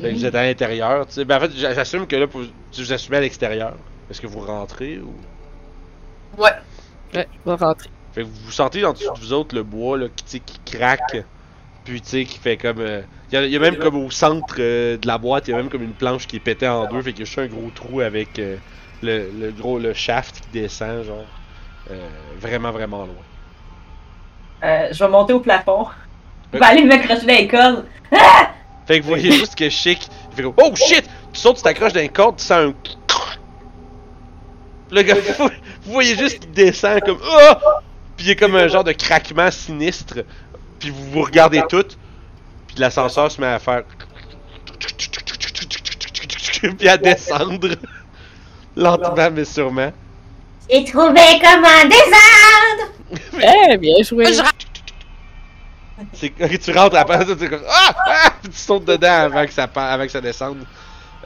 Fait 0.00 0.10
que 0.12 0.14
vous 0.16 0.24
êtes 0.26 0.34
à 0.36 0.42
l'intérieur, 0.44 1.06
tu 1.06 1.14
sais. 1.14 1.24
Ben 1.24 1.36
en 1.38 1.40
fait, 1.40 1.52
j'a- 1.52 1.74
j'assume 1.74 2.06
que 2.06 2.16
là, 2.16 2.26
tu 2.70 2.82
vous 2.82 2.92
assumez 2.92 3.16
à 3.18 3.20
l'extérieur. 3.20 3.84
Est-ce 4.08 4.20
que 4.20 4.26
vous 4.26 4.40
rentrez 4.40 5.00
ou? 5.00 5.26
Ouais. 6.36 6.52
Ouais, 7.14 7.28
on 7.44 7.54
va 7.56 7.68
rentrer. 7.68 7.90
Fait 8.12 8.22
que 8.22 8.28
vous 8.28 8.50
sentez 8.50 8.84
en 8.84 8.92
dessous 8.92 9.12
de 9.12 9.18
vous 9.18 9.32
autres 9.32 9.54
le 9.54 9.62
bois 9.64 9.98
là, 9.98 10.08
qui, 10.08 10.40
qui 10.40 10.60
craque, 10.64 11.16
puis 11.84 12.02
tu 12.02 12.08
sais, 12.08 12.26
qui 12.26 12.38
fait 12.38 12.58
comme. 12.58 12.80
euh, 12.80 13.02
Il 13.30 13.34
y, 13.34 13.38
a- 13.38 13.46
il 13.46 13.52
y 13.52 13.56
a 13.56 13.60
même 13.60 13.76
comme 13.76 13.96
au 13.96 14.10
centre 14.10 14.56
euh, 14.58 14.96
de 14.96 15.06
la 15.06 15.18
boîte, 15.18 15.48
il 15.48 15.52
y 15.52 15.54
a 15.54 15.56
même 15.56 15.70
comme 15.70 15.82
une 15.82 15.92
planche 15.94 16.26
qui 16.26 16.36
est 16.36 16.40
pétée 16.40 16.68
en 16.68 16.86
deux, 16.86 17.00
fait 17.02 17.12
qu'il 17.12 17.20
y 17.20 17.22
a 17.22 17.26
juste 17.26 17.38
un 17.38 17.46
gros 17.46 17.70
trou 17.74 18.00
avec 18.00 18.38
euh, 18.38 18.56
le, 19.02 19.30
le 19.38 19.50
gros 19.50 19.78
le 19.78 19.92
shaft 19.94 20.40
qui 20.40 20.48
descend, 20.60 21.04
genre. 21.04 21.24
euh, 21.90 22.08
vraiment, 22.40 22.70
vraiment 22.70 23.06
loin. 23.06 24.88
Je 24.92 24.98
vais 24.98 25.08
monter 25.10 25.32
au 25.32 25.40
plafond. 25.40 25.86
Je 26.52 26.58
vais 26.58 26.64
aller 26.64 26.84
me 26.84 26.96
crocher 26.98 27.26
dans 27.26 27.34
les 27.34 27.48
cordes. 27.48 27.84
Fait 28.86 28.98
que 28.98 29.02
vous 29.04 29.08
voyez 29.10 29.32
juste 29.32 29.54
que 29.56 29.68
Chic, 29.70 30.06
il 30.30 30.36
fait 30.36 30.42
comme 30.42 30.54
Oh 30.62 30.74
shit! 30.76 31.04
Tu 31.32 31.40
sautes, 31.40 31.56
tu 31.56 31.62
t'accroches 31.62 31.94
dans 31.94 32.02
une 32.02 32.10
corde, 32.10 32.36
tu 32.36 32.44
sens 32.44 32.70
un. 32.70 32.74
Le 34.90 35.02
gars, 35.02 35.14
vous, 35.38 35.48
vous 35.84 35.92
voyez 35.92 36.16
juste 36.16 36.40
qu'il 36.40 36.52
descend 36.52 37.00
comme 37.00 37.18
Oh! 37.22 37.54
Puis 38.16 38.26
il 38.26 38.28
y 38.28 38.32
a 38.32 38.34
comme 38.36 38.54
un 38.56 38.68
genre 38.68 38.84
de 38.84 38.92
craquement 38.92 39.50
sinistre. 39.50 40.18
Puis 40.78 40.90
vous 40.90 41.10
vous 41.10 41.22
regardez 41.22 41.62
toutes. 41.68 41.98
Puis 42.74 42.80
l'ascenseur 42.80 43.30
se 43.30 43.40
met 43.40 43.46
à 43.46 43.58
faire. 43.60 43.84
Puis 46.78 46.88
à 46.88 46.96
descendre. 46.96 47.68
Lentement 48.76 49.30
mais 49.30 49.44
sûrement. 49.44 49.92
J'ai 50.68 50.84
trouvé 50.84 51.20
comment 51.40 51.84
descendre! 51.88 52.90
Eh, 53.70 53.76
bien 53.76 54.02
joué. 54.02 54.26
Ok, 56.00 56.58
tu 56.58 56.72
rentres 56.72 56.96
après 56.96 57.24
ça, 57.24 57.36
tu 57.36 57.48
comme 57.48 57.62
ah, 57.68 57.94
ah! 58.06 58.30
Puis 58.42 58.50
tu 58.50 58.58
sautes 58.58 58.84
dedans 58.86 59.24
avant 59.24 59.46
que 59.46 59.52
ça 59.52 59.68
avant 59.72 60.04
que 60.04 60.10
ça 60.10 60.20
descende. 60.20 60.66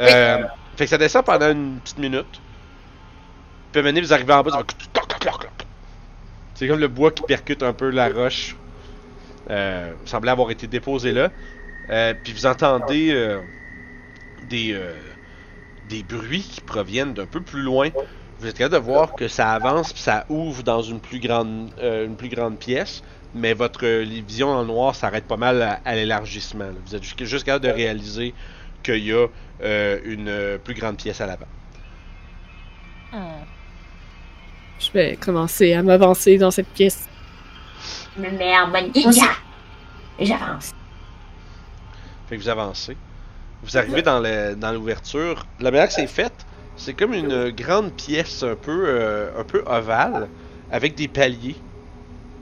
Euh, 0.01 0.43
Fait 0.77 0.85
que 0.85 0.91
ça 0.91 0.99
descend 0.99 1.25
pendant 1.25 1.51
une 1.51 1.79
petite 1.81 1.99
minute. 1.99 2.27
Puis 3.73 3.77
à 3.77 3.79
un 3.79 3.83
moment 3.83 3.89
donné, 3.95 4.01
vous 4.03 4.13
arrivez 4.13 4.33
en 4.35 4.43
bas, 4.43 4.63
cloc. 5.21 5.49
C'est 6.55 6.69
comme 6.69 6.81
le 6.81 6.89
bois 6.89 7.11
qui 7.11 7.23
percute 7.23 7.63
un 7.63 7.73
peu 7.73 7.89
la 7.91 8.09
roche. 8.09 8.55
Euh, 9.51 9.93
semblait 10.05 10.31
avoir 10.31 10.51
été 10.51 10.67
déposé 10.67 11.13
là. 11.13 11.31
Euh, 11.91 12.15
puis 12.23 12.33
vous 12.33 12.47
entendez 12.47 13.11
euh, 13.13 13.41
des 14.49 14.73
euh, 14.73 14.93
des 15.89 16.03
bruits 16.03 16.43
qui 16.43 16.61
proviennent 16.61 17.15
d'un 17.15 17.27
peu 17.27 17.41
plus 17.41 17.63
loin. 17.63 17.89
Vous 18.39 18.47
êtes 18.47 18.59
capable 18.59 18.75
de 18.75 18.91
voir 18.91 19.15
que 19.15 19.27
ça 19.27 19.53
avance 19.53 19.93
puis 19.93 20.03
ça 20.03 20.27
ouvre 20.29 20.63
dans 20.63 20.83
une 20.83 21.01
plus 21.01 21.19
grande 21.19 21.71
une 21.81 22.17
plus 22.17 22.29
grande 22.29 22.59
pièce 22.59 23.03
mais 23.35 23.53
votre 23.53 23.87
vision 23.87 24.49
en 24.49 24.65
noir 24.65 24.95
s'arrête 24.95 25.25
pas 25.25 25.37
mal 25.37 25.81
à, 25.85 25.95
l'élargissement. 25.95 26.71
Vous 26.87 26.95
êtes 26.95 27.03
juste, 27.03 27.45
capable 27.45 27.67
de 27.67 27.71
réaliser 27.71 28.33
qu'il 28.83 29.05
y 29.05 29.13
a 29.13 29.27
une 30.05 30.59
plus 30.65 30.75
grande 30.75 30.97
pièce 30.97 31.21
à 31.21 31.27
l'avant. 31.27 31.47
Je 34.79 34.93
vais 34.93 35.17
commencer 35.17 35.75
à 35.75 35.83
m'avancer 35.83 36.39
dans 36.39 36.51
cette 36.51 36.69
pièce. 36.69 37.09
Mais 38.19 38.31
merde, 38.31 38.73
bonne 38.73 38.87
idée! 38.89 39.05
Et 40.19 40.27
j'avance. 40.27 40.73
Fait 42.29 42.37
que 42.37 42.43
vous 42.43 42.49
avancez. 42.49 42.97
Vous 43.63 43.77
arrivez 43.77 44.03
dans 44.03 44.21
le- 44.21 44.55
dans 44.55 44.73
l'ouverture. 44.73 45.47
La 45.61 45.71
manière 45.71 45.87
que 45.89 45.95
c'est 45.95 46.07
fait, 46.07 46.33
c'est 46.77 46.95
comme 46.95 47.13
une 47.15 47.51
grande 47.51 47.93
pièce 47.93 48.43
un 48.43 48.55
peu, 48.57 48.85
euh, 48.87 49.31
un 49.39 49.45
peu 49.45 49.63
ovale 49.67 50.29
avec 50.71 50.95
des 50.95 51.09
paliers. 51.09 51.57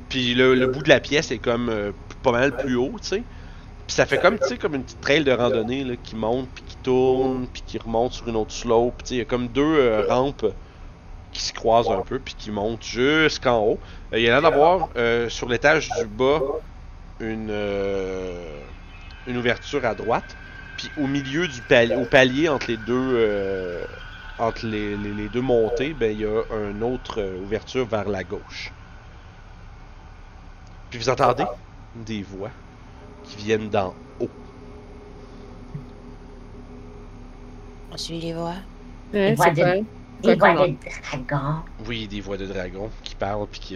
Puis 0.08 0.34
le, 0.34 0.54
le 0.54 0.66
bout 0.66 0.82
de 0.82 0.88
la 0.88 1.00
pièce 1.00 1.30
est 1.30 1.38
comme 1.38 1.68
euh, 1.68 1.92
pas 2.22 2.32
mal 2.32 2.56
plus 2.56 2.76
haut, 2.76 2.94
tu 3.00 3.08
sais. 3.08 3.22
Puis 3.86 3.94
ça 3.94 4.04
fait 4.06 4.18
comme, 4.18 4.38
tu 4.38 4.48
sais, 4.48 4.56
comme 4.58 4.74
une 4.74 4.82
petite 4.82 5.00
trail 5.00 5.22
de 5.24 5.30
randonnée 5.32 5.84
là, 5.84 5.94
qui 6.02 6.16
monte, 6.16 6.48
puis 6.54 6.64
qui 6.66 6.76
tourne, 6.78 7.46
puis 7.52 7.62
qui 7.66 7.78
remonte 7.78 8.12
sur 8.12 8.26
une 8.28 8.36
autre 8.36 8.52
slope. 8.52 9.02
Tu 9.04 9.08
sais, 9.08 9.14
il 9.14 9.18
y 9.18 9.20
a 9.20 9.24
comme 9.24 9.48
deux 9.48 9.62
euh, 9.62 10.02
rampes 10.08 10.46
qui 11.36 11.42
se 11.44 11.52
croisent 11.52 11.90
un 11.92 12.02
peu, 12.02 12.20
puis 12.20 12.34
qui 12.34 12.50
montent 12.50 12.84
jusqu'en 12.84 13.60
haut. 13.64 13.80
Euh, 14.12 14.18
il 14.18 14.24
y 14.24 14.28
a 14.28 14.32
l'air 14.32 14.42
d'avoir 14.42 14.90
euh, 14.96 15.28
sur 15.28 15.48
l'étage 15.48 15.92
du 15.92 16.08
bas 16.08 16.46
une, 17.20 17.50
euh, 17.50 18.66
une 19.26 19.36
ouverture 19.38 19.84
à 19.86 19.94
droite. 19.94 20.38
Puis 20.76 20.92
au 20.96 21.06
milieu 21.08 21.48
du 21.48 21.62
palier, 21.62 21.94
au 21.94 22.06
palier 22.06 22.48
entre 22.48 22.68
les 22.68 22.78
deux, 22.78 22.94
euh, 23.16 23.86
entre 24.38 24.66
les, 24.66 24.96
les- 24.98 25.14
les 25.14 25.28
deux 25.30 25.42
montées, 25.42 25.94
ben 25.94 26.12
il 26.12 26.18
y 26.20 26.26
a 26.26 26.42
une 26.50 26.82
autre 26.84 27.20
euh, 27.22 27.38
ouverture 27.38 27.86
vers 27.86 28.08
la 28.08 28.24
gauche. 28.24 28.74
Puis 30.90 30.98
vous 30.98 31.08
entendez 31.08 31.52
des 31.94 32.22
voix 32.24 32.52
qui 33.22 33.38
viennent 33.38 33.70
d'en 33.70 33.98
haut. 34.20 34.34
On 37.90 37.96
suit 37.96 38.20
les 38.20 38.32
voix. 38.32 38.62
Ouais, 39.12 39.34
voix 39.34 39.50
c'est. 39.54 39.74
Des 40.22 40.34
voix 40.34 40.52
de 40.54 40.54
dragon. 40.56 41.62
Oui, 41.86 42.08
des 42.08 42.20
voix 42.20 42.36
de 42.36 42.46
dragons 42.46 42.90
qui 43.02 43.14
parlent, 43.14 43.46
puis 43.46 43.60
que 43.60 43.74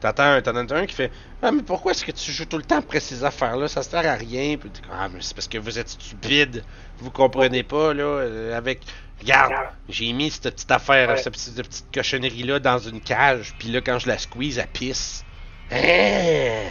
t'entends 0.00 0.22
un, 0.22 0.70
un 0.70 0.86
qui 0.86 0.94
fait 0.94 1.10
Ah, 1.42 1.50
mais 1.52 1.62
pourquoi 1.62 1.92
est-ce 1.92 2.04
que 2.04 2.12
tu 2.12 2.30
joues 2.32 2.44
tout 2.46 2.56
le 2.56 2.62
temps 2.64 2.78
après 2.78 3.00
ces 3.00 3.24
affaires-là? 3.24 3.68
Ça 3.68 3.82
sert 3.82 4.06
à 4.06 4.14
rien. 4.14 4.56
Puis 4.56 4.70
t'es 4.70 4.80
comme, 4.82 4.96
Ah, 4.98 5.08
mais 5.08 5.20
c'est 5.20 5.34
parce 5.34 5.48
que 5.48 5.58
vous 5.58 5.78
êtes 5.78 5.88
stupide. 5.88 6.64
Vous 6.98 7.10
comprenez 7.10 7.62
pas, 7.62 7.92
là. 7.94 8.02
euh, 8.04 8.56
avec. 8.56 8.80
Regarde, 9.20 9.52
j'ai 9.88 10.12
mis 10.12 10.30
cette 10.32 10.52
petite 10.54 10.70
affaire, 10.70 11.16
cette 11.18 11.32
petite, 11.32 11.54
petite 11.54 11.86
cochonnerie-là 11.94 12.58
dans 12.58 12.78
une 12.78 13.00
cage, 13.00 13.54
puis 13.56 13.68
là, 13.68 13.80
quand 13.80 14.00
je 14.00 14.08
la 14.08 14.18
squeeze, 14.18 14.58
elle 14.58 14.66
pisse. 14.66 15.24
Hein? 15.70 16.70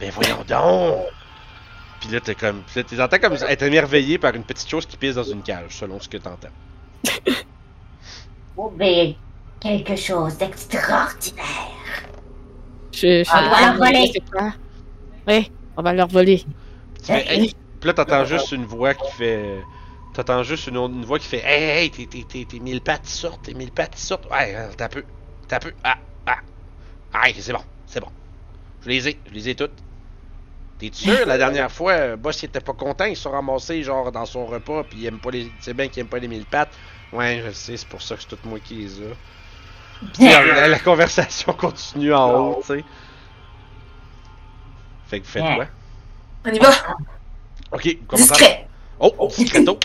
Ben 0.00 0.10
voyons 0.10 0.42
donc 0.48 1.06
Puis 2.00 2.08
là, 2.10 2.20
t'es 2.20 2.34
comme. 2.34 2.62
Puis 2.62 2.76
là, 2.76 2.82
t'es 2.82 3.00
entends 3.00 3.18
comme 3.18 3.34
être 3.34 3.62
émerveillé 3.62 4.18
par 4.18 4.34
une 4.34 4.44
petite 4.44 4.68
chose 4.68 4.86
qui 4.86 4.96
pisse 4.96 5.14
dans 5.16 5.22
une 5.22 5.42
cage, 5.42 5.76
selon 5.76 6.00
ce 6.00 6.08
que 6.08 6.16
t'entends. 6.16 6.48
Trouvé 8.56 9.16
quelque 9.60 9.96
chose 9.96 10.38
d'extraordinaire. 10.38 11.44
Je, 12.90 13.22
je, 13.22 13.30
On 13.30 13.50
va 13.50 13.60
leur 13.60 13.76
voler. 13.76 14.10
C'est 14.14 14.30
quoi? 14.30 14.52
Oui, 15.28 15.52
on 15.76 15.82
va 15.82 15.92
leur 15.92 16.08
voler. 16.08 16.42
Hey! 17.06 17.54
Puis 17.80 17.86
là, 17.86 17.92
t'entends 17.92 18.24
juste 18.24 18.52
une 18.52 18.64
voix 18.64 18.94
qui 18.94 19.12
fait. 19.12 19.62
T'entends 20.14 20.42
juste 20.42 20.68
une, 20.68 21.04
voix 21.04 21.18
qui 21.18 21.26
fait 21.26 21.42
Hey, 21.44 21.84
hey, 21.84 21.90
tes, 21.90 22.06
tes, 22.06 22.24
tes, 22.24 22.46
tes 22.46 22.58
mille 22.58 22.80
pattes 22.80 23.04
sortent, 23.04 23.42
tes 23.42 23.52
mille 23.52 23.70
pattes 23.70 23.96
sortent. 23.96 24.24
Ouais, 24.30 24.54
euh, 24.54 24.70
t'as 24.74 24.88
peu. 24.88 25.04
T'as 25.46 25.60
peu. 25.60 25.72
Ah, 25.84 25.98
ah. 26.26 26.38
Ah, 27.12 27.26
c'est 27.38 27.52
bon, 27.52 27.60
c'est 27.86 28.00
bon. 28.00 28.08
Je 28.80 28.88
les 28.88 29.08
ai, 29.10 29.18
je 29.28 29.34
les 29.34 29.50
ai 29.50 29.54
toutes. 29.54 29.76
T'es 30.78 30.90
sûr, 30.90 31.26
la 31.26 31.36
dernière 31.44 31.70
fois, 31.70 31.92
euh, 31.92 32.16
Boss 32.16 32.42
il 32.42 32.46
était 32.46 32.60
pas 32.60 32.72
content, 32.72 33.04
il 33.04 33.16
s'est 33.16 33.28
ramassé 33.28 33.82
genre 33.82 34.10
dans 34.10 34.24
son 34.24 34.46
repas, 34.46 34.84
puis 34.84 35.00
il 35.00 35.06
aime 35.06 35.18
pas 35.18 35.30
les. 35.30 35.52
C'est 35.60 35.74
bien 35.74 35.88
qu'il 35.88 36.00
aime 36.00 36.08
pas 36.08 36.18
les 36.18 36.28
mille 36.28 36.46
pattes. 36.46 36.72
Ouais, 37.12 37.42
je 37.46 37.50
sais, 37.52 37.76
c'est 37.76 37.88
pour 37.88 38.02
ça 38.02 38.16
que 38.16 38.22
c'est 38.22 38.28
tout 38.28 38.38
moi 38.44 38.58
qui 38.60 38.74
les. 38.74 38.88
Puis 40.14 40.24
la, 40.28 40.78
conversation 40.78 41.52
continue 41.54 42.12
en 42.12 42.30
haut, 42.34 42.58
tu 42.60 42.66
sais. 42.66 42.84
Fait 45.08 45.20
que 45.20 45.24
vous 45.24 45.30
faites 45.30 45.42
quoi? 45.54 45.66
On 46.44 46.50
y 46.52 46.58
va. 46.58 46.70
Ok, 47.72 47.86
vous 48.00 48.06
commencez 48.06 48.32
à- 48.32 48.36
Discret. 48.36 48.68
Oh, 48.98 49.28
discretos. 49.36 49.78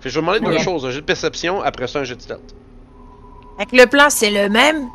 Fait 0.00 0.04
que 0.04 0.10
je 0.10 0.14
vais 0.14 0.20
demander 0.20 0.40
deux 0.40 0.46
Ouais. 0.52 0.62
choses. 0.62 0.84
Un 0.84 0.90
jet 0.90 1.00
de 1.00 1.06
perception, 1.06 1.62
après 1.62 1.86
ça 1.88 2.00
un 2.00 2.04
jet 2.04 2.16
de 2.16 2.20
stealth. 2.20 2.54
Fait 3.58 3.66
que 3.66 3.76
le 3.76 3.86
plan, 3.86 4.10
c'est 4.10 4.30
le 4.30 4.48
même. 4.48 4.88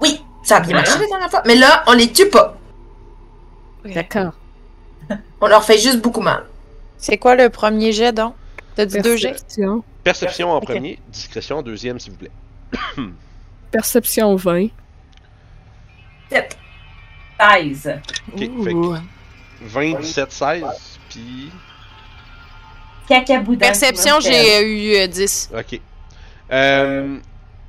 Oui, 0.00 0.22
ça 0.42 0.56
a 0.56 0.60
bien 0.60 0.76
marché 0.76 0.98
la 0.98 1.06
dernière 1.06 1.30
fois. 1.30 1.42
Mais 1.46 1.54
là, 1.54 1.82
on 1.86 1.92
les 1.92 2.12
tue 2.12 2.28
pas. 2.28 2.56
D'accord. 3.84 4.32
On 5.40 5.46
leur 5.46 5.62
fait 5.64 5.78
juste 5.78 6.00
beaucoup 6.00 6.20
mal. 6.20 6.44
C'est 6.98 7.18
quoi 7.18 7.34
le 7.34 7.48
premier 7.50 7.92
jet, 7.92 8.12
donc? 8.12 8.34
T'as 8.76 8.86
dit 8.86 9.00
deux 9.00 9.16
jets? 9.16 9.30
Perception. 9.32 9.84
Perception 10.02 10.50
en 10.52 10.60
premier, 10.60 10.98
discrétion 11.08 11.58
en 11.58 11.62
deuxième, 11.62 11.98
s'il 11.98 12.12
vous 12.12 12.18
plaît. 12.18 12.30
Perception 13.70 14.34
20. 14.36 14.68
16. 16.30 18.00
Ok, 18.32 18.38
fait 18.38 18.48
que 18.48 18.72
Ouh. 18.72 18.96
20, 19.62 20.00
17, 20.00 20.32
16, 20.32 20.64
puis... 21.08 21.50
Cacaboudin. 23.08 23.58
Perception, 23.66 24.20
j'ai 24.20 24.62
eu 24.62 24.96
euh, 24.96 25.06
10. 25.06 25.50
Ok. 25.58 25.80
Euh, 26.52 27.18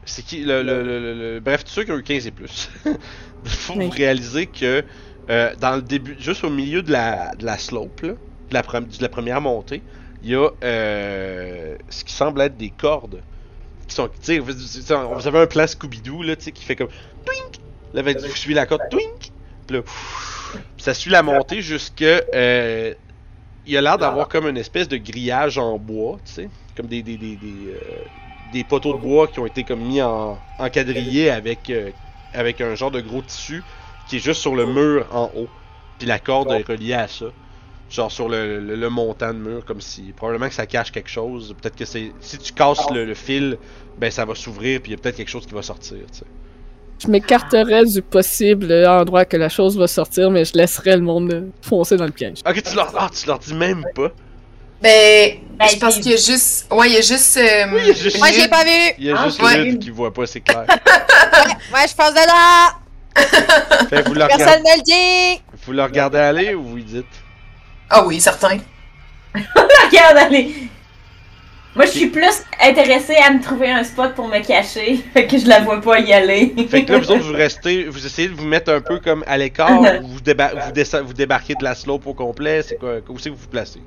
c'est 0.06 0.24
qui 0.24 0.44
le, 0.44 0.62
le, 0.64 0.84
le, 0.84 1.00
le- 1.00 1.14
le- 1.34 1.40
Bref, 1.40 1.64
tous 1.66 1.72
ceux 1.72 1.84
qui 1.84 1.92
ont 1.92 1.98
eu 1.98 2.04
15 2.04 2.28
et 2.28 2.32
plus. 2.32 2.70
Faut 3.46 3.74
Oui. 3.76 3.86
vous 3.86 3.92
réaliser 3.92 4.46
que 4.48 4.84
euh, 5.30 5.54
dans 5.60 5.76
le 5.76 5.82
début, 5.82 6.16
juste 6.20 6.44
au 6.44 6.50
milieu 6.50 6.82
de 6.82 6.92
la, 6.92 7.36
de 7.36 7.46
la 7.46 7.58
slope, 7.58 8.02
là, 8.02 8.14
de, 8.50 8.54
la, 8.54 8.62
de 8.62 9.02
la 9.02 9.10
première 9.10 9.42
montée, 9.42 9.82
il 10.26 10.32
y 10.32 10.36
a 10.36 10.50
euh, 10.64 11.78
ce 11.88 12.04
qui 12.04 12.12
semble 12.14 12.42
être 12.42 12.58
des 12.58 12.72
cordes. 12.72 13.22
Qui 13.88 13.94
sont, 13.94 14.10
vous, 14.42 15.28
avez 15.28 15.40
un 15.40 15.46
plan 15.46 15.68
Scooby-Doo 15.68 16.24
là, 16.24 16.36
tu 16.36 16.46
sais, 16.46 16.52
qui 16.52 16.64
fait 16.66 16.76
comme 16.76 16.90
twink. 17.24 17.62
Là, 17.94 18.02
vous 18.02 18.36
suivez 18.36 18.56
la 18.56 18.66
corde 18.66 18.82
twink. 18.90 19.32
Puis 19.68 19.78
là, 19.78 19.84
ça 20.78 20.96
suit 20.96 21.12
la 21.12 21.22
montée 21.22 21.62
jusque. 21.62 22.02
euh, 22.02 22.96
il 23.68 23.78
a 23.78 23.82
l'air 23.82 23.98
d'avoir 24.00 24.28
comme 24.28 24.48
une 24.48 24.58
espèce 24.58 24.88
de 24.88 24.98
grillage 24.98 25.60
en 25.60 25.78
bois, 25.78 26.20
tu 26.26 26.50
comme 26.76 26.88
des 26.88 27.04
des, 27.04 27.18
des, 27.18 27.38
des, 27.38 27.68
euh, 27.70 28.04
des 28.46 28.64
poteaux 28.64 28.94
de 28.94 29.00
bois 29.00 29.28
qui 29.28 29.40
ont 29.40 29.46
été 29.46 29.64
comme 29.64 29.82
mis 29.82 30.02
en 30.02 30.44
encadrillés 30.58 31.30
avec 31.30 31.70
euh, 31.70 31.92
avec 32.34 32.62
un 32.62 32.74
genre 32.76 32.92
de 32.92 33.02
gros 33.02 33.22
tissu 33.22 33.64
qui 34.06 34.18
est 34.18 34.20
juste 34.20 34.42
sur 34.42 34.56
le 34.56 34.66
mur 34.66 35.08
en 35.12 35.32
haut. 35.36 35.52
Puis 36.00 36.08
la 36.08 36.20
corde 36.20 36.52
est 36.52 36.68
reliée 36.68 36.94
à 36.94 37.08
ça. 37.08 37.28
Genre 37.90 38.12
sur 38.12 38.28
le, 38.30 38.60
le, 38.60 38.76
le 38.76 38.90
montant 38.90 39.34
de 39.34 39.38
mur, 39.40 39.64
comme 39.66 39.80
si. 39.82 40.14
Probablement 40.16 40.48
que 40.50 40.56
ça 40.56 40.66
cache 40.66 40.92
quelque 40.92 41.10
chose. 41.10 41.56
Peut-être 41.62 41.76
que 41.76 41.86
c'est. 41.86 42.12
Si 42.20 42.38
tu 42.40 42.52
casses 42.54 42.90
le, 42.92 43.06
le 43.06 43.14
fil, 43.14 43.58
ben 43.98 44.10
ça 44.12 44.26
va 44.26 44.34
s'ouvrir, 44.36 44.82
puis 44.82 44.92
il 44.92 44.96
y 44.96 44.98
a 44.98 45.02
peut-être 45.02 45.18
quelque 45.18 45.30
chose 45.30 45.46
qui 45.46 45.54
va 45.54 45.62
sortir, 45.62 45.98
tu 46.12 46.20
sais. 46.20 46.26
Je 47.04 47.08
m'écarterais 47.10 47.86
du 47.86 48.02
possible 48.02 48.72
endroit 48.88 49.26
que 49.26 49.36
la 49.38 49.50
chose 49.50 49.78
va 49.78 49.86
sortir, 49.88 50.32
mais 50.32 50.46
je 50.46 50.54
laisserais 50.54 50.96
le 50.96 51.02
monde 51.04 51.52
foncer 51.62 51.98
dans 51.98 52.06
le 52.06 52.12
piège. 52.12 52.38
Ok, 52.48 52.64
tu 52.64 52.76
leur, 52.76 52.92
ah, 52.98 53.10
tu 53.14 53.28
leur 53.28 53.38
dis 53.38 53.54
même 53.54 53.86
pas. 53.94 54.12
Ben, 54.82 55.38
Ben, 55.60 55.68
je 55.70 55.78
pense 55.78 55.96
qu'il 55.98 56.12
y 56.12 56.14
a 56.14 56.18
juste. 56.18 56.68
Ouais, 56.72 56.88
il 56.90 56.94
y 56.94 56.98
a 56.98 57.02
juste. 57.02 57.38
euh, 57.38 57.66
Oui, 57.74 57.80
il 57.84 57.88
y 57.88 57.92
a 57.92 57.94
juste 57.94 58.18
Moi, 58.18 58.28
j'ai 58.32 58.42
Lyd- 58.44 58.50
pas 58.50 58.64
vu! 58.64 58.94
Il 58.98 59.04
y 59.06 59.12
a 59.12 59.16
Ah, 59.20 59.26
juste 59.26 59.42
ouais. 59.42 59.78
Qui 59.78 59.90
voit 59.90 60.14
pas, 60.14 60.26
c'est 60.26 60.42
clair. 60.42 60.66
Ouais, 60.68 61.86
je 61.90 61.96
passe 61.96 62.14
de 62.14 62.20
là! 62.28 62.80
fait 63.90 64.02
vous 64.08 64.14
le, 64.14 64.28
Personne 64.28 64.64
ne 64.64 64.78
le 64.78 64.84
dit! 65.36 65.42
vous 65.66 65.72
le 65.74 65.84
regardez 65.84 66.18
aller 66.18 66.54
ou 66.56 66.64
vous 66.64 66.76
lui 66.78 66.84
dites? 66.84 67.06
Ah 67.90 68.06
oui, 68.06 68.20
certain. 68.20 68.58
Regarde, 69.36 70.18
allez. 70.18 70.54
Moi, 71.76 71.86
je 71.86 71.92
suis 71.92 72.08
plus 72.08 72.42
intéressée 72.62 73.16
à 73.18 73.32
me 73.34 73.42
trouver 73.44 73.70
un 73.70 73.84
spot 73.84 74.14
pour 74.16 74.30
me 74.30 74.40
cacher, 74.46 74.96
fait 75.14 75.28
que 75.28 75.38
je 75.38 75.46
la 75.46 75.60
vois 75.60 75.82
pas 75.82 76.00
y 76.00 76.14
aller. 76.14 76.54
Fait 76.70 76.86
que 76.86 76.94
là, 76.94 77.00
vous 77.00 77.12
autres, 77.12 77.24
vous 77.24 77.34
restez, 77.38 77.84
vous 77.86 78.06
essayez 78.06 78.30
de 78.30 78.34
vous 78.34 78.46
mettre 78.46 78.72
un 78.72 78.80
peu 78.80 79.00
comme 79.00 79.24
à 79.28 79.38
l'écart, 79.38 79.82
ou 80.02 80.08
vous, 80.08 80.22
déba- 80.22 80.54
vous, 80.54 81.08
vous 81.08 81.14
débarquez 81.14 81.54
de 81.56 81.64
la 81.66 81.76
slope 81.76 82.08
au 82.08 82.14
complet, 82.14 82.62
c'est 82.64 82.78
quoi, 82.78 82.96
où 83.10 83.20
c'est 83.20 83.30
que 83.30 83.36
vous 83.36 83.42
vous 83.42 83.48
placez? 83.50 83.82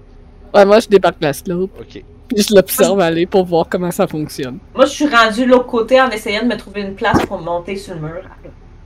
Ouais, 0.54 0.66
moi, 0.66 0.80
je 0.80 0.88
débarque 0.88 1.16
la 1.20 1.32
slope, 1.32 1.70
Ok. 1.80 2.02
puis 2.28 2.42
je 2.46 2.54
l'observe 2.54 3.00
aller 3.00 3.24
pour 3.24 3.46
voir 3.46 3.66
comment 3.70 3.90
ça 3.90 4.06
fonctionne. 4.06 4.58
Moi, 4.74 4.84
je 4.84 4.90
suis 4.90 5.06
rendue 5.08 5.46
de 5.46 5.50
l'autre 5.50 5.66
côté 5.66 5.98
en 5.98 6.10
essayant 6.10 6.42
de 6.42 6.48
me 6.48 6.56
trouver 6.58 6.82
une 6.82 6.94
place 6.94 7.24
pour 7.24 7.40
monter 7.40 7.76
sur 7.76 7.94
le 7.94 8.00
mur. 8.00 8.22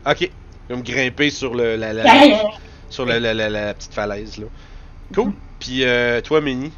Ok. 0.09 0.31
Comme 0.69 0.83
grimper 0.83 1.31
sur 1.31 1.55
le, 1.57 1.75
la, 1.75 1.93
la- 1.93 2.05
sur 2.89 3.05
la, 3.05 3.19
la- 3.19 3.35
la- 3.35 3.51
la 3.51 3.75
petite 3.75 3.93
falaise, 3.95 4.39
là. 4.39 4.47
Cool. 5.15 5.33
Puis 5.61 5.85
euh, 5.85 6.21
toi, 6.21 6.41
Minnie. 6.41 6.73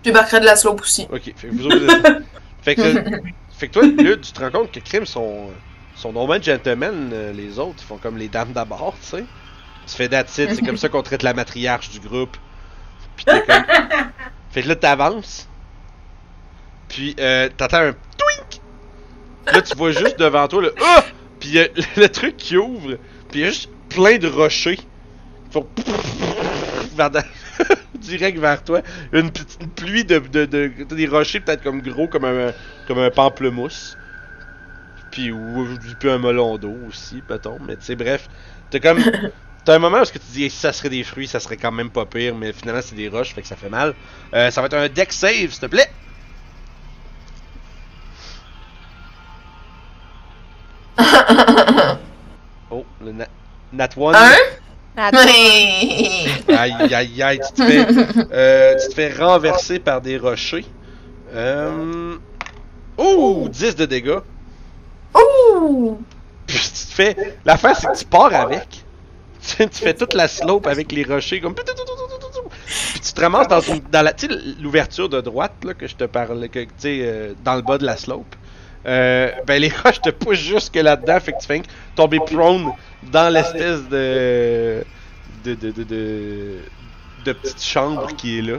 Je 0.00 0.10
débarquerai 0.10 0.40
de 0.40 0.46
la 0.46 0.56
slope 0.56 0.80
aussi. 0.80 1.06
Ok. 1.12 1.32
Fait 1.36 1.48
que 1.48 1.52
vous 1.54 1.66
autres, 1.66 1.78
vous 1.78 1.90
êtes- 1.90 2.22
fait 2.62 2.74
que, 2.74 2.82
fait 3.58 3.68
que 3.68 3.72
toi, 3.72 3.82
Lude, 3.84 4.22
tu 4.22 4.32
te 4.32 4.40
rends 4.40 4.50
compte 4.50 4.72
que 4.72 4.80
Crime 4.80 5.04
sont, 5.04 5.50
sont 5.94 6.12
normalement 6.12 6.42
gentlemen, 6.42 7.10
euh, 7.12 7.32
les 7.32 7.58
autres. 7.58 7.76
Ils 7.80 7.84
font 7.86 7.98
comme 7.98 8.16
les 8.16 8.28
dames 8.28 8.52
d'abord, 8.52 8.94
tu 9.02 9.08
sais. 9.08 9.24
Tu 9.86 9.94
fais 9.96 10.08
that's 10.08 10.38
it, 10.38 10.54
c'est 10.54 10.64
comme 10.64 10.76
ça 10.76 10.88
qu'on 10.88 11.02
traite 11.02 11.22
la 11.22 11.34
matriarche 11.34 11.90
du 11.90 12.00
groupe. 12.00 12.36
Puis 13.16 13.24
t'es 13.24 13.42
comme... 13.42 13.64
Fait 14.50 14.62
que 14.62 14.68
là, 14.68 14.76
t'avances. 14.76 15.48
Puis 16.88 17.14
euh, 17.20 17.48
t'entends 17.56 17.78
un 17.88 17.92
twink. 17.92 18.60
Là, 19.52 19.62
tu 19.62 19.76
vois 19.76 19.92
juste 19.92 20.18
devant 20.18 20.48
toi 20.48 20.62
le 20.62 20.74
ah! 20.84 21.04
Puis 21.38 21.58
euh, 21.58 21.66
le 21.96 22.08
truc 22.08 22.36
qui 22.36 22.56
ouvre. 22.56 22.96
Puis 23.30 23.40
il 23.40 23.40
y 23.40 23.44
a 23.44 23.48
juste 23.48 23.70
plein 23.88 24.18
de 24.18 24.28
rochers. 24.28 24.78
Font 25.50 25.66
direct 27.94 28.38
vers 28.38 28.62
toi. 28.62 28.82
Une 29.12 29.30
petite 29.30 29.74
pluie 29.74 30.04
de, 30.04 30.18
de, 30.18 30.46
des 30.46 31.06
rochers 31.06 31.40
peut-être 31.40 31.62
comme 31.62 31.80
gros 31.80 32.08
comme 32.08 32.24
un 32.24 32.52
comme 32.86 32.98
un 32.98 33.10
pamplemousse. 33.10 33.96
Puis 35.10 35.30
ou 35.32 35.66
puis 35.98 36.10
un 36.10 36.18
melon 36.18 36.56
d'eau 36.58 36.76
aussi, 36.88 37.22
peut-on. 37.26 37.58
Mais 37.66 37.76
tu 37.76 37.82
sais, 37.82 37.96
bref, 37.96 38.28
t'as 38.70 38.80
comme 38.80 39.02
T'as 39.64 39.74
un 39.74 39.78
moment 39.78 40.00
où 40.00 40.04
ce 40.06 40.12
que 40.12 40.18
tu 40.18 40.32
dis, 40.32 40.48
si 40.48 40.56
ça 40.56 40.72
serait 40.72 40.88
des 40.88 41.04
fruits, 41.04 41.28
ça 41.28 41.38
serait 41.38 41.58
quand 41.58 41.70
même 41.70 41.90
pas 41.90 42.06
pire, 42.06 42.34
mais 42.34 42.52
finalement 42.52 42.80
c'est 42.82 42.94
des 42.94 43.08
roches, 43.08 43.34
fait 43.34 43.42
que 43.42 43.48
ça 43.48 43.56
fait 43.56 43.68
mal. 43.68 43.94
Euh, 44.32 44.50
ça 44.50 44.62
va 44.62 44.68
être 44.68 44.74
un 44.74 44.88
deck 44.88 45.12
save, 45.12 45.50
s'il 45.50 45.60
te 45.60 45.66
plaît. 45.66 45.90
Oh, 52.70 52.86
le 53.04 53.12
nat, 53.12 53.28
nat 53.72 53.90
one. 53.96 54.14
Un? 54.14 54.59
Ouais. 55.00 56.54
Aïe 56.54 56.94
aïe 56.94 57.22
aïe, 57.22 57.40
tu 57.40 57.52
te 57.54 57.62
fais, 57.62 57.86
euh, 58.32 58.74
tu 58.78 58.88
te 58.88 58.94
fais 58.94 59.12
renverser 59.12 59.78
par 59.78 60.00
des 60.02 60.18
rochers. 60.18 60.66
Euh... 61.34 62.16
Oh, 62.98 63.48
10 63.50 63.76
de 63.76 63.86
dégâts. 63.86 64.18
Ouh! 65.14 65.98
Puis 66.46 66.58
tu 66.58 66.86
te 66.86 66.92
fais. 66.92 67.16
La 67.46 67.56
fin, 67.56 67.72
c'est 67.72 67.86
que 67.86 67.96
tu 67.96 68.04
pars 68.04 68.34
avec. 68.34 68.66
Tu 69.56 69.66
tu 69.70 69.82
fais 69.82 69.94
toute 69.94 70.12
la 70.12 70.28
slope 70.28 70.66
avec 70.66 70.92
les 70.92 71.02
rochers 71.02 71.40
comme. 71.40 71.54
Puis 71.54 71.64
tu 73.00 73.12
te 73.14 73.20
ramasses 73.22 73.48
dans 73.48 73.60
une. 73.60 73.80
Dans 73.90 74.02
la, 74.02 74.12
tu 74.12 74.26
sais, 74.26 74.34
l'ouverture 74.60 75.08
de 75.08 75.22
droite 75.22 75.54
là, 75.64 75.72
que 75.72 75.86
je 75.86 75.96
te 75.96 76.04
parlais, 76.04 76.50
que, 76.50 76.58
tu 76.58 76.70
sais, 76.76 77.00
euh, 77.00 77.32
dans 77.42 77.54
le 77.54 77.62
bas 77.62 77.78
de 77.78 77.86
la 77.86 77.96
slope. 77.96 78.36
Euh, 78.86 79.30
ben 79.46 79.60
les 79.60 79.68
roches 79.84 80.02
te 80.02 80.10
poussent 80.10 80.36
jusque 80.38 80.76
là-dedans, 80.76 81.20
fait 81.20 81.32
que 81.32 81.40
tu 81.40 81.46
fais 81.46 81.62
tomber 81.96 82.18
prone 82.18 82.70
dans 83.02 83.32
l'espèce 83.32 83.88
de 83.88 84.84
de, 85.44 85.54
de, 85.54 85.70
de, 85.70 85.84
de, 85.84 86.56
de 87.24 87.32
petite 87.32 87.62
chambre 87.62 88.14
qui 88.16 88.38
est 88.38 88.42
là. 88.42 88.58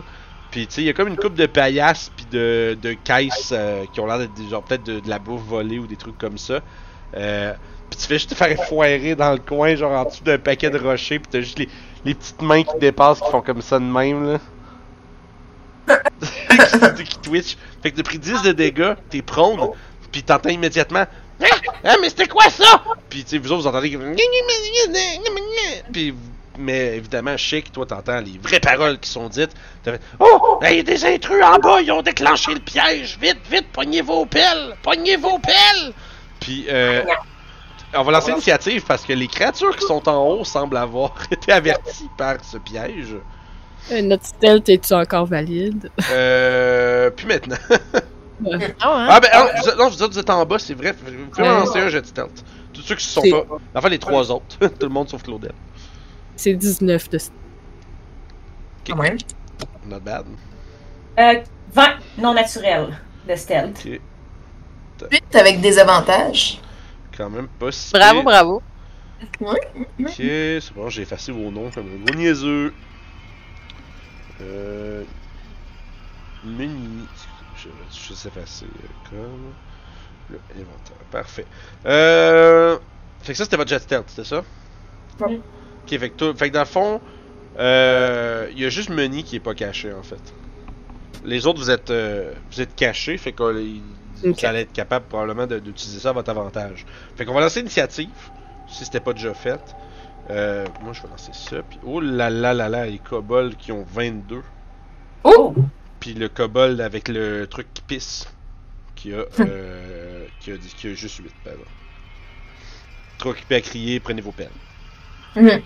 Puis 0.49 0.67
tu 0.67 0.73
sais, 0.75 0.81
il 0.81 0.85
y 0.85 0.89
a 0.89 0.93
comme 0.93 1.07
une 1.07 1.17
coupe 1.17 1.35
de 1.35 1.45
paillasses 1.45 2.11
puis 2.15 2.25
de, 2.31 2.77
de 2.81 2.93
caisses 2.93 3.51
euh, 3.53 3.85
qui 3.93 3.99
ont 3.99 4.05
l'air 4.05 4.19
d'être 4.19 4.31
genre 4.49 4.63
peut-être 4.63 4.83
de, 4.83 4.99
de 4.99 5.09
la 5.09 5.19
bouffe 5.19 5.43
volée 5.43 5.79
ou 5.79 5.87
des 5.87 5.95
trucs 5.95 6.17
comme 6.17 6.37
ça. 6.37 6.59
Euh, 7.15 7.53
puis 7.89 7.99
tu 7.99 8.07
fais 8.07 8.15
juste 8.15 8.31
te 8.31 8.35
faire 8.35 8.57
foirer 8.65 9.15
dans 9.15 9.31
le 9.31 9.39
coin, 9.39 9.75
genre 9.75 9.91
en 9.91 10.05
dessous 10.05 10.23
d'un 10.23 10.37
paquet 10.37 10.69
de 10.69 10.77
rochers, 10.79 11.19
puis 11.19 11.29
t'as 11.31 11.41
juste 11.41 11.59
les, 11.59 11.69
les 12.05 12.13
petites 12.13 12.41
mains 12.41 12.63
qui 12.63 12.77
dépassent 12.79 13.21
qui 13.21 13.29
font 13.29 13.41
comme 13.41 13.61
ça 13.61 13.79
de 13.79 13.85
même 13.85 14.33
là. 14.33 14.39
qui, 16.95 17.03
qui 17.03 17.19
twitch. 17.19 17.57
Fait 17.81 17.91
que 17.91 17.97
t'as 17.97 18.03
pris 18.03 18.19
10 18.19 18.43
de 18.43 18.51
dégâts, 18.51 18.93
t'es 19.09 19.21
prone, 19.21 19.69
puis 20.11 20.23
t'entends 20.23 20.49
immédiatement 20.49 21.05
Ah, 21.41 21.57
ah, 21.83 21.95
mais 22.01 22.09
c'était 22.09 22.27
quoi 22.27 22.49
ça? 22.49 22.83
Puis 23.09 23.23
tu 23.23 23.31
sais, 23.31 23.37
vous 23.37 23.51
autres 23.51 23.63
vous 23.63 23.67
entendez 23.67 23.97
Puis 25.91 26.13
mais 26.57 26.97
évidemment, 26.97 27.37
Chic, 27.37 27.71
toi 27.71 27.85
t'entends 27.85 28.19
les 28.19 28.37
vraies 28.41 28.59
paroles 28.59 28.99
qui 28.99 29.09
sont 29.09 29.29
dites. 29.29 29.51
T'as 29.83 29.93
fait, 29.93 30.01
Oh! 30.19 30.59
Il 30.69 30.77
y 30.77 30.79
a 30.79 30.83
des 30.83 31.05
intrus 31.05 31.43
en 31.43 31.57
bas, 31.57 31.81
ils 31.81 31.91
ont 31.91 32.01
déclenché 32.01 32.53
le 32.53 32.59
piège! 32.59 33.17
Vite, 33.21 33.39
vite, 33.49 33.67
pognez 33.71 34.01
vos 34.01 34.25
pelles! 34.25 34.75
Pognez 34.83 35.17
vos 35.17 35.39
pelles! 35.39 35.93
Puis, 36.39 36.65
euh, 36.69 37.03
on 37.93 38.03
va 38.03 38.11
lancer 38.11 38.31
l'initiative 38.31 38.83
parce 38.85 39.03
que 39.03 39.13
les 39.13 39.27
créatures 39.27 39.75
qui 39.75 39.85
sont 39.85 40.07
en 40.07 40.27
haut 40.27 40.43
semblent 40.43 40.77
avoir 40.77 41.15
été 41.31 41.51
averties 41.51 42.09
par 42.17 42.43
ce 42.43 42.57
piège. 42.57 43.15
Euh, 43.91 44.01
notre 44.01 44.25
stealth, 44.25 44.69
es-tu 44.69 44.93
encore 44.93 45.25
valide? 45.25 45.89
Euh, 46.11 47.09
puis 47.09 47.25
maintenant. 47.25 47.57
Ah, 48.45 48.55
hein? 48.83 49.07
Ah 49.09 49.19
ben, 49.19 49.29
non, 49.33 49.45
vous, 49.61 49.69
êtes- 49.69 49.77
non, 49.77 49.89
vous 49.89 50.01
autres, 50.03 50.13
vous 50.13 50.19
êtes 50.19 50.29
en 50.29 50.45
bas, 50.45 50.59
c'est 50.59 50.73
vrai. 50.73 50.91
Vous 50.93 51.27
pouvez 51.29 51.43
Ouais. 51.43 51.47
lancer 51.49 51.79
un 51.79 51.89
jet 51.89 52.01
de 52.01 52.07
stealth. 52.07 52.43
Tous 52.73 52.81
ceux 52.81 52.95
qui 52.95 53.05
sont 53.05 53.21
C'est- 53.21 53.31
pas. 53.31 53.45
Enfin, 53.75 53.89
les 53.89 53.99
trois 53.99 54.31
autres. 54.31 54.57
Tout 54.59 54.85
le 54.85 54.89
monde 54.89 55.09
sauf 55.09 55.23
Claudel. 55.23 55.53
C'est 56.35 56.53
19 56.53 57.09
de 57.09 57.19
Quand 58.87 58.95
même. 58.95 59.17
Not 59.87 59.99
bad. 59.99 60.25
Euh, 61.19 61.41
20 61.73 61.87
non 62.17 62.33
naturel 62.33 62.97
de 63.27 63.35
stealth. 63.35 63.85
Ok. 63.85 63.99
8 65.11 65.35
avec 65.35 65.61
des 65.61 65.77
avantages. 65.79 66.59
Quand 67.15 67.29
même 67.29 67.47
pas 67.47 67.71
si. 67.71 67.91
Bravo, 67.93 68.23
bravo. 68.23 68.61
Ok, 69.41 69.55
c'est 70.17 70.73
bon, 70.75 70.89
j'ai 70.89 71.03
effacé 71.03 71.31
vos 71.31 71.51
noms 71.51 71.69
comme 71.69 71.85
un 71.87 72.05
gros 72.05 72.15
niaiseux. 72.17 72.73
Euh. 74.41 75.03
Menu. 76.43 77.03
Je 77.63 77.67
vais 77.69 77.75
juste 78.07 78.25
effacer 78.25 78.65
euh, 78.65 79.09
comme. 79.09 79.53
Le 80.29 80.39
inventaire. 80.55 80.97
Parfait. 81.11 81.45
Euh. 81.85 82.77
Fait 83.21 83.33
que 83.33 83.37
ça, 83.37 83.43
c'était 83.43 83.57
votre 83.57 83.69
jet 83.69 83.79
stealth, 83.79 84.05
c'était 84.07 84.23
ça? 84.27 84.43
Ouais. 85.19 85.39
Ok, 85.83 85.99
fait 85.99 86.09
que, 86.09 86.15
toi- 86.15 86.33
fait 86.35 86.49
que 86.49 86.53
dans 86.53 86.61
le 86.61 86.65
fond, 86.65 87.01
euh, 87.59 88.47
il 88.51 88.59
y 88.59 88.65
a 88.65 88.69
juste 88.69 88.89
Meni 88.89 89.23
qui 89.23 89.35
est 89.35 89.39
pas 89.41 89.53
caché 89.53 89.93
en 89.93 90.01
fait. 90.03 90.21
Les 91.23 91.45
autres, 91.45 91.59
vous 91.59 91.69
êtes, 91.69 91.91
euh, 91.91 92.33
vous 92.51 92.61
êtes 92.61 92.75
cachés, 92.75 93.17
fait 93.17 93.31
que 93.33 93.43
euh, 93.43 93.63
vous 94.23 94.33
allez 94.45 94.61
être 94.61 94.71
capable 94.73 95.05
probablement 95.05 95.45
d'utiliser 95.45 95.99
ça 95.99 96.09
à 96.09 96.13
votre 96.13 96.29
avantage. 96.31 96.85
Fait 97.15 97.25
qu'on 97.25 97.33
va 97.33 97.41
lancer 97.41 97.59
l'initiative, 97.59 98.09
si 98.67 98.85
c'était 98.85 98.99
pas 98.99 99.13
déjà 99.13 99.33
fait. 99.35 99.59
Euh, 100.31 100.65
moi, 100.81 100.93
je 100.93 101.01
vais 101.03 101.09
lancer 101.09 101.33
ça. 101.33 101.57
Puis, 101.69 101.77
oh 101.83 101.99
là 101.99 102.29
là 102.29 102.53
là 102.53 102.69
là, 102.69 102.85
les 102.87 102.99
kobolds 102.99 103.55
qui 103.57 103.71
ont 103.71 103.83
22. 103.91 104.41
Oh! 105.25 105.53
Puis 106.01 106.13
le 106.15 106.27
kobold 106.27 106.81
avec 106.81 107.07
le 107.07 107.45
truc 107.47 107.67
qui 107.73 107.81
pisse, 107.83 108.27
qui 108.95 109.13
a, 109.13 109.23
euh, 109.39 110.25
qui 110.41 110.51
a, 110.51 110.57
dit- 110.57 110.73
qui 110.75 110.87
a 110.89 110.93
juste 110.93 111.17
8, 111.17 111.31
pardon. 111.45 111.63
Trop 113.19 113.29
occupé 113.29 113.55
à 113.55 113.61
crier, 113.61 113.99
prenez 114.01 114.21
vos 114.21 114.31
peines. 114.33 114.49
Mhm. 115.37 115.61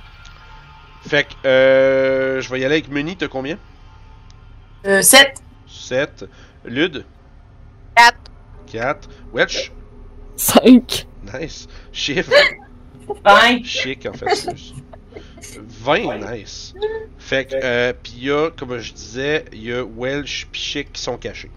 Fait 1.08 1.24
que, 1.24 1.48
euh, 1.48 2.42
je 2.42 2.50
vais 2.50 2.60
y 2.60 2.66
aller 2.66 2.76
avec 2.76 2.90
Muni, 2.90 3.16
t'as 3.18 3.28
combien? 3.28 3.58
Euh, 4.86 5.02
7. 5.02 5.42
7. 5.68 6.26
Lud 6.66 7.06
Quatre. 7.96 8.32
4. 8.68 9.10
Welch 9.34 9.72
5. 10.36 11.08
Nice. 11.34 11.68
Chiffre? 11.94 12.32
Fine. 13.26 13.64
Chic 13.64 14.06
en 14.06 14.14
fait. 14.14 14.50
Plus. 15.46 15.62
20, 15.66 16.12
nice. 16.14 16.76
Fait 17.18 17.46
que, 17.46 17.56
euh, 17.64 17.94
pis 17.94 18.14
il 18.18 18.24
y 18.26 18.32
a, 18.32 18.52
comme 18.52 18.78
je 18.80 18.94
disais, 18.94 19.46
il 19.52 19.62
y 19.64 19.74
a 19.74 19.84
Welsh 19.86 20.48
pis 20.52 20.62
Chic 20.62 20.94
qui 20.94 21.02
sont 21.02 21.18
cachés. 21.18 21.52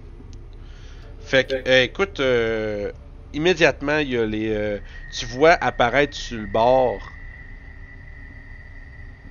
Fait 1.19 1.45
que, 1.49 1.55
euh, 1.69 1.83
écoute, 1.85 2.21
euh, 2.21 2.93
immédiatement, 3.33 3.99
il 3.99 4.09
y 4.11 4.17
a 4.17 4.27
les. 4.27 4.49
euh, 4.51 4.81
tu 5.11 5.27
vois 5.27 5.53
apparaître 5.53 6.17
sur 6.17 6.39
le 6.39 6.47
bord 6.47 7.19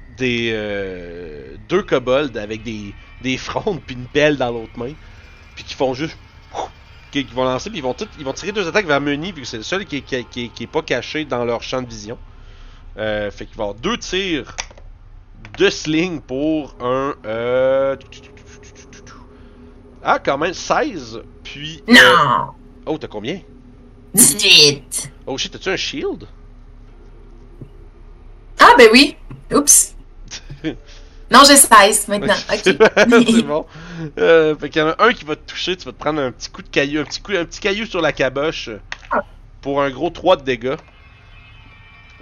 des. 0.07 0.51
euh, 0.53 1.57
deux 1.59 1.83
kobolds 1.83 2.37
avec 2.37 2.63
des, 2.63 2.97
des 3.21 3.37
frondes 3.37 3.83
puis 3.85 3.95
une 3.95 4.09
pelle 4.09 4.37
dans 4.37 4.51
l'autre 4.51 4.79
main. 4.79 4.93
Puis 5.55 5.65
qui 5.65 5.75
font 5.75 5.93
juste. 5.93 6.19
Qui, 7.11 7.25
qui 7.25 7.33
vont 7.33 7.45
lancer, 7.45 7.69
puis 7.69 7.79
ils 7.79 7.83
vont, 7.83 7.93
tout, 7.93 8.09
ils 8.17 8.25
vont 8.25 8.33
tirer 8.33 8.51
deux 8.53 8.67
attaques 8.67 8.85
vers 8.87 9.01
Muni, 9.01 9.31
vu 9.31 9.41
que 9.43 9.47
c'est 9.47 9.57
le 9.57 9.63
seul 9.63 9.85
qui, 9.85 10.03
qui, 10.03 10.25
qui 10.27 10.63
est 10.63 10.67
pas 10.67 10.83
caché 10.83 11.25
dans 11.25 11.45
leur 11.45 11.63
champ 11.63 11.81
de 11.81 11.87
vision. 11.89 12.19
Euh, 12.97 13.29
fait 13.31 13.45
qu'il 13.45 13.55
va 13.57 13.65
y 13.65 13.67
avoir 13.67 13.79
deux 13.79 13.97
tirs 13.97 14.55
de 15.57 15.69
sling 15.69 16.21
pour 16.21 16.75
un. 16.79 17.15
Euh... 17.25 17.95
Ah, 20.03 20.19
quand 20.19 20.37
même, 20.37 20.53
16. 20.53 21.21
Puis. 21.43 21.83
euh, 21.89 21.93
Non! 21.93 22.47
Oh, 22.85 22.97
t'as 22.97 23.07
combien? 23.07 23.41
18. 24.13 25.11
Oh 25.25 25.37
shit, 25.37 25.51
t'as-tu 25.51 25.69
un 25.69 25.75
shield? 25.75 26.25
Ah, 28.59 28.73
ben 28.77 28.89
oui. 28.91 29.15
Oups. 29.53 29.95
Non, 31.29 31.41
j'ai 31.45 31.57
16 31.57 32.07
maintenant. 32.07 32.33
Ok. 32.53 32.61
c'est 32.63 33.41
bon. 33.43 33.65
Euh, 34.17 34.55
fait 34.55 34.69
qu'il 34.69 34.81
y 34.81 34.85
en 34.85 34.89
a 34.89 34.95
un 35.03 35.11
qui 35.11 35.25
va 35.25 35.35
te 35.35 35.41
toucher, 35.45 35.75
tu 35.75 35.83
vas 35.83 35.91
te 35.91 35.97
prendre 35.99 36.21
un 36.21 36.31
petit 36.31 36.49
coup 36.49 36.61
de 36.61 36.69
caillou, 36.69 37.01
un 37.01 37.03
petit, 37.03 37.19
coup, 37.21 37.33
un 37.33 37.43
petit 37.43 37.59
caillou 37.59 37.85
sur 37.85 37.99
la 38.01 38.13
caboche 38.13 38.69
euh, 38.69 38.79
pour 39.61 39.81
un 39.81 39.89
gros 39.89 40.09
3 40.09 40.37
de 40.37 40.43
dégâts. 40.43 40.77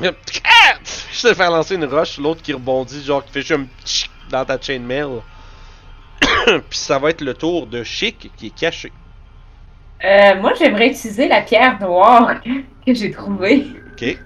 Ah! 0.02 0.74
Je 1.12 1.28
te 1.30 1.34
faire 1.34 1.52
lancer 1.52 1.76
une 1.76 1.86
roche, 1.86 2.18
l'autre 2.18 2.42
qui 2.42 2.54
rebondit, 2.54 3.04
genre 3.04 3.24
qui 3.24 3.32
fait 3.32 3.42
juste 3.42 3.60
un 3.60 3.66
tchic 3.86 4.12
dans 4.30 4.44
ta 4.44 4.60
chainmail. 4.60 5.22
Puis 6.46 6.78
ça 6.78 7.00
va 7.00 7.10
être 7.12 7.22
le 7.22 7.34
tour 7.34 7.68
de 7.68 7.84
Chic 7.84 8.32
qui 8.36 8.48
est 8.48 8.56
caché. 8.56 8.92
Euh, 10.04 10.36
moi, 10.42 10.54
j'aimerais 10.58 10.90
utiliser 10.90 11.28
la 11.28 11.42
pierre 11.42 11.80
noire 11.80 12.42
que 12.86 12.94
j'ai 12.94 13.12
trouvée. 13.12 13.66
Ok. 13.94 14.18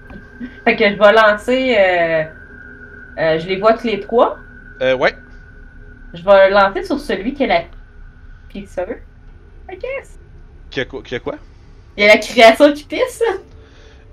Fait 0.64 0.76
que 0.76 0.90
je 0.90 0.98
vais 0.98 1.12
lancer. 1.12 1.76
Euh, 1.78 2.24
euh, 3.18 3.38
je 3.38 3.46
les 3.46 3.56
vois 3.56 3.74
tous 3.74 3.86
les 3.86 4.00
trois. 4.00 4.38
Euh, 4.80 4.96
ouais. 4.96 5.14
Je 6.14 6.22
vais 6.24 6.50
lancer 6.50 6.84
sur 6.84 6.98
celui 6.98 7.34
qui 7.34 7.44
a 7.44 7.46
la 7.46 7.62
pisseur. 8.48 8.88
I 9.70 9.76
guess. 9.76 10.18
Qui 10.70 10.80
a 10.80 10.84
quoi, 10.84 11.02
qui 11.02 11.14
a 11.14 11.20
quoi? 11.20 11.36
Il 11.96 12.04
y 12.04 12.08
a 12.08 12.14
la 12.14 12.18
créature 12.18 12.72
qui 12.72 12.84
pisse. 12.84 13.22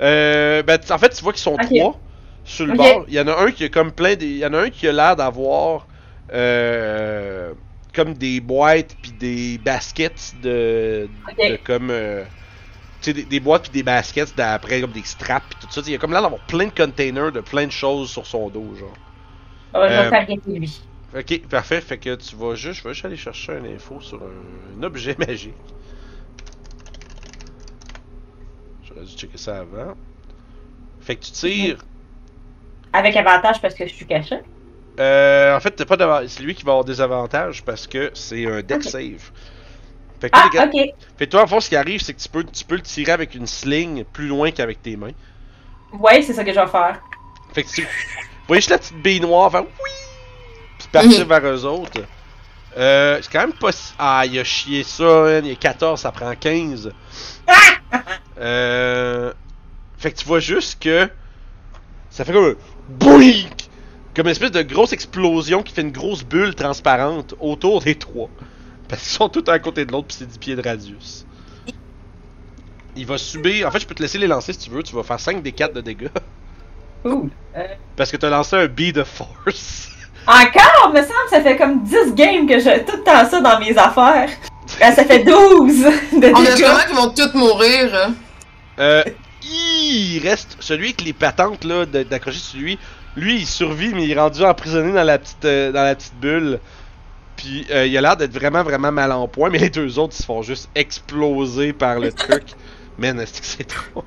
Euh, 0.02 0.64
ben, 0.64 0.80
en 0.90 0.98
fait, 0.98 1.10
tu 1.10 1.24
vois 1.24 1.34
qu'ils 1.34 1.42
sont 1.42 1.60
trois 1.60 2.02
sur 2.44 2.66
le 2.66 2.74
bord. 2.74 3.06
Il 3.08 3.14
y 3.16 3.20
en 3.20 3.28
a 3.28 3.36
un 3.44 3.52
qui 3.52 3.64
a 3.66 3.70
comme 3.70 3.92
plein 3.94 4.16
des. 4.16 4.28
Il 4.28 4.38
y 4.38 4.46
en 4.46 4.54
a 4.54 4.60
un 4.64 4.70
qui 4.70 4.88
a 4.88 4.92
l'air 4.92 5.16
d'avoir 5.16 5.88
euh, 6.34 7.54
comme 7.94 8.14
des 8.16 8.40
boîtes 8.42 8.96
puis 9.02 9.12
des 9.14 9.58
baskets 9.58 10.36
de, 10.42 11.10
comme 11.66 11.90
euh, 11.92 12.26
tu 13.02 13.12
sais 13.12 13.14
des, 13.14 13.26
des 13.26 13.40
boîtes 13.42 13.64
puis 13.64 13.72
des 13.72 13.84
baskets 13.84 14.36
d'après 14.38 14.82
comme 14.82 14.94
des 14.94 15.04
straps 15.04 15.48
puis 15.50 15.60
tout 15.62 15.68
ça. 15.72 15.82
Il 15.86 15.92
y 15.94 15.96
a 15.96 16.00
comme 16.00 16.12
l'air 16.14 16.22
d'avoir 16.24 16.42
plein 16.46 16.68
de 16.68 16.72
containers 16.74 17.32
de 17.34 17.42
plein 17.42 17.66
de 17.68 17.72
choses 17.72 18.10
sur 18.12 18.28
son 18.28 18.50
dos 18.50 18.76
genre. 18.76 19.00
Ah, 19.74 19.88
je 19.90 19.96
Euh, 19.96 20.02
vais 20.02 20.08
targeter 20.08 20.60
lui. 20.60 20.90
Ok, 21.14 21.48
parfait. 21.50 21.82
Fait 21.82 21.98
que 22.00 22.16
tu 22.16 22.36
vas 22.36 22.56
juste, 22.56 22.80
je 22.82 22.88
vais 22.88 22.94
juste 22.94 23.06
aller 23.06 23.18
chercher 23.18 23.58
une 23.58 23.66
info 23.66 24.02
sur 24.02 24.22
un, 24.24 24.78
un 24.80 24.84
objet 24.84 25.16
magique. 25.28 25.76
J'aurais 28.98 29.06
dû 29.06 29.16
checker 29.18 29.38
ça 29.38 29.60
avant. 29.60 29.94
Fait 31.02 31.16
que 31.16 31.24
tu 31.26 31.32
tires. 31.32 31.78
Avec 32.94 33.16
avantage 33.16 33.62
parce 33.62 33.74
que 33.76 33.88
je 33.88 33.94
suis 33.94 34.06
caché? 34.08 34.40
Euh, 35.00 35.56
en 35.56 35.60
fait, 35.60 35.72
t'as 35.72 35.86
pas 35.86 36.28
c'est 36.28 36.42
lui 36.42 36.56
qui 36.56 36.64
va 36.64 36.72
avoir 36.72 36.86
des 36.86 37.00
avantages 37.02 37.64
parce 37.64 37.86
que 37.86 38.10
c'est 38.16 38.48
un 38.48 38.62
deck 38.62 38.84
save. 38.84 39.32
Fait 40.20 40.32
que, 40.32 40.40
Ah, 40.40 40.50
gars- 40.52 40.68
fait 40.72 41.28
que 41.28 41.32
toi, 41.32 41.44
en 41.44 41.48
fond, 41.48 41.60
ce 41.60 41.70
qui 41.70 41.76
arrive, 41.76 42.02
c'est 42.02 42.14
que 42.14 42.20
tu 42.20 42.28
peux, 42.30 42.44
tu 42.44 42.66
peux 42.66 42.76
le 42.76 42.82
tirer 42.82 43.12
avec 43.12 43.36
une 43.36 43.46
sling 43.46 44.04
plus 44.06 44.28
loin 44.28 44.50
qu'avec 44.50 44.82
tes 44.82 44.96
mains. 44.98 45.12
Ouais, 45.94 46.24
c'est 46.24 46.34
ça 46.34 46.44
que 46.44 46.52
je 46.52 46.60
vais 46.60 46.66
faire. 46.68 47.00
Fait 47.54 47.62
que 47.64 47.70
tu. 47.70 47.82
Vous 47.84 47.88
voyez 48.48 48.62
juste 48.62 48.72
la 48.72 48.80
petite 48.80 48.98
bille 49.02 49.22
noire 49.22 49.52
faire 49.52 49.62
oui! 49.64 49.92
Puis 50.80 50.88
partir 50.92 51.20
Mhm. 51.20 51.28
vers 51.28 51.46
eux 51.54 51.66
autres. 51.66 52.02
Euh, 52.78 53.20
c'est 53.22 53.32
quand 53.32 53.40
même 53.42 53.54
pas 53.54 53.72
si. 53.72 53.94
Ah, 54.00 54.24
il 54.26 54.40
a 54.40 54.44
chié 54.44 54.84
ça, 54.84 55.04
hein, 55.04 55.40
il 55.44 55.48
y 55.50 55.52
a 55.52 55.56
14, 55.56 56.02
ça 56.02 56.12
prend 56.12 56.34
15. 56.36 56.92
Euh. 58.40 59.34
Fait 59.98 60.12
que 60.12 60.18
tu 60.18 60.26
vois 60.26 60.40
juste 60.40 60.82
que. 60.82 61.10
Ça 62.10 62.24
fait 62.26 62.34
comme 62.34 62.46
un. 62.46 62.56
Boink! 62.90 63.70
Comme 64.16 64.26
une 64.28 64.32
espèce 64.32 64.52
de 64.52 64.62
grosse 64.62 64.94
explosion 64.94 65.62
qui 65.64 65.74
fait 65.74 65.82
une 65.82 65.92
grosse 65.92 66.24
bulle 66.24 66.56
transparente 66.56 67.36
autour 67.40 67.82
des 67.82 67.96
trois. 67.96 68.30
Parce 68.88 69.02
qu'ils 69.04 69.12
sont 69.12 69.30
tous 69.30 69.44
un 69.50 69.54
à 69.54 69.60
côté 69.60 69.86
de 69.86 69.92
l'autre, 69.92 70.08
puis 70.08 70.18
c'est 70.20 70.28
10 70.28 70.38
pieds 70.38 70.56
de 70.56 70.62
radius. 70.68 71.26
Il 72.96 73.06
va 73.06 73.18
subir. 73.18 73.68
En 73.68 73.72
fait, 73.72 73.80
je 73.80 73.86
peux 73.86 73.94
te 73.94 74.02
laisser 74.02 74.18
les 74.18 74.28
lancer 74.28 74.54
si 74.54 74.60
tu 74.60 74.70
veux. 74.72 74.82
Tu 74.82 74.96
vas 74.96 75.04
faire 75.04 75.20
5 75.20 75.44
des 75.44 75.52
4 75.52 75.74
de 75.74 75.82
dégâts. 75.82 76.10
Cool. 77.04 77.30
Euh, 77.56 77.64
Parce 77.96 78.10
que 78.12 78.18
t'as 78.18 78.30
lancé 78.30 78.56
un 78.56 78.66
Be 78.66 78.92
de 78.92 79.04
Force. 79.04 79.90
Encore, 80.26 80.92
me 80.94 81.02
semble, 81.02 81.30
ça 81.30 81.42
fait 81.42 81.56
comme 81.58 81.84
10 81.84 82.14
games 82.16 82.48
que 82.48 82.60
j'ai 82.60 82.84
tout 82.84 82.98
le 82.98 83.04
temps 83.04 83.30
ça 83.30 83.40
dans 83.40 83.60
mes 83.60 83.78
affaires. 83.78 84.30
Ben, 84.80 84.92
ça 84.94 85.06
fait 85.06 85.24
12 85.24 85.30
de 85.30 86.32
On 86.34 86.40
a 86.40 86.42
dégâts. 86.44 86.66
vraiment 86.66 86.86
qu'ils 86.88 86.96
vont 86.96 87.10
tous 87.10 87.38
mourir. 87.38 88.10
Euh, 88.80 89.04
il 89.44 90.20
reste 90.20 90.58
celui 90.60 90.88
avec 90.88 91.02
les 91.02 91.14
patentes 91.14 91.64
là 91.64 91.86
d'accrocher 91.86 92.40
sur 92.40 92.60
lui. 92.60 92.80
Lui, 93.16 93.38
il 93.38 93.48
survit, 93.48 93.94
mais 93.94 94.04
il 94.04 94.12
est 94.12 94.20
rendu 94.20 94.44
emprisonné 94.44 94.92
dans 94.94 95.04
la 95.04 95.18
petite 95.18 95.46
euh, 95.46 95.72
dans 95.72 95.84
la 95.84 95.96
petite 95.96 96.16
bulle. 96.20 96.60
Puis 97.36 97.66
euh, 97.72 97.86
il 97.86 97.96
a 97.98 98.02
l'air 98.02 98.18
d'être 98.18 98.34
vraiment 98.34 98.64
vraiment 98.64 98.92
mal 98.92 99.12
en 99.12 99.28
point, 99.28 99.50
mais 99.50 99.60
les 99.60 99.70
deux 99.70 99.98
autres 100.00 100.14
ils 100.16 100.22
se 100.22 100.26
font 100.26 100.42
juste 100.42 100.70
exploser 100.76 101.74
par 101.74 102.00
le 102.00 102.12
truc. 102.12 102.44
Man, 102.98 103.20
est-ce 103.20 103.42
que 103.42 103.46
c'est 103.46 103.64
trop? 103.64 104.04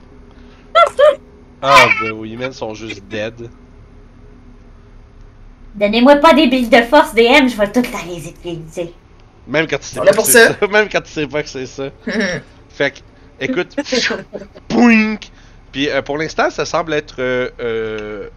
Ah 1.62 1.86
ben 2.01 2.12
oui, 2.12 2.36
man, 2.36 2.51
ils 2.51 2.56
sont 2.56 2.74
juste 2.74 3.05
dead. 3.05 3.51
Donnez-moi 5.74 6.16
pas 6.16 6.32
des 6.32 6.47
billes 6.47 6.68
de 6.68 6.82
force 6.82 7.14
DM, 7.14 7.48
je 7.48 7.56
vais 7.56 7.70
toutes 7.70 7.86
les 8.09 8.28
utiliser. 8.28 8.92
Même 9.47 9.66
quand 9.66 9.78
tu 9.78 9.86
sais 9.86 10.01
pas 10.01 10.12
que 10.12 10.22
c'est 10.22 10.32
ça. 10.32 10.56
ça. 10.59 10.66
Même 10.66 10.88
quand 10.88 11.02
tu 11.02 11.10
sais 11.10 11.26
pas 11.28 11.42
que 11.42 11.48
c'est 11.48 11.66
ça. 11.66 11.90
Fait 12.70 12.90
que, 12.92 12.98
écoute, 13.41 13.77
poink! 14.69 15.31
Puis 15.73 15.89
euh, 15.89 16.03
pour 16.03 16.19
l'instant, 16.19 16.51
ça 16.51 16.65
semble 16.65 16.93
être 16.95 17.17
euh, 17.19 17.51
euh, 17.61 18.29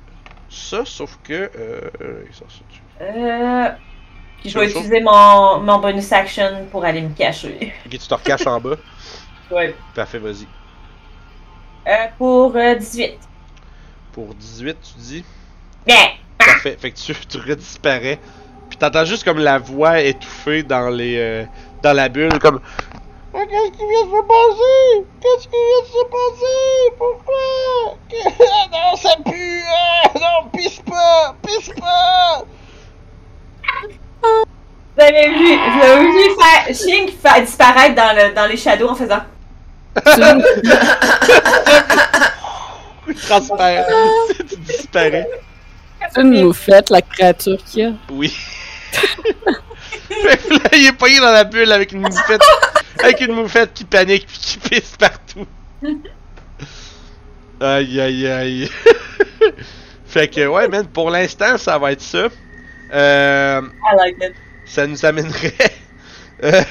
ça, 0.50 0.84
sauf 0.86 1.18
que. 1.24 1.34
Euh, 1.34 1.82
euh, 2.02 2.24
ça, 2.32 2.46
je 4.46 4.60
vais 4.60 4.70
utiliser 4.70 5.02
mon, 5.02 5.60
mon 5.62 5.80
bonus 5.80 6.12
action 6.12 6.66
pour 6.72 6.84
aller 6.86 7.02
me 7.02 7.14
cacher. 7.16 7.74
Ok, 7.86 7.92
tu 7.92 7.98
te 7.98 8.14
recaches 8.14 8.48
en 8.48 8.60
bas. 8.60 8.76
Ouais. 9.52 9.76
Parfait, 9.94 10.18
vas-y. 10.18 10.48
Pour 12.18 12.56
euh, 12.56 12.74
18. 12.74 13.20
Pour 14.12 14.34
18, 14.34 14.78
tu 14.82 15.00
dis? 15.00 15.26
Bien. 15.86 16.08
Parfait. 16.40 16.76
Fait 16.80 16.90
que 16.90 16.98
tu, 16.98 17.14
tu 17.14 17.38
redisparais. 17.38 18.20
Puis 18.70 18.80
t'entends 18.80 19.06
juste 19.06 19.24
comme 19.24 19.38
la 19.38 19.60
voix 19.60 20.00
étouffée 20.00 20.64
dans 20.64 20.90
les 20.90 21.46
dans 21.84 21.94
la 21.94 22.10
bulle, 22.10 22.40
comme. 22.40 22.62
Ah, 23.36 23.46
Qu'est-ce 23.50 23.72
qui 23.72 23.78
vient 23.80 24.06
de 24.06 24.12
se 24.12 24.22
passer? 24.28 25.06
Qu'est-ce 25.20 25.48
qui 25.48 25.58
vient 25.68 25.82
de 25.82 25.88
se 25.88 26.04
passer? 26.12 26.94
Pourquoi? 27.00 27.46
non, 28.72 28.96
ça 28.96 29.16
pue! 29.26 29.64
Ah, 29.68 30.12
non, 30.16 30.50
pisse 30.56 30.82
pas! 30.82 31.36
Pisse 31.42 31.72
pas! 31.80 32.46
lui 35.10 36.30
faire, 36.38 36.76
Ching 36.76 37.10
fait 37.10 37.42
disparaître 37.42 37.96
dans, 37.96 38.16
le, 38.16 38.34
dans 38.36 38.46
les 38.46 38.58
shadows 38.58 38.90
en 38.90 38.96
faisant. 38.96 39.24
Transparent. 43.28 43.86
tu 44.38 44.56
disparais. 44.58 45.28
C'est 46.14 46.22
une 46.22 46.44
moufette, 46.44 46.90
la 46.90 47.02
créature 47.02 47.58
qu'il 47.66 47.84
y 47.84 47.86
a. 47.86 47.94
Oui. 48.12 48.36
Fait 50.10 50.38
que 50.38 50.54
là, 50.54 50.70
il 50.74 50.88
est 50.88 50.94
pogné 50.94 51.20
dans 51.20 51.32
la 51.32 51.44
bulle 51.44 51.72
avec 51.72 51.92
une 51.92 52.02
moufette. 52.02 52.42
avec 53.04 53.22
une 53.22 53.34
moufette 53.34 53.74
qui 53.74 53.86
panique 53.86 54.28
puis 54.28 54.38
qui 54.38 54.58
pisse 54.58 54.96
partout. 54.98 55.46
Aïe 57.60 58.02
aïe 58.02 58.28
aïe. 58.28 58.70
fait 60.06 60.28
que 60.28 60.46
ouais 60.48 60.68
man, 60.68 60.88
pour 60.88 61.10
l'instant 61.10 61.58
ça 61.58 61.78
va 61.78 61.92
être 61.92 62.02
ça. 62.02 62.28
Euh, 62.94 63.62
I 63.62 63.96
like 63.98 64.18
it. 64.22 64.36
ça 64.66 64.86
nous 64.86 65.04
amènerait. 65.06 65.54
euh, 66.44 66.64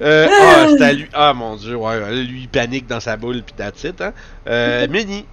euh, 0.00 0.28
ah, 0.30 0.66
c'est 0.76 0.84
à 0.84 0.92
lui. 0.92 1.08
Ah 1.12 1.32
mon 1.34 1.56
dieu, 1.56 1.74
ouais, 1.76 2.24
lui 2.24 2.42
il 2.42 2.48
panique 2.48 2.86
dans 2.86 3.00
sa 3.00 3.16
boule 3.16 3.42
pis 3.42 3.54
that's 3.54 3.84
it, 3.84 4.00
hein. 4.00 4.12
Euh, 4.46 4.86
Mini. 4.88 5.26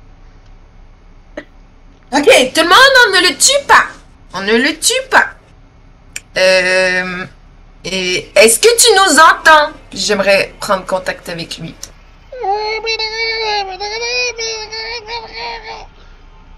Ok, 2.15 2.27
tout 2.53 2.61
le 2.61 2.69
monde, 2.69 2.93
on 3.07 3.11
ne 3.11 3.27
le 3.27 3.35
tue 3.37 3.67
pas. 3.67 3.85
On 4.33 4.41
ne 4.41 4.53
le 4.53 4.77
tue 4.79 5.09
pas. 5.09 5.33
Euh, 6.37 7.25
et 7.85 8.31
est-ce 8.35 8.59
que 8.59 8.77
tu 8.77 8.87
nous 8.93 9.19
entends? 9.19 9.73
J'aimerais 9.93 10.53
prendre 10.59 10.85
contact 10.85 11.29
avec 11.29 11.57
lui. 11.57 11.75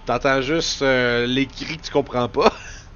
T'entends 0.06 0.42
juste 0.42 0.82
euh, 0.82 1.26
les 1.26 1.48
cris 1.48 1.78
que 1.78 1.84
tu 1.84 1.92
comprends 1.92 2.28
pas. 2.28 2.54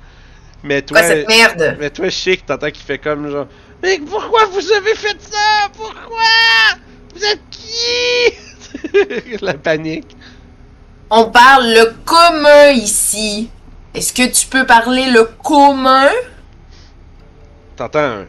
Mais 0.63 0.81
toi. 0.81 1.01
Cette 1.01 1.27
merde? 1.27 1.77
Mais 1.79 1.89
toi, 1.89 2.09
Chic, 2.09 2.45
t'entends 2.45 2.69
qu'il 2.69 2.83
fait 2.83 2.99
comme 2.99 3.29
genre. 3.31 3.47
Mais 3.81 3.99
pourquoi 3.99 4.45
vous 4.45 4.71
avez 4.71 4.95
fait 4.95 5.17
ça? 5.19 5.69
Pourquoi? 5.75 6.21
Vous 7.15 7.23
êtes 7.23 7.41
qui? 7.49 9.37
La 9.41 9.53
panique. 9.55 10.15
On 11.09 11.25
parle 11.25 11.65
le 11.73 11.95
commun 12.05 12.69
ici. 12.71 13.49
Est-ce 13.95 14.13
que 14.13 14.27
tu 14.27 14.45
peux 14.45 14.65
parler 14.65 15.09
le 15.09 15.23
commun? 15.23 16.09
T'entends 17.79 17.99
un. 17.99 18.25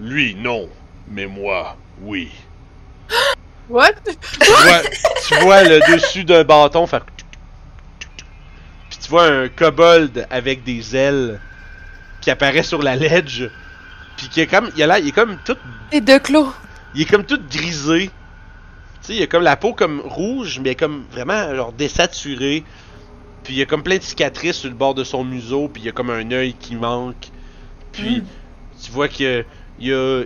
Lui, 0.00 0.34
non. 0.34 0.68
Mais 1.08 1.26
moi, 1.26 1.76
oui. 2.02 2.32
What? 3.68 3.92
Tu 4.04 4.50
vois, 4.50 4.80
tu 5.28 5.34
vois 5.36 5.62
le 5.62 5.78
dessus 5.94 6.24
d'un 6.24 6.42
bâton 6.42 6.84
faire. 6.88 7.06
Puis 8.90 8.98
tu 9.00 9.08
vois 9.08 9.26
un 9.28 9.48
kobold 9.48 10.26
avec 10.30 10.64
des 10.64 10.96
ailes 10.96 11.40
qui 12.20 12.30
apparaît 12.32 12.64
sur 12.64 12.82
la 12.82 12.96
ledge. 12.96 13.48
Puis 14.16 14.28
qui 14.30 14.40
est 14.40 14.48
comme. 14.48 14.68
Il, 14.76 14.82
a 14.82 14.88
l'air- 14.88 14.98
il 14.98 15.08
est 15.08 15.12
comme 15.12 15.38
tout 15.44 15.56
Les 15.92 16.00
deux 16.00 16.18
clos. 16.18 16.52
il 16.96 17.02
est 17.02 17.04
comme 17.04 17.24
tout 17.24 17.40
grisé. 17.48 18.10
Tu 19.02 19.06
sais, 19.12 19.14
il 19.14 19.22
a 19.22 19.28
comme 19.28 19.44
la 19.44 19.54
peau 19.56 19.74
comme 19.74 20.00
rouge, 20.00 20.58
mais 20.60 20.74
comme 20.74 21.04
vraiment 21.12 21.54
genre 21.54 21.72
désaturée. 21.72 22.64
Puis 23.44 23.54
il 23.54 23.58
y 23.58 23.62
a 23.62 23.66
comme 23.66 23.84
plein 23.84 23.98
de 23.98 24.02
cicatrices 24.02 24.56
sur 24.56 24.68
le 24.70 24.74
bord 24.74 24.94
de 24.94 25.04
son 25.04 25.22
museau, 25.22 25.68
puis 25.68 25.82
il 25.82 25.86
y 25.86 25.88
a 25.88 25.92
comme 25.92 26.10
un 26.10 26.28
œil 26.32 26.54
qui 26.54 26.74
manque. 26.74 27.28
Puis 27.92 28.24
tu 28.80 28.90
vois 28.92 29.08
qu'il 29.08 29.26
y 29.26 29.28
a, 29.28 29.42
y 29.78 29.92
a, 29.92 30.22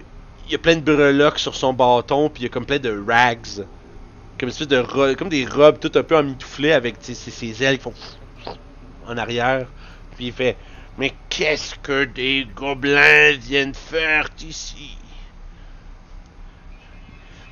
il 0.46 0.52
y 0.52 0.54
a 0.54 0.58
plein 0.58 0.76
de 0.76 0.80
breloques 0.80 1.38
sur 1.38 1.54
son 1.54 1.72
bâton, 1.72 2.28
puis 2.30 2.42
il 2.42 2.46
y 2.46 2.48
a 2.48 2.50
comme 2.50 2.66
plein 2.66 2.78
de 2.78 2.90
rags. 3.06 3.46
Comme 4.38 4.48
une 4.48 4.50
espèce 4.50 4.68
de 4.68 4.78
ro- 4.78 5.14
comme 5.16 5.28
des 5.28 5.46
robes 5.46 5.78
tout 5.80 5.92
un 5.96 6.02
peu 6.02 6.16
emmitouflées 6.16 6.72
avec 6.72 6.96
ses, 7.00 7.14
ses 7.14 7.62
ailes 7.62 7.78
qui 7.78 7.84
font 7.84 7.94
en 9.06 9.16
arrière. 9.18 9.72
Puis 10.16 10.26
il 10.26 10.32
fait 10.32 10.56
Mais 10.96 11.14
qu'est-ce 11.28 11.74
que 11.76 12.04
des 12.04 12.46
gobelins 12.54 13.36
viennent 13.36 13.74
faire 13.74 14.28
ici? 14.40 14.98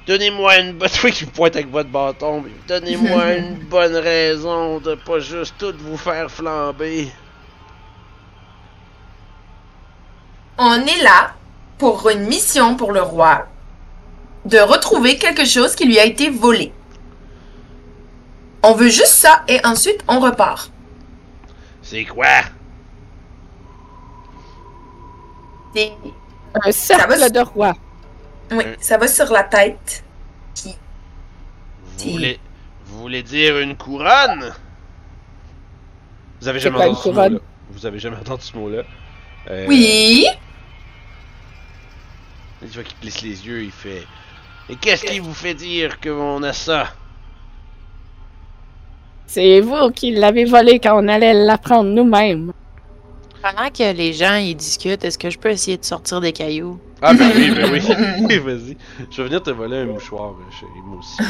Donnez-moi 0.06 0.58
une 0.60 0.72
bonne. 0.78 0.88
Oui, 1.04 1.12
qui 1.12 1.26
pointe 1.26 1.54
avec 1.56 1.68
votre 1.68 1.90
bâton. 1.90 2.44
Donnez-moi 2.66 3.34
une 3.36 3.56
bonne 3.56 3.94
raison 3.96 4.80
de 4.80 4.94
pas 4.94 5.20
juste 5.20 5.56
tout 5.58 5.74
vous 5.78 5.96
faire 5.96 6.30
flamber. 6.30 7.12
On 10.58 10.74
est 10.86 11.02
là 11.02 11.32
pour 11.78 12.08
une 12.10 12.26
mission 12.26 12.74
pour 12.76 12.92
le 12.92 13.00
roi 13.02 13.46
de 14.44 14.58
retrouver 14.58 15.16
quelque 15.18 15.44
chose 15.44 15.74
qui 15.76 15.84
lui 15.86 15.98
a 15.98 16.04
été 16.04 16.30
volé. 16.30 16.72
On 18.62 18.72
veut 18.74 18.88
juste 18.88 19.06
ça 19.14 19.42
et 19.46 19.64
ensuite 19.64 20.02
on 20.08 20.18
repart. 20.20 20.70
C'est 21.82 22.04
quoi? 22.04 22.26
C'est- 25.74 25.92
Un 26.64 26.72
cercle 26.72 27.18
va- 27.18 27.30
de 27.30 27.40
roi. 27.40 27.74
Oui, 28.50 28.64
Euh. 28.64 28.74
ça 28.80 28.96
va 28.98 29.06
sur 29.06 29.30
la 29.30 29.44
tête. 29.44 30.02
Vous 30.64 30.72
Si. 32.04 32.12
voulez, 32.12 32.40
vous 32.86 32.98
voulez 33.00 33.22
dire 33.22 33.58
une 33.58 33.76
couronne? 33.76 34.52
Vous 36.40 36.48
avez 36.48 36.58
C'est 36.58 36.64
jamais 36.64 36.76
quoi, 36.76 36.86
une 36.86 36.92
entendu 36.92 37.02
ce 37.08 37.08
couronne? 37.14 37.32
mot-là 37.34 37.44
Vous 37.70 37.86
avez 37.86 37.98
jamais 37.98 38.16
entendu 38.16 38.42
ce 38.42 38.56
mot-là 38.56 38.82
Euh, 39.50 39.66
Oui. 39.68 40.26
Tu 42.60 42.66
vois 42.66 42.82
qu'il 42.82 42.96
plisse 42.96 43.22
les 43.22 43.46
yeux, 43.46 43.62
il 43.62 43.70
fait. 43.70 44.04
Et 44.68 44.76
qu'est-ce 44.76 45.04
qui 45.04 45.18
vous 45.20 45.34
fait 45.34 45.54
dire 45.54 46.00
qu'on 46.00 46.42
a 46.42 46.52
ça 46.52 46.88
C'est 49.26 49.60
vous 49.60 49.90
qui 49.90 50.12
l'avez 50.12 50.44
volé 50.44 50.78
quand 50.78 51.02
on 51.02 51.08
allait 51.08 51.34
l'apprendre 51.34 51.90
nous-mêmes. 51.90 52.52
Pendant 53.40 53.70
que 53.70 53.92
les 53.92 54.12
gens 54.12 54.34
ils 54.34 54.56
discutent, 54.56 55.04
est-ce 55.04 55.16
que 55.16 55.30
je 55.30 55.38
peux 55.38 55.50
essayer 55.50 55.76
de 55.76 55.84
sortir 55.84 56.20
des 56.20 56.32
cailloux? 56.32 56.80
Ah, 57.00 57.14
ben 57.14 57.30
oui, 57.34 57.50
ben 57.52 57.70
oui. 57.70 57.80
Oui, 58.28 58.38
vas-y. 58.38 58.76
Je 59.10 59.22
vais 59.22 59.28
venir 59.28 59.42
te 59.42 59.50
voler 59.50 59.78
un 59.78 59.84
mouchoir, 59.86 60.32
euh, 60.32 60.50
chérie, 60.50 60.72
moi 60.84 60.98
aussi. 60.98 61.22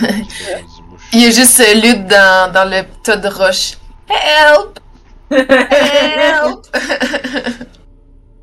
Il 1.13 1.21
y 1.21 1.27
a 1.27 1.31
juste 1.31 1.61
euh, 1.61 1.75
Lude 1.75 2.07
dans, 2.07 2.51
dans 2.53 2.65
le 2.69 2.83
tas 3.03 3.19
de 3.19 3.29
roches. 3.29 3.77
Help! 4.09 4.81
Help! 5.31 6.65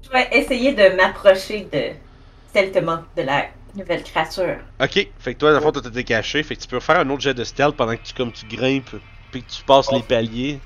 Je 0.04 0.10
vais 0.12 0.28
essayer 0.34 0.74
de 0.74 0.96
m'approcher 0.96 1.68
de 1.74 2.05
stealthement 2.56 3.00
de 3.18 3.24
la 3.24 3.48
nouvelle 3.76 4.02
créature. 4.04 4.58
Ok, 4.82 5.10
fait 5.20 5.34
que 5.34 5.40
toi, 5.40 5.52
dans 5.52 5.58
le 5.58 5.62
fond, 5.62 5.74
toi, 5.74 5.82
t'étais 5.82 6.06
caché, 6.06 6.42
fait 6.42 6.56
que 6.56 6.62
tu 6.62 6.68
peux 6.70 6.80
faire 6.80 7.00
un 7.00 7.10
autre 7.10 7.22
jet 7.22 7.34
de 7.34 7.44
stealth 7.44 7.76
pendant 7.76 7.98
que 7.98 8.04
tu, 8.04 8.14
comme, 8.14 8.32
tu 8.32 8.46
grimpes, 8.46 8.96
puis 9.32 9.44
que 9.44 9.52
tu 9.52 9.62
passes 9.64 9.92
les 9.92 10.02
paliers. 10.02 10.62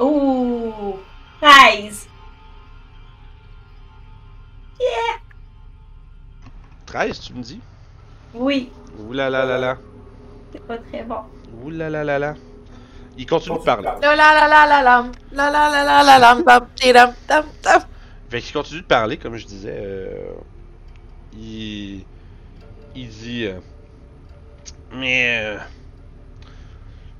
Ouh! 0.00 0.96
13! 1.42 2.08
13, 6.86 7.20
tu 7.20 7.34
me 7.34 7.42
dis 7.42 7.60
Oui, 8.34 8.70
Ouh 8.98 9.12
là 9.12 9.30
là 9.30 9.44
là 9.44 9.58
là. 9.58 9.76
c'est 10.52 10.66
pas 10.66 10.76
très 10.78 11.02
bon. 11.02 11.20
Ouh 11.62 11.70
là 11.70 11.88
là 11.88 12.04
là 12.04 12.18
là. 12.18 12.34
Il 13.16 13.26
continue 13.26 13.58
de 13.58 13.62
parler. 13.62 13.88
La 14.00 14.16
la 14.16 14.48
la 14.48 14.66
la 14.66 14.82
la. 14.82 15.04
La 15.32 15.50
la 15.50 16.18
la. 16.18 17.86
Fait 18.32 18.40
qu'il 18.40 18.54
continue 18.54 18.80
de 18.80 18.86
parler, 18.86 19.18
comme 19.18 19.36
je 19.36 19.44
disais. 19.44 19.76
euh, 19.76 20.32
il. 21.34 22.02
Il 22.94 23.08
dit. 23.10 23.44
euh, 23.44 23.60
Mais. 24.90 25.38
euh, 25.42 25.58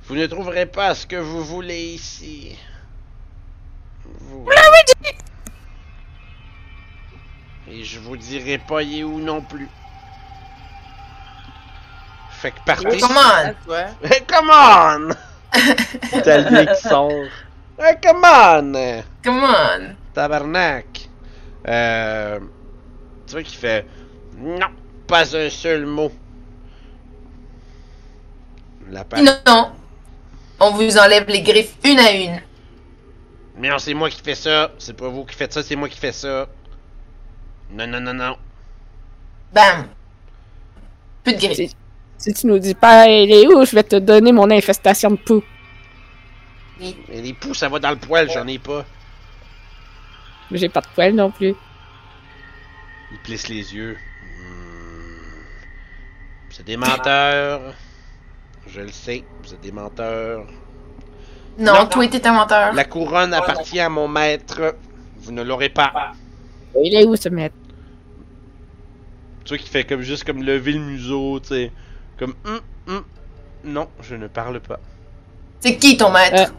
vous 0.05 0.15
ne 0.15 0.25
trouverez 0.25 0.65
pas 0.65 0.95
ce 0.95 1.05
que 1.05 1.15
vous 1.15 1.43
voulez 1.43 1.83
ici. 1.93 2.57
Vous... 4.03 4.47
Et 7.67 7.83
je 7.83 7.99
vous 7.99 8.17
dirai 8.17 8.57
pas 8.57 8.81
y 8.81 9.03
où 9.03 9.19
non 9.19 9.41
plus. 9.41 9.69
Fait 12.31 12.49
que 12.49 12.57
partez. 12.65 12.99
Come 12.99 13.17
on! 13.17 13.53
Hey, 14.03 14.23
come 14.27 14.49
on! 14.49 15.09
Italien 16.17 16.65
qui 16.65 16.81
sort. 16.81 17.11
Hey, 17.77 17.97
come 18.01 18.23
on! 18.25 19.03
Come 19.23 19.43
on! 19.43 19.95
Tabarnak! 20.13 20.92
Euh. 21.67 22.39
Tu 23.25 23.31
vois 23.33 23.43
qu'il 23.43 23.57
fait. 23.57 23.85
Non, 24.37 24.67
pas 25.07 25.35
un 25.35 25.49
seul 25.49 25.85
mot. 25.85 26.11
La 28.89 29.03
pa- 29.03 29.21
Non, 29.21 29.33
non. 29.47 29.71
On 30.59 30.71
vous 30.71 30.97
enlève 30.97 31.27
les 31.27 31.41
griffes 31.41 31.75
une 31.83 31.99
à 31.99 32.11
une. 32.11 32.41
Mais 33.57 33.69
non, 33.69 33.77
c'est 33.79 33.93
moi 33.93 34.09
qui 34.09 34.21
fais 34.21 34.35
ça. 34.35 34.71
C'est 34.77 34.95
pas 34.95 35.07
vous 35.07 35.25
qui 35.25 35.35
faites 35.35 35.53
ça, 35.53 35.63
c'est 35.63 35.75
moi 35.75 35.87
qui 35.89 35.97
fais 35.97 36.11
ça. 36.11 36.47
Non, 37.71 37.87
non, 37.87 37.99
non, 38.01 38.13
non. 38.13 38.37
Bam! 39.53 39.87
Plus 41.23 41.33
de 41.33 41.39
griffes. 41.39 41.71
Si 42.17 42.33
tu 42.33 42.47
nous 42.47 42.59
dis 42.59 42.73
pas 42.75 43.07
elle 43.07 43.31
est 43.31 43.47
où, 43.47 43.65
je 43.65 43.75
vais 43.75 43.83
te 43.83 43.97
donner 43.97 44.31
mon 44.31 44.49
infestation 44.49 45.11
de 45.11 45.15
poux. 45.17 45.43
Mais 46.79 46.93
les 47.21 47.33
poux, 47.33 47.53
ça 47.53 47.69
va 47.69 47.79
dans 47.79 47.91
le 47.91 47.97
poil, 47.97 48.29
j'en 48.31 48.47
ai 48.47 48.59
pas. 48.59 48.85
J'ai 50.53 50.69
pas 50.69 50.81
de 50.81 50.87
poils 50.93 51.15
non 51.15 51.31
plus. 51.31 51.55
Il 53.11 53.17
plisse 53.19 53.47
les 53.47 53.75
yeux. 53.75 53.97
Hmm. 54.39 55.43
C'est 56.49 56.65
des 56.65 56.77
menteurs. 56.77 57.73
Je 58.67 58.81
le 58.81 58.91
sais, 58.91 59.23
vous 59.43 59.53
êtes 59.53 59.61
des 59.61 59.71
menteurs. 59.71 60.45
Non, 61.57 61.73
Non. 61.73 61.85
toi 61.87 62.07
t'es 62.07 62.25
un 62.25 62.33
menteur. 62.33 62.73
La 62.73 62.85
couronne 62.85 63.33
appartient 63.33 63.79
à 63.79 63.89
mon 63.89 64.07
maître. 64.07 64.75
Vous 65.17 65.31
ne 65.31 65.41
l'aurez 65.43 65.69
pas. 65.69 66.13
Il 66.83 66.95
est 66.95 67.05
où 67.05 67.15
ce 67.15 67.29
maître? 67.29 67.55
Tu 69.45 69.49
vois 69.49 69.57
qu'il 69.57 69.69
fait 69.69 69.83
comme 69.83 70.01
juste 70.01 70.23
comme 70.23 70.41
lever 70.41 70.73
le 70.73 70.79
museau, 70.79 71.39
tu 71.39 71.49
sais. 71.49 71.71
Comme 72.17 72.33
hum, 72.45 72.61
hum. 72.87 73.03
Non, 73.65 73.89
je 74.01 74.15
ne 74.15 74.27
parle 74.27 74.59
pas. 74.59 74.79
C'est 75.59 75.77
qui 75.77 75.97
ton 75.97 76.11
maître? 76.11 76.53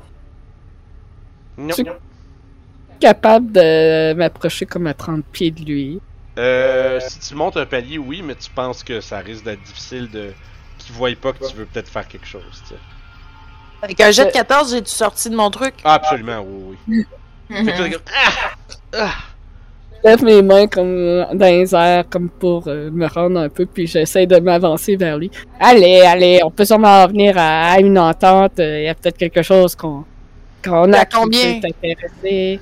Non. 1.56 1.74
Capable 3.04 3.52
de 3.52 4.14
m'approcher 4.14 4.64
comme 4.64 4.86
à 4.86 4.94
30 4.94 5.24
pieds 5.30 5.50
de 5.50 5.60
lui. 5.60 6.00
Euh, 6.38 6.98
si 7.00 7.20
tu 7.20 7.34
montes 7.34 7.56
un 7.58 7.66
palier, 7.66 7.98
oui, 7.98 8.22
mais 8.24 8.34
tu 8.34 8.48
penses 8.50 8.82
que 8.82 9.00
ça 9.02 9.18
risque 9.18 9.44
d'être 9.44 9.62
difficile 9.62 10.10
de. 10.10 10.32
qu'ils 10.78 10.94
voient 10.94 11.10
pas 11.20 11.32
que 11.32 11.46
tu 11.46 11.54
veux 11.54 11.66
peut-être 11.66 11.88
faire 11.90 12.08
quelque 12.08 12.26
chose, 12.26 12.42
tu 12.62 12.70
sais. 12.70 12.80
Avec 13.82 14.00
un 14.00 14.10
jet 14.10 14.24
de 14.24 14.30
14, 14.32 14.70
j'ai-tu 14.72 14.90
sorti 14.90 15.28
de 15.28 15.36
mon 15.36 15.50
truc? 15.50 15.74
Ah, 15.84 15.94
absolument, 15.94 16.40
oui, 16.46 16.76
oui. 16.88 17.04
Que 17.66 17.96
ah! 18.06 18.32
Ah! 18.94 19.12
Je 20.02 20.08
lève 20.08 20.24
mes 20.24 20.40
mains 20.42 20.66
comme 20.66 21.26
dans 21.34 21.46
les 21.46 21.74
airs, 21.74 22.04
comme 22.08 22.30
pour 22.30 22.68
euh, 22.68 22.90
me 22.90 23.06
rendre 23.06 23.38
un 23.40 23.48
peu, 23.50 23.66
puis 23.66 23.86
j'essaie 23.86 24.26
de 24.26 24.38
m'avancer 24.38 24.96
vers 24.96 25.18
lui. 25.18 25.30
Allez, 25.60 26.00
allez, 26.00 26.40
on 26.42 26.50
peut 26.50 26.64
sûrement 26.64 27.04
en 27.04 27.06
venir 27.06 27.36
à, 27.36 27.72
à 27.72 27.80
une 27.80 27.98
entente. 27.98 28.58
euh, 28.60 28.80
Il 28.80 28.84
y 28.84 28.88
a 28.88 28.94
peut-être 28.94 29.18
quelque 29.18 29.42
chose 29.42 29.74
qu'on 29.76 30.04
qu'on 30.64 30.90
a 30.94 31.04
combien? 31.04 31.60
peut 31.60 31.68
t'intéresser. 31.68 32.60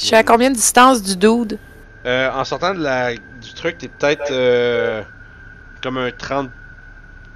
Je 0.00 0.06
suis 0.06 0.16
à 0.16 0.22
combien 0.22 0.50
de 0.50 0.54
distance 0.56 1.02
du 1.02 1.14
dude? 1.14 1.58
Euh, 2.06 2.30
en 2.32 2.44
sortant 2.44 2.72
de 2.72 2.82
la, 2.82 3.12
du 3.14 3.52
truc, 3.54 3.76
t'es 3.76 3.88
peut-être 3.88 4.30
euh, 4.30 5.02
comme 5.82 5.98
un 5.98 6.10
30, 6.10 6.48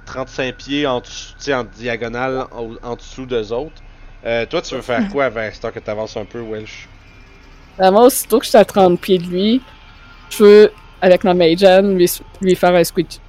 35 0.07 0.55
pieds 0.55 0.87
en, 0.87 0.99
dessous- 0.99 1.35
tu 1.37 1.43
sais, 1.43 1.53
en 1.53 1.63
diagonale 1.63 2.45
en, 2.51 2.71
en 2.81 2.95
dessous 2.95 3.27
d'eux 3.27 3.53
autres. 3.53 3.83
Euh, 4.25 4.47
toi, 4.47 4.63
tu 4.63 4.73
veux 4.73 4.81
faire 4.81 5.07
quoi 5.11 5.25
avec 5.25 5.53
ce 5.53 5.61
temps 5.61 5.69
que 5.69 5.77
t'avances 5.79 6.17
un 6.17 6.25
peu, 6.25 6.41
Welsh? 6.41 6.87
Ben, 7.77 7.91
moi, 7.91 8.05
aussitôt 8.05 8.39
que 8.39 8.45
je 8.45 8.49
suis 8.49 8.57
à 8.57 8.65
30 8.65 8.99
pieds 8.99 9.19
de 9.19 9.25
lui, 9.27 9.61
je 10.31 10.43
veux, 10.43 10.71
avec 11.01 11.23
ma 11.23 11.35
Mage 11.35 11.63
Hand, 11.63 11.95
lui, 11.95 12.09
lui 12.41 12.55
faire 12.55 12.73
un 12.73 12.83
squeak. 12.83 13.19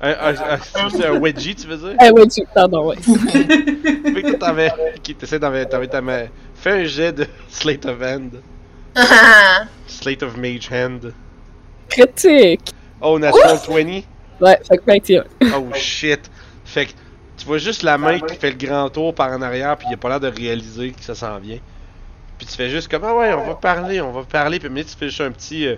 Un, 0.00 0.10
un, 0.10 0.34
un, 0.54 0.88
c'est 0.90 1.06
un 1.06 1.12
wedgie, 1.20 1.54
tu 1.54 1.66
veux 1.68 1.76
dire? 1.76 2.12
Ouais, 2.12 2.26
tu- 2.26 2.42
pardon, 2.54 2.88
ouais. 2.88 2.96
Fait 3.04 4.22
que 4.22 4.32
t'avais. 4.32 4.72
D'enlever 5.38 5.66
t'avais 5.66 5.86
ta 5.86 6.00
main. 6.00 6.26
Fais 6.62 6.70
un 6.70 6.84
jet 6.84 7.12
de 7.12 7.26
Slate 7.48 7.84
of 7.86 8.00
Hand. 8.00 8.40
Slate 9.88 10.22
of 10.22 10.36
Mage 10.36 10.68
Hand. 10.70 11.12
Critique! 11.88 12.70
Oh, 13.00 13.18
Natural 13.18 13.58
20. 13.68 14.02
Ouais, 14.40 14.58
fait 14.68 14.78
que 14.78 14.82
21. 14.86 15.24
Oh 15.56 15.68
shit. 15.74 16.30
Fait 16.64 16.86
que 16.86 16.92
tu 17.36 17.46
vois 17.46 17.58
juste 17.58 17.82
la 17.82 17.98
main 17.98 18.20
qui 18.20 18.36
fait 18.36 18.50
le 18.52 18.56
grand 18.56 18.88
tour 18.90 19.14
par 19.14 19.30
en 19.32 19.42
arrière, 19.42 19.76
puis 19.76 19.88
il 19.90 19.94
a 19.94 19.96
pas 19.96 20.08
l'air 20.08 20.20
de 20.20 20.28
réaliser 20.28 20.92
que 20.92 21.02
ça 21.02 21.14
s'en 21.16 21.38
vient. 21.38 21.58
Puis 22.38 22.46
tu 22.46 22.54
fais 22.54 22.70
juste 22.70 22.88
comme 22.88 23.04
ah 23.04 23.14
ouais, 23.14 23.32
on 23.34 23.44
va 23.46 23.54
parler, 23.56 24.00
on 24.00 24.12
va 24.12 24.22
parler, 24.22 24.58
puis 24.60 24.68
mais 24.70 24.84
tu 24.84 24.96
fais 24.96 25.08
juste 25.08 25.20
un 25.20 25.32
petit. 25.32 25.66
Euh... 25.66 25.76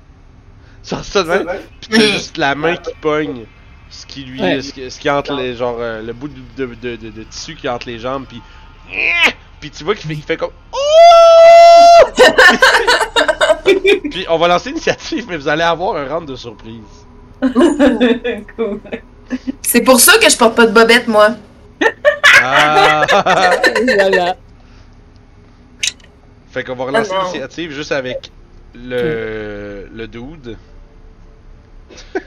Sans 0.82 1.02
ça 1.02 1.22
de 1.22 1.28
même, 1.28 1.46
puis 1.80 1.88
tu 1.90 1.96
fais 2.00 2.12
juste 2.12 2.36
la 2.36 2.54
main 2.54 2.76
qui 2.76 2.92
pogne. 3.00 3.44
Ce 3.88 4.06
qui 4.06 4.24
lui. 4.24 4.40
Ouais. 4.40 4.60
Ce, 4.62 4.72
qui, 4.72 4.90
ce 4.90 4.98
qui 5.00 5.08
entre 5.10 5.34
les. 5.34 5.54
Genre 5.54 5.76
euh, 5.78 6.02
le 6.02 6.12
bout 6.12 6.28
de, 6.28 6.66
de, 6.66 6.74
de, 6.74 6.96
de- 6.96 7.10
de 7.10 7.22
tissu 7.24 7.54
qui 7.54 7.68
entre 7.68 7.86
les 7.88 7.98
jambes, 7.98 8.26
puis. 8.28 8.40
Puis 9.60 9.70
tu 9.70 9.84
vois 9.84 9.94
qu'il 9.94 10.08
fait, 10.08 10.14
il 10.14 10.22
fait 10.22 10.36
comme. 10.36 10.50
Oh! 10.72 12.08
puis 14.10 14.26
on 14.28 14.36
va 14.36 14.48
lancer 14.48 14.70
l'initiative, 14.70 15.26
mais 15.28 15.36
vous 15.36 15.46
allez 15.46 15.62
avoir 15.62 15.96
un 15.96 16.08
round 16.08 16.28
de 16.28 16.34
surprise. 16.34 17.06
cool. 18.56 18.80
C'est 19.62 19.82
pour 19.82 20.00
ça 20.00 20.18
que 20.18 20.28
je 20.28 20.36
porte 20.36 20.56
pas 20.56 20.66
de 20.66 20.72
bobette, 20.72 21.06
moi. 21.06 21.36
Ah! 22.42 23.06
voilà. 23.94 24.36
Fait 26.50 26.64
qu'on 26.64 26.74
va 26.74 26.84
relancer 26.84 27.12
Ah 27.14 27.20
l'initiative 27.20 27.70
juste 27.70 27.92
avec 27.92 28.32
le, 28.74 29.88
le 29.92 30.08
dude. 30.08 30.58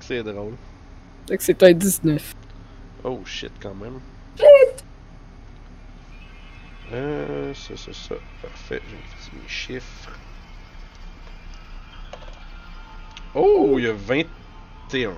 c'est 0.00 0.22
drôle. 0.22 0.52
Fait 1.28 1.38
que 1.38 1.42
c'est 1.42 1.62
un 1.62 1.72
19. 1.72 2.34
Oh 3.04 3.20
shit, 3.24 3.52
quand 3.60 3.74
même. 3.74 4.00
Euh, 6.92 7.52
ça, 7.54 7.76
ça, 7.76 7.92
ça. 7.92 8.14
Parfait, 8.42 8.80
j'ai 8.88 9.36
mes 9.36 9.48
chiffres. 9.48 10.10
Oh, 13.34 13.74
il 13.78 13.84
y 13.84 13.88
a 13.88 13.92
21. 13.92 15.12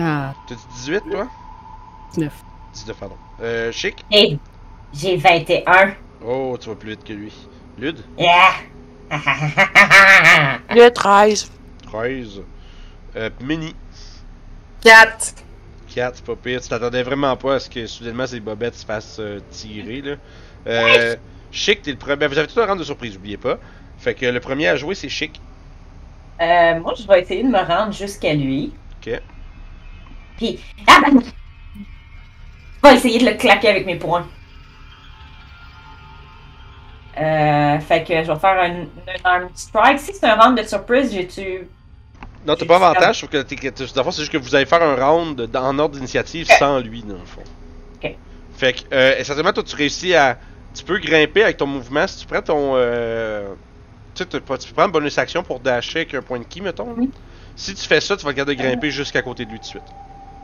Ah, 0.00 0.34
T'as 0.48 0.54
dit 0.54 0.60
18, 0.74 1.02
toi? 1.10 1.28
19. 2.14 2.32
19, 2.74 2.96
pardon. 2.98 3.16
Euh, 3.40 3.70
chic? 3.72 4.04
Et 4.10 4.38
j'ai 4.92 5.16
21. 5.16 5.94
Oh, 6.24 6.56
tu 6.60 6.68
vas 6.68 6.74
plus 6.74 6.90
vite 6.90 7.04
que 7.04 7.12
lui. 7.12 7.32
Lud 7.78 8.02
Yeah! 8.18 8.54
Le 10.70 10.88
13. 10.88 11.50
13. 11.86 12.42
Euh, 13.16 13.30
Mini. 13.40 13.74
4. 14.80 15.34
4, 15.96 16.16
c'est 16.16 16.24
pas 16.26 16.36
pire. 16.36 16.60
Tu 16.60 16.68
t'attendais 16.68 17.02
vraiment 17.02 17.34
pas 17.36 17.54
à 17.54 17.58
ce 17.58 17.70
que 17.70 17.86
soudainement 17.86 18.26
ces 18.26 18.38
bobettes 18.40 18.74
se 18.74 18.84
fassent 18.84 19.18
euh, 19.18 19.40
tirer, 19.50 20.02
là. 20.02 20.16
Euh, 20.66 21.16
Chic, 21.50 21.80
t'es 21.80 21.90
le 21.90 21.96
premier. 21.96 22.16
Ben, 22.16 22.28
vous 22.28 22.36
avez 22.36 22.48
tout 22.48 22.60
un 22.60 22.66
rang 22.66 22.76
de 22.76 22.84
surprise, 22.84 23.16
oubliez 23.16 23.38
pas. 23.38 23.58
Fait 23.96 24.14
que 24.14 24.26
le 24.26 24.40
premier 24.40 24.68
à 24.68 24.76
jouer, 24.76 24.94
c'est 24.94 25.08
Chic. 25.08 25.40
Euh, 26.42 26.80
moi, 26.80 26.92
je 26.98 27.06
vais 27.06 27.22
essayer 27.22 27.42
de 27.42 27.48
me 27.48 27.58
rendre 27.58 27.92
jusqu'à 27.92 28.34
lui. 28.34 28.74
Ok. 29.00 29.22
Puis, 30.36 30.60
ah 30.86 31.00
ben, 31.02 31.22
je 31.22 32.88
vais 32.88 32.96
essayer 32.96 33.18
de 33.18 33.30
le 33.30 33.36
claquer 33.38 33.68
avec 33.68 33.86
mes 33.86 33.96
poings. 33.96 34.26
Euh, 37.18 37.78
fait 37.80 38.04
que 38.04 38.22
je 38.22 38.30
vais 38.30 38.38
faire 38.38 38.60
un, 38.60 38.82
un 38.82 39.24
arm 39.24 39.48
strike. 39.54 39.98
Si 39.98 40.12
c'est 40.12 40.26
un 40.26 40.34
round 40.34 40.58
de 40.58 40.62
surprise, 40.62 41.10
j'ai-tu. 41.10 41.66
Non, 42.46 42.54
t'as 42.54 42.66
pas 42.66 42.76
avantage, 42.76 43.20
sauf 43.20 43.30
que 43.30 43.42
t'es, 43.42 43.56
c'est 43.74 43.86
juste 44.18 44.30
que 44.30 44.38
vous 44.38 44.54
allez 44.54 44.66
faire 44.66 44.82
un 44.82 44.94
round 44.94 45.50
en 45.54 45.78
ordre 45.78 45.96
d'initiative 45.96 46.46
sans 46.58 46.78
lui, 46.78 47.02
dans 47.02 47.14
le 47.14 47.24
fond. 47.24 47.42
Ok. 47.96 48.14
Fait 48.56 48.72
que, 48.72 48.94
euh, 48.94 49.18
essentiellement, 49.18 49.52
toi, 49.52 49.64
tu 49.64 49.74
réussis 49.74 50.14
à. 50.14 50.38
Tu 50.74 50.84
peux 50.84 50.98
grimper 50.98 51.42
avec 51.42 51.56
ton 51.56 51.66
mouvement 51.66 52.06
si 52.06 52.18
tu 52.18 52.26
prends 52.26 52.42
ton. 52.42 52.72
Euh, 52.74 53.48
tu 54.14 54.22
sais, 54.22 54.28
tu 54.28 54.72
prends 54.72 54.86
une 54.86 54.92
bonus 54.92 55.18
action 55.18 55.42
pour 55.42 55.58
dasher 55.58 56.00
avec 56.00 56.14
un 56.14 56.22
point 56.22 56.38
de 56.38 56.44
ki, 56.44 56.60
mettons. 56.60 56.94
Si 57.56 57.74
tu 57.74 57.86
fais 57.86 58.00
ça, 58.00 58.16
tu 58.16 58.24
vas 58.24 58.30
regarder 58.30 58.52
euh. 58.52 58.62
grimper 58.62 58.90
jusqu'à 58.90 59.22
côté 59.22 59.44
de 59.44 59.50
lui 59.50 59.58
tout 59.58 59.64
de 59.64 59.68
suite. 59.68 59.82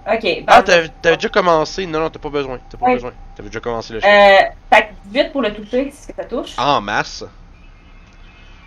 Ok. 0.07 0.23
Ben, 0.23 0.45
ah, 0.49 0.63
t'avais, 0.63 0.91
déjà 1.03 1.29
commencé. 1.29 1.87
Non, 1.87 2.01
non, 2.01 2.11
t'as 2.11 2.19
pas 2.19 2.31
besoin. 2.31 2.59
T'as 2.69 2.79
pas 2.79 2.95
besoin. 2.95 3.13
T'avais 3.37 3.49
déjà 3.49 3.61
commencé 3.61 3.93
le 3.93 3.99
euh, 3.99 4.03
jeu. 4.03 4.09
Euh, 4.09 4.77
fait 4.77 4.89
vite 5.07 5.33
pour 5.33 5.43
le 5.43 5.55
toucher, 5.55 5.93
si 5.93 6.13
ça 6.17 6.25
touche. 6.25 6.59
En 6.59 6.81
masse. 6.81 7.25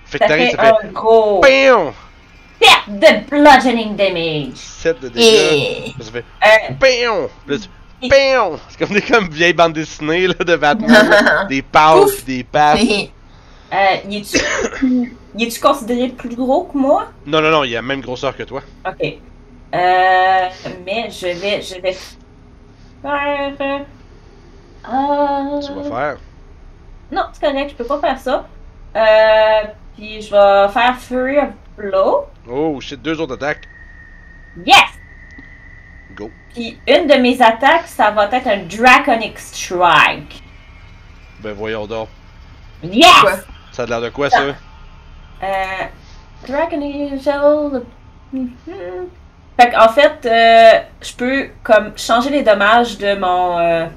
Fait 0.06 0.20
que 0.20 0.28
t'arrives, 0.28 0.52
ça 0.52 0.76
fait. 0.80 0.88
Un 0.88 0.92
gros. 0.92 1.42
7 2.62 3.00
de 3.00 3.30
bludgeoning 3.30 3.96
damage. 3.96 4.56
7 4.56 5.02
de 5.02 5.10
dégâts. 5.10 5.24
Et... 5.24 5.94
Ça 6.00 6.12
fait. 6.12 6.26
Euh... 6.44 7.28
Bam! 8.02 8.58
C'est 8.70 8.78
comme 8.78 8.96
des 8.96 9.02
comme 9.02 9.30
vieilles 9.30 9.54
bandes 9.54 9.74
dessinées 9.74 10.28
là, 10.28 10.34
de 10.34 10.56
Batman. 10.56 11.48
des 11.50 11.62
passes, 11.62 12.24
des 12.26 12.44
passes. 12.44 12.82
Euh, 12.82 13.96
y 14.10 14.18
est-tu 14.18 14.38
est 15.40 15.62
considéré 15.62 16.10
plus 16.10 16.36
gros 16.36 16.66
que 16.66 16.78
moi? 16.78 17.08
Non, 17.26 17.42
non, 17.42 17.52
non, 17.52 17.64
il 17.64 17.74
a 17.74 17.80
la 17.80 17.82
même 17.82 18.02
grosseur 18.02 18.36
que 18.36 18.44
toi. 18.44 18.62
Ok. 18.88 19.04
Euh, 19.04 20.50
mais 20.86 21.10
je 21.10 21.28
vais, 21.40 21.62
je 21.62 21.82
vais 21.82 21.94
faire. 23.02 23.86
Euh... 24.88 25.60
Tu 25.62 25.74
vas 25.74 25.84
faire? 25.84 26.18
Non, 27.12 27.24
c'est 27.34 27.42
correct, 27.42 27.72
je 27.72 27.76
peux 27.76 27.86
pas 27.86 28.00
faire 28.00 28.20
ça. 28.20 28.48
Euh, 28.96 29.68
puis 29.96 30.22
je 30.22 30.32
vais 30.32 30.72
faire 30.72 30.96
Fury 31.00 31.38
of 31.40 31.50
Blow. 31.78 32.26
Oh 32.50 32.80
shit, 32.82 33.02
deux 33.02 33.20
autres 33.20 33.34
attaques. 33.36 33.68
Yes! 34.66 34.76
Go. 36.16 36.30
Puis 36.54 36.78
une 36.88 37.08
de 37.08 37.16
mes 37.16 37.42
attaques, 37.42 37.88
ça 37.88 38.12
va 38.12 38.26
être 38.32 38.48
un 38.48 38.60
Draconic 38.64 39.38
Strike. 39.40 40.44
Ben 41.42 41.54
voyons 41.54 41.86
donc. 41.88 42.08
Yes! 42.84 43.08
Quoi? 43.22 43.32
Ça 43.72 43.84
a 43.84 43.86
l'air 43.88 44.02
de 44.02 44.10
quoi 44.10 44.30
ça? 44.30 44.42
Euh, 45.44 45.84
Draconic 46.48 47.22
Shell. 47.22 47.84
Mhm. 48.32 48.50
Fait 49.60 49.72
qu'en 49.72 49.90
fait, 49.90 50.26
euh, 50.26 50.82
je 51.02 51.14
peux 51.16 51.50
comme 51.64 51.98
changer 51.98 52.30
les 52.30 52.44
dommages 52.44 52.98
de 52.98 53.16
mon. 53.16 53.58
euh, 53.60 53.88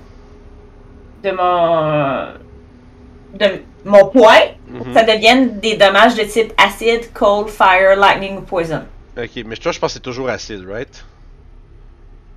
de 1.22 1.30
mon. 1.32 2.28
de 3.34 3.62
mon 3.84 4.06
point. 4.06 4.40
Mhm. 4.68 4.94
Ça 4.94 5.02
devienne 5.02 5.60
des 5.60 5.76
dommages 5.76 6.14
de 6.14 6.22
type 6.24 6.52
acide, 6.56 7.12
cold, 7.12 7.48
fire, 7.48 7.96
lightning 7.96 8.38
ou 8.38 8.42
poison. 8.42 8.82
Ok, 9.16 9.42
mais 9.46 9.56
toi 9.56 9.72
je 9.72 9.78
pense 9.78 9.90
que 9.90 9.94
c'est 9.94 10.00
toujours 10.00 10.28
acide, 10.28 10.64
right? 10.68 11.04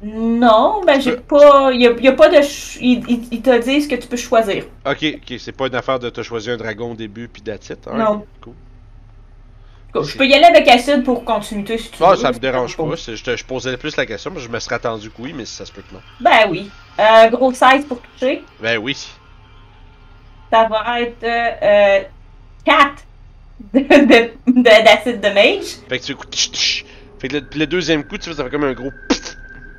Non, 0.04 0.82
ben 0.86 1.00
j'ai 1.00 1.12
peux- 1.12 1.38
pas. 1.38 1.72
Y 1.74 1.86
a, 1.88 1.92
y 1.92 2.08
a 2.08 2.14
pas 2.14 2.28
de. 2.30 2.42
ch- 2.42 2.80
Ils 2.82 3.04
ils- 3.08 3.28
ils 3.34 3.42
te 3.42 3.56
disent 3.62 3.88
que 3.88 3.94
tu 3.96 4.08
peux 4.08 4.18
choisir. 4.18 4.66
Ok, 4.86 5.06
ok, 5.16 5.36
c'est 5.38 5.52
pas 5.52 5.68
une 5.68 5.76
affaire 5.76 6.00
de 6.00 6.10
te 6.10 6.24
choisir 6.24 6.54
un 6.54 6.58
dragon 6.58 6.94
au 6.94 6.96
début 6.96 7.28
puis 7.28 7.44
it, 7.46 7.88
hein? 7.88 7.98
Non. 7.98 8.26
Cool. 8.42 8.54
Je 10.04 10.18
peux 10.18 10.26
y 10.26 10.34
aller 10.34 10.46
avec 10.46 10.68
acide 10.70 11.04
pour 11.04 11.24
continuité 11.26 11.78
si 11.78 11.92
tu 11.92 12.02
Ah, 12.02 12.12
veux. 12.12 12.16
ça 12.16 12.32
me 12.32 12.40
dérange 12.40 12.76
pas. 12.78 12.86
Je, 12.96 13.22
te, 13.24 13.36
je 13.36 13.44
posais 13.46 13.76
plus 13.78 13.96
la 13.98 14.06
question, 14.06 14.32
mais 14.34 14.40
je 14.40 14.48
me 14.50 14.58
serais 14.58 14.76
attendu 14.76 15.10
que 15.12 15.22
oui, 15.22 15.34
mais 15.36 15.46
ça 15.46 15.66
se 15.66 15.72
peut 15.72 15.82
que 15.88 15.94
non. 15.94 16.00
Ben 16.22 16.50
oui. 16.50 16.72
Euh, 16.98 17.30
gros 17.30 17.52
size 17.52 17.86
pour 17.88 18.00
toucher. 18.02 18.42
Ben 18.62 18.78
oui. 18.78 18.98
Ça 20.52 20.68
va 20.68 21.02
être 21.02 21.24
euh, 21.24 22.02
4 22.66 22.92
d'acide 23.74 24.08
de, 24.08 24.52
de, 24.62 24.64
d'acide 24.64 25.22
de 25.22 25.30
mage. 25.30 25.66
Fait 25.90 26.00
que 26.00 26.06
tu. 26.06 26.86
Fait 27.20 27.28
que 27.28 27.38
le, 27.38 27.46
le 27.56 27.68
deuxième 27.68 28.04
coup, 28.04 28.18
tu 28.18 28.30
vois, 28.30 28.38
ça 28.38 28.44
fait 28.44 28.50
comme 28.50 28.64
un 28.64 28.74
gros. 28.74 28.92
Tu 29.10 29.16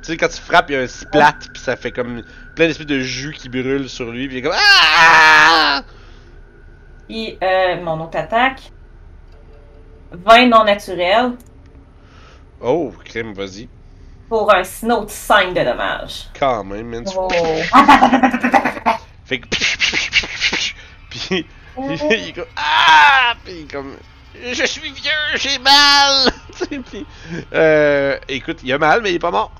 sais, 0.03 0.17
quand 0.17 0.27
tu 0.29 0.41
frappes, 0.41 0.69
il 0.69 0.73
y 0.73 0.75
a 0.77 0.81
un 0.81 0.87
splat, 0.87 1.33
puis 1.53 1.61
ça 1.61 1.75
fait 1.77 1.91
comme 1.91 2.23
plein 2.55 2.67
d'espèces 2.67 2.85
de 2.87 2.99
jus 2.99 3.33
qui 3.33 3.47
brûlent 3.49 3.87
sur 3.89 4.11
lui, 4.11 4.27
puis 4.27 4.37
il 4.37 4.39
est 4.39 4.41
comme 4.41 4.55
Ah! 4.55 5.81
Puis 7.07 7.37
euh, 7.43 7.81
mon 7.81 8.01
autre 8.03 8.17
attaque. 8.17 8.61
20 10.11 10.47
non 10.47 10.63
naturel 10.63 11.31
Oh, 12.61 12.93
crème, 13.03 13.33
vas-y. 13.33 13.67
pour 14.29 14.53
un 14.53 14.63
snow 14.63 15.05
de 15.05 15.09
5 15.09 15.53
de 15.53 15.63
dommages. 15.63 16.29
Quand 16.39 16.63
même, 16.63 16.87
man. 16.87 17.03
tu- 17.03 17.13
Oh. 17.17 17.27
Fait 19.25 19.39
que. 19.39 19.47
Puis. 21.13 21.45
il 21.77 22.29
est 22.29 22.33
comme. 22.33 22.45
Ah! 22.55 23.33
Puis 23.43 23.53
il 23.53 23.61
est 23.63 23.71
comme. 23.71 23.93
Je 24.51 24.65
suis 24.65 24.91
vieux, 24.91 25.11
j'ai 25.35 25.59
mal! 25.59 26.31
Tu 26.57 26.65
sais, 26.65 26.79
puis. 26.79 27.05
Euh. 27.53 28.17
Écoute, 28.27 28.59
il 28.63 28.71
a 28.73 28.77
mal, 28.77 29.01
mais 29.01 29.11
il 29.11 29.15
est 29.15 29.19
pas 29.19 29.31
mort. 29.31 29.51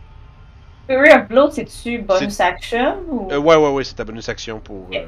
Fury 0.88 1.12
of 1.12 1.28
Blow, 1.30 1.50
c'est-tu 1.50 2.00
bonus 2.00 2.40
action 2.40 2.98
ou? 3.08 3.30
Euh, 3.32 3.38
ouais, 3.38 3.56
ouais, 3.56 3.70
ouais, 3.70 3.84
c'est 3.84 3.94
ta 3.96 4.04
bonus 4.04 4.28
action 4.30 4.60
pour. 4.60 4.90
euh, 4.94 5.06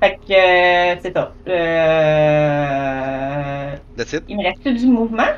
Fait 0.00 0.16
que. 0.16 1.00
c'est 1.02 1.12
ça. 1.14 1.32
Euh. 2.46 3.76
That's 3.96 4.12
it. 4.12 4.24
Il 4.28 4.36
me 4.36 4.44
reste 4.44 4.66
du 4.68 4.86
mouvement? 4.86 5.28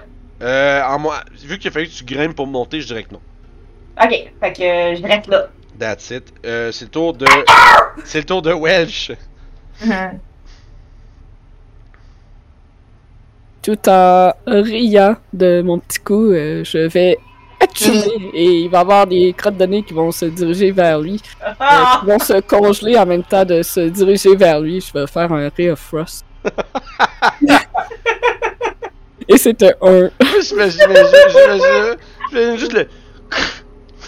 Euh, 0.43 0.82
en 0.85 0.98
moi, 0.98 1.20
vu 1.44 1.59
qu'il 1.59 1.68
a 1.68 1.72
fallu 1.72 1.86
que 1.89 1.93
tu 1.93 2.05
grimpes 2.05 2.35
pour 2.36 2.47
monter, 2.47 2.80
je 2.80 2.86
dirais 2.89 3.05
que 3.05 3.12
non. 3.14 3.20
Ok, 4.02 4.10
fait 4.40 4.52
que 4.52 4.97
je 5.01 5.02
reste 5.06 5.26
là. 5.28 5.47
That's 5.78 6.10
it. 6.10 6.32
Euh, 6.44 6.72
c'est 6.72 6.85
le 6.86 6.90
tour 6.90 7.14
de. 7.14 7.26
C'est 8.05 8.18
le 8.18 8.24
tour 8.24 8.43
de 8.43 8.52
Welsh. 8.52 9.12
Tout 13.62 13.88
en 13.88 14.32
riant 14.46 15.16
de 15.32 15.62
mon 15.62 15.78
petit 15.78 15.98
coup, 16.00 16.30
euh, 16.32 16.64
je 16.64 16.78
vais 16.88 17.18
actionner 17.60 18.30
et 18.32 18.60
il 18.62 18.70
va 18.70 18.78
y 18.78 18.80
avoir 18.80 19.06
des 19.06 19.34
crottes 19.36 19.56
de 19.56 19.66
nez 19.66 19.82
qui 19.82 19.92
vont 19.92 20.10
se 20.12 20.24
diriger 20.26 20.70
vers 20.70 21.00
lui, 21.00 21.20
euh, 21.44 21.52
Ah! 21.60 21.98
qui 22.00 22.06
vont 22.06 22.18
se 22.18 22.40
congeler 22.40 22.96
en 22.96 23.05
même 23.06 23.24
temps 23.24 23.44
de 23.44 23.62
se 23.62 23.80
diriger 23.80 24.34
vers 24.36 24.60
lui. 24.60 24.80
Je 24.80 24.92
vais 24.92 25.06
faire 25.06 25.30
un 25.32 25.50
Ray 25.56 25.70
of 25.70 25.78
Frost. 25.80 26.24
et 29.28 29.36
c'est 29.36 29.62
un 29.62 29.72
1. 29.82 30.10
J'imagine, 30.40 30.80
j'imagine, 30.80 30.80
j'imagine, 31.28 31.96
j'imagine 32.30 32.56
juste 32.59 32.72
le. 32.72 32.88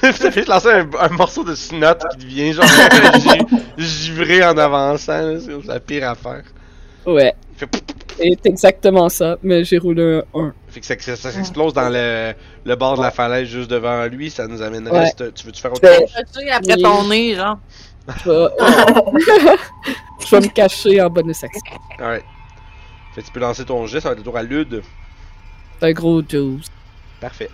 Ça 0.14 0.30
fait 0.30 0.46
lancer 0.48 0.68
un, 0.68 0.88
un 0.98 1.08
morceau 1.10 1.44
de 1.44 1.54
snot 1.54 1.94
qui 2.12 2.16
devient 2.26 2.52
genre 2.52 2.64
gi- 2.64 3.56
givré 3.78 4.44
en 4.44 4.56
avançant, 4.56 5.20
là, 5.20 5.38
c'est 5.40 5.66
la 5.66 5.80
pire 5.80 6.08
affaire. 6.08 6.42
Ouais, 7.06 7.34
fait 7.56 7.68
c'est 8.18 8.46
exactement 8.46 9.08
ça, 9.08 9.38
mais 9.42 9.64
j'ai 9.64 9.78
roulé 9.78 10.22
un 10.34 10.38
1. 10.38 10.52
Fait 10.68 10.80
que 10.80 10.86
ça, 10.86 10.94
ça, 10.98 11.16
ça 11.16 11.30
s'explose 11.30 11.72
dans 11.72 11.88
le, 11.88 12.34
le 12.64 12.76
bord 12.76 12.98
de 12.98 13.02
la 13.02 13.10
falaise 13.10 13.48
juste 13.48 13.70
devant 13.70 14.04
lui, 14.06 14.30
ça 14.30 14.46
nous 14.46 14.60
amènerait. 14.60 15.12
Ouais. 15.18 15.32
Tu 15.34 15.46
veux-tu 15.46 15.60
faire 15.62 15.72
autre 15.72 15.80
Ben, 15.80 16.00
chose? 16.00 16.24
Tu 16.38 16.48
après 16.50 16.74
Oui. 16.76 16.82
ton 16.82 17.08
nez, 17.08 17.34
genre. 17.34 17.58
Je 18.24 18.30
vais, 18.30 18.48
je 20.26 20.30
vais 20.36 20.40
me 20.40 20.48
cacher 20.52 21.00
en 21.00 21.08
bonus 21.10 21.42
action. 21.42 21.62
Alright. 21.98 22.24
Fait 23.14 23.22
que 23.22 23.26
tu 23.26 23.32
peux 23.32 23.40
lancer 23.40 23.64
ton 23.64 23.86
jet, 23.86 24.00
ça 24.00 24.08
va 24.08 24.12
être 24.12 24.18
le 24.18 24.24
tour 24.24 24.36
à 24.36 24.42
Lude. 24.42 24.82
C'est 25.80 25.86
un 25.88 25.92
gros 25.92 26.20
12. 26.20 26.66
Parfait. 27.20 27.48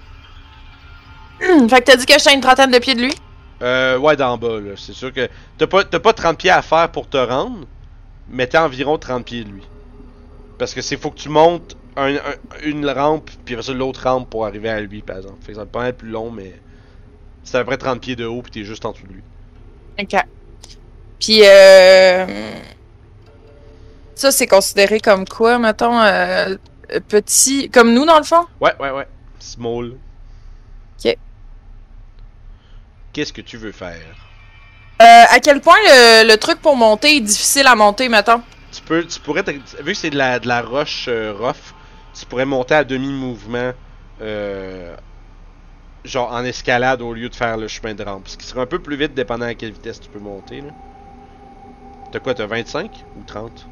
Fait 1.68 1.80
que 1.80 1.84
t'as 1.84 1.96
dit 1.96 2.06
que 2.06 2.14
j'étais 2.14 2.30
à 2.30 2.34
une 2.34 2.40
trentaine 2.40 2.70
de 2.70 2.78
pieds 2.78 2.94
de 2.94 3.02
lui? 3.02 3.14
Euh, 3.62 3.98
ouais, 3.98 4.16
d'en 4.16 4.36
bas, 4.36 4.60
là. 4.60 4.72
C'est 4.76 4.92
sûr 4.92 5.12
que 5.12 5.28
t'as 5.58 5.66
pas, 5.66 5.84
pas 5.84 6.12
30 6.12 6.38
pieds 6.38 6.50
à 6.50 6.62
faire 6.62 6.90
pour 6.90 7.08
te 7.08 7.16
rendre, 7.16 7.66
mais 8.28 8.46
t'as 8.46 8.64
environ 8.64 8.98
30 8.98 9.24
pieds 9.24 9.44
de 9.44 9.50
lui. 9.50 9.62
Parce 10.58 10.74
que 10.74 10.82
c'est 10.82 10.96
faut 10.96 11.10
que 11.10 11.18
tu 11.18 11.28
montes 11.28 11.76
un- 11.96 12.16
un- 12.16 12.20
une 12.62 12.88
rampe, 12.88 13.30
puis 13.44 13.54
après 13.54 13.66
ça 13.66 13.72
l'autre 13.72 14.02
rampe 14.04 14.28
pour 14.28 14.46
arriver 14.46 14.68
à 14.68 14.80
lui, 14.80 15.02
par 15.02 15.16
exemple. 15.18 15.38
Fait 15.42 15.52
que 15.52 15.58
ça 15.58 15.66
pas 15.66 15.88
être 15.88 15.98
plus 15.98 16.10
long, 16.10 16.30
mais 16.30 16.54
c'est 17.44 17.56
à 17.56 17.60
peu 17.60 17.66
près 17.66 17.78
30 17.78 18.00
pieds 18.00 18.16
de 18.16 18.24
haut, 18.26 18.42
puis 18.42 18.52
t'es 18.52 18.64
juste 18.64 18.84
en 18.84 18.92
dessous 18.92 19.06
de 19.06 19.12
lui. 19.14 19.22
Ok. 19.98 20.20
Puis, 21.18 21.40
euh... 21.44 22.26
Ça, 24.14 24.30
c'est 24.32 24.46
considéré 24.46 25.00
comme 25.00 25.26
quoi, 25.26 25.58
mettons, 25.58 25.98
euh, 26.00 26.56
petit... 27.08 27.70
Comme 27.70 27.92
nous, 27.94 28.04
dans 28.04 28.18
le 28.18 28.24
fond? 28.24 28.44
Ouais, 28.60 28.72
ouais, 28.80 28.90
ouais. 28.90 29.06
Small. 29.38 29.94
Ok. 31.04 31.16
Qu'est-ce 33.16 33.32
que 33.32 33.40
tu 33.40 33.56
veux 33.56 33.72
faire? 33.72 33.96
Euh, 35.00 35.24
à 35.30 35.40
quel 35.40 35.62
point 35.62 35.78
le, 35.86 36.28
le 36.28 36.36
truc 36.36 36.60
pour 36.60 36.76
monter 36.76 37.16
est 37.16 37.20
difficile 37.20 37.66
à 37.66 37.74
monter, 37.74 38.10
mettons? 38.10 38.42
Tu 38.70 38.82
peux, 38.82 39.06
tu 39.06 39.18
pourrais, 39.20 39.42
vu 39.42 39.92
que 39.92 39.94
c'est 39.94 40.10
de 40.10 40.18
la, 40.18 40.38
de 40.38 40.46
la 40.46 40.60
roche 40.60 41.06
euh, 41.08 41.32
rough, 41.32 41.72
tu 42.12 42.26
pourrais 42.26 42.44
monter 42.44 42.74
à 42.74 42.84
demi-mouvement, 42.84 43.72
euh, 44.20 44.94
genre 46.04 46.30
en 46.30 46.44
escalade 46.44 47.00
au 47.00 47.14
lieu 47.14 47.30
de 47.30 47.34
faire 47.34 47.56
le 47.56 47.68
chemin 47.68 47.94
de 47.94 48.02
rampe. 48.04 48.28
Ce 48.28 48.36
qui 48.36 48.44
serait 48.44 48.60
un 48.60 48.66
peu 48.66 48.80
plus 48.80 48.96
vite 48.96 49.14
dépendant 49.14 49.46
à 49.46 49.54
quelle 49.54 49.72
vitesse 49.72 49.98
tu 49.98 50.10
peux 50.10 50.18
monter. 50.18 50.60
là. 50.60 50.74
T'as 52.12 52.18
quoi, 52.18 52.34
t'as 52.34 52.44
25 52.44 52.90
ou 53.18 53.22
30 53.26 53.66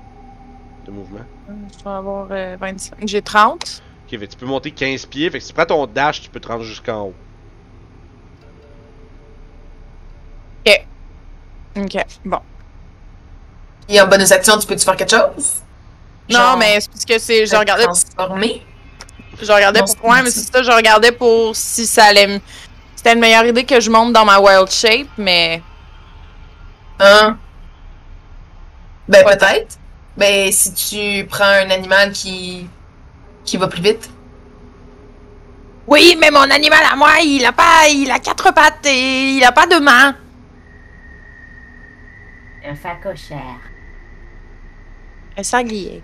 de 0.87 0.91
mouvement? 0.91 1.27
Je 1.51 1.85
vais 1.85 1.91
avoir 1.91 2.29
euh, 2.31 2.57
25. 2.59 2.95
J'ai 3.07 3.21
30. 3.21 3.83
Ok, 4.07 4.19
fait 4.19 4.27
tu 4.27 4.39
peux 4.39 4.47
monter 4.47 4.71
15 4.71 5.05
pieds, 5.05 5.29
fait 5.29 5.37
que 5.37 5.45
si 5.45 5.51
tu 5.51 5.55
prends 5.55 5.67
ton 5.67 5.87
dash, 5.87 6.23
tu 6.23 6.31
peux 6.31 6.41
te 6.41 6.49
rendre 6.49 6.65
jusqu'en 6.65 7.09
haut. 7.09 7.15
Ok, 11.77 11.97
bon. 12.25 12.39
Et 13.89 14.01
en 14.01 14.07
bonus 14.07 14.31
action, 14.31 14.57
tu 14.59 14.67
peux-tu 14.67 14.85
faire 14.85 14.97
quelque 14.97 15.11
chose? 15.11 15.55
Non, 16.31 16.39
Genre, 16.39 16.57
mais 16.57 16.81
c'est 16.81 16.91
parce 16.91 17.05
que 17.05 17.19
c'est... 17.19 17.47
Je 17.47 17.57
regardais, 17.57 17.83
Transformer? 17.85 18.63
je 19.43 19.53
regardais 19.53 19.81
Non, 19.81 19.87
pour... 20.01 20.09
Ouais, 20.11 20.23
mais 20.23 20.31
c'est 20.31 20.51
ça, 20.53 20.63
je 20.63 20.71
regardais 20.71 21.11
pour 21.13 21.55
si 21.57 21.85
ça 21.85 22.05
allait... 22.05 22.27
me- 22.29 22.41
C'était 22.95 23.13
une 23.15 23.19
meilleure 23.19 23.45
idée 23.45 23.65
que 23.65 23.81
je 23.81 23.91
monte 23.91 24.13
dans 24.13 24.25
ma 24.25 24.39
wild 24.39 24.71
shape, 24.71 25.09
mais... 25.19 25.61
Hein? 27.01 27.37
Ben, 29.09 29.25
peut-être. 29.25 29.77
Ben, 30.17 30.51
si 30.53 30.73
tu 30.73 31.27
prends 31.27 31.45
un 31.45 31.69
animal 31.71 32.13
qui. 32.13 32.69
qui 33.45 33.57
va 33.57 33.67
plus 33.67 33.83
vite. 33.83 34.09
Oui, 35.89 36.17
mais 36.19 36.31
mon 36.31 36.49
animal 36.51 36.85
à 36.91 36.95
moi, 36.97 37.11
il 37.23 37.45
a 37.45 37.53
pas... 37.53 37.89
Il 37.91 38.11
a 38.11 38.19
quatre 38.21 38.55
pattes 38.55 38.87
et 38.87 39.33
il 39.33 39.45
a 39.45 39.51
pas 39.53 39.67
de 39.67 39.77
main. 39.77 40.17
Un 42.67 42.75
facochère. 42.75 43.61
Un 45.37 45.43
sanglier. 45.43 46.03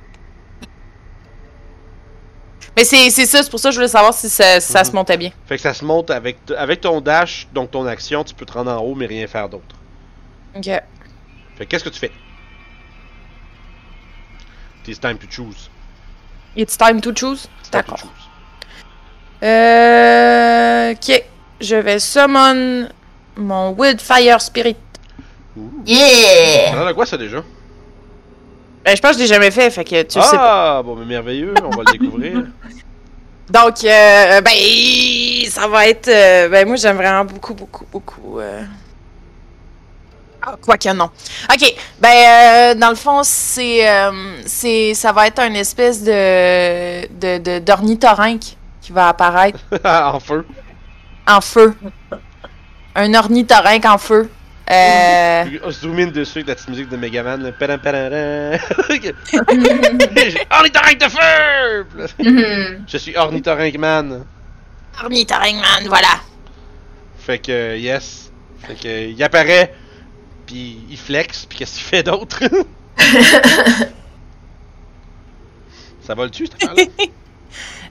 Mais 2.77 2.85
c'est 2.85 3.11
c'est 3.11 3.27
ça, 3.27 3.43
c'est 3.43 3.51
pour 3.51 3.59
ça 3.59 3.69
que 3.71 3.73
je 3.75 3.79
voulais 3.79 3.89
savoir 3.89 4.15
si 4.15 4.29
ça, 4.29 4.61
si 4.61 4.73
ça 4.73 4.81
Mhm. 4.81 4.85
se 4.85 4.93
montait 4.93 5.17
bien. 5.17 5.31
Fait 5.47 5.57
que 5.57 5.63
ça 5.63 5.75
se 5.75 5.85
monte 5.85 6.11
avec, 6.11 6.45
t- 6.47 6.57
avec 6.57 6.81
ton 6.83 7.01
dash, 7.01 7.49
donc 7.53 7.71
ton 7.71 7.85
action, 7.87 8.23
tu 8.25 8.35
peux 8.35 8.47
te 8.47 8.53
rendre 8.53 8.71
en 8.73 8.79
haut, 8.79 8.95
mais 8.95 9.07
rien 9.07 9.27
faire 9.27 9.49
d'autre. 9.49 9.75
Ok. 10.55 10.65
Fait 10.65 10.83
que 11.59 11.65
qu'est-ce 11.65 11.85
que 11.85 11.89
tu 11.91 11.99
fais? 11.99 12.13
It's 14.87 14.99
time 15.01 15.19
to 15.19 15.27
choose. 15.31 15.71
It's 16.57 16.77
time 16.77 17.01
to 17.01 17.13
choose? 17.15 17.49
D'accord. 17.71 18.01
Euh. 19.43 20.93
Ok. 20.93 21.25
Je 21.61 21.77
vais 21.77 21.99
summon 22.01 22.89
mon 23.37 23.71
Wildfire 23.71 24.41
Spirit. 24.41 24.77
Yeah! 25.87 26.73
Ça 26.75 26.89
a 26.89 26.95
quoi 26.95 27.07
ça 27.07 27.17
déjà? 27.17 27.43
Ben, 28.85 28.97
je 28.97 29.01
pense 29.03 29.11
que 29.13 29.17
je 29.19 29.23
l'ai 29.23 29.27
jamais 29.29 29.51
fait, 29.51 29.71
fait 29.71 29.85
que 29.85 30.03
tu 30.03 30.19
le 30.19 30.25
sais 30.25 30.37
pas. 30.37 30.79
Ah, 30.79 30.83
bon, 30.83 30.97
mais 30.97 31.05
merveilleux, 31.05 31.53
on 31.63 31.71
va 31.71 31.83
le 31.87 31.93
découvrir. 31.99 32.45
Donc, 33.51 33.85
euh, 33.85 34.41
ben, 34.41 34.53
ça 35.49 35.67
va 35.67 35.87
être. 35.89 36.09
euh, 36.09 36.49
ben, 36.49 36.67
moi, 36.67 36.77
j'aime 36.77 36.97
vraiment 36.97 37.25
beaucoup, 37.25 37.53
beaucoup, 37.55 37.85
beaucoup. 37.91 38.39
Euh... 38.39 38.63
Ah, 40.43 40.55
quoi 40.63 40.79
que 40.79 40.91
non. 40.95 41.11
Ok, 41.53 41.75
ben, 42.01 42.09
euh, 42.09 42.75
dans 42.75 42.89
le 42.91 42.95
fond, 42.97 43.21
c'est. 43.23 43.87
euh, 43.89 44.37
c'est 44.47 44.95
ça 44.95 45.13
va 45.13 45.27
être 45.27 45.41
une 45.41 45.57
espèce 45.57 46.03
de. 46.03 47.07
de, 47.09 47.39
de 47.39 47.59
d'ornithorynque 47.59 48.57
qui 48.81 48.93
va 48.93 49.09
apparaître 49.09 49.59
en 49.85 50.19
feu. 50.21 50.47
en 51.29 51.41
feu. 51.43 51.75
Un 52.95 53.13
ornithorynque 53.15 53.85
en 53.85 53.99
feu. 53.99 54.31
Euh. 54.71 55.71
Zoom 55.71 55.99
in 55.99 56.07
dessus 56.09 56.39
avec 56.39 56.49
la 56.49 56.55
petite 56.55 56.69
musique 56.69 56.89
de 56.89 56.97
Megaman. 56.97 57.43
Là. 57.43 57.51
Padam, 57.53 57.81
padam, 57.81 58.13
Ornithorynque 60.51 61.01
de 61.01 61.09
feu! 61.09 61.87
Mhm. 62.19 62.85
Je 62.87 62.97
suis 62.97 63.17
Ornithorynque 63.17 63.79
Man. 63.79 64.25
Ornithorynque, 65.03 65.57
man, 65.57 65.89
voilà. 65.89 66.21
Fait 67.19 67.39
que, 67.39 67.51
euh, 67.51 67.77
yes. 67.77 68.31
Fait 68.67 68.75
que, 68.75 69.09
il 69.09 69.23
apparaît, 69.23 69.75
puis 70.47 70.85
il 70.89 70.99
flex, 70.99 71.47
puis 71.47 71.59
qu'est-ce 71.59 71.75
qu'il 71.77 71.85
fait 71.85 72.03
d'autre? 72.03 72.41
Ça 76.03 76.15
va 76.15 76.25
le 76.25 76.31
tuer, 76.31 76.47
cette 76.47 76.63
affaire-là? 76.63 76.85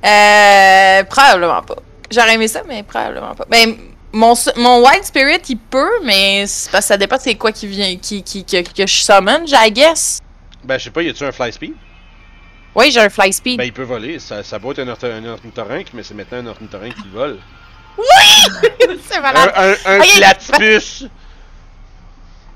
Euh, 0.05 1.03
probablement 1.05 1.61
pas. 1.61 1.75
J'aurais 2.11 2.35
aimé 2.35 2.47
ça, 2.47 2.63
mais 2.67 2.83
probablement 2.83 3.35
pas. 3.35 3.45
Ben, 3.49 3.75
mon, 4.11 4.33
mon 4.57 4.83
Wild 4.85 5.03
Spirit, 5.03 5.41
il 5.49 5.57
peut, 5.57 5.99
mais 6.03 6.45
c'est 6.47 6.71
parce 6.71 6.85
que 6.85 6.87
ça 6.89 6.97
dépend 6.97 7.17
c'est 7.19 7.35
quoi 7.35 7.51
qui 7.51 7.67
vient, 7.67 7.95
qui, 7.97 8.23
qui, 8.23 8.43
que, 8.43 8.61
que 8.61 8.87
je 8.87 9.01
summon, 9.01 9.45
I 9.47 9.71
guess. 9.71 10.19
Ben, 10.63 10.77
je 10.77 10.85
sais 10.85 10.89
pas, 10.89 11.01
y 11.01 11.09
a-tu 11.09 11.23
un 11.23 11.31
fly 11.31 11.51
speed? 11.53 11.73
Oui, 12.75 12.91
j'ai 12.91 12.99
un 12.99 13.09
fly 13.09 13.33
speed. 13.33 13.57
Ben, 13.57 13.65
il 13.65 13.73
peut 13.73 13.83
voler. 13.83 14.19
Ça, 14.19 14.43
ça 14.43 14.57
va 14.57 14.69
être 14.71 14.79
un, 14.79 15.25
ornithorynque, 15.25 15.87
mais 15.93 16.03
c'est 16.03 16.13
maintenant 16.13 16.39
un 16.39 16.47
ornithorynque 16.47 16.95
qui 16.95 17.09
vole. 17.09 17.39
c'est 19.07 19.17
Un, 19.17 19.21
malade. 19.21 19.51
un, 19.55 19.73
un 19.85 19.99
platypus! 19.99 21.05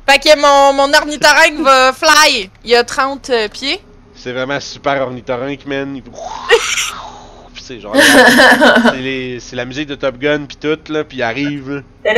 Fait 0.07 0.19
que 0.19 0.38
mon, 0.39 0.73
mon 0.73 0.93
ornithorynque 0.93 1.61
va 1.61 1.93
fly. 1.93 2.49
Il 2.63 2.75
a 2.75 2.84
30 2.84 3.30
euh, 3.30 3.47
pieds. 3.47 3.81
C'est 4.15 4.34
vraiment 4.34 4.59
super 4.59 5.01
ornithorynque, 5.01 5.65
man. 5.65 6.01
Puis 7.64 7.76
c'est 7.76 7.80
genre. 7.80 7.95
c'est 8.91 9.02
les- 9.02 9.40
c'est 9.40 9.56
la 9.56 9.65
musique 9.65 9.88
de 9.88 9.95
Top 9.95 10.18
Gun, 10.18 10.45
pis 10.45 10.57
tout, 10.57 10.77
là, 10.90 11.03
pis 11.03 11.18
il 11.18 11.23
arrive. 11.23 11.69
là. 11.72 11.81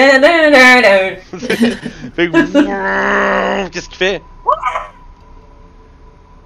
Fait 2.16 2.30
que. 2.30 3.68
Qu'est-ce 3.70 3.88
qu'il 3.90 3.98
fait? 3.98 4.22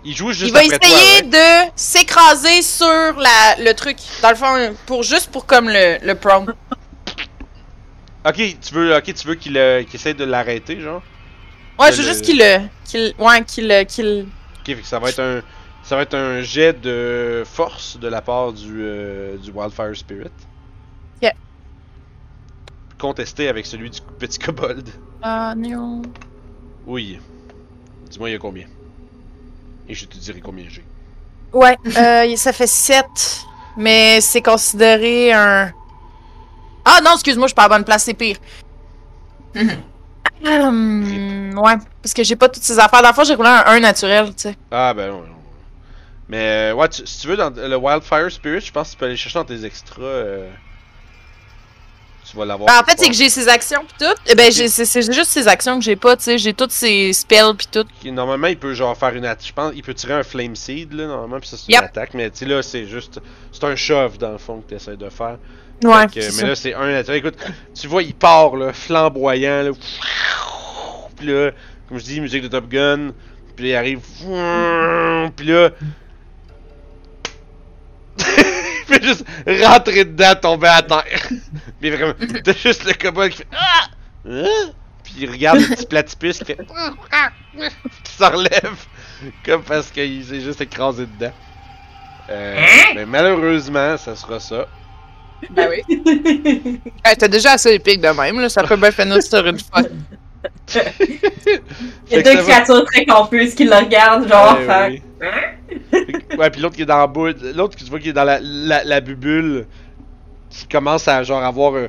Il 0.04 0.16
joue 0.16 0.32
juste 0.32 0.48
il 0.48 0.54
va 0.54 0.60
après 0.60 0.78
essayer 0.78 1.30
toi, 1.30 1.40
ouais. 1.40 1.66
de 1.68 1.72
s'écraser 1.76 2.62
sur 2.62 2.88
la, 2.88 3.56
le 3.60 3.74
truc. 3.74 3.98
Dans 4.22 4.30
le 4.30 4.36
fond, 4.36 4.76
pour 4.86 5.04
juste 5.04 5.30
pour 5.32 5.46
comme 5.46 5.68
le, 5.70 5.98
le 6.02 6.16
prong. 6.16 6.50
Ok, 8.26 8.36
tu 8.36 8.74
veux, 8.74 8.96
ok, 8.96 9.14
tu 9.14 9.28
veux 9.28 9.36
qu'il 9.36 9.58
euh, 9.58 9.84
qu'il 9.84 9.96
essaie 9.96 10.14
de 10.14 10.24
l'arrêter, 10.24 10.80
genre? 10.80 11.02
Ouais, 11.78 11.92
je 11.92 11.98
veux 12.02 12.08
juste 12.08 12.24
qu'il 12.24 12.38
le. 12.40 12.60
qu'il 12.86 13.14
ouais, 13.18 13.44
qu'il 13.44 13.68
le. 13.68 13.84
qu'il. 13.84 14.28
Ok, 14.60 14.66
fait 14.66 14.76
que 14.76 14.86
ça 14.88 15.00
va 15.00 15.10
être 15.10 15.20
un. 15.22 15.42
Ça 15.90 15.96
va 15.96 16.04
être 16.04 16.14
un 16.14 16.42
jet 16.42 16.80
de 16.80 17.42
force 17.48 17.98
de 17.98 18.08
la 18.08 18.22
part 18.22 18.54
du, 18.54 18.84
euh, 18.84 19.38
du 19.38 19.50
Wildfire 19.50 19.96
Spirit. 19.96 20.30
Yeah. 21.20 21.34
Contesté 23.00 23.48
avec 23.48 23.66
celui 23.66 23.90
du 23.90 24.00
petit 24.20 24.38
kobold. 24.38 24.88
Ah, 25.24 25.56
non. 25.58 26.04
Oui. 26.86 27.20
Dis-moi, 28.08 28.30
il 28.30 28.34
y 28.34 28.36
a 28.36 28.38
combien? 28.38 28.68
Et 29.88 29.96
je 29.96 30.06
te 30.06 30.16
dirai 30.16 30.42
combien 30.42 30.66
j'ai. 30.70 30.86
Ouais, 31.54 31.76
euh, 31.98 32.36
ça 32.36 32.54
fait 32.54 32.68
7. 32.68 33.08
Mais 33.76 34.22
c'est 34.22 34.44
considéré 34.44 35.34
un. 35.34 35.72
Ah 36.86 37.00
non, 37.04 37.14
excuse-moi, 37.16 37.48
je 37.48 37.50
suis 37.50 37.56
pas 37.56 37.64
à 37.64 37.68
la 37.68 37.78
bonne 37.78 37.84
place, 37.84 38.04
c'est 38.04 38.14
pire. 38.14 38.38
Hum, 40.46 41.60
ouais, 41.64 41.78
parce 42.04 42.14
que 42.14 42.24
j'ai 42.24 42.36
pas 42.36 42.48
toutes 42.48 42.62
ces 42.62 42.78
affaires. 42.78 43.02
Fond, 43.16 43.24
j'ai 43.24 43.34
roulé 43.34 43.50
un 43.50 43.64
1 43.66 43.80
naturel, 43.80 44.28
tu 44.28 44.44
sais. 44.44 44.56
Ah, 44.70 44.94
ben 44.94 45.10
non. 45.10 45.22
non. 45.22 45.39
Mais, 46.30 46.72
euh, 46.72 46.74
ouais, 46.76 46.88
tu- 46.90 47.06
si 47.08 47.22
tu 47.22 47.28
veux, 47.28 47.36
dans 47.38 47.50
le 47.50 47.76
Wildfire 47.76 48.32
Spirit, 48.32 48.62
je 48.62 48.72
pense 48.72 48.90
que 48.90 48.94
tu 48.94 48.98
peux 49.00 49.06
aller 49.08 49.18
chercher 49.18 49.40
dans 49.40 49.46
tes 49.46 49.66
extras. 49.66 50.04
euh, 50.04 50.50
Tu 52.30 52.38
vas 52.38 52.46
l'avoir. 52.46 52.68
Ben, 52.68 52.80
en 52.80 52.84
fait, 52.84 53.00
c'est 53.00 53.08
que 53.10 53.16
j'ai 53.16 53.28
ses 53.30 53.48
actions 53.48 53.84
pis 53.86 53.96
tout. 54.06 54.14
Eh 54.28 54.36
ben, 54.36 54.52
j'ai- 54.52 54.68
c'est 54.68 55.02
juste 55.12 55.32
ses 55.32 55.48
actions 55.48 55.80
que 55.80 55.84
j'ai 55.84 55.96
pas, 55.96 56.16
tu 56.16 56.24
sais. 56.26 56.38
J'ai 56.38 56.54
toutes 56.54 56.70
ses 56.72 57.12
spells 57.12 57.56
pis 57.58 57.68
tout. 57.68 57.86
Normalement, 58.06 58.46
il 58.46 58.58
peut 58.60 58.76
genre 58.76 58.96
faire 58.96 59.16
une 59.16 59.26
attaque. 59.26 59.48
Je 59.48 59.54
pense 59.54 59.72
il 59.76 59.82
peut 59.82 59.96
tirer 59.96 60.14
un 60.14 60.22
Flame 60.22 60.56
Seed, 60.56 60.94
là, 60.94 61.08
normalement, 61.08 61.40
puis 61.40 61.50
ça, 61.50 61.58
c'est 61.58 61.72
Yep. 61.72 61.82
une 61.82 61.86
attaque. 61.88 62.14
Mais, 62.14 62.30
tu 62.30 62.38
sais, 62.40 62.46
là, 62.46 62.62
c'est 62.62 62.86
juste. 62.86 63.20
C'est 63.52 63.64
un 63.64 63.76
shove, 63.76 64.20
dans 64.20 64.32
le 64.32 64.38
fond, 64.38 64.62
que 64.62 64.70
tu 64.70 64.76
essaies 64.76 64.96
de 64.98 65.10
faire. 65.10 65.40
Ouais, 65.84 66.06
que, 66.06 66.16
mais 66.20 66.22
ça. 66.30 66.46
là, 66.46 66.56
c'est 66.56 66.76
un 66.76 66.92
naturel. 66.92 67.18
Écoute, 67.18 67.38
tu 67.74 67.88
vois, 67.88 68.04
il 68.04 68.14
part, 68.14 68.56
là, 68.58 68.74
flamboyant, 68.74 69.64
là. 69.64 69.72
Puis 71.16 71.26
là, 71.26 71.50
comme 71.88 71.98
je 71.98 72.04
dis, 72.04 72.22
musique 72.22 72.44
de 72.44 72.48
Top 72.50 72.68
Gun. 72.70 73.12
Puis 73.56 73.66
là, 73.66 73.70
il 73.72 73.76
arrive. 73.76 74.00
Puis 75.36 75.46
là. 75.48 75.72
Il 78.90 78.96
fait 78.96 79.04
juste 79.04 79.26
rentrer 79.66 80.06
dedans, 80.06 80.34
tomber 80.42 80.68
à 80.68 80.82
terre. 80.82 81.30
Mais 81.82 81.90
vraiment, 81.92 82.14
t'as 82.44 82.54
juste 82.54 82.86
le 82.86 82.94
kobold 82.94 83.32
qui 83.32 83.38
fait. 83.40 83.48
Ah! 83.54 83.88
Hein? 84.30 84.72
Puis 85.04 85.14
il 85.20 85.32
regarde 85.32 85.60
le 85.60 85.76
petit 85.76 85.86
platypus 85.86 86.40
qui 86.40 86.46
fait. 86.46 86.58
qui 88.04 88.12
s'en 88.14 88.30
relève. 88.30 88.86
Comme 89.46 89.64
parce 89.64 89.90
qu'il 89.92 90.24
s'est 90.24 90.42
juste 90.42 90.62
écrasé 90.62 91.06
dedans. 91.06 91.34
Euh, 92.30 92.62
mais 92.96 93.06
malheureusement, 93.06 93.98
ça 93.98 94.16
sera 94.16 94.40
ça. 94.40 94.68
Ben 95.50 95.70
oui. 95.70 96.02
hey, 97.06 97.18
T'es 97.18 97.30
déjà 97.30 97.54
assez 97.54 97.74
épique 97.74 98.02
de 98.02 98.10
même, 98.10 98.40
là. 98.40 98.50
Ça 98.50 98.64
peut 98.64 98.76
bien 98.76 98.92
finir 98.92 99.22
sur 99.24 99.46
une 99.46 99.60
fois. 99.60 99.82
Il 100.76 102.16
y 102.16 102.16
a 102.18 102.22
deux 102.22 102.36
va- 102.38 102.44
créatures 102.44 102.86
très 102.86 103.06
confuses 103.06 103.56
qui 103.56 103.66
le 103.66 103.76
regardent, 103.76 104.28
genre, 104.28 104.58
Ouais, 104.60 104.66
faire. 104.66 104.90
oui. 104.90 105.02
Ouais, 106.38 106.50
puis 106.50 106.62
l'autre 106.62 106.76
qui 106.76 106.84
est 106.84 106.86
dans 106.86 107.02
le 107.02 107.08
bout, 107.08 107.36
l'autre 107.56 107.76
que 107.78 107.84
tu 107.84 107.90
vois 107.90 108.00
qui 108.00 108.10
est 108.10 108.14
dans 108.14 108.24
la, 108.24 108.40
la, 108.42 108.84
la 108.84 109.02
bubule, 109.02 109.66
qui 110.50 110.66
commence 110.68 111.08
à 111.08 111.22
genre 111.24 111.44
avoir 111.44 111.76
euh, 111.76 111.88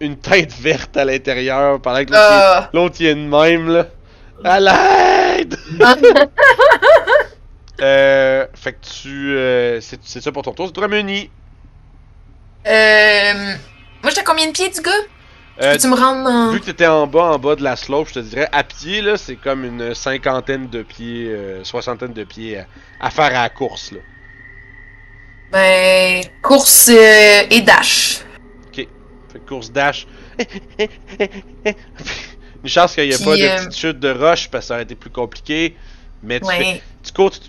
une 0.00 0.16
tête 0.16 0.52
verte 0.58 0.96
à 0.96 1.04
l'intérieur, 1.04 1.80
pendant 1.80 2.04
que 2.04 2.10
l'autre 2.10 2.18
Ah. 2.20 2.70
l'autre 2.72 2.96
il 3.00 3.06
est 3.06 3.14
de 3.14 3.20
même 3.20 3.68
là. 3.68 3.86
À 4.42 4.58
l'aide! 4.60 5.56
euh, 7.80 8.46
fait 8.54 8.72
que 8.72 8.78
tu. 9.02 9.36
euh, 9.36 9.80
c'est 9.80 10.00
c'est 10.02 10.20
ça 10.20 10.32
pour 10.32 10.42
ton 10.42 10.52
tour, 10.52 10.66
c'est 10.66 10.72
toi 10.72 10.88
Muni. 10.88 11.30
Euh, 12.66 13.32
moi, 14.02 14.10
j'étais 14.10 14.20
à 14.20 14.24
combien 14.24 14.46
de 14.46 14.52
pieds 14.52 14.70
du 14.70 14.80
gars? 14.80 14.90
Euh, 15.62 15.76
tu 15.78 15.86
me 15.86 15.94
rendre 15.94 16.28
en... 16.28 16.50
vu 16.50 16.58
que 16.60 16.64
t'étais 16.66 16.86
en 16.86 17.06
bas, 17.06 17.32
en 17.34 17.38
bas 17.38 17.54
de 17.54 17.62
la 17.62 17.76
slope, 17.76 18.08
je 18.08 18.14
te 18.14 18.18
dirais 18.18 18.48
à 18.50 18.64
pied 18.64 19.00
là, 19.02 19.16
c'est 19.16 19.36
comme 19.36 19.64
une 19.64 19.94
cinquantaine 19.94 20.68
de 20.68 20.82
pieds, 20.82 21.28
euh, 21.28 21.62
soixantaine 21.62 22.12
de 22.12 22.24
pieds 22.24 22.58
à, 22.58 22.66
à 23.00 23.10
faire 23.10 23.26
à 23.26 23.42
la 23.44 23.48
course 23.50 23.92
là. 23.92 23.98
Ben, 25.52 26.24
course 26.42 26.88
euh, 26.88 27.42
et 27.50 27.60
dash. 27.60 28.20
Fait 28.72 28.88
que 29.40 29.48
course 29.48 29.70
dash. 29.70 30.06
Une 32.62 32.68
chance 32.70 32.94
qu'il 32.94 33.08
n'y 33.08 33.14
a 33.14 33.16
Puis, 33.16 33.24
pas 33.24 33.36
de 33.36 33.56
petite 33.66 33.76
chute 33.76 34.00
de 34.00 34.10
roche 34.10 34.48
parce 34.48 34.64
que 34.64 34.68
ça 34.68 34.74
aurait 34.74 34.82
été 34.84 34.94
plus 34.94 35.10
compliqué. 35.10 35.76
Mais 36.22 36.40
tu, 36.40 36.46
fais- 36.46 36.58
Ouais. 36.58 36.82
tu 37.02 37.12
cours, 37.12 37.30
tu, 37.30 37.40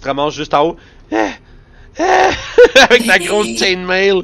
te 0.00 0.04
ramasses 0.06 0.34
juste 0.34 0.54
en 0.54 0.66
haut. 0.68 0.76
Ah! 1.12 1.30
Ah! 1.98 2.28
Avec 2.90 3.06
ta 3.06 3.18
grosse 3.18 3.56
chainmail. 3.58 4.22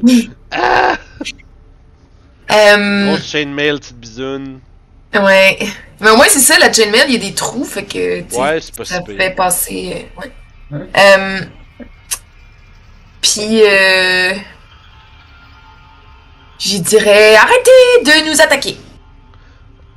Euh, 2.51 3.07
Grosse 3.07 3.27
chainmail, 3.27 3.79
petite 3.79 3.97
bisoune. 3.97 4.59
ouais. 5.13 5.59
Mais 5.99 6.09
au 6.09 6.17
moins, 6.17 6.25
c'est 6.27 6.39
ça, 6.39 6.57
la 6.59 6.71
chainmail, 6.71 7.05
il 7.07 7.13
y 7.13 7.15
a 7.15 7.19
des 7.29 7.33
trous, 7.33 7.63
fait 7.65 7.83
que, 7.85 8.21
Ouais, 8.35 8.59
c'est 8.59 8.75
pas 8.75 8.83
ça 8.85 9.01
si 9.07 9.15
fait 9.15 9.31
passer... 9.31 10.07
euh, 10.17 10.21
ouais. 10.21 10.87
Euh, 10.97 11.41
puis, 13.21 13.61
euh... 13.63 14.33
Je 16.59 16.77
dirais, 16.77 17.35
arrêtez 17.35 18.03
de 18.03 18.29
nous 18.29 18.41
attaquer. 18.41 18.77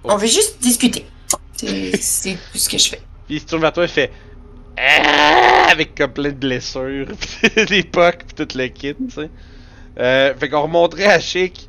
Oh. 0.05 0.11
On 0.13 0.17
veut 0.17 0.27
juste 0.27 0.61
discuter. 0.61 1.07
C'est 1.57 2.37
tout 2.53 2.59
ce 2.59 2.69
que 2.69 2.79
je 2.79 2.89
fais. 2.89 3.01
Puis 3.27 3.37
il 3.37 3.41
se 3.41 3.47
tourne 3.47 3.63
vers 3.63 3.73
toi 3.73 3.85
et 3.85 3.89
fait. 3.89 4.13
Ah! 4.79 5.69
Avec 5.71 5.95
comme 5.95 6.13
plein 6.13 6.29
de 6.31 6.35
blessures, 6.35 7.07
pis 7.19 7.65
des 7.67 7.83
pocs, 7.83 8.25
pis 8.27 8.35
tout 8.35 8.49
le 8.59 8.67
kit, 8.69 8.95
tu 8.95 9.11
sais. 9.15 9.31
Euh, 9.99 10.35
fait 10.39 10.49
qu'on 10.51 10.63
remonterait 10.63 11.07
à 11.07 11.19
Chic. 11.21 11.69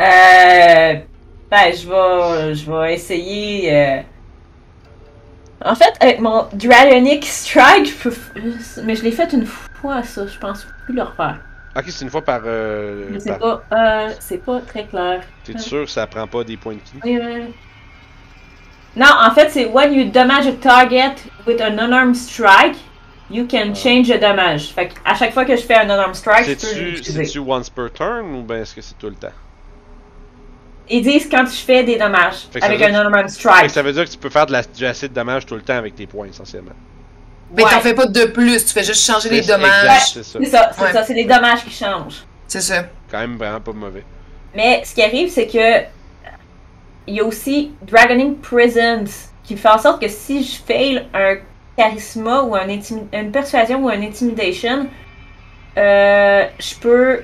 Euh. 0.00 0.94
Ben, 1.50 1.72
je 1.72 1.88
vais, 1.88 2.54
je 2.54 2.70
vais 2.70 2.94
essayer. 2.94 3.72
euh, 3.72 4.00
En 5.64 5.74
fait, 5.74 5.92
avec 6.00 6.20
mon 6.20 6.46
Dragonic 6.52 7.24
Strike, 7.24 7.86
je 7.86 7.94
peux 8.10 8.14
mais 8.84 8.96
je 8.96 9.04
l'ai 9.04 9.12
fait 9.12 9.32
une 9.32 9.46
fois, 9.46 10.02
ça. 10.02 10.26
Je 10.26 10.38
pense 10.38 10.66
plus 10.84 10.94
le 10.94 11.02
refaire. 11.02 11.38
Ok, 11.76 11.84
c'est 11.88 12.04
une 12.04 12.10
fois 12.10 12.22
par. 12.22 12.40
Euh, 12.44 13.08
Je 13.12 13.18
sais 13.18 13.36
par- 13.38 13.60
pas. 13.68 13.76
Euh, 13.76 14.10
c'est 14.20 14.38
pas 14.44 14.60
très 14.60 14.84
clair. 14.84 15.22
T'es 15.44 15.58
sûr 15.58 15.84
que 15.84 15.90
ça 15.90 16.06
prend 16.06 16.26
pas 16.26 16.42
des 16.44 16.56
points 16.56 16.74
de 16.74 16.80
ki? 16.80 17.18
Non, 18.96 19.06
en 19.26 19.30
fait, 19.32 19.50
c'est 19.50 19.66
when 19.66 19.92
you 19.92 20.04
damage 20.10 20.46
a 20.46 20.52
target 20.52 21.14
with 21.46 21.60
an 21.60 21.78
unarmed 21.78 22.14
strike, 22.16 22.76
you 23.28 23.44
can 23.48 23.74
change 23.74 24.08
the 24.08 24.18
damage. 24.20 24.72
Fait 24.72 24.90
à 25.04 25.14
chaque 25.16 25.32
fois 25.32 25.44
que 25.44 25.56
je 25.56 25.62
fais 25.62 25.74
un 25.74 25.84
unarmed 25.86 26.14
strike, 26.14 26.46
je 26.46 26.52
peux 26.54 26.58
C'est-tu 26.60 26.84
l'utiliser. 26.84 27.24
c'est-tu 27.24 27.38
once 27.40 27.68
per 27.70 27.88
turn 27.92 28.34
ou 28.36 28.42
ben 28.42 28.62
est-ce 28.62 28.74
que 28.74 28.80
c'est 28.80 28.96
tout 28.96 29.08
le 29.08 29.16
temps? 29.16 29.32
Ils 30.90 31.02
disent 31.02 31.28
quand 31.30 31.46
je 31.46 31.56
fais 31.56 31.82
des 31.82 31.96
dommages 31.96 32.46
avec 32.60 32.82
un 32.82 32.88
unarmed 32.90 33.28
strike. 33.30 33.70
ça 33.70 33.82
veut 33.82 33.92
dire 33.92 34.04
que 34.04 34.10
tu 34.10 34.18
peux 34.18 34.28
faire 34.30 34.46
de 34.46 34.52
la, 34.52 34.62
du 34.62 34.84
acid 34.84 35.12
damage 35.12 35.46
tout 35.46 35.54
le 35.54 35.62
temps 35.62 35.76
avec 35.76 35.94
tes 35.96 36.06
points 36.06 36.26
essentiellement. 36.26 36.72
Mais 37.56 37.62
Ouais. 37.64 37.70
t'en 37.70 37.80
fais 37.80 37.94
pas 37.94 38.06
de 38.06 38.24
plus, 38.26 38.64
tu 38.66 38.72
fais 38.72 38.84
juste 38.84 39.04
changer 39.06 39.30
les 39.30 39.40
dommages. 39.42 40.12
c'est 40.12 40.22
ça. 40.24 40.38
C'est 40.40 40.46
ça, 40.50 40.70
c'est 41.04 41.08
Ouais. 41.10 41.14
les 41.14 41.24
dommages 41.24 41.64
qui 41.64 41.70
changent. 41.70 42.24
C'est 42.48 42.60
ça. 42.60 42.84
Quand 43.10 43.18
même 43.20 43.36
vraiment 43.36 43.60
pas 43.60 43.72
mauvais. 43.72 44.04
Mais 44.54 44.82
ce 44.84 44.94
qui 44.94 45.02
arrive, 45.02 45.30
c'est 45.30 45.46
que 45.46 45.84
il 47.06 47.14
y 47.14 47.20
a 47.20 47.24
aussi 47.24 47.72
Dragoning 47.82 48.36
Prisons 48.38 49.04
qui 49.42 49.56
fait 49.56 49.68
en 49.68 49.78
sorte 49.78 50.00
que 50.00 50.08
si 50.08 50.42
je 50.42 50.62
fail 50.62 51.06
un 51.14 51.36
charisme 51.76 52.26
ou 52.26 52.54
un 52.54 52.68
une 52.68 53.30
persuasion 53.30 53.84
ou 53.84 53.88
un 53.88 54.00
intimidation, 54.02 54.86
euh, 55.76 56.46
je 56.58 56.74
peux 56.76 57.22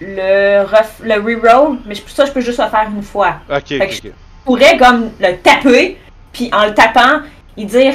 le, 0.00 0.64
ref- 0.64 1.02
le 1.02 1.14
reroll, 1.14 1.78
mais 1.86 1.94
je- 1.94 2.02
ça 2.06 2.24
je 2.24 2.32
peux 2.32 2.40
juste 2.40 2.58
le 2.58 2.68
faire 2.68 2.88
une 2.94 3.02
fois. 3.02 3.36
Ok, 3.48 3.56
ok, 3.58 3.66
Fait 3.68 3.78
que. 3.88 4.08
Je 4.08 4.44
pourrais 4.44 4.76
comme 4.78 5.10
le 5.20 5.36
taper, 5.38 5.98
puis 6.32 6.50
en 6.52 6.66
le 6.66 6.74
tapant, 6.74 7.20
il 7.56 7.66
dire 7.66 7.94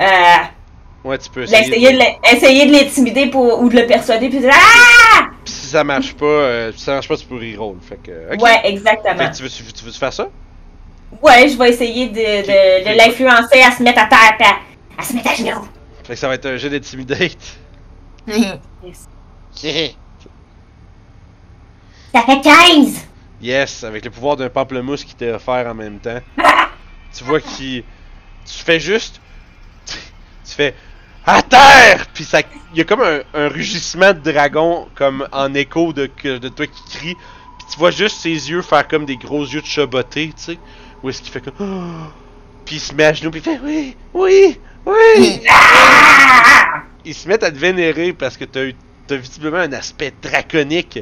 euh, 0.00 0.04
Ouais, 1.02 1.16
tu 1.18 1.30
peux 1.30 1.42
essayer. 1.44 1.62
essayer 1.68 1.92
de 1.94 1.98
l'in- 1.98 2.14
essayer 2.32 2.66
de 2.66 2.72
l'intimider 2.72 3.26
pour, 3.26 3.60
ou 3.62 3.68
de 3.70 3.76
le 3.80 3.86
persuader, 3.86 4.28
puis 4.28 4.38
dire 4.40 4.50
Ah! 4.52 5.26
Puis 5.44 5.54
si 5.54 5.66
ça 5.68 5.82
marche 5.82 6.14
pas, 6.14 6.26
euh, 6.26 6.72
si 6.76 6.84
ça 6.84 6.92
marche 6.94 7.08
pas, 7.08 7.16
tu 7.16 7.24
peux 7.26 7.36
reroll. 7.36 7.76
Fait 7.80 7.96
que. 7.96 8.10
Ouais, 8.42 8.60
Fait 8.62 8.68
exactement. 8.68 9.30
que 9.30 9.36
tu 9.36 9.42
veux, 9.42 9.48
tu 9.48 9.62
veux, 9.62 9.72
tu 9.72 9.84
veux 9.84 9.92
faire 9.92 10.12
ça? 10.12 10.28
Ouais, 11.22 11.48
je 11.48 11.56
vais 11.58 11.70
essayer 11.70 12.08
de, 12.08 12.14
de, 12.14 12.90
de 12.92 12.96
l'influencer 12.98 13.60
à 13.62 13.70
se 13.72 13.82
mettre 13.82 14.00
à 14.02 14.06
terre, 14.06 14.36
pis 14.38 14.44
à, 14.44 15.00
à 15.00 15.02
se 15.02 15.14
mettre 15.14 15.30
à 15.30 15.34
genoux. 15.34 15.66
Fait 16.04 16.12
que 16.14 16.18
ça 16.18 16.28
va 16.28 16.34
être 16.34 16.46
un 16.46 16.56
jeu 16.56 16.68
d'intimidate. 16.70 17.36
Ça 22.12 22.22
fait 22.22 22.40
15! 22.40 23.06
Yes, 23.40 23.84
avec 23.84 24.04
le 24.04 24.10
pouvoir 24.10 24.36
d'un 24.36 24.50
pamplemousse 24.50 25.04
qui 25.04 25.14
t'est 25.14 25.30
offert 25.32 25.66
en 25.66 25.74
même 25.74 25.98
temps. 25.98 26.20
tu 27.16 27.24
vois 27.24 27.40
qu'il. 27.40 27.84
Tu 28.44 28.64
fais 28.64 28.80
juste. 28.80 29.20
Tu 29.86 30.54
fais. 30.54 30.74
À 31.24 31.42
terre! 31.42 32.06
Puis 32.12 32.24
ça. 32.24 32.40
Il 32.72 32.78
y 32.78 32.80
a 32.80 32.84
comme 32.84 33.02
un, 33.02 33.20
un 33.34 33.48
rugissement 33.48 34.12
de 34.12 34.18
dragon, 34.18 34.88
comme 34.94 35.26
en 35.32 35.54
écho 35.54 35.92
de, 35.92 36.10
de 36.24 36.48
toi 36.48 36.66
qui 36.66 36.98
crie. 36.98 37.14
Puis 37.58 37.66
tu 37.72 37.78
vois 37.78 37.90
juste 37.90 38.20
ses 38.20 38.50
yeux 38.50 38.62
faire 38.62 38.86
comme 38.86 39.04
des 39.04 39.16
gros 39.16 39.44
yeux 39.44 39.60
de 39.60 39.66
chaboté, 39.66 40.32
tu 40.36 40.42
sais. 40.42 40.58
Où 41.02 41.10
est-ce 41.10 41.22
qu'il 41.22 41.32
fait 41.32 41.40
comme. 41.40 42.10
Puis 42.64 42.76
il 42.76 42.80
se 42.80 42.94
met 42.94 43.04
à 43.04 43.12
genoux, 43.12 43.30
puis 43.32 43.40
il 43.40 43.50
fait 43.50 43.58
Oui! 43.64 43.96
Oui! 44.14 44.60
Oui! 44.86 45.40
Ils 47.04 47.14
se 47.14 47.26
mettent 47.26 47.42
à 47.42 47.50
te 47.50 47.56
vénérer 47.56 48.12
parce 48.12 48.36
que 48.36 48.44
t'as 48.44 48.64
eu. 48.64 48.74
T'as 49.06 49.16
visiblement 49.16 49.56
un 49.56 49.72
aspect 49.72 50.12
draconique. 50.22 51.00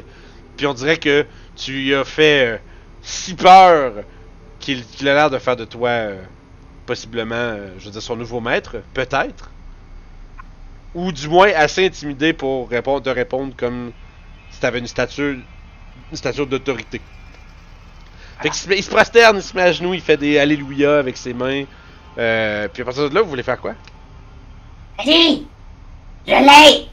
Puis 0.59 0.67
on 0.67 0.73
dirait 0.73 0.97
que 0.97 1.25
tu 1.55 1.71
lui 1.71 1.95
as 1.95 2.03
fait 2.03 2.45
euh, 2.45 2.57
si 3.01 3.33
peur 3.33 3.93
qu'il 4.59 4.85
qu'il 4.85 5.07
a 5.07 5.13
l'air 5.13 5.29
de 5.29 5.37
faire 5.37 5.55
de 5.55 5.63
toi 5.63 5.87
euh, 5.87 6.21
possiblement, 6.85 7.35
euh, 7.35 7.69
je 7.79 7.85
veux 7.85 7.91
dire, 7.91 8.01
son 8.01 8.17
nouveau 8.17 8.41
maître, 8.41 8.75
peut-être? 8.93 9.51
Ou 10.93 11.13
du 11.13 11.29
moins 11.29 11.47
assez 11.55 11.85
intimidé 11.85 12.33
pour 12.33 12.69
répondre, 12.69 13.01
te 13.01 13.09
répondre 13.09 13.53
comme 13.55 13.93
si 14.51 14.59
t'avais 14.59 14.79
une 14.79 14.87
stature, 14.87 15.37
une 16.11 16.17
stature 16.17 16.45
d'autorité. 16.45 16.99
Fait 18.41 18.49
qu'il 18.49 18.59
se, 18.59 18.69
il 18.69 18.83
se 18.83 18.89
prosterne, 18.89 19.37
il 19.37 19.41
se 19.41 19.55
met 19.55 19.61
à 19.61 19.71
genoux, 19.71 19.93
il 19.93 20.01
fait 20.01 20.17
des 20.17 20.39
Alléluia 20.39 20.99
avec 20.99 21.15
ses 21.15 21.33
mains. 21.33 21.63
Euh, 22.17 22.67
puis 22.67 22.81
à 22.81 22.85
partir 22.85 23.09
de 23.09 23.15
là, 23.15 23.21
vous 23.21 23.29
voulez 23.29 23.43
faire 23.43 23.61
quoi? 23.61 23.75
Vas-y! 24.97 25.45
Je 26.27 26.33
l'ai! 26.33 26.89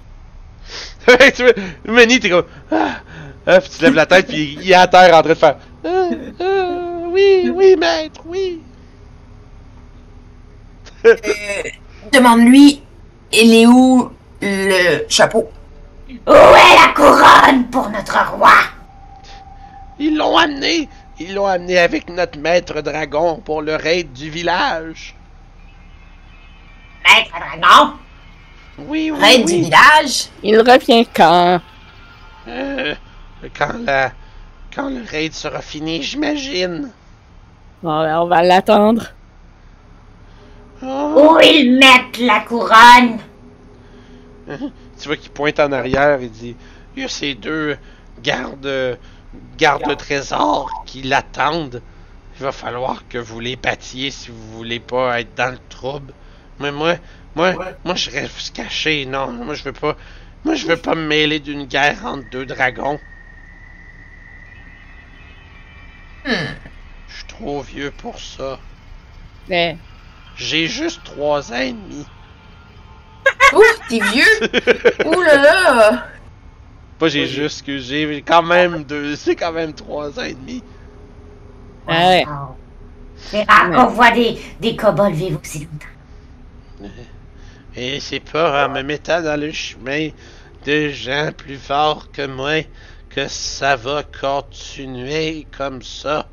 tu 1.32 1.42
vois, 1.42 1.52
Meni, 1.84 2.20
t'es 2.20 2.30
comme. 2.30 2.46
Ah, 2.70 3.00
ah, 3.46 3.60
puis 3.60 3.70
tu 3.70 3.82
lèves 3.82 3.94
la 3.94 4.06
tête, 4.06 4.26
puis 4.26 4.58
il 4.60 4.70
est 4.70 4.74
à 4.74 4.86
terre 4.86 5.14
en 5.14 5.22
train 5.22 5.30
de 5.30 5.34
faire. 5.34 5.56
Ah, 5.84 6.08
ah, 6.40 6.44
oui, 7.06 7.50
oui, 7.54 7.76
maître, 7.76 8.20
oui. 8.26 8.60
Euh, 11.04 11.14
Demande-lui, 12.12 12.82
il 13.32 13.54
est 13.54 13.66
où 13.66 14.10
le 14.40 15.04
chapeau? 15.08 15.48
Où 16.08 16.32
est 16.32 16.32
la 16.32 16.92
couronne 16.94 17.66
pour 17.70 17.88
notre 17.90 18.18
roi? 18.32 18.52
Ils 19.98 20.16
l'ont 20.16 20.36
amené. 20.36 20.88
Ils 21.18 21.34
l'ont 21.34 21.46
amené 21.46 21.78
avec 21.78 22.10
notre 22.10 22.38
maître 22.38 22.80
dragon 22.80 23.40
pour 23.44 23.62
le 23.62 23.76
raid 23.76 24.12
du 24.12 24.28
village. 24.28 25.14
Maître 27.04 27.30
dragon? 27.30 27.92
Oui, 28.78 29.10
oui, 29.10 29.18
Reine 29.18 29.44
du 29.46 29.54
village? 29.54 30.28
Il 30.42 30.58
revient 30.60 31.06
quand? 31.14 31.60
Euh, 32.48 32.94
quand 33.54 33.84
la... 33.84 34.12
Quand 34.74 34.90
le 34.90 35.02
raid 35.08 35.32
sera 35.32 35.62
fini, 35.62 36.02
j'imagine. 36.02 36.90
Bon, 37.82 38.02
ben, 38.02 38.20
on 38.20 38.26
va 38.26 38.42
l'attendre. 38.42 39.06
Oh. 40.82 41.14
Où 41.16 41.40
ils 41.40 41.78
mettent 41.78 42.18
la 42.18 42.40
couronne? 42.40 43.18
Tu 45.00 45.08
vois 45.08 45.16
qu'il 45.16 45.30
pointe 45.30 45.58
en 45.60 45.72
arrière, 45.72 46.20
il 46.20 46.30
dit. 46.30 46.56
Il 46.94 47.02
y 47.02 47.06
a 47.06 47.08
ces 47.08 47.34
deux 47.34 47.78
gardes... 48.22 48.98
gardes 49.56 49.96
trésors 49.96 50.70
qui 50.84 51.02
l'attendent. 51.02 51.80
Il 52.38 52.42
va 52.42 52.52
falloir 52.52 53.08
que 53.08 53.16
vous 53.16 53.40
les 53.40 53.56
battiez 53.56 54.10
si 54.10 54.30
vous 54.30 54.56
voulez 54.58 54.80
pas 54.80 55.20
être 55.20 55.34
dans 55.36 55.52
le 55.52 55.58
trouble. 55.70 56.12
Mais 56.60 56.70
moi, 56.70 56.96
moi, 57.34 57.54
moi 57.82 57.94
je 57.94 58.10
reste 58.10 58.54
caché. 58.54 59.06
Non, 59.06 59.32
moi 59.32 59.54
je 59.54 59.64
veux 59.64 59.72
pas... 59.72 59.96
Moi 60.44 60.54
je 60.54 60.66
veux 60.66 60.76
pas 60.76 60.94
me 60.94 61.06
mêler 61.06 61.40
d'une 61.40 61.64
guerre 61.64 62.04
entre 62.04 62.28
deux 62.30 62.44
dragons. 62.44 63.00
Hmm. 66.26 66.54
Je 67.08 67.14
suis 67.14 67.24
trop 67.26 67.62
vieux 67.62 67.92
pour 67.96 68.18
ça. 68.18 68.58
Mais, 69.48 69.78
J'ai 70.36 70.66
juste 70.66 71.04
trois 71.04 71.52
ans 71.52 71.58
et 71.58 71.72
demi. 71.72 72.04
Ouf, 73.52 73.78
t'es 73.88 74.00
vieux? 74.00 75.06
Ouh 75.06 75.22
là 75.22 75.36
là! 75.36 76.06
Pas 76.98 77.08
j'ai 77.08 77.26
juste 77.26 77.64
que 77.64 77.78
j'ai 77.78 78.22
quand 78.22 78.42
même 78.42 78.82
deux. 78.84 79.14
C'est 79.16 79.36
quand 79.36 79.52
même 79.52 79.72
trois 79.72 80.18
ans 80.18 80.24
et 80.24 80.34
demi. 80.34 80.62
ah 81.86 82.08
ouais. 82.08 82.24
Oh. 82.28 82.54
C'est 83.16 83.44
rare 83.44 83.70
qu'on 83.70 83.86
voit 83.86 84.10
des, 84.10 84.38
des 84.60 84.76
kobolds 84.76 85.14
vivre 85.14 85.40
aussi 85.40 85.60
longtemps. 85.60 86.90
Et 87.76 88.00
c'est 88.00 88.20
pas 88.20 88.66
en 88.66 88.70
me 88.70 88.82
mettant 88.82 89.20
dans 89.20 89.38
le 89.38 89.52
chemin 89.52 90.08
de 90.64 90.88
gens 90.88 91.30
plus 91.36 91.58
forts 91.58 92.10
que 92.10 92.26
moi 92.26 92.62
que 93.16 93.28
ça 93.28 93.76
va 93.76 94.02
continuer 94.02 95.46
comme 95.56 95.80
ça. 95.80 96.26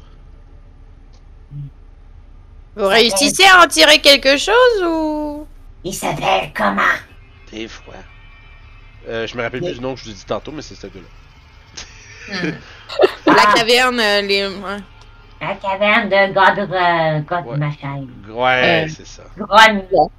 Vous 2.76 2.88
réussissez 2.88 3.46
à 3.46 3.64
en 3.64 3.68
tirer 3.68 4.00
quelque 4.02 4.36
chose 4.36 4.84
ou? 4.86 5.48
Il 5.86 5.94
s'appelle 5.94 6.52
comment? 6.54 6.82
Des 7.52 7.70
fois. 7.70 7.94
Euh, 9.08 9.26
je 9.28 9.38
me 9.38 9.44
rappelle 9.44 9.62
plus 9.62 9.76
du 9.76 9.80
nom 9.80 9.94
que 9.94 10.02
je 10.02 10.06
vous 10.06 10.12
ai 10.12 10.14
dit 10.16 10.26
tantôt, 10.26 10.52
mais 10.52 10.62
c'est 10.62 10.76
ce 10.76 10.88
deux-là. 10.88 12.52
La 13.28 13.54
caverne, 13.54 14.00
euh, 14.00 14.22
les. 14.22 14.46
ouais. 14.48 14.78
La 15.40 15.56
caverne 15.56 16.10
de 16.10 16.34
God, 16.34 16.70
euh, 16.70 17.20
God 17.22 17.46
Ouais. 17.48 17.58
machin. 17.58 18.08
Ouais, 18.30 18.86
Euh. 18.86 18.94
c'est 18.94 19.08
ça. 19.08 19.24
Gron. 19.38 20.10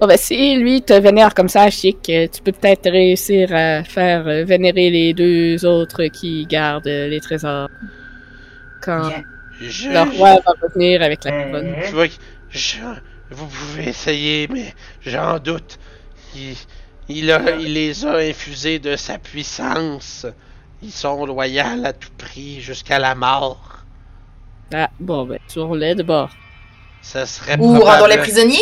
Bon, 0.00 0.06
ben, 0.06 0.18
si 0.18 0.56
lui 0.56 0.82
te 0.82 0.92
vénère 0.92 1.32
comme 1.34 1.48
ça, 1.48 1.70
chic, 1.70 1.96
euh, 2.10 2.26
tu 2.32 2.42
peux 2.42 2.52
peut-être 2.52 2.90
réussir 2.90 3.48
à 3.54 3.82
faire 3.82 4.26
euh, 4.26 4.44
vénérer 4.44 4.90
les 4.90 5.14
deux 5.14 5.64
autres 5.64 6.04
qui 6.06 6.44
gardent 6.46 6.86
euh, 6.86 7.08
les 7.08 7.20
trésors. 7.20 7.68
Quand 8.80 9.10
Je, 9.60 9.88
le 9.88 10.02
roi 10.16 10.34
va 10.34 10.52
revenir 10.62 11.02
avec 11.02 11.24
la 11.24 11.32
couronne. 11.32 11.74
Tu 11.88 11.94
vois 11.94 12.08
que 12.08 12.14
je- 12.50 12.76
vous 13.30 13.46
pouvez 13.46 13.88
essayer, 13.88 14.48
mais 14.48 14.74
j'en 15.04 15.38
doute. 15.38 15.78
Il, 16.36 16.54
il, 17.08 17.30
a- 17.30 17.52
il 17.56 17.72
les 17.72 18.04
a 18.04 18.16
infusés 18.16 18.78
de 18.78 18.96
sa 18.96 19.18
puissance. 19.18 20.26
Ils 20.82 20.92
sont 20.92 21.24
loyaux 21.24 21.84
à 21.84 21.92
tout 21.94 22.10
prix 22.18 22.60
jusqu'à 22.60 22.98
la 22.98 23.14
mort. 23.14 23.78
Ah, 24.74 24.90
bon, 25.00 25.24
ben, 25.24 25.38
tourne-les 25.52 25.94
de 25.94 26.02
bord. 26.02 26.36
Ça 27.00 27.24
serait 27.24 27.56
Ou 27.58 27.78
rendons 27.80 28.06
les 28.06 28.18
prisonniers? 28.18 28.58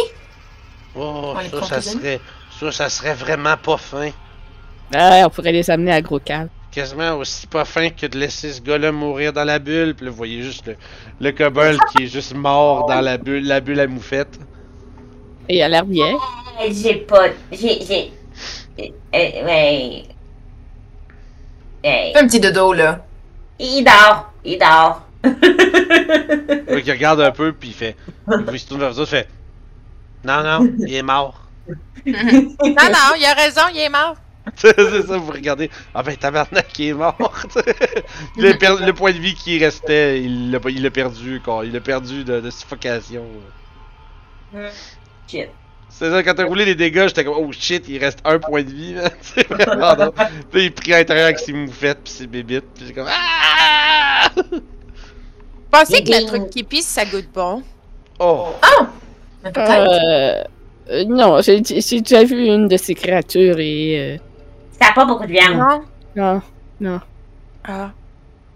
Oh, 0.96 1.34
ça, 1.50 1.62
ça 1.62 1.80
serait, 1.80 2.20
ça, 2.60 2.72
ça 2.72 2.88
serait 2.88 3.14
vraiment 3.14 3.56
pas 3.56 3.76
fin. 3.76 4.10
Ah, 4.94 5.22
on 5.26 5.30
pourrait 5.30 5.52
les 5.52 5.70
amener 5.70 5.92
à 5.92 6.00
Gros 6.00 6.20
Cal. 6.20 6.48
Quasiment 6.70 7.14
aussi 7.16 7.46
pas 7.46 7.64
fin 7.64 7.90
que 7.90 8.06
de 8.06 8.18
laisser 8.18 8.52
ce 8.52 8.60
gars-là 8.60 8.92
mourir 8.92 9.32
dans 9.32 9.44
la 9.44 9.58
bulle. 9.58 9.94
Puis 9.94 10.04
là, 10.04 10.10
vous 10.10 10.16
voyez 10.16 10.42
juste 10.42 10.66
le, 10.66 10.76
le 11.20 11.32
kobold 11.32 11.78
qui 11.90 12.04
est 12.04 12.06
juste 12.08 12.34
mort 12.34 12.86
dans 12.86 13.00
la 13.00 13.16
bulle, 13.16 13.46
la 13.46 13.60
bulle 13.60 13.80
à 13.80 13.86
moufette. 13.86 14.38
Et 15.48 15.56
il 15.56 15.62
a 15.62 15.68
l'air 15.68 15.84
bien. 15.84 16.14
Euh, 16.14 16.70
J'ai 16.70 16.94
pas. 16.96 17.26
J'ai. 17.52 17.80
J'ai. 17.84 18.12
Euh, 18.80 18.88
euh, 19.14 19.44
ouais. 19.46 20.04
Fais 21.82 22.16
un 22.16 22.26
petit 22.26 22.40
dodo, 22.40 22.72
là. 22.72 23.04
il 23.58 23.84
dort. 23.84 24.32
Il 24.44 24.58
dort. 24.58 25.02
Qu'il 26.82 26.92
regarde 26.92 27.20
un 27.20 27.30
peu, 27.30 27.52
puis 27.52 27.68
il 27.70 27.74
fait. 27.74 27.96
Il 28.52 28.58
se 28.58 28.66
tourne 28.66 28.80
vers 28.80 28.90
vous 28.92 29.00
autres, 29.00 29.12
il 29.14 29.18
fait. 29.18 29.28
Non, 30.24 30.42
non, 30.42 30.70
il 30.78 30.94
est 30.94 31.02
mort. 31.02 31.40
Non, 32.06 32.12
non, 32.12 33.14
il 33.18 33.24
a 33.24 33.34
raison, 33.34 33.62
il 33.72 33.80
est 33.80 33.88
mort. 33.88 34.16
c'est 34.56 34.76
ça, 35.06 35.16
vous 35.16 35.32
regardez. 35.32 35.70
Ah 35.94 36.02
ben, 36.02 36.14
tabarnak, 36.16 36.78
il 36.78 36.88
est 36.88 36.92
mort. 36.92 37.16
le, 38.36 38.52
per- 38.58 38.84
le 38.84 38.92
point 38.92 39.12
de 39.12 39.18
vie 39.18 39.34
qui 39.34 39.58
restait, 39.58 40.20
il 40.22 40.50
l'a 40.50 40.60
pas- 40.60 40.70
il 40.70 40.82
l'a 40.82 40.90
perdu, 40.90 41.40
quoi. 41.42 41.64
Il 41.64 41.72
l'a 41.72 41.80
perdu 41.80 42.24
de, 42.24 42.40
de 42.40 42.50
suffocation. 42.50 43.24
Shit. 45.26 45.48
C'est 45.88 46.10
ça, 46.10 46.22
quand 46.22 46.34
t'as 46.34 46.44
roulé 46.44 46.64
les 46.64 46.74
dégâts, 46.74 47.06
j'étais 47.06 47.24
comme, 47.24 47.36
oh 47.38 47.52
shit, 47.52 47.84
il 47.88 47.98
reste 47.98 48.18
un 48.24 48.38
point 48.38 48.62
de 48.62 48.70
vie, 48.70 48.94
là. 48.94 49.10
C'est 49.22 49.48
vraiment 49.48 49.94
drôle. 49.94 50.12
Puis 50.50 50.60
là, 50.60 50.64
il 50.66 50.72
pris 50.72 50.92
à 50.92 50.98
l'intérieur 50.98 51.26
avec 51.26 51.38
ses 51.38 51.52
moufettes, 51.52 52.00
puis 52.04 52.12
ses 52.12 52.26
bébites, 52.26 52.64
puis 52.74 52.84
c'est 52.88 52.92
comme, 52.92 53.08
ah! 53.08 54.28
Pensez 55.70 56.04
que 56.04 56.10
le 56.10 56.26
truc 56.26 56.50
qui 56.50 56.64
pisse, 56.64 56.86
ça 56.86 57.04
goûte 57.04 57.28
bon. 57.32 57.62
Oh! 58.18 58.48
Mais 59.44 59.52
Peut-être. 59.52 59.90
Euh, 59.92 60.42
euh, 60.90 61.04
non, 61.06 61.40
j'ai 61.40 61.62
j'ai 61.64 62.00
déjà 62.00 62.24
vu 62.24 62.46
une 62.46 62.68
de 62.68 62.76
ces 62.76 62.94
créatures 62.94 63.56
et... 63.58 64.20
Ça 64.80 64.88
a 64.90 64.92
pas 64.92 65.04
beaucoup 65.04 65.24
de 65.26 65.32
viande. 65.32 65.56
Non? 65.58 65.82
euh, 66.22 66.38
non, 66.80 67.00
Ah. 67.66 67.90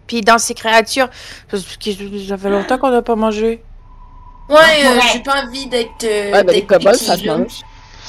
Puis 0.07 0.23
dans 0.23 0.39
ces 0.39 0.55
créatures, 0.55 1.09
ça 1.53 2.37
fait 2.39 2.51
longtemps 2.51 2.79
qu'on 2.79 2.91
n'a 2.91 3.03
pas 3.03 3.15
mangé. 3.17 3.63
Ouais, 4.49 4.57
euh, 4.57 4.95
pourrait. 4.95 5.09
j'ai 5.13 5.19
pas 5.21 5.43
envie 5.45 5.67
d'être. 5.67 6.05
Euh, 6.05 6.33
Ouais, 6.33 6.43
ben, 6.45 6.53
les 6.55 6.65
kobolds, 6.65 6.95
ça 6.97 7.17
se 7.19 7.27
mange. 7.27 7.61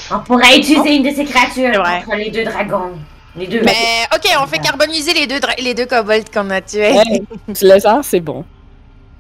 On 0.10 0.19
pourrait 0.19 0.57
utiliser 0.57 0.95
une 0.95 1.03
de 1.03 1.14
ces 1.14 1.26
créatures 1.26 1.81
Ouais. 1.84 2.01
contre 2.06 2.15
les 2.18 2.31
deux 2.31 2.45
dragons. 2.45 2.93
Les 3.35 3.47
deux. 3.47 3.61
Mais 3.64 4.06
ok, 4.15 4.31
on 4.41 4.47
fait 4.47 4.60
carboniser 4.60 5.14
les 5.14 5.27
deux, 5.27 5.39
dra- 5.39 5.56
les 5.61 5.73
deux 5.73 5.85
kobolds 5.85 6.30
qu'on 6.34 6.49
a 6.49 6.61
tués. 6.61 6.93
Ouais, 6.93 7.22
du 7.49 7.65
lézard, 7.65 7.99
c'est 8.03 8.22
bon. 8.22 8.45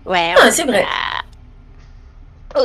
Ouais, 0.05 0.33
Ah, 0.41 0.49
c'est 0.49 0.63
vrai. 0.63 0.85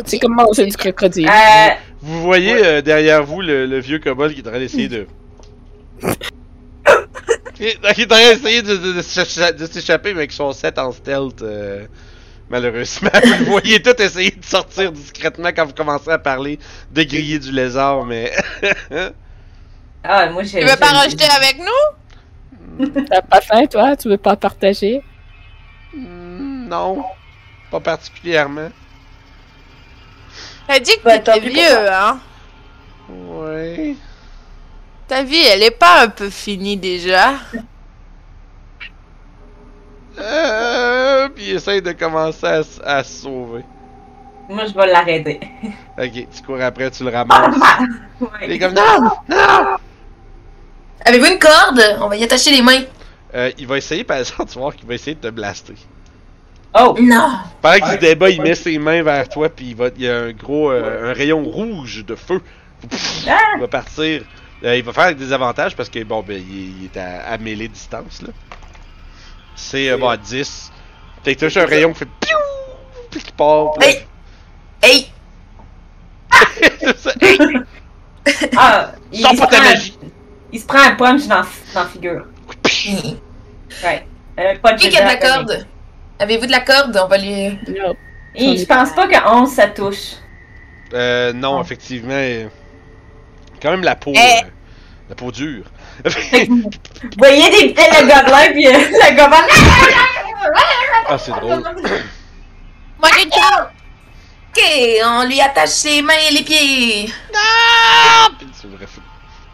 C'est 0.07 0.19
comme 0.19 0.35
manger 0.35 0.67
du 0.67 0.77
crocodile. 0.77 1.29
Euh, 1.29 1.69
Vous 2.01 2.23
voyez 2.23 2.55
euh, 2.65 2.81
derrière 2.83 3.23
vous 3.25 3.41
le, 3.43 3.67
le 3.67 3.79
vieux 3.81 3.99
kobold 3.99 4.33
qui 4.35 4.41
est 4.41 4.47
en 4.47 4.51
train 4.51 4.59
d'essayer 4.59 4.89
de. 4.89 5.07
qui 7.55 7.65
est 7.67 7.77
en 7.85 7.93
train 8.09 8.33
d'essayer 8.35 8.63
de, 8.63 8.77
de- 8.77 8.93
de 8.95 9.03
s'écha- 9.03 9.53
de 9.53 9.67
s'échapper 9.67 10.13
mais 10.15 10.21
avec 10.21 10.33
son 10.33 10.53
set 10.53 10.79
en 10.79 10.91
stealth. 10.93 11.43
euh, 11.43 11.87
malheureusement, 12.49 13.11
vous 13.25 13.31
le 13.39 13.45
voyez 13.45 13.81
tout 13.83 14.01
essayer 14.01 14.31
de 14.31 14.45
sortir 14.45 14.91
discrètement 14.93 15.49
quand 15.49 15.67
vous 15.67 15.75
commencez 15.75 16.11
à 16.11 16.19
parler 16.19 16.59
de 16.91 17.03
griller 17.03 17.39
du 17.39 17.53
lézard, 17.53 18.05
mais. 18.05 18.33
ah, 20.05 20.27
moi, 20.31 20.43
j'ai. 20.43 20.61
Tu 20.61 20.67
veux 20.67 20.77
pas 20.77 20.93
rajouter 20.93 21.25
avec 21.37 21.59
nous? 21.59 22.87
T'as 23.09 23.23
pas 23.23 23.41
faim, 23.41 23.67
toi? 23.67 23.97
Tu 23.97 24.09
veux 24.09 24.17
pas 24.19 24.35
partager? 24.37 25.03
Hmm, 25.95 26.67
non, 26.69 27.05
pas 27.71 27.81
particulièrement. 27.81 28.71
T'as 30.67 30.81
dit 30.81 30.97
que 30.97 31.05
Bah, 31.05 31.19
t'étais 31.19 31.41
vieux, 31.41 31.91
hein? 31.93 32.19
Ouais. 33.09 33.95
Ta 35.07 35.23
vie, 35.23 35.43
elle 35.47 35.63
est 35.63 35.71
pas 35.71 36.03
un 36.03 36.09
peu 36.09 36.31
finie 36.31 36.77
déjà? 36.77 37.35
Euh, 40.19 41.29
puis 41.29 41.45
il 41.49 41.57
essaye 41.57 41.83
de 41.83 41.93
commencer 41.93 42.63
à, 42.85 43.03
se 43.05 43.23
sauver. 43.23 43.65
Moi, 44.49 44.65
je 44.67 44.75
vais 44.75 44.87
l'arrêter. 44.87 45.41
Ok, 45.99 46.13
tu 46.13 46.43
cours 46.47 46.61
après, 46.61 46.91
tu 46.91 47.05
le 47.05 47.11
ramasses. 47.11 47.57
Il 48.21 48.27
Ouais. 48.27 48.55
est 48.55 48.59
comme 48.59 48.75
non, 48.75 49.11
non! 49.29 49.77
Avez-vous 51.05 51.27
une 51.27 51.39
corde? 51.39 51.83
On 52.01 52.09
va 52.09 52.17
y 52.17 52.25
attacher 52.25 52.51
les 52.53 52.63
mains. 52.63 52.83
Euh, 53.35 53.51
il 53.59 53.67
va 53.67 53.77
essayer, 53.77 54.05
par 54.05 54.19
exemple, 54.19 54.47
tu 54.51 54.59
voir 54.59 54.75
qu'il 54.75 54.87
va 54.87 54.95
essayer 54.95 55.15
de 55.17 55.21
te 55.21 55.29
blaster. 55.29 55.75
Oh! 56.77 56.97
Non. 57.01 57.39
Pendant 57.63 57.75
qu'il 57.77 57.87
se 57.95 57.97
débat, 57.99 58.31
il 58.31 58.43
met 58.43 58.55
ses 58.55 58.79
mains 58.79 59.03
vers 59.03 59.29
toi, 59.29 59.49
puis 59.49 59.67
il, 59.71 59.77
va, 59.77 59.89
il 59.97 60.03
y 60.03 60.09
a 60.09 60.17
un 60.19 60.33
gros 60.33 60.71
euh, 60.73 61.11
un 61.11 61.15
rayon 61.15 61.43
rouge 61.45 62.05
de 62.05 62.15
feu. 62.17 62.41
Ah! 63.29 63.39
Il 63.57 63.61
va 63.61 63.69
partir. 63.69 64.23
Euh, 64.65 64.77
il 64.77 64.83
va 64.83 64.93
faire 64.93 65.05
avec 65.05 65.19
des 65.19 65.33
avantages 65.33 65.77
parce 65.77 65.89
que, 65.89 66.03
bon, 66.05 66.23
ben, 66.27 66.37
il, 66.37 66.83
il 66.83 66.85
est 66.87 66.97
à, 66.99 67.27
à 67.33 67.39
mêlée 67.39 67.69
distance, 67.69 68.23
là. 68.23 68.29
C'est, 69.57 69.91
euh, 69.91 69.97
bon, 69.97 70.09
à 70.09 70.17
10. 70.17 70.73
Fait 71.23 71.35
que 71.35 71.41
t'as 71.41 71.47
juste 71.47 71.59
un 71.59 71.67
rayon 71.67 71.93
qui 71.93 72.01
fait 72.01 72.09
piou! 72.21 72.39
Puis 73.11 73.21
qui 73.21 73.33
part. 73.33 73.73
puis 73.79 73.89
là- 73.89 73.95
Hey! 73.95 74.07
Hey! 74.83 75.07
C'est 76.81 76.99
ça. 76.99 77.11
Hey! 77.21 77.39
Ah! 78.57 78.93
Il, 79.13 79.21
Sors 79.21 79.33
il 79.35 79.39
pas 79.39 79.45
se 79.47 79.51
ta 79.51 79.57
prend 79.59 79.67
un- 79.67 79.71
magie! 79.75 79.99
Il 80.53 80.61
se 80.61 80.67
prend 80.67 80.79
un 80.81 80.95
punch 80.95 81.27
dans, 81.27 81.43
dans 81.75 81.81
la 81.83 81.87
figure. 81.87 82.25
Ouais. 83.85 84.07
Euh, 84.39 84.55
pas 84.63 84.73
de 84.73 84.79
qui 84.81 84.97
a 84.97 85.03
de 85.03 85.07
la 85.07 85.17
corde? 85.17 85.67
Avez-vous 86.19 86.47
de 86.47 86.51
la 86.53 86.61
corde? 86.61 86.99
On 87.03 87.09
va 87.09 87.19
lui. 87.19 87.59
Non. 87.69 87.97
Et 88.35 88.57
je 88.57 88.65
pense 88.67 88.93
pas 88.93 89.07
que 89.07 89.29
11 89.29 89.51
ça 89.51 89.69
touche. 89.69 90.15
Euh, 90.93 91.33
non, 91.33 91.61
effectivement. 91.63 92.13
euh, 92.15 92.49
Quand 93.61 93.71
même 93.71 93.83
la 93.85 93.95
peau. 93.97 94.13
Eh. 94.15 94.19
euh, 94.19 94.49
la 95.09 95.15
peau 95.15 95.31
dure. 95.31 95.65
Vous 96.05 96.71
voyez 97.19 97.51
des, 97.51 97.69
le 97.69 98.07
gobelin 98.07 98.53
puis 98.53 98.67
euh, 98.67 98.73
le 98.73 99.11
gobelin. 99.17 99.47
ah, 101.09 101.19
c'est 101.19 101.31
drôle. 101.33 101.63
Moi, 103.01 103.11
j'ai 103.17 103.25
une 103.25 103.31
corde! 103.31 103.69
Ok, 104.57 104.63
on 105.05 105.25
lui 105.27 105.41
attache 105.41 105.83
les 105.85 106.01
mains 106.03 106.15
et 106.31 106.33
les 106.35 106.43
pieds. 106.43 107.13
Puis 108.39 108.49
faut- 108.63 109.01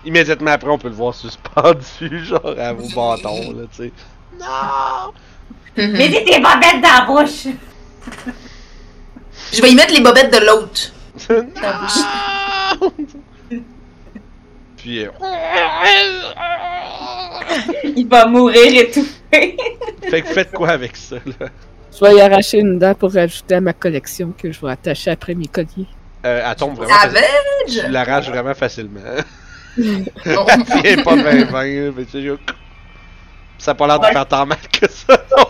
Immédiatement 0.05 0.51
après, 0.53 0.71
on 0.71 0.79
peut 0.79 0.89
le 0.89 0.95
voir 0.95 1.15
suspendu, 1.15 2.25
genre 2.25 2.55
à 2.59 2.73
vos 2.73 2.89
bâtons, 2.89 3.53
là, 3.53 3.65
tu 3.75 3.85
sais. 3.85 3.93
Non! 4.39 5.13
Mettez 5.77 6.25
tes 6.25 6.41
bobettes 6.41 6.81
dans 6.83 6.89
la 6.89 7.05
bouche. 7.07 7.47
Je 9.53 9.63
vais 9.63 9.71
y 9.71 9.75
mettre 9.75 9.93
les 9.95 10.01
bobettes 10.01 10.33
de 10.33 10.39
l'autre. 10.47 10.93
Puis, 14.77 15.05
euh, 15.05 15.11
Il 17.97 18.07
va 18.09 18.27
mourir 18.27 18.83
étouffé. 18.83 19.57
fait 20.09 20.23
que 20.23 20.29
faites 20.29 20.53
quoi 20.53 20.71
avec 20.71 20.97
ça, 20.97 21.17
là? 21.39 21.49
Je 21.93 22.05
vais 22.05 22.15
y 22.15 22.21
arracher 22.21 22.59
une 22.59 22.79
dent 22.79 22.95
pour 22.95 23.13
rajouter 23.13 23.57
à 23.57 23.61
ma 23.61 23.73
collection 23.73 24.33
que 24.37 24.53
je 24.53 24.61
vais 24.61 24.71
attacher 24.73 25.11
après 25.11 25.35
mes 25.35 25.47
colliers. 25.49 25.87
Euh, 26.25 26.43
elle 26.49 26.57
tombe 26.57 26.77
vraiment. 26.77 26.95
faci- 26.95 27.15
Tu 27.67 27.73
Savage! 27.75 27.91
l'arraches 27.93 28.29
vraiment 28.29 28.55
facilement. 28.55 29.01
Elle 29.77 30.05
est 30.85 31.03
pas 31.05 31.17
20-20, 31.17 31.93
mais 31.97 32.05
tu 32.05 32.11
sais, 32.13 32.23
juste- 32.23 32.41
ça 33.59 33.71
a 33.73 33.75
pas 33.75 33.87
l'air 33.87 33.99
de 34.01 34.07
faire 34.07 34.27
tant 34.27 34.47
mal 34.47 34.59
que 34.73 34.89
ça, 34.91 35.23
non? 35.37 35.45
Je 35.45 35.50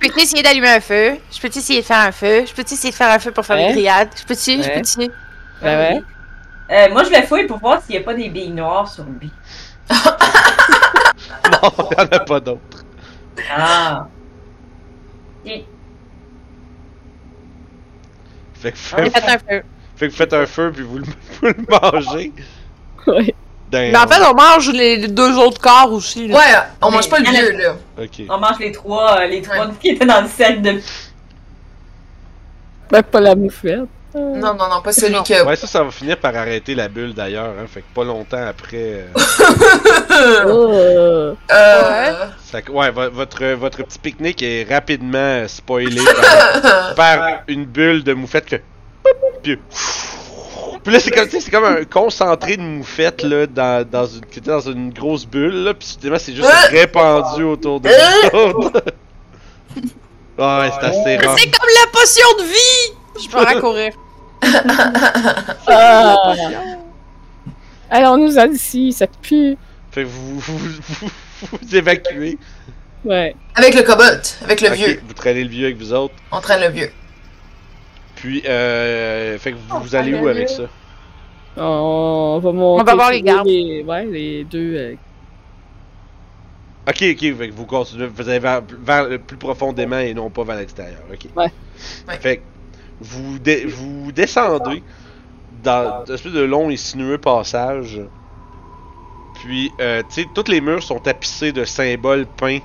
peux-tu 0.00 0.20
essayer 0.20 0.42
d'allumer 0.42 0.68
un 0.70 0.80
feu? 0.80 1.16
Je 1.32 1.40
peux-tu 1.40 1.58
essayer 1.58 1.80
de 1.80 1.86
faire 1.86 1.98
un 1.98 2.12
feu? 2.12 2.44
Je 2.46 2.52
peux-tu 2.54 2.74
essayer 2.74 2.90
de 2.90 2.96
faire 2.96 3.10
un 3.10 3.18
feu 3.18 3.30
pour 3.32 3.44
faire 3.46 3.56
Ouais. 3.56 3.66
une 3.68 3.72
grillade? 3.72 4.08
Je 4.16 4.24
peux-tu? 4.24 4.62
Je 4.62 4.68
peux-tu? 4.70 5.00
Ouais, 5.00 5.10
ouais. 5.62 6.02
Euh, 6.70 6.92
moi, 6.92 7.02
je 7.04 7.10
vais 7.10 7.22
fouiller 7.22 7.46
pour 7.46 7.58
voir 7.58 7.82
s'il 7.82 7.94
y 7.96 7.98
a 7.98 8.02
pas 8.02 8.14
des 8.14 8.28
billes 8.28 8.50
noires 8.50 8.88
sur 8.88 9.04
lui. 9.04 9.30
Non, 11.52 11.70
y'en 11.98 12.04
a 12.10 12.18
pas 12.20 12.40
d'autres. 12.40 12.84
Ah. 13.50 14.06
Fait 18.54 18.72
que, 18.72 18.78
J'ai 18.78 19.10
fait, 19.10 19.10
fait 19.20 19.28
un 19.30 19.38
feu. 19.38 19.62
fait 19.96 20.06
que 20.06 20.10
vous 20.12 20.16
faites 20.16 20.32
un 20.34 20.46
feu 20.46 20.72
puis 20.74 20.82
vous 20.84 20.98
le, 20.98 21.04
vous 21.40 21.46
le 21.46 21.54
mangez. 21.68 22.32
Ouais. 23.06 23.34
Damn. 23.70 23.92
Mais 23.92 23.98
en 23.98 24.06
fait, 24.08 24.20
on 24.28 24.34
mange 24.34 24.70
les 24.72 25.08
deux 25.08 25.36
autres 25.38 25.60
corps 25.60 25.92
aussi. 25.92 26.26
là. 26.28 26.36
Ouais, 26.36 26.54
on 26.82 26.90
mange 26.90 27.08
pas 27.08 27.18
le 27.20 27.30
vieux, 27.30 27.52
là. 27.58 27.76
Ok. 28.02 28.22
On 28.28 28.38
mange 28.38 28.58
les 28.58 28.72
trois, 28.72 29.20
euh, 29.20 29.26
les 29.26 29.42
trois 29.42 29.68
qui 29.80 29.90
étaient 29.90 30.06
dans 30.06 30.20
le 30.22 30.28
cercle 30.28 30.60
de. 30.62 30.80
Ben, 32.90 33.02
pas 33.02 33.20
la 33.20 33.34
moufette. 33.36 33.80
Non, 34.12 34.54
non, 34.54 34.68
non, 34.68 34.82
pas 34.82 34.92
celui 34.92 35.14
Non. 35.14 35.22
que. 35.22 35.44
Ouais, 35.46 35.54
ça, 35.54 35.68
ça 35.68 35.84
va 35.84 35.90
finir 35.92 36.16
par 36.16 36.34
arrêter 36.34 36.74
la 36.74 36.88
bulle 36.88 37.14
d'ailleurs, 37.14 37.54
hein. 37.60 37.66
Fait 37.72 37.82
que 37.82 37.86
pas 37.94 38.02
longtemps 38.02 38.44
après. 38.44 39.04
euh, 39.06 39.06
Oh. 40.48 41.36
Euh. 41.52 42.26
ça- 42.42 42.58
ouais, 42.68 42.90
vo- 42.90 43.10
votre, 43.10 43.44
votre 43.54 43.84
petit 43.84 43.98
pique-nique 44.00 44.42
est 44.42 44.66
rapidement 44.68 45.46
spoilé 45.46 46.02
par, 46.04 46.94
par 46.96 47.28
une 47.46 47.64
bulle 47.66 48.02
de 48.02 48.12
moufette 48.14 48.46
que. 48.46 48.56
Puis, 49.44 49.58
puis 50.82 50.92
là, 50.92 51.00
c'est 51.00 51.10
comme, 51.10 51.28
c'est 51.28 51.50
comme 51.50 51.64
un 51.64 51.84
concentré 51.84 52.56
de 52.56 52.62
moufette 52.62 53.22
là, 53.22 53.46
dans, 53.46 53.88
dans 53.88 54.06
une, 54.06 54.24
qui 54.26 54.38
était 54.38 54.50
dans 54.50 54.60
une 54.60 54.92
grosse 54.92 55.26
bulle, 55.26 55.64
là, 55.64 55.74
puis 55.74 55.86
soudainement, 55.88 56.18
c'est 56.18 56.34
juste 56.34 56.48
Euh. 56.48 56.68
répandu 56.70 57.42
autour 57.44 57.80
de 57.80 57.88
Euh. 57.88 58.30
vous 58.32 58.38
autres. 58.66 58.82
Ah 60.38 60.60
ouais, 60.60 60.70
c'est 60.80 60.86
assez 60.86 61.16
rare. 61.16 61.36
C'est 61.38 61.50
comme 61.50 61.68
la 61.84 61.90
potion 61.92 62.26
de 62.38 62.44
vie! 62.44 63.22
Je 63.22 63.28
peux 63.28 63.38
raccourrir. 63.38 63.92
Ah. 65.66 66.32
Alors, 67.90 68.14
on 68.14 68.18
nous 68.18 68.38
a 68.38 68.46
dit 68.46 68.54
ici, 68.56 68.92
ça 68.92 69.06
pue. 69.06 69.56
Fait 69.90 70.04
que 70.04 70.08
vous 70.08 70.38
vous, 70.38 70.58
vous, 70.58 71.08
vous 71.52 71.76
évacuez. 71.76 72.38
Ouais. 73.04 73.34
Avec 73.54 73.74
le 73.74 73.82
cobalt, 73.82 74.38
avec 74.44 74.60
le 74.60 74.70
vieux. 74.70 75.00
Vous 75.06 75.14
traînez 75.14 75.42
le 75.42 75.50
vieux 75.50 75.66
avec 75.66 75.78
vous 75.78 75.92
autres. 75.92 76.14
On 76.30 76.40
traîne 76.40 76.60
le 76.60 76.68
vieux. 76.68 76.90
Puis, 78.20 78.42
euh, 78.46 79.38
fait 79.38 79.52
que 79.52 79.56
vous, 79.56 79.80
vous 79.80 79.94
allez 79.94 80.14
où 80.14 80.28
avec 80.28 80.48
ça? 80.48 80.64
On 81.56 82.38
va 82.42 82.52
monter. 82.52 82.82
On 82.82 82.84
va 82.84 82.94
voir 82.94 83.10
les 83.10 83.22
gardes. 83.22 83.46
les- 83.46 83.82
Ouais, 83.82 84.04
les 84.04 84.44
deux. 84.44 84.74
euh, 84.76 84.94
Ok, 86.88 86.96
ok, 87.12 87.18
fait 87.36 87.48
que 87.48 87.52
vous 87.52 87.66
continuez, 87.66 88.06
vous 88.06 88.28
allez 88.28 88.38
vers, 88.38 88.62
plus 89.26 89.36
profondément 89.36 89.98
et 89.98 90.12
non 90.14 90.28
pas 90.30 90.44
vers 90.44 90.56
l'extérieur, 90.56 91.00
ok. 91.12 91.26
Ouais. 91.36 91.44
Ouais. 92.08 92.16
Fait 92.20 92.36
que 92.38 92.42
vous, 93.00 93.38
dé- 93.38 93.64
vous 93.66 94.10
descendez 94.12 94.82
dans 95.62 96.04
une 96.08 96.14
espèce 96.14 96.32
de 96.32 96.40
long 96.40 96.68
et 96.70 96.76
sinueux 96.76 97.18
passage. 97.18 98.00
Puis, 99.34 99.70
euh, 99.80 100.02
tu 100.08 100.22
sais, 100.22 100.26
tous 100.34 100.50
les 100.50 100.60
murs 100.60 100.82
sont 100.82 100.98
tapissés 100.98 101.52
de 101.52 101.64
symboles 101.64 102.26
peints. 102.26 102.58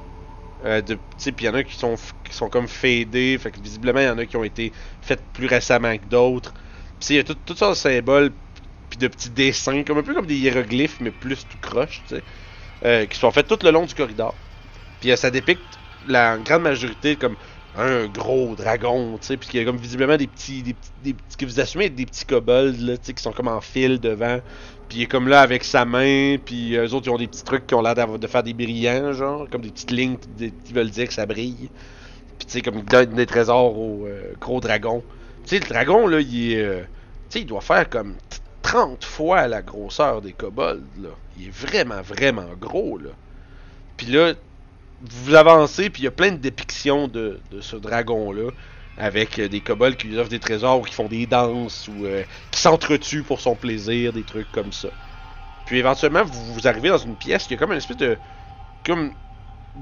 Euh, 0.66 0.82
de, 0.82 0.96
tu 0.96 1.00
sais, 1.18 1.32
puis 1.32 1.46
il 1.46 1.50
y 1.50 1.52
en 1.52 1.56
a 1.56 1.64
qui 1.64 1.76
sont, 1.76 1.96
qui 2.24 2.34
sont 2.36 2.50
comme 2.50 2.68
fadés. 2.68 3.38
Fait 3.40 3.52
que 3.52 3.60
visiblement, 3.60 4.00
il 4.00 4.06
y 4.08 4.10
en 4.10 4.18
a 4.18 4.26
qui 4.26 4.36
ont 4.38 4.44
été 4.44 4.72
faites 5.06 5.24
plus 5.34 5.48
récemment 5.48 5.98
que 5.98 6.06
d'autres. 6.06 6.54
Puis 7.00 7.10
il 7.12 7.16
y 7.18 7.20
a 7.20 7.24
tout- 7.24 7.36
toutes 7.36 7.58
sortes 7.60 7.74
de 7.74 7.78
symboles, 7.78 8.32
puis 8.90 8.98
de 9.00 9.08
petits 9.08 9.30
dessins, 9.30 9.84
comme 9.84 9.98
un 10.00 10.04
peu 10.04 10.14
comme 10.14 10.26
des 10.28 10.38
hiéroglyphes, 10.38 11.00
mais 11.02 11.12
plus 11.12 11.48
tout 11.48 11.58
croche, 11.62 12.04
tu 12.08 12.16
euh, 12.86 13.06
qui 13.06 13.18
sont 13.20 13.32
faits 13.32 13.48
tout 13.48 13.60
le 13.64 13.72
long 13.72 13.86
du 13.86 13.96
corridor. 13.96 14.36
Puis 15.00 15.12
euh, 15.12 15.16
ça 15.16 15.32
dépicte 15.32 15.80
la 16.08 16.38
grande 16.38 16.64
majorité 16.64 17.18
comme 17.18 17.38
un 17.76 18.08
gros 18.08 18.56
dragon, 18.56 19.18
tu 19.20 19.28
sais, 19.28 19.38
puis 19.38 19.50
qu'il 19.50 19.60
y 19.60 19.64
a 19.64 19.66
comme 19.66 19.78
visiblement 19.78 20.18
des 20.18 20.28
petits, 20.28 20.64
des 20.64 20.74
petits, 20.74 21.38
que 21.38 21.46
vous 21.46 21.60
assumez 21.60 21.86
être 21.86 21.96
des 21.96 22.06
petits 22.06 22.26
kobolds, 22.26 22.98
qui 23.00 23.22
sont 23.22 23.34
comme 23.34 23.50
en 23.50 23.62
file 23.62 24.00
devant. 24.00 24.40
Puis 24.88 25.00
il 25.00 25.02
est 25.04 25.08
comme 25.08 25.28
là 25.28 25.42
avec 25.42 25.64
sa 25.64 25.84
main, 25.86 26.38
puis 26.44 26.76
eux 26.76 26.94
autres 26.94 27.08
ils 27.08 27.10
ont 27.10 27.18
des 27.18 27.28
petits 27.28 27.44
trucs 27.44 27.68
qui 27.68 27.76
ont 27.76 27.82
l'air 27.82 27.96
de 27.96 28.28
faire 28.28 28.44
des 28.44 28.54
brillants, 28.54 29.14
genre, 29.14 29.50
comme 29.50 29.62
des 29.62 29.72
petites 29.72 29.92
lignes 29.92 30.18
qui 30.18 30.74
veulent 30.74 30.90
dire 30.90 31.08
que 31.08 31.14
ça 31.14 31.26
brille. 31.26 31.70
Tu 32.48 32.54
sais, 32.54 32.62
comme 32.62 32.80
ils 32.80 32.86
donnent 32.86 33.16
des 33.16 33.26
trésors 33.26 33.78
au 33.78 34.06
euh, 34.08 34.34
gros 34.40 34.60
dragon. 34.62 35.06
Tu 35.46 35.58
sais, 35.58 35.60
le 35.60 35.68
dragon, 35.68 36.08
là, 36.08 36.20
il 36.22 36.56
euh, 36.58 36.84
tu 37.30 37.40
sais, 37.40 37.42
il 37.42 37.46
doit 37.48 37.62
faire 37.62 37.90
comme 37.90 38.16
t- 38.30 38.38
30 38.62 39.04
fois 39.06 39.48
la 39.48 39.62
grosseur 39.62 40.22
des 40.22 40.34
kobolds, 40.34 40.88
là. 40.98 41.10
Il 41.38 41.48
est 41.48 41.52
vraiment, 41.52 42.02
vraiment 42.02 42.54
gros, 42.60 42.98
là. 42.98 43.12
Puis 43.98 44.08
là, 44.08 44.34
vous 45.02 45.36
avancez, 45.36 45.90
puis 45.90 46.04
il 46.04 46.06
y 46.06 46.08
a 46.08 46.12
plein 46.12 46.32
de 46.32 46.38
dépictions 46.38 47.08
de, 47.08 47.42
ce 47.62 47.76
dragon-là. 47.78 48.52
avec 48.98 49.40
euh, 49.40 49.50
des 49.50 49.62
kobolds 49.64 49.98
qui 49.98 50.08
lui 50.08 50.18
offrent 50.20 50.30
des 50.30 50.40
trésors 50.40 50.80
ou 50.82 50.84
qui 50.84 50.94
font 50.94 51.08
des 51.10 51.28
danses 51.28 51.88
ou 51.90 52.06
qui 52.52 52.62
s'entretuent 52.62 53.24
pour 53.26 53.42
son 53.42 53.56
plaisir, 53.58 54.14
des 54.14 54.26
trucs 54.26 54.52
comme 54.52 54.72
ça. 54.74 54.90
Puis 55.66 55.80
éventuellement, 55.80 56.24
vous, 56.26 56.54
vous 56.54 56.68
arrivez 56.68 56.90
dans 56.90 56.98
une 56.98 57.18
pièce 57.18 57.48
qui 57.48 57.54
a 57.56 57.58
comme 57.58 57.72
une 57.72 57.78
espèce 57.80 57.98
de. 57.98 58.20
comme 58.86 59.16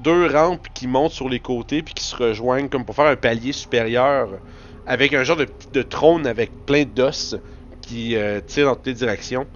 deux 0.02 0.26
rampes 0.26 0.66
qui 0.74 0.86
montent 0.86 1.12
sur 1.12 1.28
les 1.28 1.40
côtés 1.40 1.82
puis 1.82 1.94
qui 1.94 2.04
se 2.04 2.16
rejoignent 2.16 2.68
comme 2.68 2.84
pour 2.84 2.94
faire 2.94 3.06
un 3.06 3.16
palier 3.16 3.52
supérieur 3.52 4.28
avec 4.86 5.14
un 5.14 5.24
genre 5.24 5.36
de, 5.36 5.82
trône 5.82 6.26
avec 6.26 6.50
plein 6.66 6.84
d'os 6.84 7.36
qui 7.80 8.16
euh, 8.16 8.40
tire 8.46 8.66
dans 8.66 8.74
toutes 8.74 8.86
les 8.86 8.94
directions. 8.94 9.46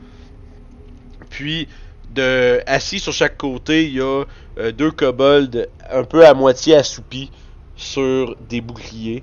Puis, 1.30 1.68
de, 2.14 2.62
assis 2.66 2.98
sur 2.98 3.12
chaque 3.12 3.36
côté, 3.36 3.84
il 3.86 3.94
y 3.94 4.00
a 4.00 4.24
euh, 4.58 4.72
deux 4.72 4.90
kobolds 4.90 5.68
un 5.90 6.04
peu 6.04 6.26
à 6.26 6.34
moitié 6.34 6.74
assoupis 6.74 7.30
sur 7.76 8.36
des 8.48 8.60
boucliers. 8.60 9.22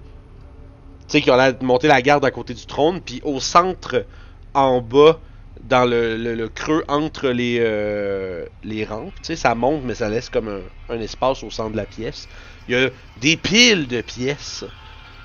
Tu 1.07 1.19
sais, 1.19 1.21
qui 1.21 1.29
ont 1.29 1.37
monter 1.61 1.87
la 1.87 2.01
garde 2.01 2.25
à 2.25 2.31
côté 2.31 2.53
du 2.53 2.65
trône. 2.65 3.01
Puis 3.01 3.21
au 3.23 3.39
centre, 3.39 4.05
en 4.53 4.81
bas, 4.81 5.19
dans 5.65 5.85
le, 5.85 6.17
le- 6.17 6.49
creux 6.49 6.83
entre 6.87 7.29
les, 7.29 7.57
euh, 7.61 8.45
les 8.63 8.85
rampes, 8.85 9.15
tu 9.21 9.27
sais, 9.27 9.35
ça 9.35 9.55
monte, 9.55 9.83
mais 9.83 9.95
ça 9.95 10.09
laisse 10.09 10.29
comme 10.29 10.47
un, 10.47 10.63
un 10.89 10.99
espace 11.01 11.43
au 11.43 11.49
centre 11.51 11.71
de 11.71 11.77
la 11.77 11.87
pièce. 11.87 12.27
Il 12.67 12.75
y 12.75 12.85
a 12.85 12.89
des 13.17 13.37
piles 13.37 13.87
de 13.87 14.01
pièces. 14.01 14.65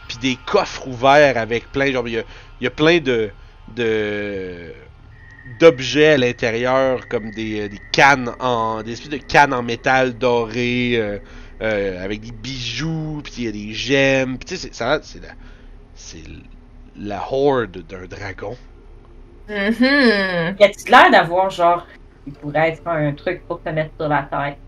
Puis 0.09 0.19
des 0.19 0.37
coffres 0.39 0.89
ouverts 0.89 1.37
avec 1.39 1.71
plein, 1.73 1.93
genre, 1.93 2.09
il 2.09 2.15
y 2.15 2.19
a, 2.19 2.25
il 2.61 2.65
y 2.65 2.67
a 2.67 2.71
plein 2.71 2.99
de, 3.01 3.33
de 3.69 4.75
d'objets 5.45 6.09
à 6.15 6.19
l'intérieur 6.19 7.09
comme 7.09 7.31
des, 7.31 7.63
euh, 7.63 7.69
des 7.69 7.79
cannes 7.93 8.35
en 8.41 8.83
des 8.83 8.93
espèces 8.93 9.11
de 9.11 9.17
cannes 9.19 9.55
en 9.55 9.63
métal 9.63 10.19
doré 10.19 10.97
euh, 11.63 12.03
avec 12.05 12.21
des 12.21 12.33
bijoux 12.33 13.23
puis 13.25 13.35
il 13.39 13.45
y 13.45 13.49
a 13.49 13.53
des 13.53 13.73
gemmes 13.75 14.39
puis 14.39 14.47
tu 14.47 14.57
sais 14.59 14.71
c'est 14.73 15.21
la 15.21 15.35
c'est 15.95 16.25
la 16.95 17.27
horde 17.33 17.79
d'un 17.79 18.07
dragon 18.07 18.57
Mhm. 19.51 20.57
Y 20.61 20.65
a-tu 20.65 20.91
l'air 20.91 21.11
d'avoir, 21.11 21.51
genre, 21.51 21.85
il 22.27 22.33
pourrait 22.35 22.71
être 22.71 22.87
un 22.87 23.13
truc 23.15 23.43
pour 23.49 23.61
te 23.63 23.69
mettre 23.71 23.91
sur 23.99 24.09
la 24.09 24.23
tête, 24.23 24.59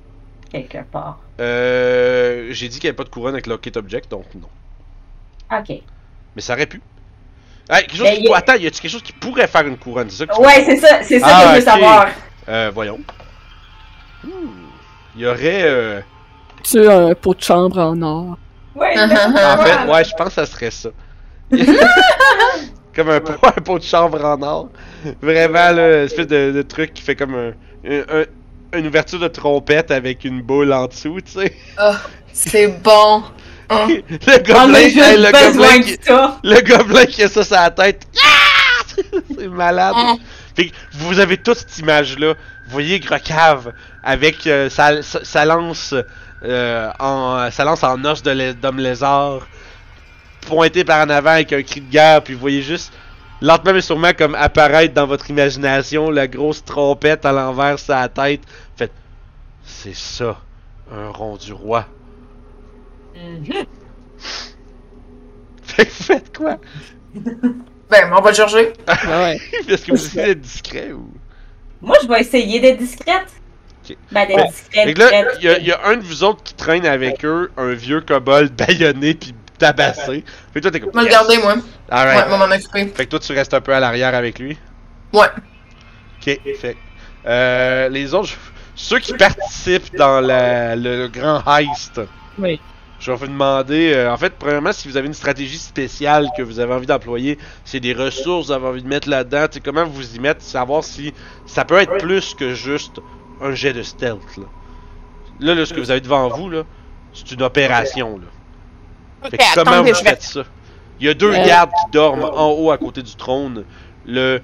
quelque 0.51 0.83
part? 0.91 1.21
euh, 1.41 2.49
j'ai 2.51 2.69
dit 2.69 2.79
qu'il 2.79 2.87
n'y 2.87 2.91
avait 2.91 2.97
pas 2.97 3.05
de 3.05 3.09
couronne 3.09 3.33
avec 3.35 3.47
Locket 3.47 3.77
Object 3.77 4.11
donc 4.11 4.27
non 4.35 4.49
Ok. 5.51 5.71
mais 6.37 6.43
ça 6.43 6.53
aurait 6.55 6.67
pu 6.67 6.81
Hey, 7.71 7.87
quelque 7.87 7.97
chose 7.97 8.11
qui, 8.11 8.17
il 8.21 8.25
y 8.27 8.33
a- 8.33 8.37
attends, 8.37 8.55
y 8.55 8.67
a-tu 8.67 8.81
quelque 8.83 8.91
chose 8.91 9.03
qui 9.03 9.13
pourrait 9.15 9.47
faire 9.49 9.67
une 9.67 9.79
couronne? 9.79 10.11
C'est 10.11 10.19
ça 10.19 10.27
que 10.27 10.35
tu 10.35 10.41
Ouais, 10.41 10.65
c'est 10.65 10.77
ça, 10.77 11.03
c'est 11.03 11.21
ça 11.21 11.27
Ah, 11.31 11.43
que 11.43 11.49
je 11.49 11.55
veux 11.55 11.59
ok. 11.61 11.65
savoir. 11.65 12.07
euh, 12.49 12.71
voyons 12.75 13.01
Hmm. 14.25 14.29
il 15.17 15.23
y 15.23 15.27
aurait 15.27 15.63
euh, 15.65 16.01
Tu 16.63 16.87
as 16.89 16.99
un 16.99 17.15
pot 17.15 17.35
de 17.35 17.43
chambre 17.43 17.79
en 17.79 18.01
or. 18.03 18.37
Ouais. 18.75 18.95
En 18.97 19.57
fait, 19.59 19.91
ouais, 19.91 20.05
je 20.05 20.15
pense 20.17 20.29
que 20.29 20.35
ça 20.35 20.47
serait 20.47 20.71
ça. 20.71 20.91
comme 22.95 23.11
un 23.11 23.21
pot, 23.21 23.35
un 23.47 23.61
pot 23.61 23.79
de 23.79 23.85
chambre 23.85 24.25
en 24.25 24.41
or. 24.43 24.69
Vraiment, 25.21 25.73
là, 25.73 26.03
espèce 26.05 26.27
de, 26.27 26.53
de 26.53 26.63
truc 26.63 26.95
qui 26.95 27.03
fait 27.03 27.17
comme 27.17 27.35
un, 27.35 27.53
un- 27.89 28.21
un- 28.21 28.79
une 28.79 28.87
ouverture 28.87 29.19
de 29.19 29.29
trompette 29.29 29.91
avec 29.91 30.25
une 30.25 30.41
boule 30.43 30.73
en 30.73 30.87
dessous, 30.87 31.21
tu 31.21 31.33
sais. 31.33 31.55
C'est 32.33 32.69
bon. 32.69 33.23
Oh. 33.71 33.75
Le 34.09 34.35
On 34.35 34.67
gobelin, 34.67 34.75
hey, 34.79 34.95
le, 35.17 35.31
gobelin 35.33 35.83
qui, 35.83 35.99
le 36.43 36.61
gobelin 36.61 37.07
qui 37.07 37.23
a 37.23 37.29
ça 37.29 37.45
sur 37.45 37.57
la 37.57 37.71
tête. 37.71 38.07
Ah! 38.25 39.03
C'est 39.39 39.49
malade. 39.49 39.95
Fait 40.55 40.67
que 40.67 40.75
vous 40.93 41.19
avez 41.19 41.39
toute 41.39 41.57
cette 41.57 41.79
image-là. 41.79 42.35
Vous 42.67 42.73
voyez 42.73 43.01
Grocave 43.01 43.73
avec 44.03 44.47
euh, 44.47 44.69
sa, 44.69 45.45
lance 45.47 45.95
euh, 46.45 46.91
en 46.99 47.51
sa 47.51 47.65
lance 47.65 47.83
en 47.85 48.05
os 48.05 48.23
de 48.23 48.31
lézard 48.79 49.47
pointé 50.47 50.85
par 50.85 51.07
en 51.07 51.11
avant 51.11 51.31
avec 51.31 51.53
un 51.53 51.63
cri 51.63 51.81
de 51.81 51.91
guerre. 51.91 52.23
Puis 52.23 52.35
vous 52.35 52.41
voyez 52.41 52.63
juste 52.63 52.93
lentement 53.41 53.73
mais 53.73 53.81
sûrement 53.81 54.13
comme 54.17 54.35
apparaître 54.35 54.95
dans 54.95 55.07
votre 55.07 55.29
imagination 55.31 56.11
la 56.11 56.29
grosse 56.29 56.65
trompette 56.65 57.25
à 57.25 57.33
l'envers 57.33 57.77
la 57.89 58.09
tête. 58.09 58.43
Faites, 58.77 58.93
c'est 59.65 59.95
ça, 59.95 60.39
un 60.93 61.09
rond 61.11 61.37
du 61.37 61.53
roi. 61.53 61.87
Mhm. 63.17 63.65
Fait 65.63 65.87
que 65.87 65.91
vous 65.91 66.05
faites 66.05 66.37
quoi? 66.37 66.59
Ben, 67.91 68.11
on 68.11 68.23
va 68.23 68.31
le 68.31 68.37
chercher. 68.37 68.73
Ouais. 69.07 69.39
Est-ce 69.69 69.85
que 69.85 69.91
vous 69.93 70.03
essayez 70.03 70.29
d'être 70.29 70.41
discret 70.41 70.93
ou? 70.93 71.11
Moi, 71.83 71.95
je 72.03 72.09
vais 72.09 72.21
essayer 72.23 72.59
d'être 72.59 72.79
discrète. 72.79 73.27
Ok. 73.85 73.97
Ben, 74.11 74.27
d'être 74.27 74.47
discrète. 74.51 74.97
Il 75.41 75.45
y, 75.45 75.49
a- 75.51 75.59
il 75.59 75.67
y 75.67 75.73
a 75.73 75.81
un 75.87 75.97
de 75.99 76.03
vous 76.03 76.25
autres 76.25 76.43
qui 76.43 76.55
traîne 76.55 76.87
avec 76.87 77.23
eux, 77.23 77.51
un 77.59 77.75
vieux 77.75 78.01
kobold 78.01 78.51
baïonné 78.57 79.13
puis 79.13 79.35
tabassé. 79.67 80.25
Fait 80.53 80.55
que 80.55 80.61
toi, 80.61 80.71
t'es 80.71 80.81
comme. 80.81 80.91
On 80.95 80.99
va 80.99 81.05
le 81.05 81.09
garder, 81.11 81.39
moi. 81.39 81.55
Alright. 81.91 82.29
Ouais, 82.31 82.39
m'en 82.39 82.45
occuper. 82.55 82.87
Fait 82.95 83.05
que 83.07 83.11
toi, 83.11 83.19
tu 83.19 83.33
restes 83.33 83.55
un 83.55 83.61
peu 83.61 83.75
à 83.75 83.81
l'arrière 83.81 84.15
avec 84.15 84.39
lui. 84.39 84.59
Ouais. 85.13 85.27
Ok, 86.21 86.41
fait. 86.61 86.77
Euh, 87.27 87.89
les 87.89 88.15
autres, 88.15 88.29
je- 88.29 88.35
ceux 88.75 88.99
qui 88.99 89.13
participent 89.15 89.95
dans 89.97 90.21
la- 90.21 90.75
le, 90.77 91.09
grand 91.09 91.43
heist, 91.47 92.01
Oui. 92.39 92.61
je 92.99 93.11
vais 93.13 93.17
vous 93.17 93.27
demander, 93.27 93.93
euh, 93.95 94.13
en 94.13 94.17
fait, 94.17 94.33
premièrement, 94.39 94.73
si 94.73 94.89
vous 94.89 94.97
avez 94.97 95.07
une 95.07 95.15
stratégie 95.15 95.59
spéciale 95.59 96.29
que 96.37 96.43
vous 96.43 96.59
avez 96.59 96.73
envie 96.75 96.87
d'employer, 96.87 97.39
c'est 97.65 97.81
des 97.81 97.93
ressources 97.93 98.47
que 98.49 98.53
vous 98.53 98.59
avez 98.59 98.67
envie 98.67 98.83
de 98.83 98.89
mettre 98.89 99.09
là-dedans, 99.09 99.47
comment 99.65 99.85
vous 99.85 100.17
y 100.17 100.19
mettre, 100.19 100.43
savoir 100.43 100.83
si 100.85 101.13
ça 101.47 101.65
peut 101.65 101.79
être 101.79 101.99
plus 101.99 102.35
que 102.35 102.55
juste 102.55 103.01
un 103.41 103.55
jet 103.55 103.73
de 103.73 103.83
stealth. 103.83 104.37
Là, 104.37 104.45
là, 105.41 105.55
là, 105.55 105.67
ce 105.67 105.75
que 105.75 105.81
vous 105.81 105.91
avez 105.91 106.01
devant 106.01 106.29
vous, 106.29 106.49
là, 106.51 106.63
c'est 107.13 107.31
une 107.33 107.43
opération. 107.43 108.19
Là. 108.19 108.27
Fait 109.31 109.39
que 109.39 109.55
comment 109.55 109.71
attendez, 109.71 109.93
vous 109.93 109.99
je 109.99 110.05
vais- 110.05 110.11
faites 110.11 110.23
ça? 110.23 110.43
Il 111.01 111.07
y 111.07 111.09
a 111.09 111.15
deux 111.15 111.33
Euh. 111.35 111.47
gardes 111.47 111.71
qui 111.71 111.91
dorment 111.93 112.25
en 112.25 112.51
haut 112.51 112.71
à 112.71 112.79
côté 112.79 113.03
du 113.03 113.15
trône. 113.17 113.65
Le, 114.07 114.41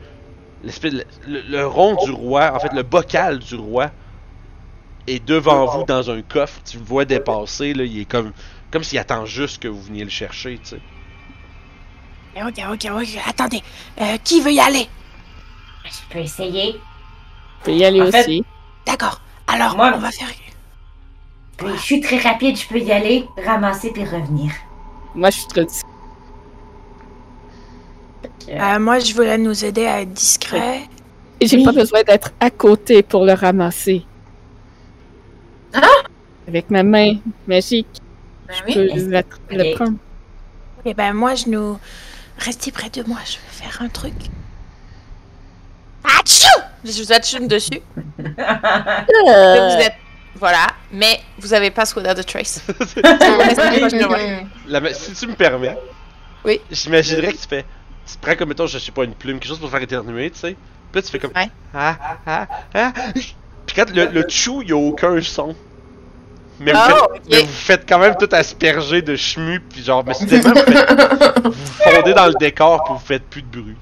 l'espèce 0.65 0.93
de- 0.95 1.05
le, 1.27 1.41
le 1.43 1.67
rond 1.67 1.97
du 2.05 2.11
roi, 2.11 2.53
en 2.55 2.59
fait 2.61 2.73
le 2.73 2.83
bocal 2.83 3.39
du 3.39 3.55
roi, 3.57 3.91
est 5.07 5.25
devant 5.25 5.67
vous 5.67 5.85
dans 5.85 6.11
un 6.11 6.21
coffre. 6.23 6.61
Tu 6.65 6.79
le 6.79 6.85
vois 6.85 7.05
dépasser, 7.05 7.75
là, 7.75 7.85
il 7.85 8.01
est 8.01 8.05
comme, 8.05 8.33
comme 8.71 8.83
s'il 8.85 8.99
attend 8.99 9.25
juste 9.25 9.63
que 9.63 9.69
vous 9.69 9.81
veniez 9.83 10.05
le 10.05 10.11
chercher, 10.11 10.59
tu 10.59 10.71
sais. 10.71 10.81
Ok, 12.37 12.63
ok, 12.73 12.91
ok. 12.93 13.09
Attendez. 13.27 13.63
Euh, 14.01 14.17
qui 14.23 14.41
veut 14.41 14.53
y 14.53 14.61
aller? 14.61 14.87
Je 15.85 16.13
peux 16.13 16.19
essayer. 16.21 16.73
Tu 16.73 16.79
peux 17.65 17.73
y 17.73 17.85
aller 17.85 18.03
En 18.03 18.11
fait- 18.11 18.21
aussi. 18.21 18.45
D'accord. 18.87 19.21
Alors, 19.47 19.77
Moi- 19.77 19.93
on 19.95 19.99
va 19.99 20.11
faire. 20.11 20.29
Puis, 21.57 21.67
je 21.75 21.81
suis 21.81 22.01
très 22.01 22.19
rapide, 22.19 22.57
je 22.57 22.67
peux 22.69 22.79
y 22.79 22.93
aller, 22.93 23.25
ramasser 23.45 23.91
puis 23.93 24.05
revenir. 24.05 24.53
Moi, 25.19 25.31
je 25.31 25.39
suis 25.39 25.49
très 25.49 25.65
discrète. 25.65 25.93
Euh, 28.51 28.79
moi, 28.79 29.01
je 29.01 29.13
voulais 29.15 29.37
nous 29.37 29.65
aider 29.65 29.85
à 29.87 30.01
être 30.03 30.13
discrets. 30.13 30.83
Et 31.41 31.47
j'ai 31.49 31.57
Oui. 31.57 31.65
pas 31.65 31.73
besoin 31.73 32.03
d'être 32.05 32.31
à 32.39 32.51
côté 32.51 33.03
pour 33.03 33.25
le 33.25 33.33
ramasser. 33.33 34.05
Avec 36.47 36.71
ma 36.71 36.83
main 36.85 37.17
magique, 37.49 37.89
Ben 38.47 38.55
je 38.57 38.63
oui. 38.65 38.75
peux 38.75 39.11
la- 39.11 39.23
le 39.51 39.75
prendre. 39.75 39.99
Eh 40.85 40.95
ben, 40.95 41.13
moi, 41.13 41.35
je 41.35 41.49
nous. 41.49 41.79
Restez 42.39 42.71
près 42.71 42.89
de 42.91 43.03
moi, 43.03 43.19
je 43.27 43.33
vais 43.33 43.65
faire 43.71 43.83
un 43.83 43.89
truc. 43.89 44.15
Atchou! 46.05 46.61
Je 46.85 47.03
vous 47.03 47.13
atchume 47.13 47.49
dessus. 47.49 47.81
Euh, 48.21 49.77
Vous 49.77 49.83
êtes. 49.83 49.95
Voilà. 50.37 50.67
Mais 50.93 51.21
vous 51.39 51.53
avez 51.53 51.71
pas 51.71 51.83
of 51.83 52.15
the 52.15 52.25
Trace. 52.27 52.63
La 54.67 54.93
si 54.95 55.13
tu 55.15 55.27
me 55.27 55.35
permets, 55.35 55.77
Oui. 56.45 56.61
j'imaginerais 56.71 57.33
que 57.33 57.39
tu 57.39 57.49
fais. 57.49 57.65
Tu 58.11 58.17
prends 58.21 58.35
comme, 58.37 58.49
mettons, 58.49 58.67
je 58.67 58.79
sais 58.79 58.93
pas, 58.93 59.05
une 59.05 59.15
plume, 59.15 59.39
quelque 59.39 59.49
chose 59.51 59.59
pour 59.61 59.71
faire 59.71 59.83
éternuer, 59.83 60.31
tu 60.31 60.39
sais. 60.39 60.57
Puis 60.93 61.01
là, 61.01 61.03
tu 61.03 61.09
fais 61.11 61.19
comme. 61.19 61.33
Ouais. 61.37 61.51
Ah, 61.75 61.97
ah, 62.27 62.47
ah. 62.75 62.93
Puis 63.15 63.35
quand 63.77 63.91
le, 63.95 64.07
le 64.07 64.25
chou, 64.29 64.63
il 64.63 64.69
y 64.71 64.73
a 64.73 64.77
aucun 64.77 65.21
son. 65.21 65.55
Mais 66.61 66.73
vous, 66.73 66.79
faites, 66.81 67.03
ok. 67.03 67.21
mais 67.31 67.41
vous 67.43 67.53
faites 67.53 67.89
quand 67.89 67.99
même 67.99 68.17
tout 68.19 68.29
asperger 68.33 69.03
de 69.03 69.15
chemu, 69.15 69.61
puis 69.61 69.85
genre, 69.85 70.03
mais 70.05 70.15
soudainement, 70.15 70.55
vous, 70.55 70.73
faites- 70.73 71.39
vous 71.45 71.53
fondez 71.53 72.15
dans 72.15 72.27
le 72.27 72.35
décor, 72.41 72.83
puis 72.85 72.95
vous 72.95 73.05
faites 73.07 73.25
plus 73.29 73.43
de 73.43 73.47
bruit. 73.61 73.77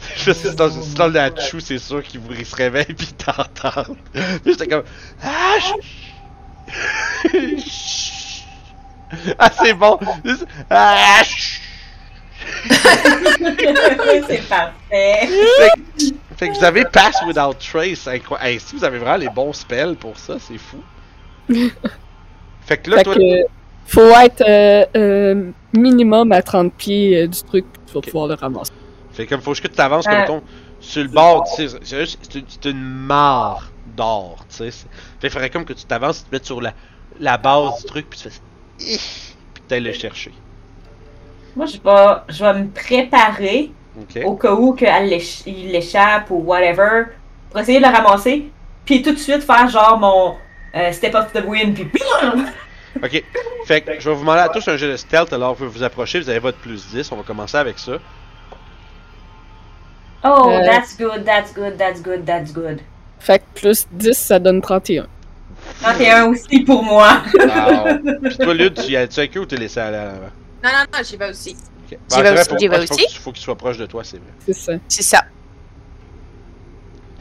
Je 0.16 0.32
sais, 0.32 0.54
dans 0.54 0.70
une 0.70 0.82
salle 0.82 1.12
de 1.12 1.18
la 1.18 1.34
chou, 1.36 1.60
c'est 1.60 1.78
sûr 1.78 2.02
qu'il 2.02 2.20
vous 2.20 2.34
se 2.44 2.54
réveille, 2.54 2.94
puis 2.96 3.08
t'entendent. 3.08 3.96
Puis 4.12 4.52
j'étais 4.52 4.68
comme. 4.68 4.84
Ah, 5.22 5.56
ah, 9.38 9.50
c'est 9.62 9.74
bon. 9.74 9.98
Ah, 10.70 11.22
c'est 14.28 14.48
parfait. 14.48 15.28
Fait 16.36 16.48
que 16.48 16.56
vous 16.56 16.64
avez 16.64 16.84
Pass 16.84 17.16
Without 17.26 17.54
Trace, 17.54 18.06
incroyable. 18.06 18.48
Hey, 18.48 18.60
si 18.60 18.76
vous 18.76 18.84
avez 18.84 18.98
vraiment 18.98 19.16
les 19.16 19.28
bons 19.28 19.52
spells 19.52 19.96
pour 19.96 20.16
ça, 20.18 20.36
c'est 20.38 20.58
fou. 20.58 20.80
fait 22.60 22.78
que 22.78 22.90
là, 22.90 22.98
fait 22.98 23.04
toi, 23.04 23.16
que 23.16 23.46
faut 23.88 24.10
être 24.10 24.44
euh, 24.46 24.84
euh, 24.96 25.50
minimum 25.72 26.30
à 26.32 26.42
30 26.42 26.74
pieds 26.74 27.22
euh, 27.22 27.26
du 27.26 27.42
truc 27.42 27.64
pour 27.90 28.02
pouvoir 28.02 28.28
le 28.28 28.34
ramasser. 28.34 28.72
Fait 29.22 29.26
comme 29.26 29.40
faut 29.42 29.52
juste 29.52 29.62
que 29.62 29.68
tu 29.68 29.74
t'avances 29.76 30.06
Euh. 30.08 30.24
comme 30.26 30.40
ton 30.40 30.42
sur 30.80 31.02
le 31.02 31.08
bord, 31.08 31.44
tu 31.56 31.68
sais, 31.68 31.76
c'est 31.82 32.00
juste- 32.00 32.64
une, 32.64 32.82
mare 32.84 33.70
d'or, 33.96 34.44
tu 34.48 34.56
sais. 34.56 34.70
Fait 34.70 34.86
qu'il 35.20 35.30
faudrait 35.30 35.50
comme 35.50 35.64
que 35.64 35.72
tu 35.72 35.84
t'avances, 35.84 36.18
tu 36.22 36.24
te 36.30 36.34
mettes 36.34 36.44
sur 36.46 36.60
la, 36.60 36.72
la 37.18 37.36
base 37.36 37.80
du 37.80 37.84
truc, 37.86 38.08
puis 38.08 38.18
tu 38.20 38.30
fais 38.30 38.40
puis 38.78 39.62
t'ailles 39.66 39.80
le 39.80 39.92
chercher. 39.92 40.32
Moi, 41.56 41.66
je 41.66 41.78
vais, 41.78 42.14
je 42.28 42.44
vais 42.44 42.54
me 42.60 42.68
préparer 42.68 43.72
au 44.24 44.36
cas 44.36 44.52
où 44.52 44.72
qu'elle 44.74 45.08
l'éch- 45.08 45.42
il 45.46 45.72
l'échappe 45.72 46.30
ou 46.30 46.36
whatever 46.36 47.06
pour 47.50 47.58
essayer 47.60 47.80
de 47.80 47.84
le 47.86 47.90
ramasser. 47.92 48.48
Puis 48.84 49.02
tout 49.02 49.12
de 49.12 49.18
suite 49.18 49.42
faire 49.42 49.68
genre 49.68 49.98
mon 49.98 50.36
euh, 50.76 50.92
step 50.92 51.14
of 51.16 51.32
the 51.32 51.42
wind. 51.44 51.74
Puis 51.74 52.02
Ok. 53.02 53.24
Fait 53.66 53.80
que 53.82 53.98
je 54.00 54.08
vais 54.08 54.14
vous 54.14 54.20
demander 54.20 54.40
à 54.40 54.48
tous 54.48 54.66
un 54.68 54.76
jeu 54.76 54.90
de 54.92 54.96
stealth 54.96 55.32
alors 55.32 55.54
vous 55.54 55.68
vous 55.68 55.82
approchez, 55.82 56.20
vous 56.20 56.28
avez 56.30 56.38
votre 56.38 56.58
plus 56.58 56.86
10, 56.88 57.10
on 57.12 57.16
va 57.16 57.22
commencer 57.24 57.56
avec 57.56 57.78
ça. 57.80 57.92
Oh, 60.24 60.50
Euh. 60.50 60.64
that's 60.66 60.96
good, 60.96 61.24
that's 61.24 61.52
good, 61.54 61.76
that's 61.78 62.02
good, 62.02 62.24
that's 62.24 62.52
good. 62.52 62.80
Fait 63.20 63.38
que 63.40 63.44
plus 63.60 63.86
10, 63.92 64.16
ça 64.16 64.38
donne 64.38 64.60
31. 64.60 65.06
31 65.82 66.26
aussi 66.26 66.60
pour 66.60 66.82
moi. 66.82 67.22
Wow. 67.34 68.18
Puis 68.24 68.36
toi, 68.38 68.54
Lude, 68.54 68.74
tu 68.74 68.92
y 68.92 68.96
as-tu 68.96 69.20
avec 69.20 69.36
eux 69.36 69.40
ou 69.40 69.46
t'es 69.46 69.56
laissé 69.56 69.80
aller 69.80 69.96
à 69.96 70.04
l'avant? 70.06 70.30
Non, 70.64 70.70
non, 70.70 70.84
non, 70.92 70.98
j'y 71.04 71.16
vais 71.16 71.30
aussi. 71.30 71.50
Ok. 71.50 71.56
J'y 71.90 71.96
vais 71.96 72.00
c'est 72.08 72.22
vrai, 72.22 72.40
aussi, 72.40 72.50
j'y 72.58 72.68
vais 72.68 72.76
faut 72.86 72.94
aussi. 72.94 73.06
tu- 73.06 73.18
Faut 73.20 73.32
qu'il 73.32 73.42
soit 73.42 73.56
proche 73.56 73.76
de 73.78 73.86
toi, 73.86 74.02
c'est 74.04 74.16
vrai. 74.18 74.26
C'est 74.46 74.52
ça. 74.54 74.72
C'est 74.88 75.02
ça. 75.02 75.24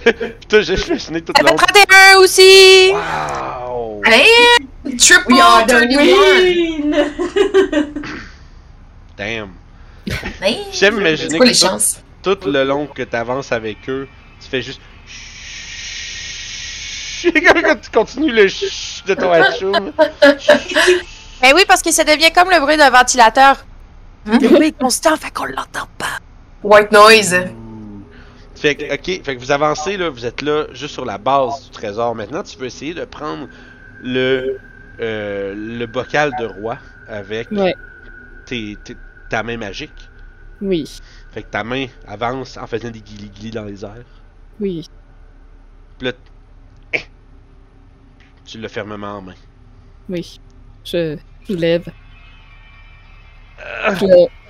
Putain, 0.40 0.62
j'ai 0.62 0.74
halluciné 0.74 1.22
tout 1.22 1.34
le 1.40 1.46
long. 1.50 1.56
31 1.56 2.18
aussi! 2.20 2.92
Wow! 2.94 4.02
Allez! 4.06 4.98
Triple 4.98 5.34
We 5.34 5.42
are 5.42 5.66
the 5.66 5.72
31! 5.72 6.04
win! 6.06 6.96
Damn. 9.18 9.50
Hey, 10.42 10.60
J'aime 10.72 10.96
C'est 10.96 11.02
imaginer 11.02 11.38
quoi 11.38 11.46
que 11.46 11.50
les 11.52 11.58
chances? 11.58 12.02
Tout 12.36 12.52
le 12.52 12.64
long 12.64 12.88
que 12.88 13.04
t'avances 13.04 13.52
avec 13.52 13.90
eux, 13.90 14.08
tu 14.42 14.48
fais 14.50 14.62
juste. 14.62 14.82
Quand 17.24 17.76
tu 17.82 17.90
continues 17.92 18.32
le 18.32 18.46
de 19.08 19.14
ton 19.14 19.32
hachoum. 19.32 19.92
Ben 21.40 21.52
oui, 21.56 21.62
parce 21.68 21.84
que 21.84 21.92
ça 21.92 22.04
devient 22.04 22.32
comme 22.34 22.50
le 22.50 22.60
bruit 22.60 22.78
d'un 22.78 22.90
ventilateur. 22.90 23.64
Le 24.26 24.40
bruit 24.50 24.68
est 24.70 24.78
constant, 24.80 25.16
fait 25.18 25.30
qu'on 25.32 25.46
l'entend 25.46 25.88
pas. 26.00 26.18
White 26.64 26.92
noise. 26.92 27.36
Fait 28.56 28.74
que, 28.74 28.92
ok, 28.92 29.24
fait 29.24 29.36
que 29.36 29.40
vous 29.40 29.52
avancez 29.52 29.98
là, 29.98 30.10
vous 30.10 30.26
êtes 30.26 30.42
là 30.42 30.66
juste 30.74 30.96
sur 30.96 31.06
la 31.06 31.20
base 31.20 31.66
du 31.66 31.70
trésor. 31.70 32.16
Maintenant, 32.16 32.42
tu 32.42 32.58
veux 32.58 32.66
essayer 32.66 32.96
de 32.96 33.06
prendre 33.06 33.48
le 34.02 34.58
euh, 35.00 35.54
le 35.56 35.86
bocal 35.86 36.32
de 36.40 36.46
roi 36.48 36.80
avec 37.08 37.52
Ouais. 37.52 37.76
tes- 38.48 38.76
tes- 38.84 38.98
ta 39.30 39.44
main 39.44 39.58
magique. 39.58 40.10
Oui. 40.60 40.90
Fait 41.32 41.44
que 41.44 41.48
ta 41.50 41.64
main 41.64 41.88
avance 42.08 42.58
en 42.58 42.68
faisant 42.68 42.90
des 42.90 43.02
guilis 43.02 43.52
dans 43.52 43.66
les 43.66 43.84
airs. 43.84 44.06
Oui. 44.60 44.88
Puis 45.98 46.08
là, 46.08 46.14
eh, 46.94 47.02
tu 48.46 48.60
l'as 48.60 48.70
fermement 48.70 49.18
en 49.18 49.22
main. 49.22 49.36
Oui. 50.10 50.40
Je, 50.84 51.18
je 51.48 51.54
lève. 51.54 51.88
Là, 53.60 53.96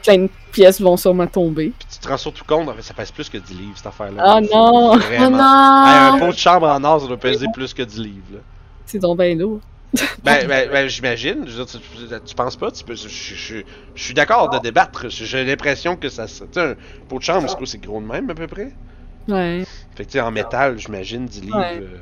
plein 0.04 0.18
de 0.20 0.30
pièces 0.52 0.82
vont 0.82 0.98
sûrement 0.98 1.28
tomber. 1.28 1.74
Puis 1.78 1.88
tu 1.91 1.99
te 1.99 2.08
rends 2.08 2.18
surtout 2.18 2.45
compte, 2.45 2.70
ça 2.82 2.94
pèse 2.94 3.12
plus 3.12 3.30
que 3.30 3.38
10 3.38 3.54
livres 3.54 3.78
cette 3.78 3.88
affaire-là. 3.88 4.24
Ah 4.26 4.41
non! 4.41 4.94
Oh 4.94 4.98
Vraiment. 4.98 5.38
non! 5.38 5.88
Hey, 5.88 6.16
un 6.16 6.20
pot 6.20 6.32
de 6.32 6.38
chambre 6.38 6.68
en 6.68 6.84
or, 6.84 7.02
ça 7.02 7.08
doit 7.08 7.18
peser 7.18 7.48
plus 7.54 7.74
que 7.74 7.84
10 7.84 7.99
livres. 7.99 8.40
C'est 8.86 8.99
donc 8.99 9.20
bien 9.20 9.36
lourd. 9.36 9.60
Ben, 10.23 10.47
ben, 10.47 10.69
ben, 10.69 10.88
j'imagine. 10.88 11.45
Je 11.47 11.61
veux 11.61 11.65
dire, 11.65 12.22
tu, 12.23 12.35
penses 12.35 12.55
pas? 12.57 12.72
Tu 12.72 12.84
peux, 12.84 12.95
je, 12.95 13.07
je- 13.07 13.35
je- 13.35 13.64
je 13.95 14.03
suis 14.03 14.14
d'accord 14.14 14.49
de 14.49 14.59
débattre. 14.59 15.09
J'ai 15.09 15.45
l'impression 15.45 15.95
que 15.95 16.09
ça. 16.09 16.27
Tu 16.27 16.34
sais, 16.51 16.59
un 16.59 16.76
pot 17.07 17.19
de 17.19 17.23
chambre, 17.23 17.47
c'est 17.65 17.81
gros 17.81 18.01
de 18.01 18.05
même 18.05 18.30
à 18.30 18.35
peu 18.35 18.47
près? 18.47 18.73
Ouais. 19.27 19.64
Fait 19.95 20.05
que 20.05 20.09
tu 20.09 20.14
sais, 20.14 20.22
en 20.22 20.31
métal, 20.31 20.77
j'imagine 20.77 21.26
10 21.26 21.41
livres. 21.41 21.57
Ouais. 21.57 21.80
euh, 21.81 21.97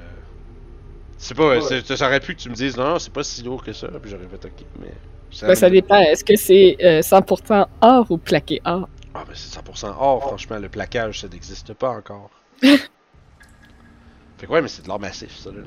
c'est 1.17 1.35
pas. 1.35 1.59
Ça 1.61 2.07
aurait 2.07 2.19
pu 2.19 2.35
que 2.35 2.41
tu 2.41 2.49
me 2.49 2.55
dises 2.55 2.75
non, 2.77 2.89
non, 2.89 2.99
c'est 2.99 3.13
pas 3.13 3.23
si 3.23 3.43
lourd 3.43 3.63
que 3.63 3.73
ça. 3.73 3.87
Puis 4.01 4.11
j'aurais 4.11 4.27
fait 4.27 4.45
ok. 4.45 4.65
Mais. 4.79 4.93
Ben, 5.41 5.55
ça 5.55 5.69
dépend. 5.69 5.97
Est-ce 5.99 6.23
que 6.23 6.35
c'est 6.35 6.77
euh, 6.83 7.01
100% 7.01 7.67
or 7.81 8.05
ou 8.09 8.17
plaqué 8.17 8.61
or? 8.65 8.87
Ah, 9.13 9.23
ben 9.27 9.33
c'est 9.33 9.49
100% 9.59 9.93
or, 9.97 10.21
franchement. 10.21 10.57
Le 10.57 10.69
plaquage, 10.69 11.21
ça 11.21 11.27
n'existe 11.27 11.73
pas 11.73 11.89
encore. 11.89 12.29
fait 12.61 12.79
que 14.39 14.51
ouais, 14.51 14.61
mais 14.61 14.67
c'est 14.67 14.83
de 14.83 14.87
l'or 14.87 14.99
massif, 14.99 15.35
ça, 15.37 15.51
là. 15.51 15.61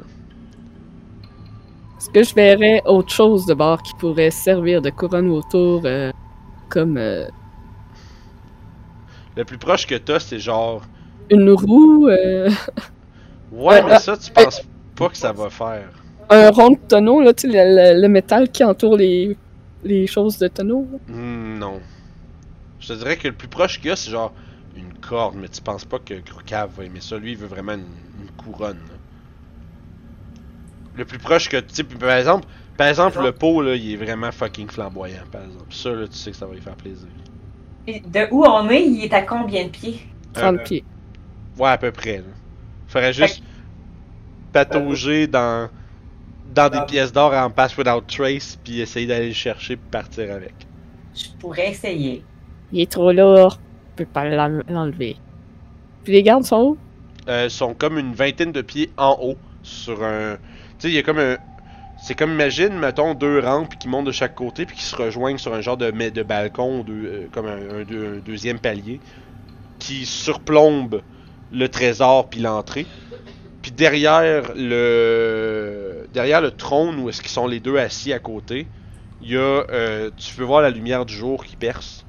Est-ce 1.99 2.11
que 2.11 2.23
je 2.23 2.35
verrais 2.35 2.83
autre 2.87 3.13
chose 3.13 3.47
de 3.47 3.55
bord 3.55 3.83
qui 3.83 3.93
pourrait 3.95 4.31
servir 4.31 4.83
de 4.83 4.91
couronne 4.91 5.29
autour 5.31 5.83
euh, 5.85 6.11
comme 6.71 6.97
euh, 6.99 7.27
Le 9.37 9.45
plus 9.47 9.57
proche 9.57 9.87
que 9.87 9.95
t'as, 9.95 10.21
c'est 10.21 10.39
genre. 10.39 10.85
une 11.31 11.51
roue, 11.51 12.09
euh, 12.09 12.51
Ouais, 13.51 13.83
mais 13.83 13.95
ça, 13.95 14.17
tu 14.17 14.31
penses 14.33 14.63
pas 14.95 15.09
que 15.11 15.17
ça 15.19 15.33
va 15.33 15.51
faire. 15.51 15.91
un 16.31 16.51
rond 16.51 16.71
de 16.71 16.79
tonneau, 16.89 17.21
là, 17.21 17.33
tu 17.35 17.51
sais, 17.51 17.65
le, 17.65 17.95
le- 17.95 18.01
le 18.03 18.09
métal 18.09 18.51
qui 18.51 18.65
entoure 18.65 18.97
les, 18.97 19.37
les 19.83 20.07
choses 20.07 20.39
de 20.39 20.49
tonneau? 20.49 20.87
Hmm, 21.09 21.59
non. 21.59 21.83
Je 22.81 22.89
te 22.89 22.93
dirais 22.95 23.19
que 23.19 23.29
le 23.29 23.37
plus 23.37 23.49
proche 23.49 23.79
qu'il 23.81 23.89
y 23.89 23.93
a, 23.93 23.97
c'est 23.97 24.11
genre 24.11 24.35
une 24.77 24.95
corde, 24.99 25.37
mais 25.37 25.49
tu 25.49 25.63
penses 25.63 25.87
pas 25.87 26.01
que 26.01 26.15
Grucav 26.15 26.73
va 26.77 26.85
aimer 26.87 27.01
ça. 27.03 27.19
Lui, 27.19 27.33
il 27.33 27.39
veut 27.39 27.49
vraiment 27.49 27.75
une, 27.75 28.01
une 28.21 28.31
couronne. 28.33 28.89
là. 28.89 28.98
Le 30.99 31.05
plus 31.07 31.19
proche 31.19 31.49
que, 31.49 31.57
tu 31.59 31.75
sais, 31.77 31.85
par 31.85 32.13
exemple, 32.13 32.47
par 32.77 32.89
exemple, 32.89 33.21
le 33.23 33.33
pot, 33.33 33.63
là, 33.63 33.75
il 33.77 33.93
est 33.93 33.97
vraiment 33.97 34.33
fucking 34.33 34.69
flamboyant, 34.71 35.27
par 35.33 35.45
exemple. 35.45 35.73
Ça, 35.75 35.91
là, 35.93 36.09
tu 36.09 36.17
sais 36.19 36.31
que 36.33 36.37
ça 36.37 36.47
va 36.47 36.55
lui 36.55 36.61
faire 36.63 36.77
plaisir. 36.77 37.09
Et 37.87 38.01
De 38.01 38.29
où 38.31 38.45
on 38.45 38.69
est, 38.71 38.85
il 38.85 39.05
est 39.05 39.13
à 39.13 39.23
combien 39.23 39.65
de 39.65 39.71
pieds? 39.71 40.01
30 40.33 40.61
Euh, 40.61 40.65
pieds. 40.65 40.85
Ouais, 41.57 41.71
à 41.71 41.79
peu 41.79 41.93
près, 41.93 42.19
là. 42.19 42.25
Faudrait 42.87 43.13
juste 43.13 43.43
patauger 44.53 45.27
dans, 45.27 45.71
dans 46.45 46.71
des 46.71 46.83
pièces 46.83 47.13
d'or 47.13 47.35
en 47.35 47.51
pass 47.51 47.77
without 47.79 48.03
trace, 48.07 48.57
puis 48.65 48.81
essayer 48.81 49.07
d'aller 49.07 49.29
le 49.29 49.35
chercher, 49.35 49.77
puis 49.77 49.89
partir 49.91 50.33
avec. 50.33 50.69
Je 51.15 51.29
pourrais 51.39 51.71
essayer. 51.71 52.25
Il 52.71 52.81
est 52.81 52.91
trop 52.91 53.13
lourd. 53.13 53.61
Je 53.97 54.05
peux 54.05 54.07
pas 54.11 54.25
l'en- 54.25 54.63
l'enlever. 54.69 55.23
Puis 56.05 56.13
les 56.15 56.23
gardes 56.23 56.45
sont 56.45 56.63
où? 56.63 56.79
euh, 57.29 57.49
sont 57.49 57.75
comme 57.75 57.99
une 57.99 58.15
vingtaine 58.15 58.53
de 58.53 58.63
pieds 58.63 58.93
en 58.97 59.17
haut 59.21 59.37
sur 59.63 60.03
un. 60.05 60.39
Sais, 60.79 60.97
a 60.99 61.03
comme 61.03 61.19
un. 61.19 61.39
C'est 61.97 62.15
comme 62.15 62.33
imagine, 62.33 62.79
mettons, 62.79 63.15
deux 63.15 63.41
rampes 63.41 63.77
qui 63.77 63.89
montent 63.89 64.07
de 64.07 64.13
chaque 64.13 64.35
côté 64.35 64.67
puis 64.67 64.77
qui 64.77 64.85
se 64.85 64.97
rejoignent 64.97 65.39
sur 65.39 65.55
un 65.55 65.61
genre 65.61 65.77
de, 65.77 65.91
de 65.91 66.23
balcon, 66.23 66.85
de, 66.85 66.93
euh, 66.95 67.29
comme 67.33 67.47
un, 67.47 67.81
un 67.81 67.85
deux- 67.85 68.17
un 68.19 68.21
deuxième 68.21 68.61
palier, 68.61 69.01
qui 69.81 70.07
surplombe 70.07 71.03
le 71.51 71.69
trésor 71.69 72.31
puis 72.31 72.41
l'entrée. 72.41 72.91
Puis 73.63 73.73
derrière 73.73 74.53
le 74.57 76.09
derrière 76.13 76.41
le 76.43 76.53
trône 76.53 77.01
où 77.01 77.09
est-ce 77.11 77.23
qu'ils 77.23 77.31
sont 77.31 77.47
les 77.49 77.61
deux 77.61 77.79
assis 77.79 78.13
à 78.13 78.21
côté, 78.21 78.71
il 79.21 79.31
y 79.33 79.37
a, 79.39 79.65
euh, 79.71 80.11
tu 80.17 80.35
peux 80.37 80.45
voir 80.45 80.63
la 80.63 80.71
lumière 80.71 81.07
du 81.07 81.15
jour 81.15 81.45
qui 81.47 81.57
perce. 81.57 82.07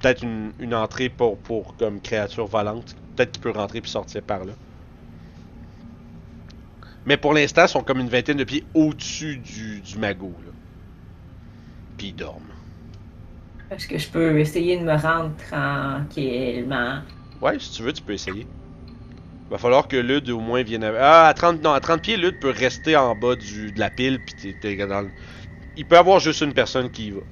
Peut-être 0.00 0.22
une, 0.22 0.54
une 0.58 0.74
entrée 0.74 1.10
pour, 1.10 1.42
pour 1.42 1.76
comme 1.76 2.00
créature 2.00 2.46
volante. 2.46 2.96
Peut-être 3.14 3.32
qu'il 3.32 3.40
peut 3.42 3.50
rentrer 3.50 3.82
puis 3.82 3.90
sortir 3.90 4.22
par 4.22 4.46
là. 4.46 4.54
Mais 7.06 7.16
pour 7.16 7.32
l'instant, 7.34 7.64
ils 7.64 7.68
sont 7.68 7.82
comme 7.84 8.00
une 8.00 8.08
vingtaine 8.10 8.36
de 8.38 8.44
pieds 8.44 8.68
au-dessus 8.74 9.38
du, 9.38 9.80
du 9.80 9.98
magot. 9.98 10.36
Là. 10.44 10.52
Puis 11.96 12.08
ils 12.08 12.14
dorment. 12.14 12.54
Est-ce 13.70 13.86
que 13.88 13.98
je 13.98 14.08
peux 14.10 14.38
essayer 14.40 14.78
de 14.78 14.84
me 14.84 14.96
rendre 14.96 15.36
tranquillement? 15.36 17.02
Ouais, 17.40 17.58
si 17.60 17.70
tu 17.70 17.82
veux, 17.82 17.92
tu 17.92 18.02
peux 18.02 18.12
essayer. 18.14 18.52
Va 19.50 19.58
falloir 19.58 19.88
que 19.88 19.96
Lud 19.96 20.28
au 20.30 20.40
moins 20.40 20.62
vienne. 20.62 20.84
à- 20.84 20.92
Ah, 21.24 21.28
à 21.28 21.34
30, 21.34 21.62
non, 21.62 21.72
à 21.72 21.80
30 21.80 22.02
pieds, 22.02 22.16
Lud 22.16 22.38
peut 22.40 22.50
rester 22.50 22.96
en 22.96 23.14
bas 23.16 23.36
du, 23.36 23.72
de 23.72 23.80
la 23.80 23.90
pile. 23.90 24.22
Puis 24.24 24.34
t'es- 24.34 24.54
t'es 24.54 24.76
dans 24.86 25.02
le- 25.02 25.12
Il 25.76 25.86
peut 25.86 25.98
avoir 25.98 26.20
juste 26.20 26.40
une 26.42 26.54
personne 26.54 26.90
qui 26.90 27.08
y 27.08 27.10
va. 27.12 27.22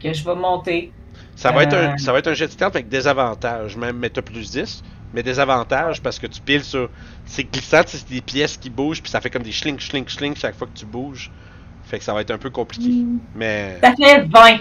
Que 0.00 0.12
je 0.12 0.24
vais 0.24 0.34
monter. 0.34 0.92
Ça 1.36 1.52
va, 1.52 1.62
être 1.64 1.74
un, 1.74 1.94
Euh. 1.94 1.96
ça 1.96 2.12
va 2.12 2.18
être 2.18 2.28
un 2.28 2.34
jet 2.34 2.46
de 2.46 2.52
stealth 2.52 2.74
avec 2.76 2.88
des 2.88 3.06
avantages, 3.06 3.76
même, 3.76 3.98
mais 3.98 4.10
t'as 4.10 4.22
plus 4.22 4.50
10. 4.50 4.82
Mais 5.14 5.22
des 5.22 5.38
avantages 5.38 6.02
parce 6.02 6.18
que 6.18 6.26
tu 6.26 6.40
piles 6.40 6.64
sur. 6.64 6.90
C'est 7.24 7.44
glissant, 7.44 7.82
c'est 7.86 8.08
des 8.08 8.20
pièces 8.20 8.56
qui 8.56 8.68
bougent, 8.68 9.00
puis 9.00 9.10
ça 9.10 9.20
fait 9.20 9.30
comme 9.30 9.44
des 9.44 9.52
schlink, 9.52 9.80
schlink, 9.80 10.08
schlink 10.08 10.36
chaque 10.36 10.56
fois 10.56 10.66
que 10.66 10.76
tu 10.76 10.84
bouges. 10.84 11.30
Fait 11.84 11.98
que 11.98 12.04
ça 12.04 12.12
va 12.12 12.20
être 12.22 12.32
un 12.32 12.38
peu 12.38 12.50
compliqué. 12.50 13.04
Mais 13.34 13.78
Ça 13.82 13.94
fait 13.94 14.22
20 14.22 14.58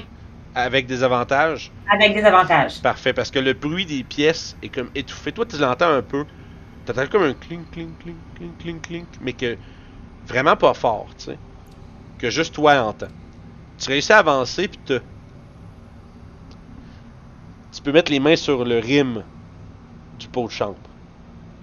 avec 0.56 0.86
des 0.86 1.02
avantages, 1.02 1.72
avec 1.92 2.14
des 2.14 2.24
avantages. 2.24 2.80
parfait. 2.82 3.14
Parce 3.14 3.32
que 3.32 3.40
le 3.40 3.54
bruit 3.54 3.86
des 3.88 4.04
pièces 4.04 4.56
est 4.62 4.70
comme 4.70 4.90
étouffé. 4.94 5.32
Toi, 5.32 5.46
tu 5.46 5.58
l'entends 5.58 5.90
un 5.90 6.04
peu. 6.04 6.26
T'entends 6.86 7.08
comme 7.08 7.24
un 7.24 7.34
clink, 7.34 7.72
clink, 7.72 7.98
clink, 8.00 8.18
clink, 8.36 8.58
clink, 8.60 8.82
clink. 8.84 9.08
Mais 9.22 9.34
que 9.34 9.58
vraiment 10.28 10.56
pas 10.56 10.76
fort, 10.76 11.08
tu 11.18 11.26
sais. 11.26 11.38
Que 12.20 12.30
juste 12.30 12.54
toi 12.54 12.80
entends. 12.84 13.08
Tu 13.80 13.90
réussis 13.90 14.14
à 14.14 14.20
avancer, 14.20 14.68
puis 14.68 14.80
te. 14.86 15.02
Tu 17.72 17.82
peux 17.82 17.92
mettre 17.92 18.12
les 18.12 18.20
mains 18.20 18.36
sur 18.36 18.66
le 18.66 18.78
rim 18.78 19.16
du 19.16 19.33
pot 20.34 20.48
de 20.48 20.52
chambre. 20.52 20.76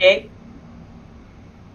Ok. 0.00 0.24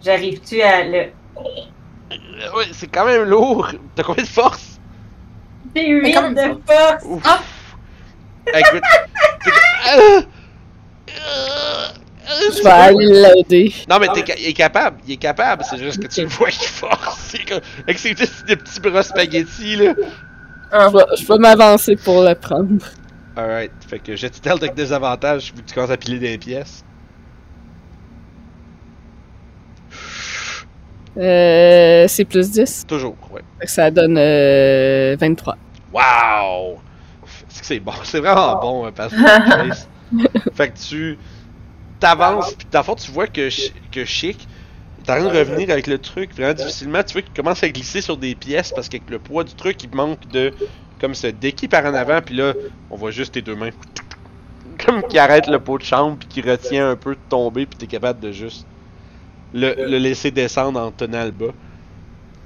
J'arrive-tu 0.04 0.62
à 0.62 0.84
le. 0.84 0.98
Euh, 1.38 2.52
Ouais, 2.56 2.66
c'est 2.74 2.88
quand 2.88 3.06
même 3.06 3.24
lourd. 3.24 3.72
T'as 3.96 4.04
combien 4.04 4.24
de 4.24 4.28
force? 4.30 4.80
J'ai 5.76 5.88
8 5.90 6.02
Mais 6.02 6.12
quand 6.14 6.30
même, 6.32 6.34
de 6.36 6.62
force! 6.72 7.04
Ouf. 7.06 7.68
Écoute. 8.48 8.82
t'es- 9.44 9.52
Ah! 9.88 10.22
Ah! 11.10 11.94
Je 12.28 12.64
vais 12.64 12.70
aller 12.70 13.06
l'aider. 13.06 13.74
Non, 13.90 14.00
mais 14.00 14.08
t'es 14.14 14.24
ca- 14.26 14.36
il 14.38 14.48
est 14.48 14.54
capable, 14.54 14.98
il 15.08 15.14
est 15.14 15.18
capable, 15.18 15.64
c'est 15.64 15.78
juste 15.78 16.02
que 16.02 16.08
tu 16.08 16.22
le 16.22 16.28
vois 16.28 16.50
qu'il 16.50 16.68
force. 16.68 17.20
C'est 17.30 17.46
comme- 17.48 17.62
Avec 17.84 18.00
ses 18.00 18.14
petits, 18.16 18.32
des 18.48 18.56
petits 18.56 18.80
bras 18.80 19.04
spaghetti, 19.04 19.76
là. 19.76 19.94
Je 20.72 20.98
vais, 20.98 21.04
je 21.18 21.26
vais 21.28 21.38
m'avancer 21.38 21.96
pour 21.96 22.24
le 22.24 22.34
prendre. 22.36 22.84
Alright, 23.36 23.72
fait 23.88 24.00
que 24.00 24.16
j'ai 24.16 24.30
stealth 24.30 24.64
avec 24.64 24.76
des 24.76 24.94
avantages 24.94 25.54
vu 25.54 25.62
que 25.62 25.68
tu 25.68 25.76
commences 25.76 25.92
à 25.92 25.98
piler 25.98 26.20
des 26.20 26.38
pièces. 26.38 26.86
Euh, 31.18 32.06
c'est 32.08 32.26
plus 32.26 32.52
10. 32.52 32.86
Toujours, 32.88 33.16
ouais. 33.32 33.42
Fait 33.60 33.66
que 33.66 33.72
Ça 33.72 33.92
donne 33.92 34.18
euh, 34.18 35.16
23. 35.20 35.58
Wow! 35.94 36.80
C'est 37.48 37.80
que 37.80 37.84
bon, 37.84 37.94
c'est 38.04 38.20
vraiment 38.20 38.60
bon, 38.60 38.86
euh, 38.86 38.92
Passion 38.92 39.18
Trace. 39.24 39.88
fait 40.54 40.70
que 40.70 40.78
tu 40.78 41.18
t'avances, 42.00 42.54
pis 42.54 42.68
dans 42.72 42.80
le 42.80 42.84
fond, 42.84 42.96
tu 42.96 43.12
vois 43.12 43.28
que, 43.28 43.50
que 43.92 44.06
Chic 44.06 44.48
est 45.00 45.10
en 45.10 45.16
train 45.16 45.24
de 45.24 45.38
revenir 45.38 45.70
avec 45.70 45.88
le 45.88 45.98
truc 45.98 46.34
vraiment 46.34 46.54
difficilement. 46.54 47.02
Tu 47.04 47.14
vois 47.14 47.22
qu'il 47.22 47.34
commence 47.34 47.64
à 47.64 47.70
glisser 47.70 48.02
sur 48.02 48.18
des 48.18 48.36
pièces 48.36 48.72
parce 48.74 48.90
qu'avec 48.90 49.10
le 49.10 49.20
poids 49.20 49.44
du 49.44 49.54
truc, 49.56 49.84
il 49.84 49.96
manque 49.96 50.28
de. 50.30 50.54
Comme 51.00 51.16
se 51.16 51.28
déquille 51.28 51.70
par 51.70 51.86
en 51.86 51.94
avant, 51.94 52.22
puis 52.22 52.36
là, 52.36 52.54
on 52.90 52.96
voit 52.96 53.12
juste 53.12 53.34
tes 53.34 53.42
deux 53.42 53.56
mains. 53.56 53.72
Comme 54.86 55.04
qui 55.04 55.18
arrête 55.20 55.48
le 55.48 55.60
pot 55.60 55.78
de 55.78 55.84
chambre, 55.84 56.18
puis 56.18 56.28
qui 56.28 56.42
retient 56.42 56.90
un 56.92 56.96
peu 56.96 57.16
de 57.16 57.20
tomber, 57.30 57.66
puis 57.66 57.78
t'es 57.78 57.88
capable 57.88 58.20
de 58.20 58.32
juste 58.32 58.66
le, 59.54 59.74
le 59.78 59.98
laisser 59.98 60.32
descendre 60.32 60.80
en 60.80 60.92
tenant 60.92 61.24
le 61.26 61.32
bas. 61.32 61.54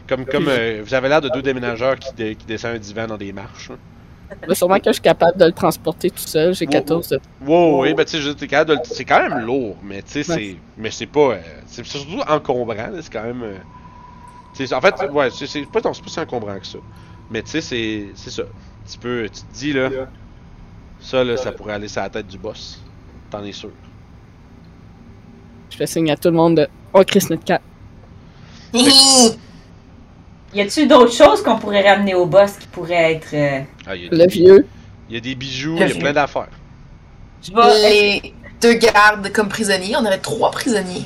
Comme, 0.07 0.25
comme 0.25 0.47
euh, 0.47 0.81
vous 0.83 0.93
avez 0.93 1.09
l'air 1.09 1.21
de 1.21 1.29
deux 1.29 1.41
déménageurs 1.41 1.97
qui, 1.97 2.13
dé- 2.13 2.35
qui 2.35 2.45
descendent 2.45 2.75
un 2.75 2.79
divan 2.79 3.07
dans 3.07 3.17
des 3.17 3.31
marches. 3.31 3.71
hein. 3.71 3.77
Mais 4.47 4.55
sûrement 4.55 4.77
que 4.77 4.83
je 4.87 4.93
suis 4.93 5.01
capable 5.01 5.37
de 5.39 5.45
le 5.45 5.51
transporter 5.51 6.09
tout 6.11 6.17
seul. 6.19 6.53
J'ai 6.53 6.65
Wow. 6.65 6.71
14 6.71 7.09
de... 7.09 7.19
Wow, 7.45 7.81
oui, 7.83 7.93
ben 7.93 8.05
tu 8.05 8.11
sais, 8.11 8.17
je 8.19 8.27
veux 8.29 8.33
dire, 8.35 8.39
t'es 8.41 8.47
capable 8.47 8.71
de 8.71 8.75
le- 8.75 8.81
c'est 8.83 9.05
quand 9.05 9.19
même 9.27 9.39
lourd, 9.39 9.75
mais 9.83 10.01
tu 10.03 10.23
sais, 10.23 10.31
Ouais. 10.31 10.37
c'est, 10.37 10.55
mais 10.77 10.91
c'est 10.91 11.07
pas, 11.07 11.33
euh, 11.33 11.41
c'est 11.67 11.85
surtout 11.85 12.21
encombrant, 12.27 12.75
là, 12.75 13.01
c'est 13.01 13.11
quand 13.11 13.23
même, 13.23 13.43
euh, 13.43 13.57
en 14.75 14.81
fait, 14.81 14.95
ouais, 15.11 15.29
c'est, 15.31 15.65
pas, 15.71 15.81
pas 15.81 15.91
si 15.93 16.19
encombrant 16.19 16.59
que 16.59 16.65
ça, 16.67 16.79
mais 17.31 17.41
tu 17.43 17.49
sais, 17.51 17.61
c'est, 17.61 18.07
c'est 18.15 18.29
ça, 18.31 18.43
tu 18.91 18.97
peux, 18.97 19.29
tu 19.31 19.41
te 19.41 19.53
dis 19.53 19.73
là, 19.73 19.89
ça 20.99 21.23
là, 21.23 21.37
ça 21.37 21.51
pourrait 21.51 21.73
aller 21.73 21.87
sur 21.87 22.01
la 22.01 22.09
tête 22.09 22.27
du 22.27 22.37
boss, 22.37 22.81
t'en 23.29 23.43
es 23.43 23.51
sûr. 23.51 23.71
Je 25.69 25.77
fais 25.77 25.87
signe 25.87 26.11
à 26.11 26.17
tout 26.17 26.29
le 26.29 26.35
monde 26.35 26.57
de 26.57 26.67
Oh, 26.93 27.03
Chris 27.05 27.25
notre 27.29 27.43
cat. 27.43 27.61
Y 28.73 30.61
a-tu 30.61 30.87
d'autres 30.87 31.13
choses 31.13 31.43
qu'on 31.43 31.57
pourrait 31.59 31.87
ramener 31.87 32.15
au 32.15 32.25
boss 32.25 32.53
qui 32.59 32.67
pourraient 32.67 33.13
être. 33.13 33.33
euh, 33.33 33.61
Ah, 33.85 33.95
il 33.95 34.03
y 34.05 34.07
a, 34.07 34.09
Le 34.11 34.17
des, 34.17 34.27
vieux. 34.27 34.67
il 35.09 35.13
y 35.15 35.17
a 35.17 35.21
des 35.21 35.35
bijoux, 35.35 35.75
il 35.79 35.87
y 35.87 35.91
a 35.91 35.95
plein 35.95 36.13
d'affaires. 36.13 36.49
Je 37.43 37.51
vais. 37.53 37.89
Les 38.21 38.33
deux 38.59 38.73
gardes 38.73 39.31
comme 39.31 39.47
prisonniers. 39.47 39.95
On 39.95 40.05
aurait 40.05 40.17
trois 40.19 40.49
prisonniers. 40.51 41.05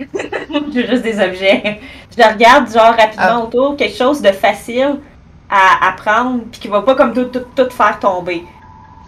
J'ai 0.72 0.86
juste 0.86 1.02
des 1.02 1.20
objets. 1.20 1.80
Je 2.16 2.22
le 2.22 2.32
regarde, 2.32 2.70
genre, 2.72 2.94
rapidement 2.96 3.14
Ah. 3.18 3.40
autour, 3.40 3.76
quelque 3.76 3.96
chose 3.96 4.20
de 4.22 4.32
facile 4.32 5.00
à, 5.48 5.88
à 5.88 5.92
prendre, 5.92 6.42
puis 6.50 6.60
qui 6.60 6.68
va 6.68 6.82
pas 6.82 6.94
comme 6.94 7.12
tout, 7.12 7.24
tout, 7.26 7.44
tout 7.54 7.70
faire 7.70 7.98
tomber. 7.98 8.40
Tu 8.40 8.46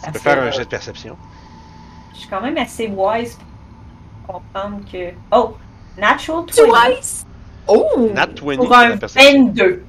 Parce 0.03 0.13
peux 0.13 0.19
faire 0.19 0.37
que 0.37 0.49
un 0.49 0.51
jet 0.51 0.65
de 0.65 0.69
perception. 0.69 1.17
Je 2.15 2.19
suis 2.21 2.29
quand 2.29 2.41
même 2.41 2.59
assez 2.59 2.89
wise 2.89 3.39
pour 4.27 4.35
comprendre 4.35 4.81
que. 4.91 5.11
Oh! 5.31 5.57
Natural 5.99 6.45
Tu 6.47 6.63
20 6.63 6.89
wise? 6.89 7.27
Oh! 7.69 8.11
Nat 8.15 8.27
20 8.43 8.57
pour 8.57 8.75
un 8.75 8.97
perception. 8.97 9.47
22. 9.47 9.85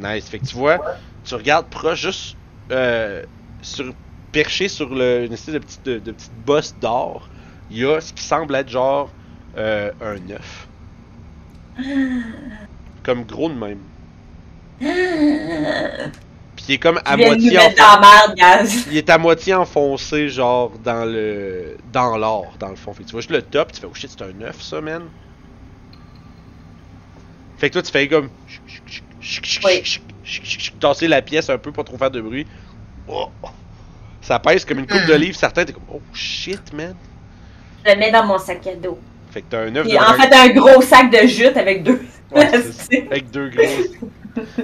Nice. 0.00 0.28
Fait 0.28 0.38
que 0.38 0.46
tu 0.46 0.56
vois, 0.56 0.78
tu 1.24 1.34
regardes 1.34 1.66
proche, 1.66 2.00
juste 2.02 2.36
euh, 2.70 3.24
sur, 3.60 3.92
perché 4.32 4.68
sur 4.68 4.88
le, 4.94 5.24
une 5.26 5.32
espèce 5.32 5.54
de 5.54 5.58
petite, 5.58 5.84
de, 5.84 5.98
de 5.98 6.12
petite 6.12 6.32
bosse 6.46 6.74
d'or, 6.80 7.28
il 7.70 7.78
y 7.78 7.84
a 7.84 8.00
ce 8.00 8.12
qui 8.12 8.22
semble 8.22 8.54
être 8.54 8.68
genre 8.68 9.10
euh, 9.58 9.90
un 10.00 10.30
œuf. 10.30 10.68
Comme 13.02 13.24
gros 13.24 13.48
de 13.48 13.54
même. 13.54 13.80
Puis 16.56 16.64
il 16.68 16.74
est 16.74 16.78
comme 16.78 17.00
à 17.04 17.16
moitié 17.16 17.50
merde, 17.52 18.34
Gaz. 18.36 18.86
Il 18.90 18.96
est 18.96 19.10
à 19.10 19.18
moitié 19.18 19.54
enfoncé, 19.54 20.28
genre 20.28 20.72
dans 20.84 21.04
le. 21.04 21.76
dans 21.92 22.16
l'or, 22.16 22.52
dans 22.58 22.70
le 22.70 22.76
fond. 22.76 22.92
Fait 22.92 23.02
que 23.02 23.08
tu 23.08 23.12
vois 23.12 23.20
juste 23.20 23.30
le 23.30 23.42
top, 23.42 23.72
tu 23.72 23.80
fais 23.80 23.86
oh 23.86 23.94
shit, 23.94 24.10
c'est 24.10 24.22
un 24.22 24.42
œuf 24.42 24.60
ça, 24.60 24.80
man. 24.80 25.04
Fait 27.58 27.68
que 27.68 27.74
toi, 27.74 27.82
tu 27.82 27.90
fais 27.90 28.08
comme. 28.08 28.28
Oui. 29.64 30.00
Tasser 30.80 31.08
la 31.08 31.22
pièce 31.22 31.50
un 31.50 31.58
peu, 31.58 31.72
pas 31.72 31.84
trop 31.84 31.96
faire 31.96 32.10
de 32.10 32.20
bruit. 32.20 32.46
Oh. 33.08 33.30
Ça 34.20 34.38
pèse 34.38 34.64
comme 34.64 34.80
une 34.80 34.86
coupe 34.86 35.06
de 35.06 35.14
livres, 35.14 35.36
certains, 35.36 35.64
t'es 35.64 35.72
comme 35.72 35.82
oh 35.92 36.02
shit, 36.12 36.72
man. 36.72 36.94
Je 37.84 37.92
le 37.92 37.98
mets 37.98 38.10
dans 38.10 38.26
mon 38.26 38.38
sac 38.38 38.66
à 38.66 38.74
dos. 38.74 38.98
Fait 39.38 39.42
que 39.42 39.46
t'as 39.50 39.60
un 39.60 39.76
œuf 39.76 39.84
Puis 39.86 39.92
de 39.92 39.98
en 39.98 40.14
fait, 40.14 40.34
un 40.34 40.48
gros 40.48 40.82
sac 40.82 41.12
de 41.12 41.28
jute 41.28 41.56
avec 41.56 41.84
deux. 41.84 42.00
Ouais. 42.32 42.50
Avec 43.10 43.30
deux 43.30 43.50
gros. 43.50 43.62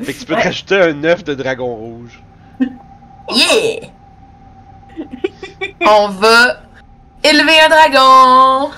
fait 0.02 0.12
que 0.12 0.18
tu 0.18 0.24
peux 0.26 0.34
Ouais. 0.34 0.42
rajouter 0.42 0.80
un 0.80 1.04
œuf 1.04 1.22
de 1.22 1.34
dragon 1.34 1.72
rouge. 1.76 2.20
Yeah! 3.30 3.88
On 5.86 6.08
va 6.08 6.60
élever 7.22 7.52
un 7.64 7.68
dragon! 7.68 8.70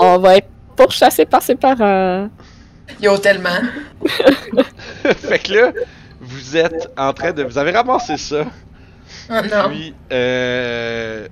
On 0.00 0.18
va 0.18 0.36
être 0.36 0.48
pourchassé 0.76 1.26
par 1.26 1.42
ses 1.42 1.56
parents. 1.56 2.28
Yo, 3.00 3.18
tellement. 3.18 3.58
fait 5.04 5.38
que 5.40 5.52
là, 5.52 5.72
vous 6.20 6.56
êtes 6.56 6.88
en 6.96 7.12
train 7.12 7.32
de. 7.32 7.42
Vous 7.42 7.58
avez 7.58 7.72
ramassé 7.72 8.16
ça. 8.16 8.44
Oh 9.28 9.34
non. 9.34 9.68
Puis, 9.70 9.94
euh, 10.12 11.26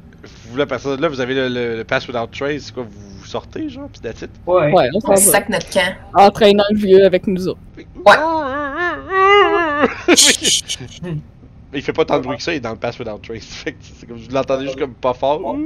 vous, 0.49 0.57
la 0.57 0.67
personne 0.67 1.01
là, 1.01 1.09
vous 1.09 1.21
avez 1.21 1.35
le, 1.35 1.49
le, 1.49 1.77
le 1.79 1.85
Pass 1.85 2.07
Without 2.09 2.27
Trace, 2.27 2.71
quoi, 2.71 2.83
vous 2.85 3.12
sortez, 3.33 3.69
genre, 3.69 3.89
pis 3.89 4.01
that's 4.01 4.23
it? 4.23 4.31
Ouais. 4.47 4.73
Ouais, 4.73 4.89
on 4.95 5.01
s'en 5.01 5.09
On 5.09 5.15
va. 5.15 5.17
sac 5.17 5.49
notre 5.49 5.69
camp. 5.71 5.93
Entraînant 6.15 6.63
le 6.71 6.79
vieux 6.79 7.05
avec 7.05 7.27
nous 7.27 7.49
autres. 7.49 7.59
Ouais. 7.77 7.85
Mais 11.73 11.79
il 11.79 11.83
fait 11.83 11.95
pas 11.95 12.05
tant 12.05 12.19
de 12.19 12.25
bruit 12.25 12.37
que 12.37 12.43
ça, 12.43 12.53
il 12.53 12.57
est 12.57 12.61
dans 12.61 12.73
le 12.73 12.77
Pass 12.77 12.99
Without 12.99 13.17
Trace. 13.19 13.45
Fait 13.45 13.73
que 13.73 13.79
c'est 13.81 14.07
comme, 14.07 14.19
je 14.19 14.31
l'entendais 14.31 14.67
juste 14.67 14.79
comme 14.79 14.93
pas 14.95 15.15
fort. 15.15 15.41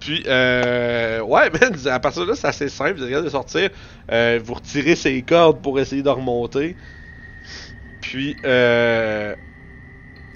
Puis, 0.00 0.24
euh, 0.26 1.20
ouais, 1.20 1.50
man, 1.50 1.74
à 1.86 2.00
partir 2.00 2.24
de 2.24 2.30
là, 2.30 2.36
c'est 2.36 2.48
assez 2.48 2.68
simple, 2.68 2.96
vous 2.98 3.04
êtes 3.04 3.08
capable 3.08 3.26
de 3.26 3.30
sortir, 3.30 3.70
euh, 4.12 4.38
vous 4.44 4.54
retirez 4.54 4.94
ses 4.94 5.22
cordes 5.22 5.62
pour 5.62 5.80
essayer 5.80 6.02
de 6.02 6.10
remonter. 6.10 6.76
Puis, 8.02 8.36
euh, 8.44 9.34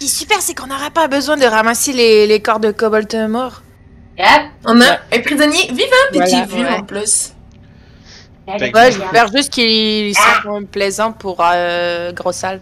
est 0.00 0.06
super, 0.06 0.40
c'est 0.40 0.54
qu'on 0.54 0.66
n'aura 0.66 0.90
pas 0.90 1.08
besoin 1.08 1.36
de 1.36 1.44
ramasser 1.44 1.92
les, 1.92 2.26
les 2.26 2.40
corps 2.40 2.60
de 2.60 2.70
kobold 2.70 3.14
morts. 3.28 3.62
Yep. 4.20 4.50
On 4.66 4.80
a 4.80 4.98
un 5.12 5.20
prisonnier 5.20 5.66
vivant 5.68 6.06
puis 6.12 6.20
qui 6.20 6.30
Voilà, 6.30 6.42
est 6.42 6.46
vu 6.46 6.62
ouais. 6.62 6.68
en 6.74 6.82
plus. 6.82 7.32
Ouais, 8.48 8.58
j'espère 8.92 9.28
juste 9.34 9.50
qu'il 9.52 10.14
sera 10.14 10.42
quand 10.42 10.54
même 10.54 10.66
plaisant 10.66 11.12
pour 11.12 11.38
euh, 11.40 12.12
gros 12.12 12.32
sale. 12.32 12.60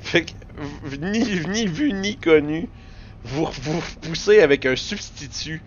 Fait 0.00 0.24
que, 0.26 0.32
ni, 1.00 1.40
ni 1.48 1.66
vu 1.66 1.92
ni 1.92 2.16
connu, 2.16 2.68
vous 3.24 3.46
vous 3.62 3.82
poussez 4.02 4.40
avec 4.40 4.66
un 4.66 4.76
substitut 4.76 5.62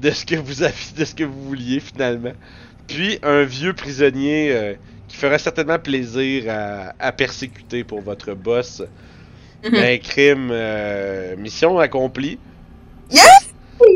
de 0.00 0.10
ce 0.10 0.24
que 0.24 0.36
vous 0.36 0.62
aviez, 0.62 0.96
de 0.96 1.04
ce 1.04 1.14
que 1.14 1.24
vous 1.24 1.42
vouliez 1.44 1.80
finalement. 1.80 2.32
Puis 2.88 3.18
un 3.22 3.42
vieux 3.44 3.74
prisonnier 3.74 4.52
euh, 4.52 4.74
qui 5.06 5.16
fera 5.18 5.38
certainement 5.38 5.78
plaisir 5.78 6.44
à, 6.48 6.94
à 6.98 7.12
persécuter 7.12 7.84
pour 7.84 8.00
votre 8.00 8.32
boss. 8.34 8.82
Mhm. 9.64 9.70
d'un 9.70 9.98
crime, 9.98 10.48
euh, 10.50 11.36
mission 11.36 11.78
accomplie. 11.78 12.38
Yes! 13.12 13.51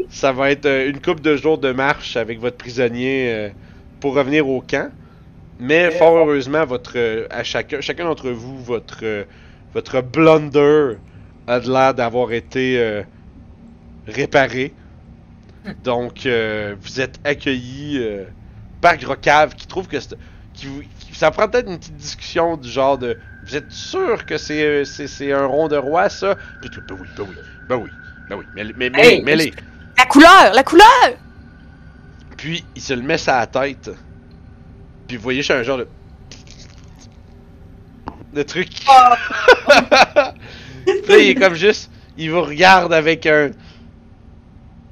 Ça 0.08 0.32
va 0.32 0.50
être 0.50 0.66
euh, 0.66 0.88
une 0.88 1.00
coupe 1.00 1.20
de 1.20 1.36
jours 1.36 1.58
de 1.58 1.72
marche 1.72 2.16
avec 2.16 2.40
votre 2.40 2.56
prisonnier 2.56 3.32
euh, 3.32 3.48
pour 4.00 4.14
revenir 4.14 4.48
au 4.48 4.60
camp. 4.60 4.90
Mais 5.58 5.90
fort 5.90 6.16
heureusement, 6.16 6.64
votre, 6.64 6.92
euh, 6.96 7.26
à 7.30 7.42
chacun, 7.42 7.80
chacun 7.80 8.04
d'entre 8.04 8.30
vous, 8.30 8.58
votre, 8.62 9.00
euh, 9.04 9.24
votre 9.74 10.00
blunder 10.02 10.96
a 11.46 11.60
de 11.60 11.70
l'air 11.70 11.94
d'avoir 11.94 12.32
été 12.32 12.78
euh, 12.78 13.02
réparé. 14.06 14.72
Donc, 15.82 16.26
euh, 16.26 16.74
vous 16.80 17.00
êtes 17.00 17.18
accueillis 17.24 17.98
euh, 17.98 18.24
par 18.80 18.96
Grocave 18.98 19.54
qui 19.54 19.66
trouve 19.66 19.88
que 19.88 19.98
c'est- 20.00 20.16
qui 20.54 20.66
vous- 20.66 20.82
qui- 21.00 21.14
ça 21.14 21.30
prend 21.30 21.48
peut-être 21.48 21.68
une 21.68 21.78
petite 21.78 21.96
discussion 21.96 22.56
du 22.56 22.68
genre 22.68 22.98
de 22.98 23.16
vous 23.44 23.56
êtes 23.56 23.70
sûr 23.72 24.24
que 24.26 24.38
c'est 24.38 24.62
euh, 24.64 24.84
c'est 24.84 25.06
c'est 25.06 25.32
un 25.32 25.46
rond 25.46 25.68
de 25.68 25.76
roi 25.76 26.08
ça? 26.08 26.36
Puis 26.60 26.70
tout, 26.70 26.82
ben 26.88 26.96
oui, 27.00 27.08
ben 27.16 27.24
oui, 27.24 27.36
ben 27.68 27.76
oui, 27.76 27.90
ben 28.28 28.36
oui, 28.36 28.44
mais 28.54 28.64
mais 28.76 28.90
mais 28.90 29.02
Hey! 29.14 29.22
mais 29.24 29.36
les- 29.36 29.52
La 29.98 30.06
couleur, 30.06 30.52
la 30.55 30.62
couleur! 30.62 30.86
Puis 32.36 32.64
il 32.74 32.82
se 32.82 32.93
le 32.93 33.02
met 33.02 33.18
sur 33.18 33.32
la 33.32 33.47
tête. 33.47 33.90
Puis 35.09 35.16
vous 35.16 35.23
voyez, 35.23 35.43
c'est 35.43 35.55
un 35.55 35.62
genre 35.62 35.78
de. 35.78 35.89
de 38.35 38.43
truc. 38.43 38.68
Puis 38.68 38.86
là, 41.09 41.18
il 41.18 41.31
est 41.31 41.35
comme 41.35 41.55
juste. 41.55 41.90
Il 42.18 42.31
vous 42.31 42.43
regarde 42.43 42.93
avec 42.93 43.27
un. 43.27 43.51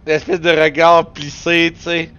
Une 0.07 0.13
espèce 0.13 0.41
de 0.41 0.51
regard 0.51 1.13
plissé, 1.13 1.73
tu 1.77 1.83
sais. 1.83 2.11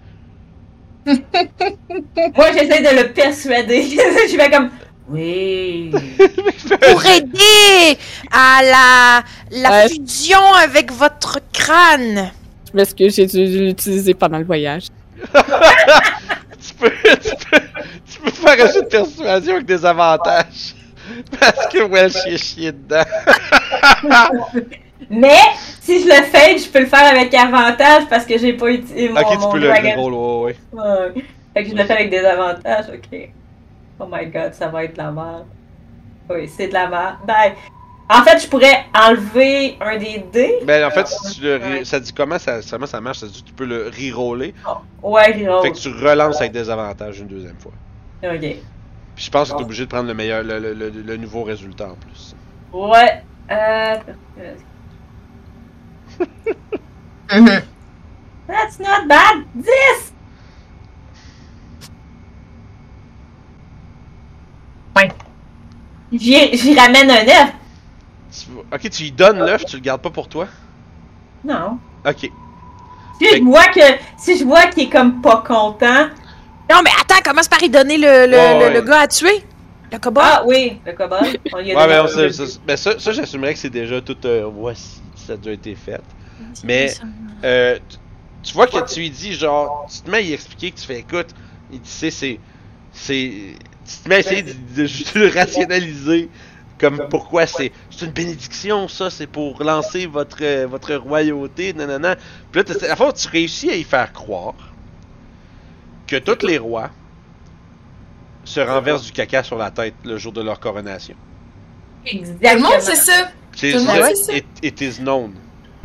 Moi, 1.06 2.52
j'essaie 2.52 2.82
de 2.82 3.02
le 3.02 3.12
persuader. 3.12 3.82
je 4.30 4.36
fais 4.36 4.50
comme. 4.50 4.70
Oui. 5.08 5.92
Pour 6.90 7.06
aider 7.06 7.96
à 8.32 8.60
la, 8.62 9.22
la 9.52 9.70
Ouais. 9.70 9.88
fusion 9.88 10.52
avec 10.54 10.90
votre 10.92 11.38
crâne. 11.52 12.32
M'excuse, 12.76 13.16
j'ai 13.16 13.24
dû 13.24 13.64
l'utiliser 13.68 14.12
pendant 14.12 14.36
le 14.36 14.44
voyage. 14.44 14.88
tu, 15.22 16.74
peux, 16.78 16.90
tu, 16.90 17.30
peux, 17.50 17.60
tu 18.06 18.20
peux 18.20 18.30
faire 18.30 18.66
un 18.66 18.70
jeu 18.70 18.82
de 18.82 18.86
persuasion 18.86 19.54
avec 19.54 19.64
des 19.64 19.82
avantages. 19.82 20.74
Parce 21.40 21.68
que 21.68 21.82
Welsh 21.84 22.26
est 22.26 22.36
chié 22.36 22.72
dedans. 22.72 23.02
Mais 25.08 25.38
si 25.80 26.02
je 26.02 26.06
le 26.06 26.24
fais, 26.24 26.58
je 26.58 26.68
peux 26.68 26.80
le 26.80 26.86
faire 26.86 27.10
avec 27.10 27.32
avantage 27.32 28.08
parce 28.10 28.26
que 28.26 28.36
j'ai 28.38 28.54
pas 28.54 28.70
utilisé 28.70 29.08
mon, 29.08 29.20
ok, 29.20 29.30
tu 29.30 29.38
mon 29.38 29.52
peux 29.52 29.58
le 29.58 29.70
ouais, 29.70 29.94
ouais. 29.94 30.56
Ouais. 30.72 31.24
Fait 31.54 31.64
que 31.64 31.70
je 31.70 31.74
le 31.76 31.84
fais 31.84 31.92
avec 31.92 32.10
des 32.10 32.24
avantages, 32.24 32.86
ok. 32.92 33.28
Oh 34.00 34.06
my 34.10 34.26
god, 34.26 34.52
ça 34.52 34.68
va 34.68 34.84
être 34.84 34.94
de 34.94 34.98
la 34.98 35.12
merde. 35.12 35.46
Oui, 36.28 36.48
c'est 36.48 36.68
de 36.68 36.72
la 36.72 36.88
merde. 36.88 37.16
Ben, 37.26 37.52
en 38.08 38.22
fait, 38.22 38.38
je 38.40 38.46
pourrais 38.48 38.84
enlever 38.94 39.76
un 39.80 39.96
des 39.96 40.24
dés. 40.32 40.58
Ben, 40.64 40.84
en 40.86 40.90
fait, 40.90 41.08
si 41.08 41.34
tu 41.36 41.42
le 41.42 41.84
ça 41.84 41.98
dit 41.98 42.12
comment 42.12 42.38
ça, 42.38 42.60
comment 42.70 42.86
ça 42.86 43.00
marche, 43.00 43.18
ça 43.18 43.26
dit 43.26 43.42
que 43.42 43.48
tu 43.48 43.54
peux 43.54 43.64
le 43.64 43.90
reroller. 43.90 44.54
Ouais, 45.02 45.32
reroll. 45.32 45.62
Fait 45.62 45.72
que 45.72 45.76
tu 45.76 45.88
relances 45.88 46.40
avec 46.40 46.52
des 46.52 46.70
avantages 46.70 47.18
une 47.18 47.26
deuxième 47.26 47.58
fois. 47.58 47.72
Ok. 48.22 48.40
Puis 48.40 49.24
je 49.24 49.30
pense 49.30 49.50
que 49.50 49.56
t'es 49.56 49.62
obligé 49.62 49.84
de 49.84 49.88
prendre 49.88 50.08
le 50.08 50.14
meilleur, 50.14 50.42
le, 50.42 50.58
le, 50.58 50.74
le, 50.74 50.90
le 50.90 51.16
nouveau 51.16 51.42
résultat 51.42 51.88
en 51.88 51.94
plus. 51.96 52.36
Ouais. 52.72 53.22
Euh. 53.50 53.96
That's 58.46 58.78
not 58.78 59.08
bad. 59.08 59.44
10! 59.54 60.12
Ouais. 64.96 65.08
J'y 66.12 66.56
j'y 66.56 66.78
ramène 66.78 67.10
un 67.10 67.24
9. 67.24 67.52
Tu 68.70 68.74
ok, 68.76 68.90
tu 68.90 69.02
lui 69.04 69.12
donnes 69.12 69.38
l'œuf, 69.38 69.64
tu 69.64 69.76
le 69.76 69.82
gardes 69.82 70.02
pas 70.02 70.10
pour 70.10 70.28
toi? 70.28 70.48
Non. 71.44 71.78
Ok. 72.06 72.18
Si 72.20 72.30
Fait 73.24 73.36
je 73.36 73.38
que- 73.38 73.44
vois 73.44 73.64
que. 73.66 73.80
Si 74.16 74.38
je 74.38 74.44
vois 74.44 74.66
qu'il 74.66 74.84
est 74.84 74.90
comme 74.90 75.20
pas 75.20 75.38
content. 75.46 76.08
Non, 76.70 76.80
mais 76.84 76.90
attends, 77.00 77.22
commence 77.24 77.48
par 77.48 77.62
y 77.62 77.70
donner 77.70 77.96
le, 77.96 78.26
le, 78.26 78.36
Ouais, 78.36 78.54
le- 78.58 78.64
ouais. 78.66 78.74
le 78.74 78.80
gars 78.82 79.00
à 79.00 79.08
tuer? 79.08 79.44
Le 79.92 79.98
cowboy. 79.98 80.22
Ah 80.26 80.42
oui, 80.44 80.80
le. 80.84 80.92
On 81.52 81.58
a 81.58 81.62
Ouais, 81.62 81.86
mais 81.86 81.98
on 82.00 82.08
ça, 82.08 82.44
ben 82.64 82.76
ça, 82.76 82.98
ça 82.98 83.12
j'assumerais 83.12 83.54
que 83.54 83.60
c'est 83.60 83.70
déjà 83.70 84.00
tout. 84.00 84.16
Euh, 84.24 84.46
voici, 84.52 85.00
ça 85.14 85.34
a 85.34 85.36
déjà 85.36 85.52
été 85.52 85.74
fait. 85.76 86.00
Mais, 86.64 86.92
euh, 87.44 87.78
tu, 87.88 87.96
tu 88.42 88.52
vois 88.54 88.66
que 88.66 88.84
tu 88.92 88.98
lui 89.00 89.10
dis, 89.10 89.32
genre, 89.34 89.86
tu 89.92 90.00
te 90.02 90.10
mets 90.10 90.18
à 90.18 90.20
y 90.22 90.32
expliquer 90.32 90.72
que 90.72 90.80
tu 90.80 90.86
fais, 90.86 90.98
écoute, 90.98 91.28
il 91.72 91.80
dit, 91.80 91.88
c'est, 91.88 92.10
c'est, 92.10 92.40
c'est, 92.92 93.30
tu 93.86 93.96
te 94.02 94.08
mets 94.08 94.16
à 94.16 94.18
essayer 94.18 94.42
de, 94.42 94.52
de 94.76 94.84
juste 94.86 95.14
le 95.14 95.28
rationaliser, 95.28 96.28
comme 96.78 97.08
pourquoi 97.08 97.46
c'est, 97.46 97.72
c'est 97.90 98.06
une 98.06 98.12
bénédiction, 98.12 98.88
ça, 98.88 99.10
c'est 99.10 99.26
pour 99.26 99.62
lancer 99.62 100.06
votre, 100.06 100.38
euh, 100.42 100.66
votre 100.66 100.94
royauté, 100.94 101.72
nanana. 101.72 102.16
Puis 102.52 102.62
là, 102.62 102.74
à 102.82 102.88
la 102.88 102.96
fois, 102.96 103.12
tu 103.12 103.28
réussis 103.28 103.70
à 103.70 103.76
y 103.76 103.84
faire 103.84 104.12
croire 104.12 104.54
que 106.06 106.16
tous 106.16 106.46
les 106.46 106.58
rois 106.58 106.90
se 108.44 108.60
renversent 108.60 109.04
du 109.04 109.12
caca 109.12 109.42
sur 109.42 109.56
la 109.58 109.70
tête 109.70 109.94
le 110.04 110.18
jour 110.18 110.32
de 110.32 110.40
leur 110.42 110.60
coronation. 110.60 111.16
Tout 112.04 112.16
le 112.16 112.20
Exactement. 112.20 112.68
monde, 112.70 112.80
c'est 112.80 112.96
ça. 112.96 113.30
C'est 113.52 113.72
Tout 113.72 113.78
le 113.78 113.84
monde 113.84 113.96
ça, 113.96 114.08
sait 114.14 114.14
ça. 114.14 114.36
it, 114.36 114.46
it 114.62 114.80
is 114.80 115.00
known. 115.00 115.34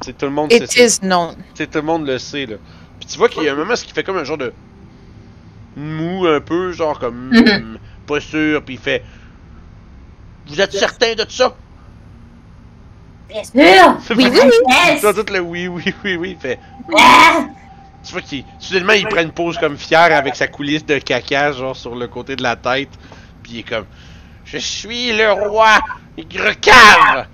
C'est 0.02 0.18
tout 0.18 0.26
le 0.26 0.32
monde 0.32 0.52
sait 0.52 0.66
It 0.66 0.72
ça. 0.72 0.84
is 0.84 1.00
known. 1.02 1.36
Tu 1.38 1.64
sais, 1.64 1.68
tout 1.68 1.80
le 1.80 1.86
monde 1.86 2.06
le 2.06 2.20
sait, 2.20 2.46
là. 2.46 2.58
Puis 3.00 3.08
tu 3.08 3.18
vois 3.18 3.30
qu'il 3.30 3.44
y 3.44 3.50
a 3.50 3.54
un 3.54 3.56
moment 3.56 3.76
ce 3.76 3.84
qui 3.86 3.94
fait 3.94 4.04
comme 4.04 4.18
un 4.18 4.24
genre 4.24 4.38
de 4.38 4.54
mou 5.76 6.28
un 6.28 6.42
peu, 6.42 6.72
genre 6.72 7.00
comme 7.00 7.30
Mhm. 7.30 7.48
hum, 7.50 7.78
pas 8.06 8.20
sûr, 8.20 8.64
puis 8.64 8.76
il 8.76 8.80
fait 8.80 9.04
Vous 10.52 10.60
êtes 10.60 10.74
certain 10.74 11.14
de 11.14 11.26
ça? 11.30 11.56
Bien 13.30 13.42
sûr! 13.42 14.18
Oui, 14.18 14.26
oui, 14.26 14.52
oui. 14.68 15.02
Tout 15.02 15.34
le 15.34 15.40
oui, 15.40 15.70
oui, 15.70 15.94
oui, 16.04 16.16
oui, 16.18 16.32
il 16.32 16.38
fait 16.38 16.60
Ah! 16.94 17.46
Tu 18.04 18.12
vois 18.12 18.22
qu'il 18.22 18.44
soudainement 18.60 18.92
il 18.94 19.08
prend 19.08 19.22
une 19.22 19.32
pose 19.32 19.58
comme 19.58 19.78
fier 19.78 20.14
avec 20.14 20.36
sa 20.36 20.48
coulisse 20.48 20.86
de 20.86 20.98
caca, 20.98 21.54
genre 21.54 21.76
sur 21.76 21.96
le 21.96 22.08
côté 22.08 22.36
de 22.36 22.44
la 22.44 22.58
tête, 22.58 22.90
puis 23.42 23.54
il 23.54 23.60
est 23.60 23.64
comme 23.64 23.86
Je 24.44 24.58
suis 24.58 25.14
le 25.14 25.32
roi 25.32 25.80
Grecave 26.18 27.28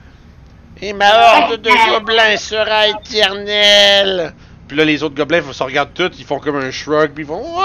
et 0.80 0.94
ma 0.94 1.10
horde 1.10 1.60
de 1.60 1.72
gobelins 1.92 2.38
sera 2.38 2.90
éternelle. 2.90 4.36
Puis 4.68 4.78
là, 4.78 4.86
les 4.86 5.02
autres 5.02 5.16
gobelins 5.16 5.42
se 5.52 5.64
regardent 5.64 5.96
tous, 5.96 6.12
ils 6.20 6.26
font 6.26 6.40
comme 6.40 6.58
un 6.58 6.70
shrug, 6.70 7.14
puis 7.14 7.24
ils 7.24 7.28
font 7.28 7.42
Ouais! 7.58 7.64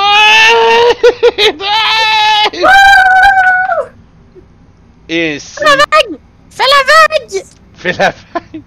Et 5.12 5.34
ainsi. 5.36 5.56
Fais 5.56 5.64
la 5.64 5.76
vague! 5.76 6.18
Fais 7.74 7.92
la 7.92 8.10
vague! 8.32 8.62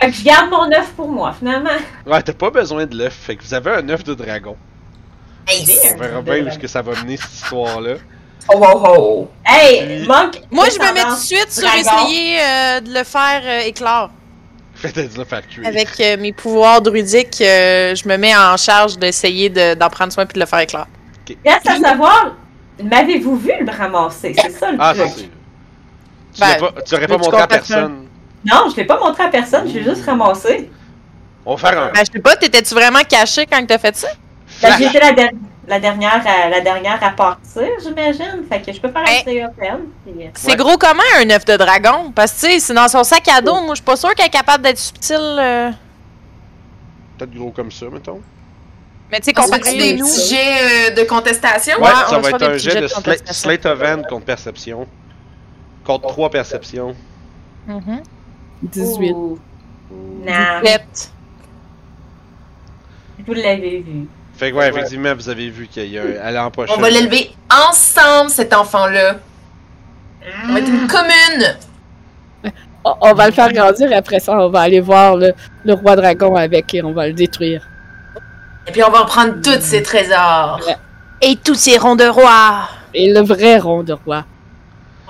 Fait 0.00 0.10
que 0.10 0.16
je 0.16 0.24
garde 0.24 0.50
mon 0.50 0.70
œuf 0.72 0.90
pour 0.96 1.08
moi, 1.08 1.32
finalement. 1.38 1.70
Ouais, 2.06 2.22
t'as 2.22 2.32
pas 2.32 2.50
besoin 2.50 2.86
de 2.86 2.96
l'œuf, 2.96 3.14
fait 3.14 3.36
que 3.36 3.42
vous 3.44 3.54
avez 3.54 3.70
un 3.70 3.88
œuf 3.88 4.02
de 4.02 4.14
dragon. 4.14 4.56
Nice. 5.48 5.80
On 5.94 5.98
verra 5.98 6.22
bien 6.22 6.44
où 6.44 6.48
est-ce 6.48 6.58
que 6.58 6.66
ça 6.66 6.82
va 6.82 6.92
mener 7.02 7.16
cette 7.16 7.32
histoire-là. 7.32 7.94
Oh, 8.52 8.58
oh, 8.60 8.82
oh. 8.84 9.28
Hey, 9.46 9.98
Puis- 9.98 10.06
manque. 10.08 10.40
Moi, 10.50 10.66
je 10.70 10.78
me 10.78 10.92
mets 10.92 11.02
tout 11.02 11.10
de 11.10 11.14
suite 11.20 11.52
sur 11.52 11.68
essayer 11.72 12.40
euh, 12.40 12.80
de 12.80 12.92
le 12.92 13.04
faire 13.04 13.42
euh, 13.44 13.60
éclore. 13.66 14.10
Faites. 14.74 14.98
Avec 15.64 15.88
euh, 16.00 16.16
mes 16.16 16.32
pouvoirs 16.32 16.82
druidiques, 16.82 17.40
euh, 17.40 17.94
je 17.94 18.08
me 18.08 18.16
mets 18.16 18.34
en 18.34 18.56
charge 18.56 18.98
d'essayer 18.98 19.48
de- 19.48 19.74
d'en 19.74 19.88
prendre 19.88 20.12
soin 20.12 20.26
puis 20.26 20.34
de 20.34 20.40
le 20.40 20.46
faire 20.46 20.58
éclore. 20.60 20.86
Reste 21.46 21.68
à 21.68 21.76
savoir, 21.78 22.34
m'avez-vous 22.82 23.36
vu 23.36 23.52
le 23.60 23.70
ramasser? 23.70 24.34
C'est 24.36 24.50
ça 24.50 24.72
le 24.72 24.78
Ah, 24.80 24.92
ça 24.96 25.06
truc. 25.08 25.30
Tu 26.34 26.40
Ben, 26.40 26.48
l'as 26.48 26.56
pas, 26.56 26.82
tu 26.82 26.94
l'aurais 26.94 27.06
pas 27.06 27.18
montré 27.18 27.36
à 27.38 27.42
qu'on 27.42 27.46
personne? 27.54 28.06
Non, 28.44 28.68
je 28.70 28.76
l'ai 28.76 28.84
pas 28.84 28.98
montré 28.98 29.22
à 29.24 29.28
personne, 29.28 29.68
je 29.68 29.74
l'ai 29.74 29.84
juste 29.84 30.04
ramassé. 30.06 30.70
On 31.44 31.54
va 31.54 31.68
faire 31.70 31.78
un 31.82 31.86
Ben, 31.92 32.00
je 32.06 32.12
sais 32.12 32.18
pas, 32.20 32.36
t'étais-tu 32.36 32.74
vraiment 32.74 33.02
caché 33.08 33.46
quand 33.46 33.64
t'as 33.66 33.78
fait 33.78 33.94
ça? 33.96 34.08
Ben. 34.62 34.76
J'étais 34.78 35.00
la, 35.00 35.12
der- 35.12 35.30
la 35.68 35.78
dernière 35.80 36.22
à, 36.26 36.48
la 36.48 36.60
dernière 36.60 37.02
à 37.02 37.10
partir, 37.10 37.68
j'imagine. 37.82 38.44
Fait 38.48 38.60
que 38.62 38.72
je 38.72 38.80
peux 38.80 38.88
faire 38.90 39.02
un 39.02 39.24
Ben, 39.24 39.46
COPM. 39.48 39.80
puis, 40.04 40.24
euh, 40.26 40.30
C'est 40.34 40.50
Ouais. 40.52 40.56
gros 40.56 40.76
comment 40.78 41.02
un 41.18 41.30
œuf 41.30 41.44
de 41.44 41.56
dragon? 41.56 42.12
Parce 42.14 42.32
que, 42.32 42.46
tu 42.46 42.52
sais, 42.54 42.60
c'est 42.60 42.74
dans 42.74 42.88
son 42.88 43.04
sac 43.04 43.26
à 43.28 43.40
dos. 43.40 43.54
Moi, 43.60 43.70
je 43.70 43.74
suis 43.76 43.84
pas 43.84 43.96
sûre 43.96 44.14
qu'elle 44.14 44.26
est 44.26 44.30
capable 44.30 44.64
d'être 44.64 44.78
subtile. 44.78 45.16
euh. 45.38 45.70
Peut-être 47.18 47.34
gros 47.34 47.50
comme 47.50 47.70
ça, 47.70 47.86
mettons. 47.92 48.20
Mais, 49.10 49.20
tu 49.20 49.26
sais, 49.26 49.32
On 49.38 49.42
fait 49.42 49.50
comparé 49.60 49.76
des 49.76 49.96
petits 49.98 50.28
jets 50.34 50.90
euh, 50.90 50.94
de 50.94 51.02
contestation? 51.08 51.76
Ouais, 51.78 51.82
Ouais, 51.88 51.94
ça 52.08 52.18
on 52.18 52.20
va 52.20 52.30
être 52.30 52.38
des 52.38 52.44
un 52.46 52.56
jet 52.56 52.80
de 52.80 52.86
de. 52.86 53.32
Slate 53.32 53.66
of 53.66 53.82
Hand 53.82 54.06
contre 54.08 54.24
perception. 54.24 54.86
Contre 55.84 56.06
3 56.08 56.30
perceptions. 56.30 56.94
Mhm. 57.66 58.02
18. 58.62 59.12
ouh. 59.12 59.38
Non, 60.24 60.32
Sept. 60.64 61.12
vous 63.26 63.34
l'avez 63.34 63.80
vu. 63.80 64.06
Fait 64.34 64.50
que 64.50 64.56
ouais, 64.56 64.68
effectivement, 64.68 65.14
vous 65.14 65.28
avez 65.28 65.50
vu 65.50 65.66
qu'elle 65.66 65.94
est 65.94 66.38
empochée. 66.38 66.72
On 66.76 66.80
va 66.80 66.88
l'élever 66.90 67.30
ensemble, 67.68 68.30
cet 68.30 68.54
enfant-là. 68.54 69.16
On 70.48 70.52
va 70.52 70.58
être 70.60 70.68
une 70.68 70.86
commune. 70.86 71.56
On, 72.84 72.94
on 73.00 73.12
va 73.14 73.26
le 73.26 73.32
faire 73.32 73.52
grandir 73.52 73.92
et 73.92 73.94
après 73.94 74.18
ça, 74.20 74.36
on 74.38 74.48
va 74.48 74.60
aller 74.62 74.80
voir 74.80 75.16
le, 75.16 75.32
le 75.64 75.74
roi 75.74 75.94
dragon 75.94 76.34
avec 76.34 76.72
et 76.74 76.82
on 76.82 76.92
va 76.92 77.06
le 77.08 77.12
détruire. 77.12 77.68
Et 78.66 78.72
puis 78.72 78.82
on 78.82 78.90
va 78.90 79.02
en 79.02 79.06
prendre 79.06 79.40
tous 79.42 79.60
ses 79.60 79.82
trésors. 79.82 80.60
Et 81.20 81.36
tous 81.36 81.54
ces 81.54 81.78
ronds 81.78 81.94
de 81.96 82.06
roi. 82.06 82.68
Et 82.94 83.12
le 83.12 83.20
vrai 83.20 83.58
rond 83.58 83.82
de 83.82 83.92
roi. 83.92 84.24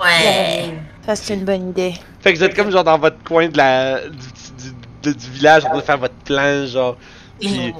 Ouais. 0.01 0.73
Ça, 1.05 1.15
c'est 1.15 1.33
une 1.35 1.45
bonne 1.45 1.69
idée. 1.69 1.93
Fait 2.21 2.33
que 2.33 2.37
vous 2.37 2.43
êtes 2.43 2.55
comme 2.55 2.71
genre 2.71 2.83
dans 2.83 2.97
votre 2.97 3.21
coin 3.23 3.47
de 3.49 3.57
la, 3.57 4.01
du, 4.07 4.17
du, 4.17 5.11
du- 5.11 5.15
du 5.15 5.29
village 5.31 5.65
en 5.65 5.69
train 5.69 5.77
de 5.79 5.83
faire 5.83 5.97
votre 5.97 6.13
plan, 6.15 6.65
genre. 6.65 6.97
Puis 7.39 7.73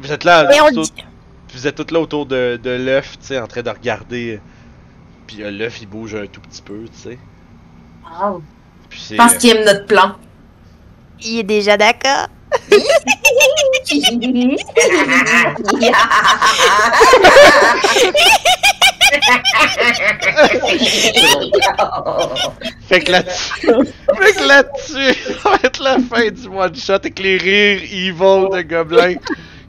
vous 0.00 0.12
êtes 0.12 0.24
là, 0.24 0.48
Et 0.54 0.60
on 0.60 0.68
tout- 0.70 0.82
dit- 0.82 0.92
puis 1.48 1.58
vous 1.58 1.66
êtes 1.66 1.74
tous 1.74 1.92
là 1.92 2.00
autour 2.00 2.24
de, 2.26 2.58
de 2.62 2.70
l'œuf, 2.70 3.18
tu 3.20 3.26
sais, 3.26 3.38
en 3.38 3.46
train 3.46 3.62
de 3.62 3.70
regarder. 3.70 4.40
Puis 5.26 5.42
euh, 5.42 5.50
l'œuf 5.50 5.80
il 5.82 5.86
bouge 5.88 6.14
un 6.14 6.26
tout 6.26 6.40
petit 6.40 6.62
peu, 6.62 6.84
tu 6.92 6.98
sais. 7.10 7.18
Oh. 8.22 8.40
Je 8.90 9.16
pense 9.16 9.34
qu'il 9.36 9.56
aime 9.56 9.64
notre 9.64 9.86
plan. 9.86 10.16
Il 11.22 11.38
est 11.40 11.44
déjà 11.44 11.76
d'accord. 11.76 12.28
Fait 22.88 23.00
que 23.00 23.12
là-dessus, 23.12 23.52
fait 23.60 24.32
que 24.34 24.48
là-dessus, 24.48 25.14
ça 25.42 25.50
va 25.50 25.56
être 25.64 25.82
la 25.82 25.98
fin 25.98 26.28
du 26.30 26.46
one 26.48 26.74
shot 26.74 26.94
avec 26.94 27.18
les 27.18 27.36
rires 27.36 27.82
evil 27.82 28.48
de 28.52 28.62
gobelins 28.62 29.14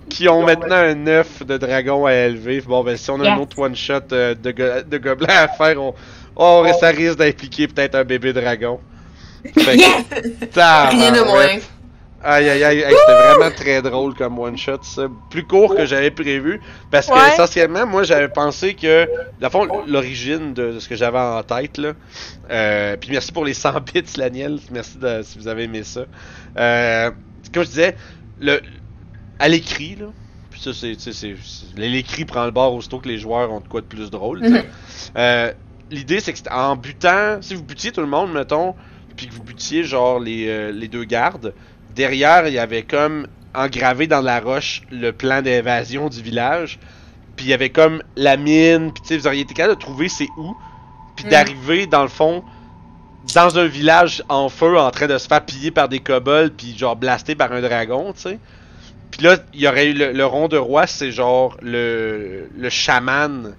qui 0.10 0.28
ont 0.30 0.44
maintenant 0.44 0.76
un 0.76 1.08
œuf 1.08 1.44
de 1.46 1.58
dragon 1.58 2.06
à 2.06 2.14
élever. 2.14 2.62
Bon, 2.62 2.84
ben 2.84 2.98
si 2.98 3.10
on 3.10 3.20
a 3.22 3.30
un 3.30 3.34
Yes. 3.34 3.42
autre 3.42 3.60
one 3.60 3.76
shot 3.76 3.94
euh, 4.12 4.36
de, 4.36 4.52
go- 4.52 4.82
de 4.86 4.98
gobelins 4.98 5.34
à 5.36 5.48
faire, 5.48 5.82
on, 5.82 5.94
oh, 6.36 6.66
ça 6.80 6.90
risque 6.90 7.18
d'impliquer 7.18 7.68
peut-être 7.68 7.96
un 7.96 8.04
bébé 8.04 8.34
dragon. 8.34 8.80
Fait 9.58 9.78
que, 9.78 10.46
tabarouette. 10.46 11.00
Rien 11.00 11.12
de 11.12 11.22
moins. 11.22 11.48
Aïe 12.24 12.50
aïe 12.50 12.64
aïe, 12.64 12.80
Hey, 12.80 12.96
c'était 12.98 13.14
vraiment 13.36 13.54
très 13.56 13.82
drôle 13.82 14.14
comme 14.16 14.40
one 14.40 14.58
shot, 14.58 14.78
ça. 14.84 15.08
Plus 15.30 15.44
court 15.46 15.76
que 15.76 15.86
j'avais 15.86 16.10
prévu. 16.12 16.62
Parce 16.90 17.08
que 17.08 17.14
Ouais. 17.14 17.34
essentiellement, 17.34 17.86
moi 17.86 18.04
j'avais 18.04 18.30
pensé 18.30 18.76
que, 18.76 19.06
dans 19.42 19.48
le 19.48 19.50
fond, 19.50 19.68
l'origine 19.88 20.54
de, 20.54 20.74
de 20.74 20.80
ce 20.80 20.88
que 20.88 20.96
j'avais 20.96 21.20
en 21.20 21.44
tête, 21.44 21.78
là. 21.78 21.94
Euh, 22.50 22.96
puis 22.98 23.10
merci 23.12 23.32
pour 23.32 23.44
les 23.46 23.54
100 23.54 23.74
bits, 23.82 24.04
Laniel. 24.18 24.60
Merci 24.72 24.98
de- 24.98 25.22
si 25.24 25.38
vous 25.38 25.48
avez 25.48 25.64
aimé 25.64 25.84
ça. 25.84 26.06
Euh, 26.58 27.12
comme 27.54 27.64
je 27.64 27.70
disais, 27.70 27.96
le, 28.40 28.62
à 29.40 29.50
l'écrit, 29.50 29.98
là. 30.00 30.06
Puis 30.50 30.62
ça, 30.62 30.72
c'est, 30.74 30.96
l'écrit 31.76 32.26
prend 32.26 32.46
le 32.46 32.52
bord 32.52 32.74
aussitôt 32.74 33.00
que 33.00 33.10
les 33.10 33.18
joueurs 33.18 33.52
ont 33.52 33.60
de 33.60 33.68
quoi 33.68 33.82
de 33.82 33.86
plus 33.88 34.10
drôle. 34.12 34.40
Mhm. 34.42 34.62
Euh, 35.18 35.52
l'idée, 35.92 36.20
c'est 36.20 36.32
que 36.32 36.40
en 36.52 36.76
butant, 36.78 37.42
si 37.42 37.56
vous 37.56 37.64
butiez 37.64 37.92
tout 37.92 38.02
le 38.02 38.08
monde, 38.08 38.32
mettons, 38.32 38.76
puis 39.18 39.28
que 39.28 39.34
vous 39.34 39.44
butiez 39.44 39.84
genre 39.84 40.20
les, 40.20 40.72
les 40.72 40.88
deux 40.88 41.04
gardes, 41.04 41.54
derrière, 41.96 42.48
il 42.48 42.54
y 42.54 42.60
avait 42.60 42.84
comme 42.84 43.28
engravé 43.54 44.08
dans 44.08 44.22
la 44.22 44.40
roche 44.40 44.82
le 44.92 45.12
plan 45.12 45.42
d'évasion 45.42 46.10
du 46.10 46.22
village. 46.22 46.80
Puis 47.36 47.48
il 47.48 47.50
y 47.50 47.54
avait 47.54 47.70
comme 47.72 48.04
la 48.16 48.38
mine, 48.38 48.92
puis 48.94 49.02
tu 49.04 49.10
sais, 49.10 49.18
vous 49.18 49.28
auriez 49.28 49.42
été 49.42 49.54
capable 49.54 49.76
de 49.76 49.80
trouver 49.82 50.10
c'est 50.10 50.30
où, 50.38 50.56
puis 51.16 51.26
Mm. 51.26 51.30
d'arriver 51.30 51.88
dans 51.88 52.04
le 52.04 52.10
fond 52.10 52.44
dans 53.36 53.58
un 53.58 53.66
village 53.68 54.24
en 54.30 54.50
feu 54.50 54.78
en 54.78 54.92
train 54.92 55.08
de 55.08 55.18
se 55.18 55.28
faire 55.28 55.46
piller 55.46 55.72
par 55.72 55.90
des 55.90 56.00
kobolds 56.02 56.54
puis 56.58 56.78
genre 56.78 56.96
blasté 56.96 57.36
par 57.36 57.52
un 57.54 57.62
dragon, 57.62 58.14
tu 58.14 58.22
sais. 58.22 58.40
Puis 59.12 59.24
là, 59.24 59.38
il 59.54 59.62
y 59.62 59.68
aurait 59.68 59.88
eu 59.88 59.94
le, 59.94 60.12
le 60.12 60.26
rond 60.26 60.48
de 60.48 60.58
roi, 60.58 60.88
c'est 60.88 61.12
genre 61.12 61.58
le 61.62 62.50
le 62.56 62.70
chaman 62.70 63.56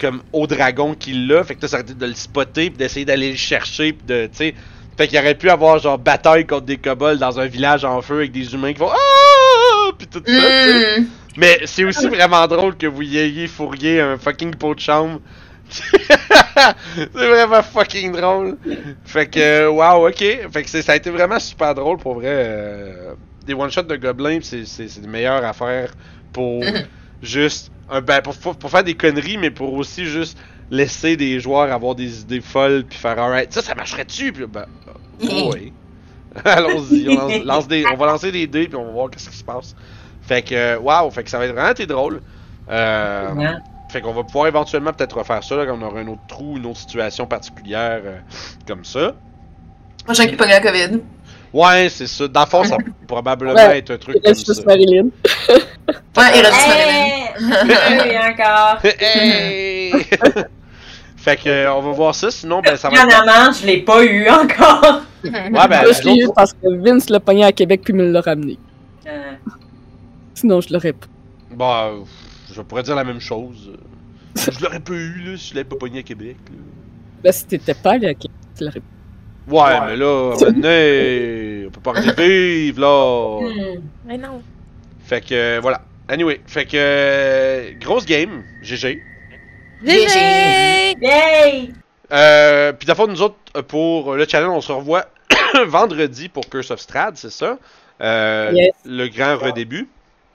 comme 0.00 0.22
au 0.32 0.46
dragon 0.46 0.94
qui 0.94 1.12
l'a, 1.12 1.44
fait 1.44 1.54
que 1.54 1.66
ça 1.66 1.76
aurait 1.76 1.82
été 1.84 1.94
de 1.94 2.06
le 2.06 2.14
spotter 2.14 2.70
puis 2.70 2.78
d'essayer 2.78 3.04
d'aller 3.04 3.30
le 3.30 3.36
chercher 3.36 3.92
puis 3.92 4.06
de, 4.06 4.26
tu 4.26 4.36
sais, 4.36 4.54
fait 4.96 5.08
qu'il 5.08 5.18
aurait 5.18 5.34
pu 5.34 5.48
avoir 5.50 5.78
genre 5.78 5.98
bataille 5.98 6.46
contre 6.46 6.66
des 6.66 6.76
kobolds 6.78 7.18
dans 7.18 7.38
un 7.40 7.46
village 7.46 7.84
en 7.84 8.00
feu 8.02 8.16
avec 8.16 8.32
des 8.32 8.52
humains 8.54 8.72
qui 8.72 8.78
font 8.78 8.90
ah 8.90 9.90
puis 9.98 10.06
tout 10.06 10.22
ça, 10.24 10.32
tu 10.32 10.40
sais. 10.40 11.00
Mm. 11.00 11.06
Mais 11.36 11.60
c'est 11.64 11.84
aussi 11.84 12.08
vraiment 12.08 12.46
drôle 12.46 12.76
que 12.76 12.86
vous 12.86 13.02
y 13.02 13.18
ayez 13.18 13.46
fourrié 13.46 14.00
un 14.00 14.18
fucking 14.18 14.54
pot 14.54 14.74
de 14.74 14.80
chambre. 14.80 15.20
c'est 15.70 17.08
vraiment 17.14 17.62
fucking 17.62 18.12
drôle. 18.12 18.56
Fait 19.04 19.26
que, 19.26 19.66
wow, 19.68 20.08
ok. 20.08 20.18
Fait 20.52 20.62
que 20.62 20.68
ça 20.68 20.92
a 20.92 20.96
été 20.96 21.10
vraiment 21.10 21.38
super 21.38 21.74
drôle 21.74 21.98
pour 21.98 22.14
vrai. 22.14 22.28
euh, 22.28 23.14
des 23.46 23.54
one-shots 23.54 23.82
de 23.82 23.96
gobelins, 23.96 24.38
c'est 24.42 24.64
c'est- 24.66 24.88
c'est 24.88 25.00
les 25.00 25.08
meilleures 25.08 25.44
affaires 25.44 25.92
pour 26.32 26.62
juste. 27.22 27.70
Un, 27.90 28.00
ben, 28.00 28.22
pour, 28.22 28.34
pour- 28.36 28.56
pour 28.56 28.70
faire 28.70 28.84
des 28.84 28.94
conneries, 28.94 29.36
mais 29.38 29.50
pour 29.50 29.72
aussi 29.74 30.06
juste 30.06 30.38
laisser 30.72 31.16
des 31.16 31.38
joueurs 31.38 31.70
avoir 31.70 31.94
des 31.94 32.20
idées 32.22 32.40
folles 32.40 32.84
puis 32.88 32.98
faire 32.98 33.18
alright. 33.18 33.52
Ça, 33.52 33.60
ça 33.62 33.74
marcherait-tu? 33.74 34.32
Puis, 34.32 34.46
ben, 34.46 34.64
oh, 35.30 35.52
oui. 35.54 35.72
Allons-y, 36.44 37.08
on, 37.10 37.14
lance- 37.14 37.32
lance 37.44 37.68
des- 37.68 37.84
on 37.86 37.96
va 37.96 38.06
lancer 38.06 38.32
des 38.32 38.46
dés 38.46 38.66
puis 38.66 38.76
on 38.76 38.86
va 38.86 38.90
voir 38.90 39.10
qu'est-ce 39.10 39.28
qui 39.28 39.36
se 39.36 39.44
passe. 39.44 39.76
Fait 40.22 40.40
que, 40.42 40.78
wow, 40.78 41.10
fait 41.10 41.24
que 41.24 41.30
ça 41.30 41.38
va 41.38 41.44
être 41.44 41.52
vraiment 41.52 41.70
été 41.72 41.84
drôle. 41.86 42.22
Euh, 42.70 43.28
fait 43.90 44.00
qu'on 44.00 44.14
va 44.14 44.22
pouvoir 44.22 44.46
éventuellement 44.46 44.92
peut-être 44.94 45.18
refaire 45.18 45.44
ça, 45.44 45.56
là, 45.56 45.66
quand 45.66 45.76
on 45.78 45.82
aura 45.82 46.00
un 46.00 46.08
autre 46.08 46.22
trou, 46.26 46.56
une 46.56 46.64
autre 46.64 46.78
situation 46.78 47.26
particulière 47.26 48.00
euh, 48.04 48.18
comme 48.66 48.84
ça. 48.84 49.14
Prochain 50.04 50.26
qui 50.26 50.36
pogne 50.36 50.48
la 50.48 50.60
COVID. 50.60 51.00
Ouais, 51.52 51.88
c'est 51.90 52.06
ça. 52.06 52.26
Dans 52.28 52.40
le 52.40 52.46
fond, 52.46 52.64
ça 52.64 52.78
peut 52.78 52.92
probablement 53.06 53.52
Ouais, 53.52 53.78
être 53.78 53.90
un 53.90 53.98
truc 53.98 54.16
Il 54.16 54.22
comme 54.22 54.30
reste 54.30 54.46
ça. 54.46 54.54
juste 54.54 54.64
Marilyn. 54.66 55.08
Ouais, 56.16 56.30
il 56.34 56.40
reste 56.46 56.66
Marilyn. 56.66 57.12
Hey! 57.68 58.08
Oui, 58.08 58.16
encore. 58.18 58.78
Hey! 59.00 59.92
Fait 61.22 61.36
que, 61.36 61.48
euh, 61.48 61.72
on 61.72 61.80
va 61.82 61.92
voir 61.92 62.14
ça. 62.16 62.32
Sinon, 62.32 62.60
ben, 62.62 62.76
ça 62.76 62.88
va 62.88 62.96
être. 62.96 63.06
Étonnamment, 63.06 63.52
je 63.52 63.64
l'ai 63.64 63.78
pas 63.78 64.04
eu 64.04 64.28
encore. 64.28 65.02
Ouais, 65.24 65.68
ben, 65.68 65.84
je 65.84 66.02
l'ai 66.02 66.24
eu 66.24 66.28
parce 66.34 66.52
que 66.52 66.66
Vince 66.84 67.08
l'a 67.08 67.20
pogné 67.20 67.44
à 67.44 67.52
Québec 67.52 67.82
puis 67.84 67.92
me 67.92 68.10
l'a 68.10 68.20
ramené. 68.20 68.58
Euh, 69.06 69.34
Sinon, 70.34 70.60
je 70.60 70.72
l'aurais 70.72 70.94
pas. 70.94 71.06
Bah, 71.52 71.90
euh, 71.92 72.00
je 72.52 72.60
pourrais 72.62 72.82
dire 72.82 72.96
la 72.96 73.04
même 73.04 73.20
chose. 73.20 73.70
Je 74.34 74.64
l'aurais 74.64 74.80
pas 74.80 74.94
eu, 74.94 75.22
là, 75.24 75.36
si 75.36 75.50
je 75.50 75.54
l'avais 75.54 75.68
pas 75.68 75.76
pogné 75.76 76.00
à 76.00 76.02
Québec. 76.02 76.38
là. 76.50 76.56
Ben, 77.22 77.30
si 77.30 77.46
t'étais 77.46 77.74
pas 77.74 77.92
allé 77.92 78.08
à 78.08 78.14
Québec, 78.14 78.36
tu 78.58 78.64
l'aurais 78.64 78.80
pas. 78.80 78.86
Ouais, 79.46 79.86
mais 79.86 79.96
là, 79.96 80.34
maintenant, 80.40 81.68
on 81.68 81.70
peut 81.70 81.80
pas 81.84 81.90
arrêter 81.90 82.64
vivre, 82.64 82.80
là. 82.80 83.40
hmm. 83.48 83.80
Mais 84.06 84.18
non. 84.18 84.42
Fait 85.04 85.20
que, 85.20 85.34
euh, 85.34 85.60
voilà. 85.62 85.82
Anyway, 86.08 86.40
fait 86.46 86.64
que, 86.64 87.78
grosse 87.78 88.06
game, 88.06 88.42
GG. 88.60 89.00
GG! 89.84 90.96
Yay! 91.00 91.72
Euh, 92.12 92.72
puis 92.72 92.86
d'abord, 92.86 93.08
nous 93.08 93.22
autres, 93.22 93.36
pour 93.68 94.14
le 94.14 94.26
challenge, 94.28 94.54
on 94.54 94.60
se 94.60 94.72
revoit 94.72 95.06
vendredi 95.66 96.28
pour 96.28 96.48
Curse 96.48 96.70
of 96.70 96.80
Strad, 96.80 97.16
c'est 97.16 97.30
ça? 97.30 97.58
Euh, 98.00 98.50
Yes. 98.52 98.72
Le 98.84 99.08
grand 99.08 99.36
redébut. 99.38 99.88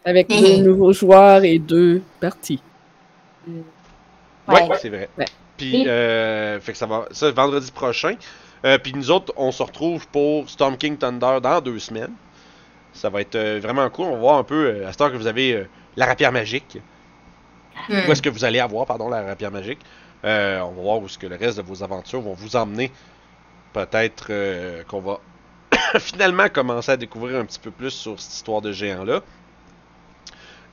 Avec 0.06 0.30
deux 0.30 0.58
nouveaux 0.58 0.94
joueurs 0.94 1.44
et 1.44 1.60
deux 1.60 2.02
parties. 2.20 2.62
Ouais, 3.48 3.64
Ouais. 4.48 4.78
c'est 4.82 4.90
vrai. 4.90 5.10
Ouais. 5.18 5.26
Puis, 5.58 5.88
euh, 5.88 6.60
fait 6.62 6.72
que 6.72 6.78
ça 6.78 6.86
va, 6.86 7.06
ça, 7.12 7.30
vendredi 7.32 7.72
prochain. 7.72 8.16
Euh, 8.66 8.78
puis 8.78 8.94
nous 8.94 9.12
autres, 9.12 9.34
on 9.38 9.52
se 9.52 9.62
retrouve 9.62 10.08
pour 10.08 10.50
Storm 10.50 10.78
King 10.78 10.98
Thunder 10.98 11.40
dans 11.42 11.62
deux 11.62 11.80
semaines. 11.80 12.14
Ça 12.94 13.10
va 13.10 13.22
être 13.22 13.36
euh, 13.36 13.60
vraiment 13.62 13.90
cool. 13.90 14.06
On 14.06 14.12
va 14.14 14.18
voir 14.18 14.38
un 14.38 14.44
peu, 14.44 14.66
euh, 14.68 14.88
à 14.88 14.92
cette 14.92 15.02
heure 15.02 15.12
que 15.12 15.18
vous 15.18 15.28
avez 15.28 15.54
euh, 15.54 15.68
la 15.96 16.06
rapière 16.06 16.32
magique. 16.32 16.80
Où 17.90 18.12
est-ce 18.12 18.22
que 18.22 18.30
vous 18.30 18.46
allez 18.46 18.60
avoir, 18.60 18.86
pardon, 18.86 19.10
la 19.10 19.22
rapière 19.24 19.52
magique? 19.52 19.80
Euh, 20.26 20.60
on 20.62 20.72
va 20.72 20.82
voir 20.82 21.00
où 21.00 21.06
est-ce 21.06 21.18
que 21.18 21.28
le 21.28 21.36
reste 21.36 21.58
de 21.58 21.62
vos 21.62 21.84
aventures 21.84 22.22
vont 22.22 22.34
vous 22.34 22.56
emmener. 22.56 22.92
Peut-être 23.74 24.28
euh, 24.30 24.84
qu'on 24.84 25.00
va 25.00 25.20
finalement 26.00 26.50
commencer 26.50 26.92
à 26.92 26.98
découvrir 26.98 27.40
un 27.40 27.46
petit 27.46 27.60
peu 27.60 27.72
plus 27.72 27.92
sur 27.92 28.20
cette 28.20 28.34
histoire 28.34 28.62
de 28.62 28.72
géant-là. 28.72 29.22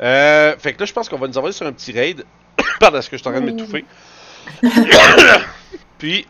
Euh, 0.01 0.57
fait 0.59 0.73
que 0.73 0.81
là, 0.81 0.87
je 0.87 0.93
pense 0.93 1.09
qu'on 1.09 1.19
va 1.19 1.29
nous 1.29 1.39
envoyer 1.39 1.53
sur 1.53 1.67
un 1.67 1.73
petit 1.73 1.93
raid. 1.93 2.25
Pardon, 2.81 2.99
est-ce 2.99 3.11
que 3.11 3.17
je 3.17 3.23
suis 3.23 3.29
en 3.29 3.33
train 3.33 3.41
de 3.41 3.51
m'étouffer? 3.51 3.85
Puis, 5.99 6.27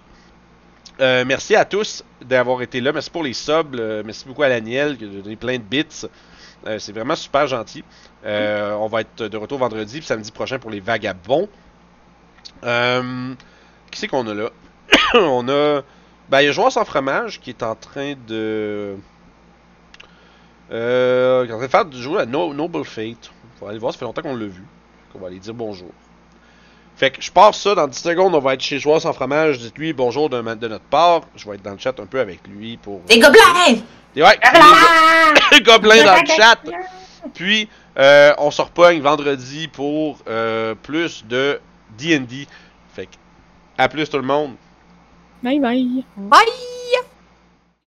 euh, 1.00 1.24
merci 1.26 1.56
à 1.56 1.64
tous 1.64 2.04
d'avoir 2.20 2.62
été 2.62 2.80
là. 2.80 2.92
Merci 2.92 3.10
pour 3.10 3.22
les 3.22 3.32
subs. 3.32 3.74
euh, 3.74 4.02
merci 4.04 4.26
beaucoup 4.26 4.42
à 4.42 4.48
Daniel 4.48 4.96
qui 4.96 5.04
a 5.04 5.08
donné 5.08 5.36
plein 5.36 5.56
de 5.56 5.62
bits. 5.62 6.06
Euh, 6.66 6.78
c'est 6.78 6.92
vraiment 6.92 7.16
super 7.16 7.46
gentil. 7.46 7.84
Euh, 8.24 8.72
on 8.72 8.86
va 8.86 9.02
être 9.02 9.24
de 9.24 9.36
retour 9.36 9.58
vendredi 9.58 9.98
puis 9.98 10.06
samedi 10.06 10.32
prochain 10.32 10.58
pour 10.58 10.70
les 10.70 10.80
vagabonds. 10.80 11.48
Euh, 12.62 13.34
qui 13.90 14.00
c'est 14.00 14.08
qu'on 14.08 14.26
a 14.26 14.34
là? 14.34 14.50
on 15.14 15.48
a. 15.48 15.82
Ben, 16.30 16.40
il 16.40 16.46
y 16.46 16.48
a 16.48 16.52
Joueur 16.52 16.72
sans 16.72 16.84
fromage 16.84 17.40
qui 17.40 17.50
est 17.50 17.62
en 17.62 17.74
train 17.74 18.14
de. 18.26 18.96
Euh, 20.72 21.44
qui 21.44 21.50
est 21.50 21.54
en 21.54 21.58
train 21.58 21.66
de 21.66 21.70
faire 21.70 21.84
du 21.84 22.00
jouer 22.00 22.22
à 22.22 22.26
No- 22.26 22.54
Noble 22.54 22.84
Fate. 22.84 23.30
On 23.60 23.66
va 23.66 23.70
aller 23.70 23.78
voir, 23.78 23.92
ça 23.92 23.98
fait 23.98 24.04
longtemps 24.04 24.22
qu'on 24.22 24.36
l'a 24.36 24.46
vu. 24.46 24.62
On 25.14 25.18
va 25.18 25.28
aller 25.28 25.38
dire 25.38 25.54
bonjour. 25.54 25.90
Fait 26.96 27.10
que 27.10 27.20
je 27.20 27.30
pars 27.30 27.54
ça 27.54 27.74
dans 27.74 27.88
10 27.88 27.98
secondes, 27.98 28.34
on 28.34 28.40
va 28.40 28.54
être 28.54 28.60
chez 28.60 28.78
Joueur 28.78 29.00
sans 29.00 29.12
fromage. 29.12 29.58
Dites-lui 29.58 29.92
bonjour 29.92 30.30
de, 30.30 30.40
notre 30.40 30.84
part. 30.84 31.22
Je 31.36 31.48
vais 31.48 31.56
être 31.56 31.62
dans 31.62 31.72
le 31.72 31.78
chat 31.78 31.98
un 32.00 32.06
peu 32.06 32.20
avec 32.20 32.40
lui 32.48 32.76
pour. 32.76 33.00
Des 33.02 33.18
gobelins! 33.18 33.82
Ouais, 34.16 34.38
les 35.52 35.60
gobelins 35.60 36.04
dans 36.04 36.20
le 36.20 36.26
chat. 36.26 36.58
Puis, 37.34 37.68
euh, 37.98 38.32
on 38.38 38.50
se 38.50 38.62
repogne 38.62 39.00
vendredi 39.00 39.68
pour 39.68 40.18
euh, 40.28 40.74
plus 40.74 41.24
de 41.26 41.60
D&D. 41.98 42.46
Fait 42.94 43.06
que, 43.06 43.12
à 43.78 43.88
plus 43.88 44.08
tout 44.08 44.18
le 44.18 44.24
monde. 44.24 44.54
Bye 45.42 45.60
bye. 45.60 46.04
Bye! 46.16 46.83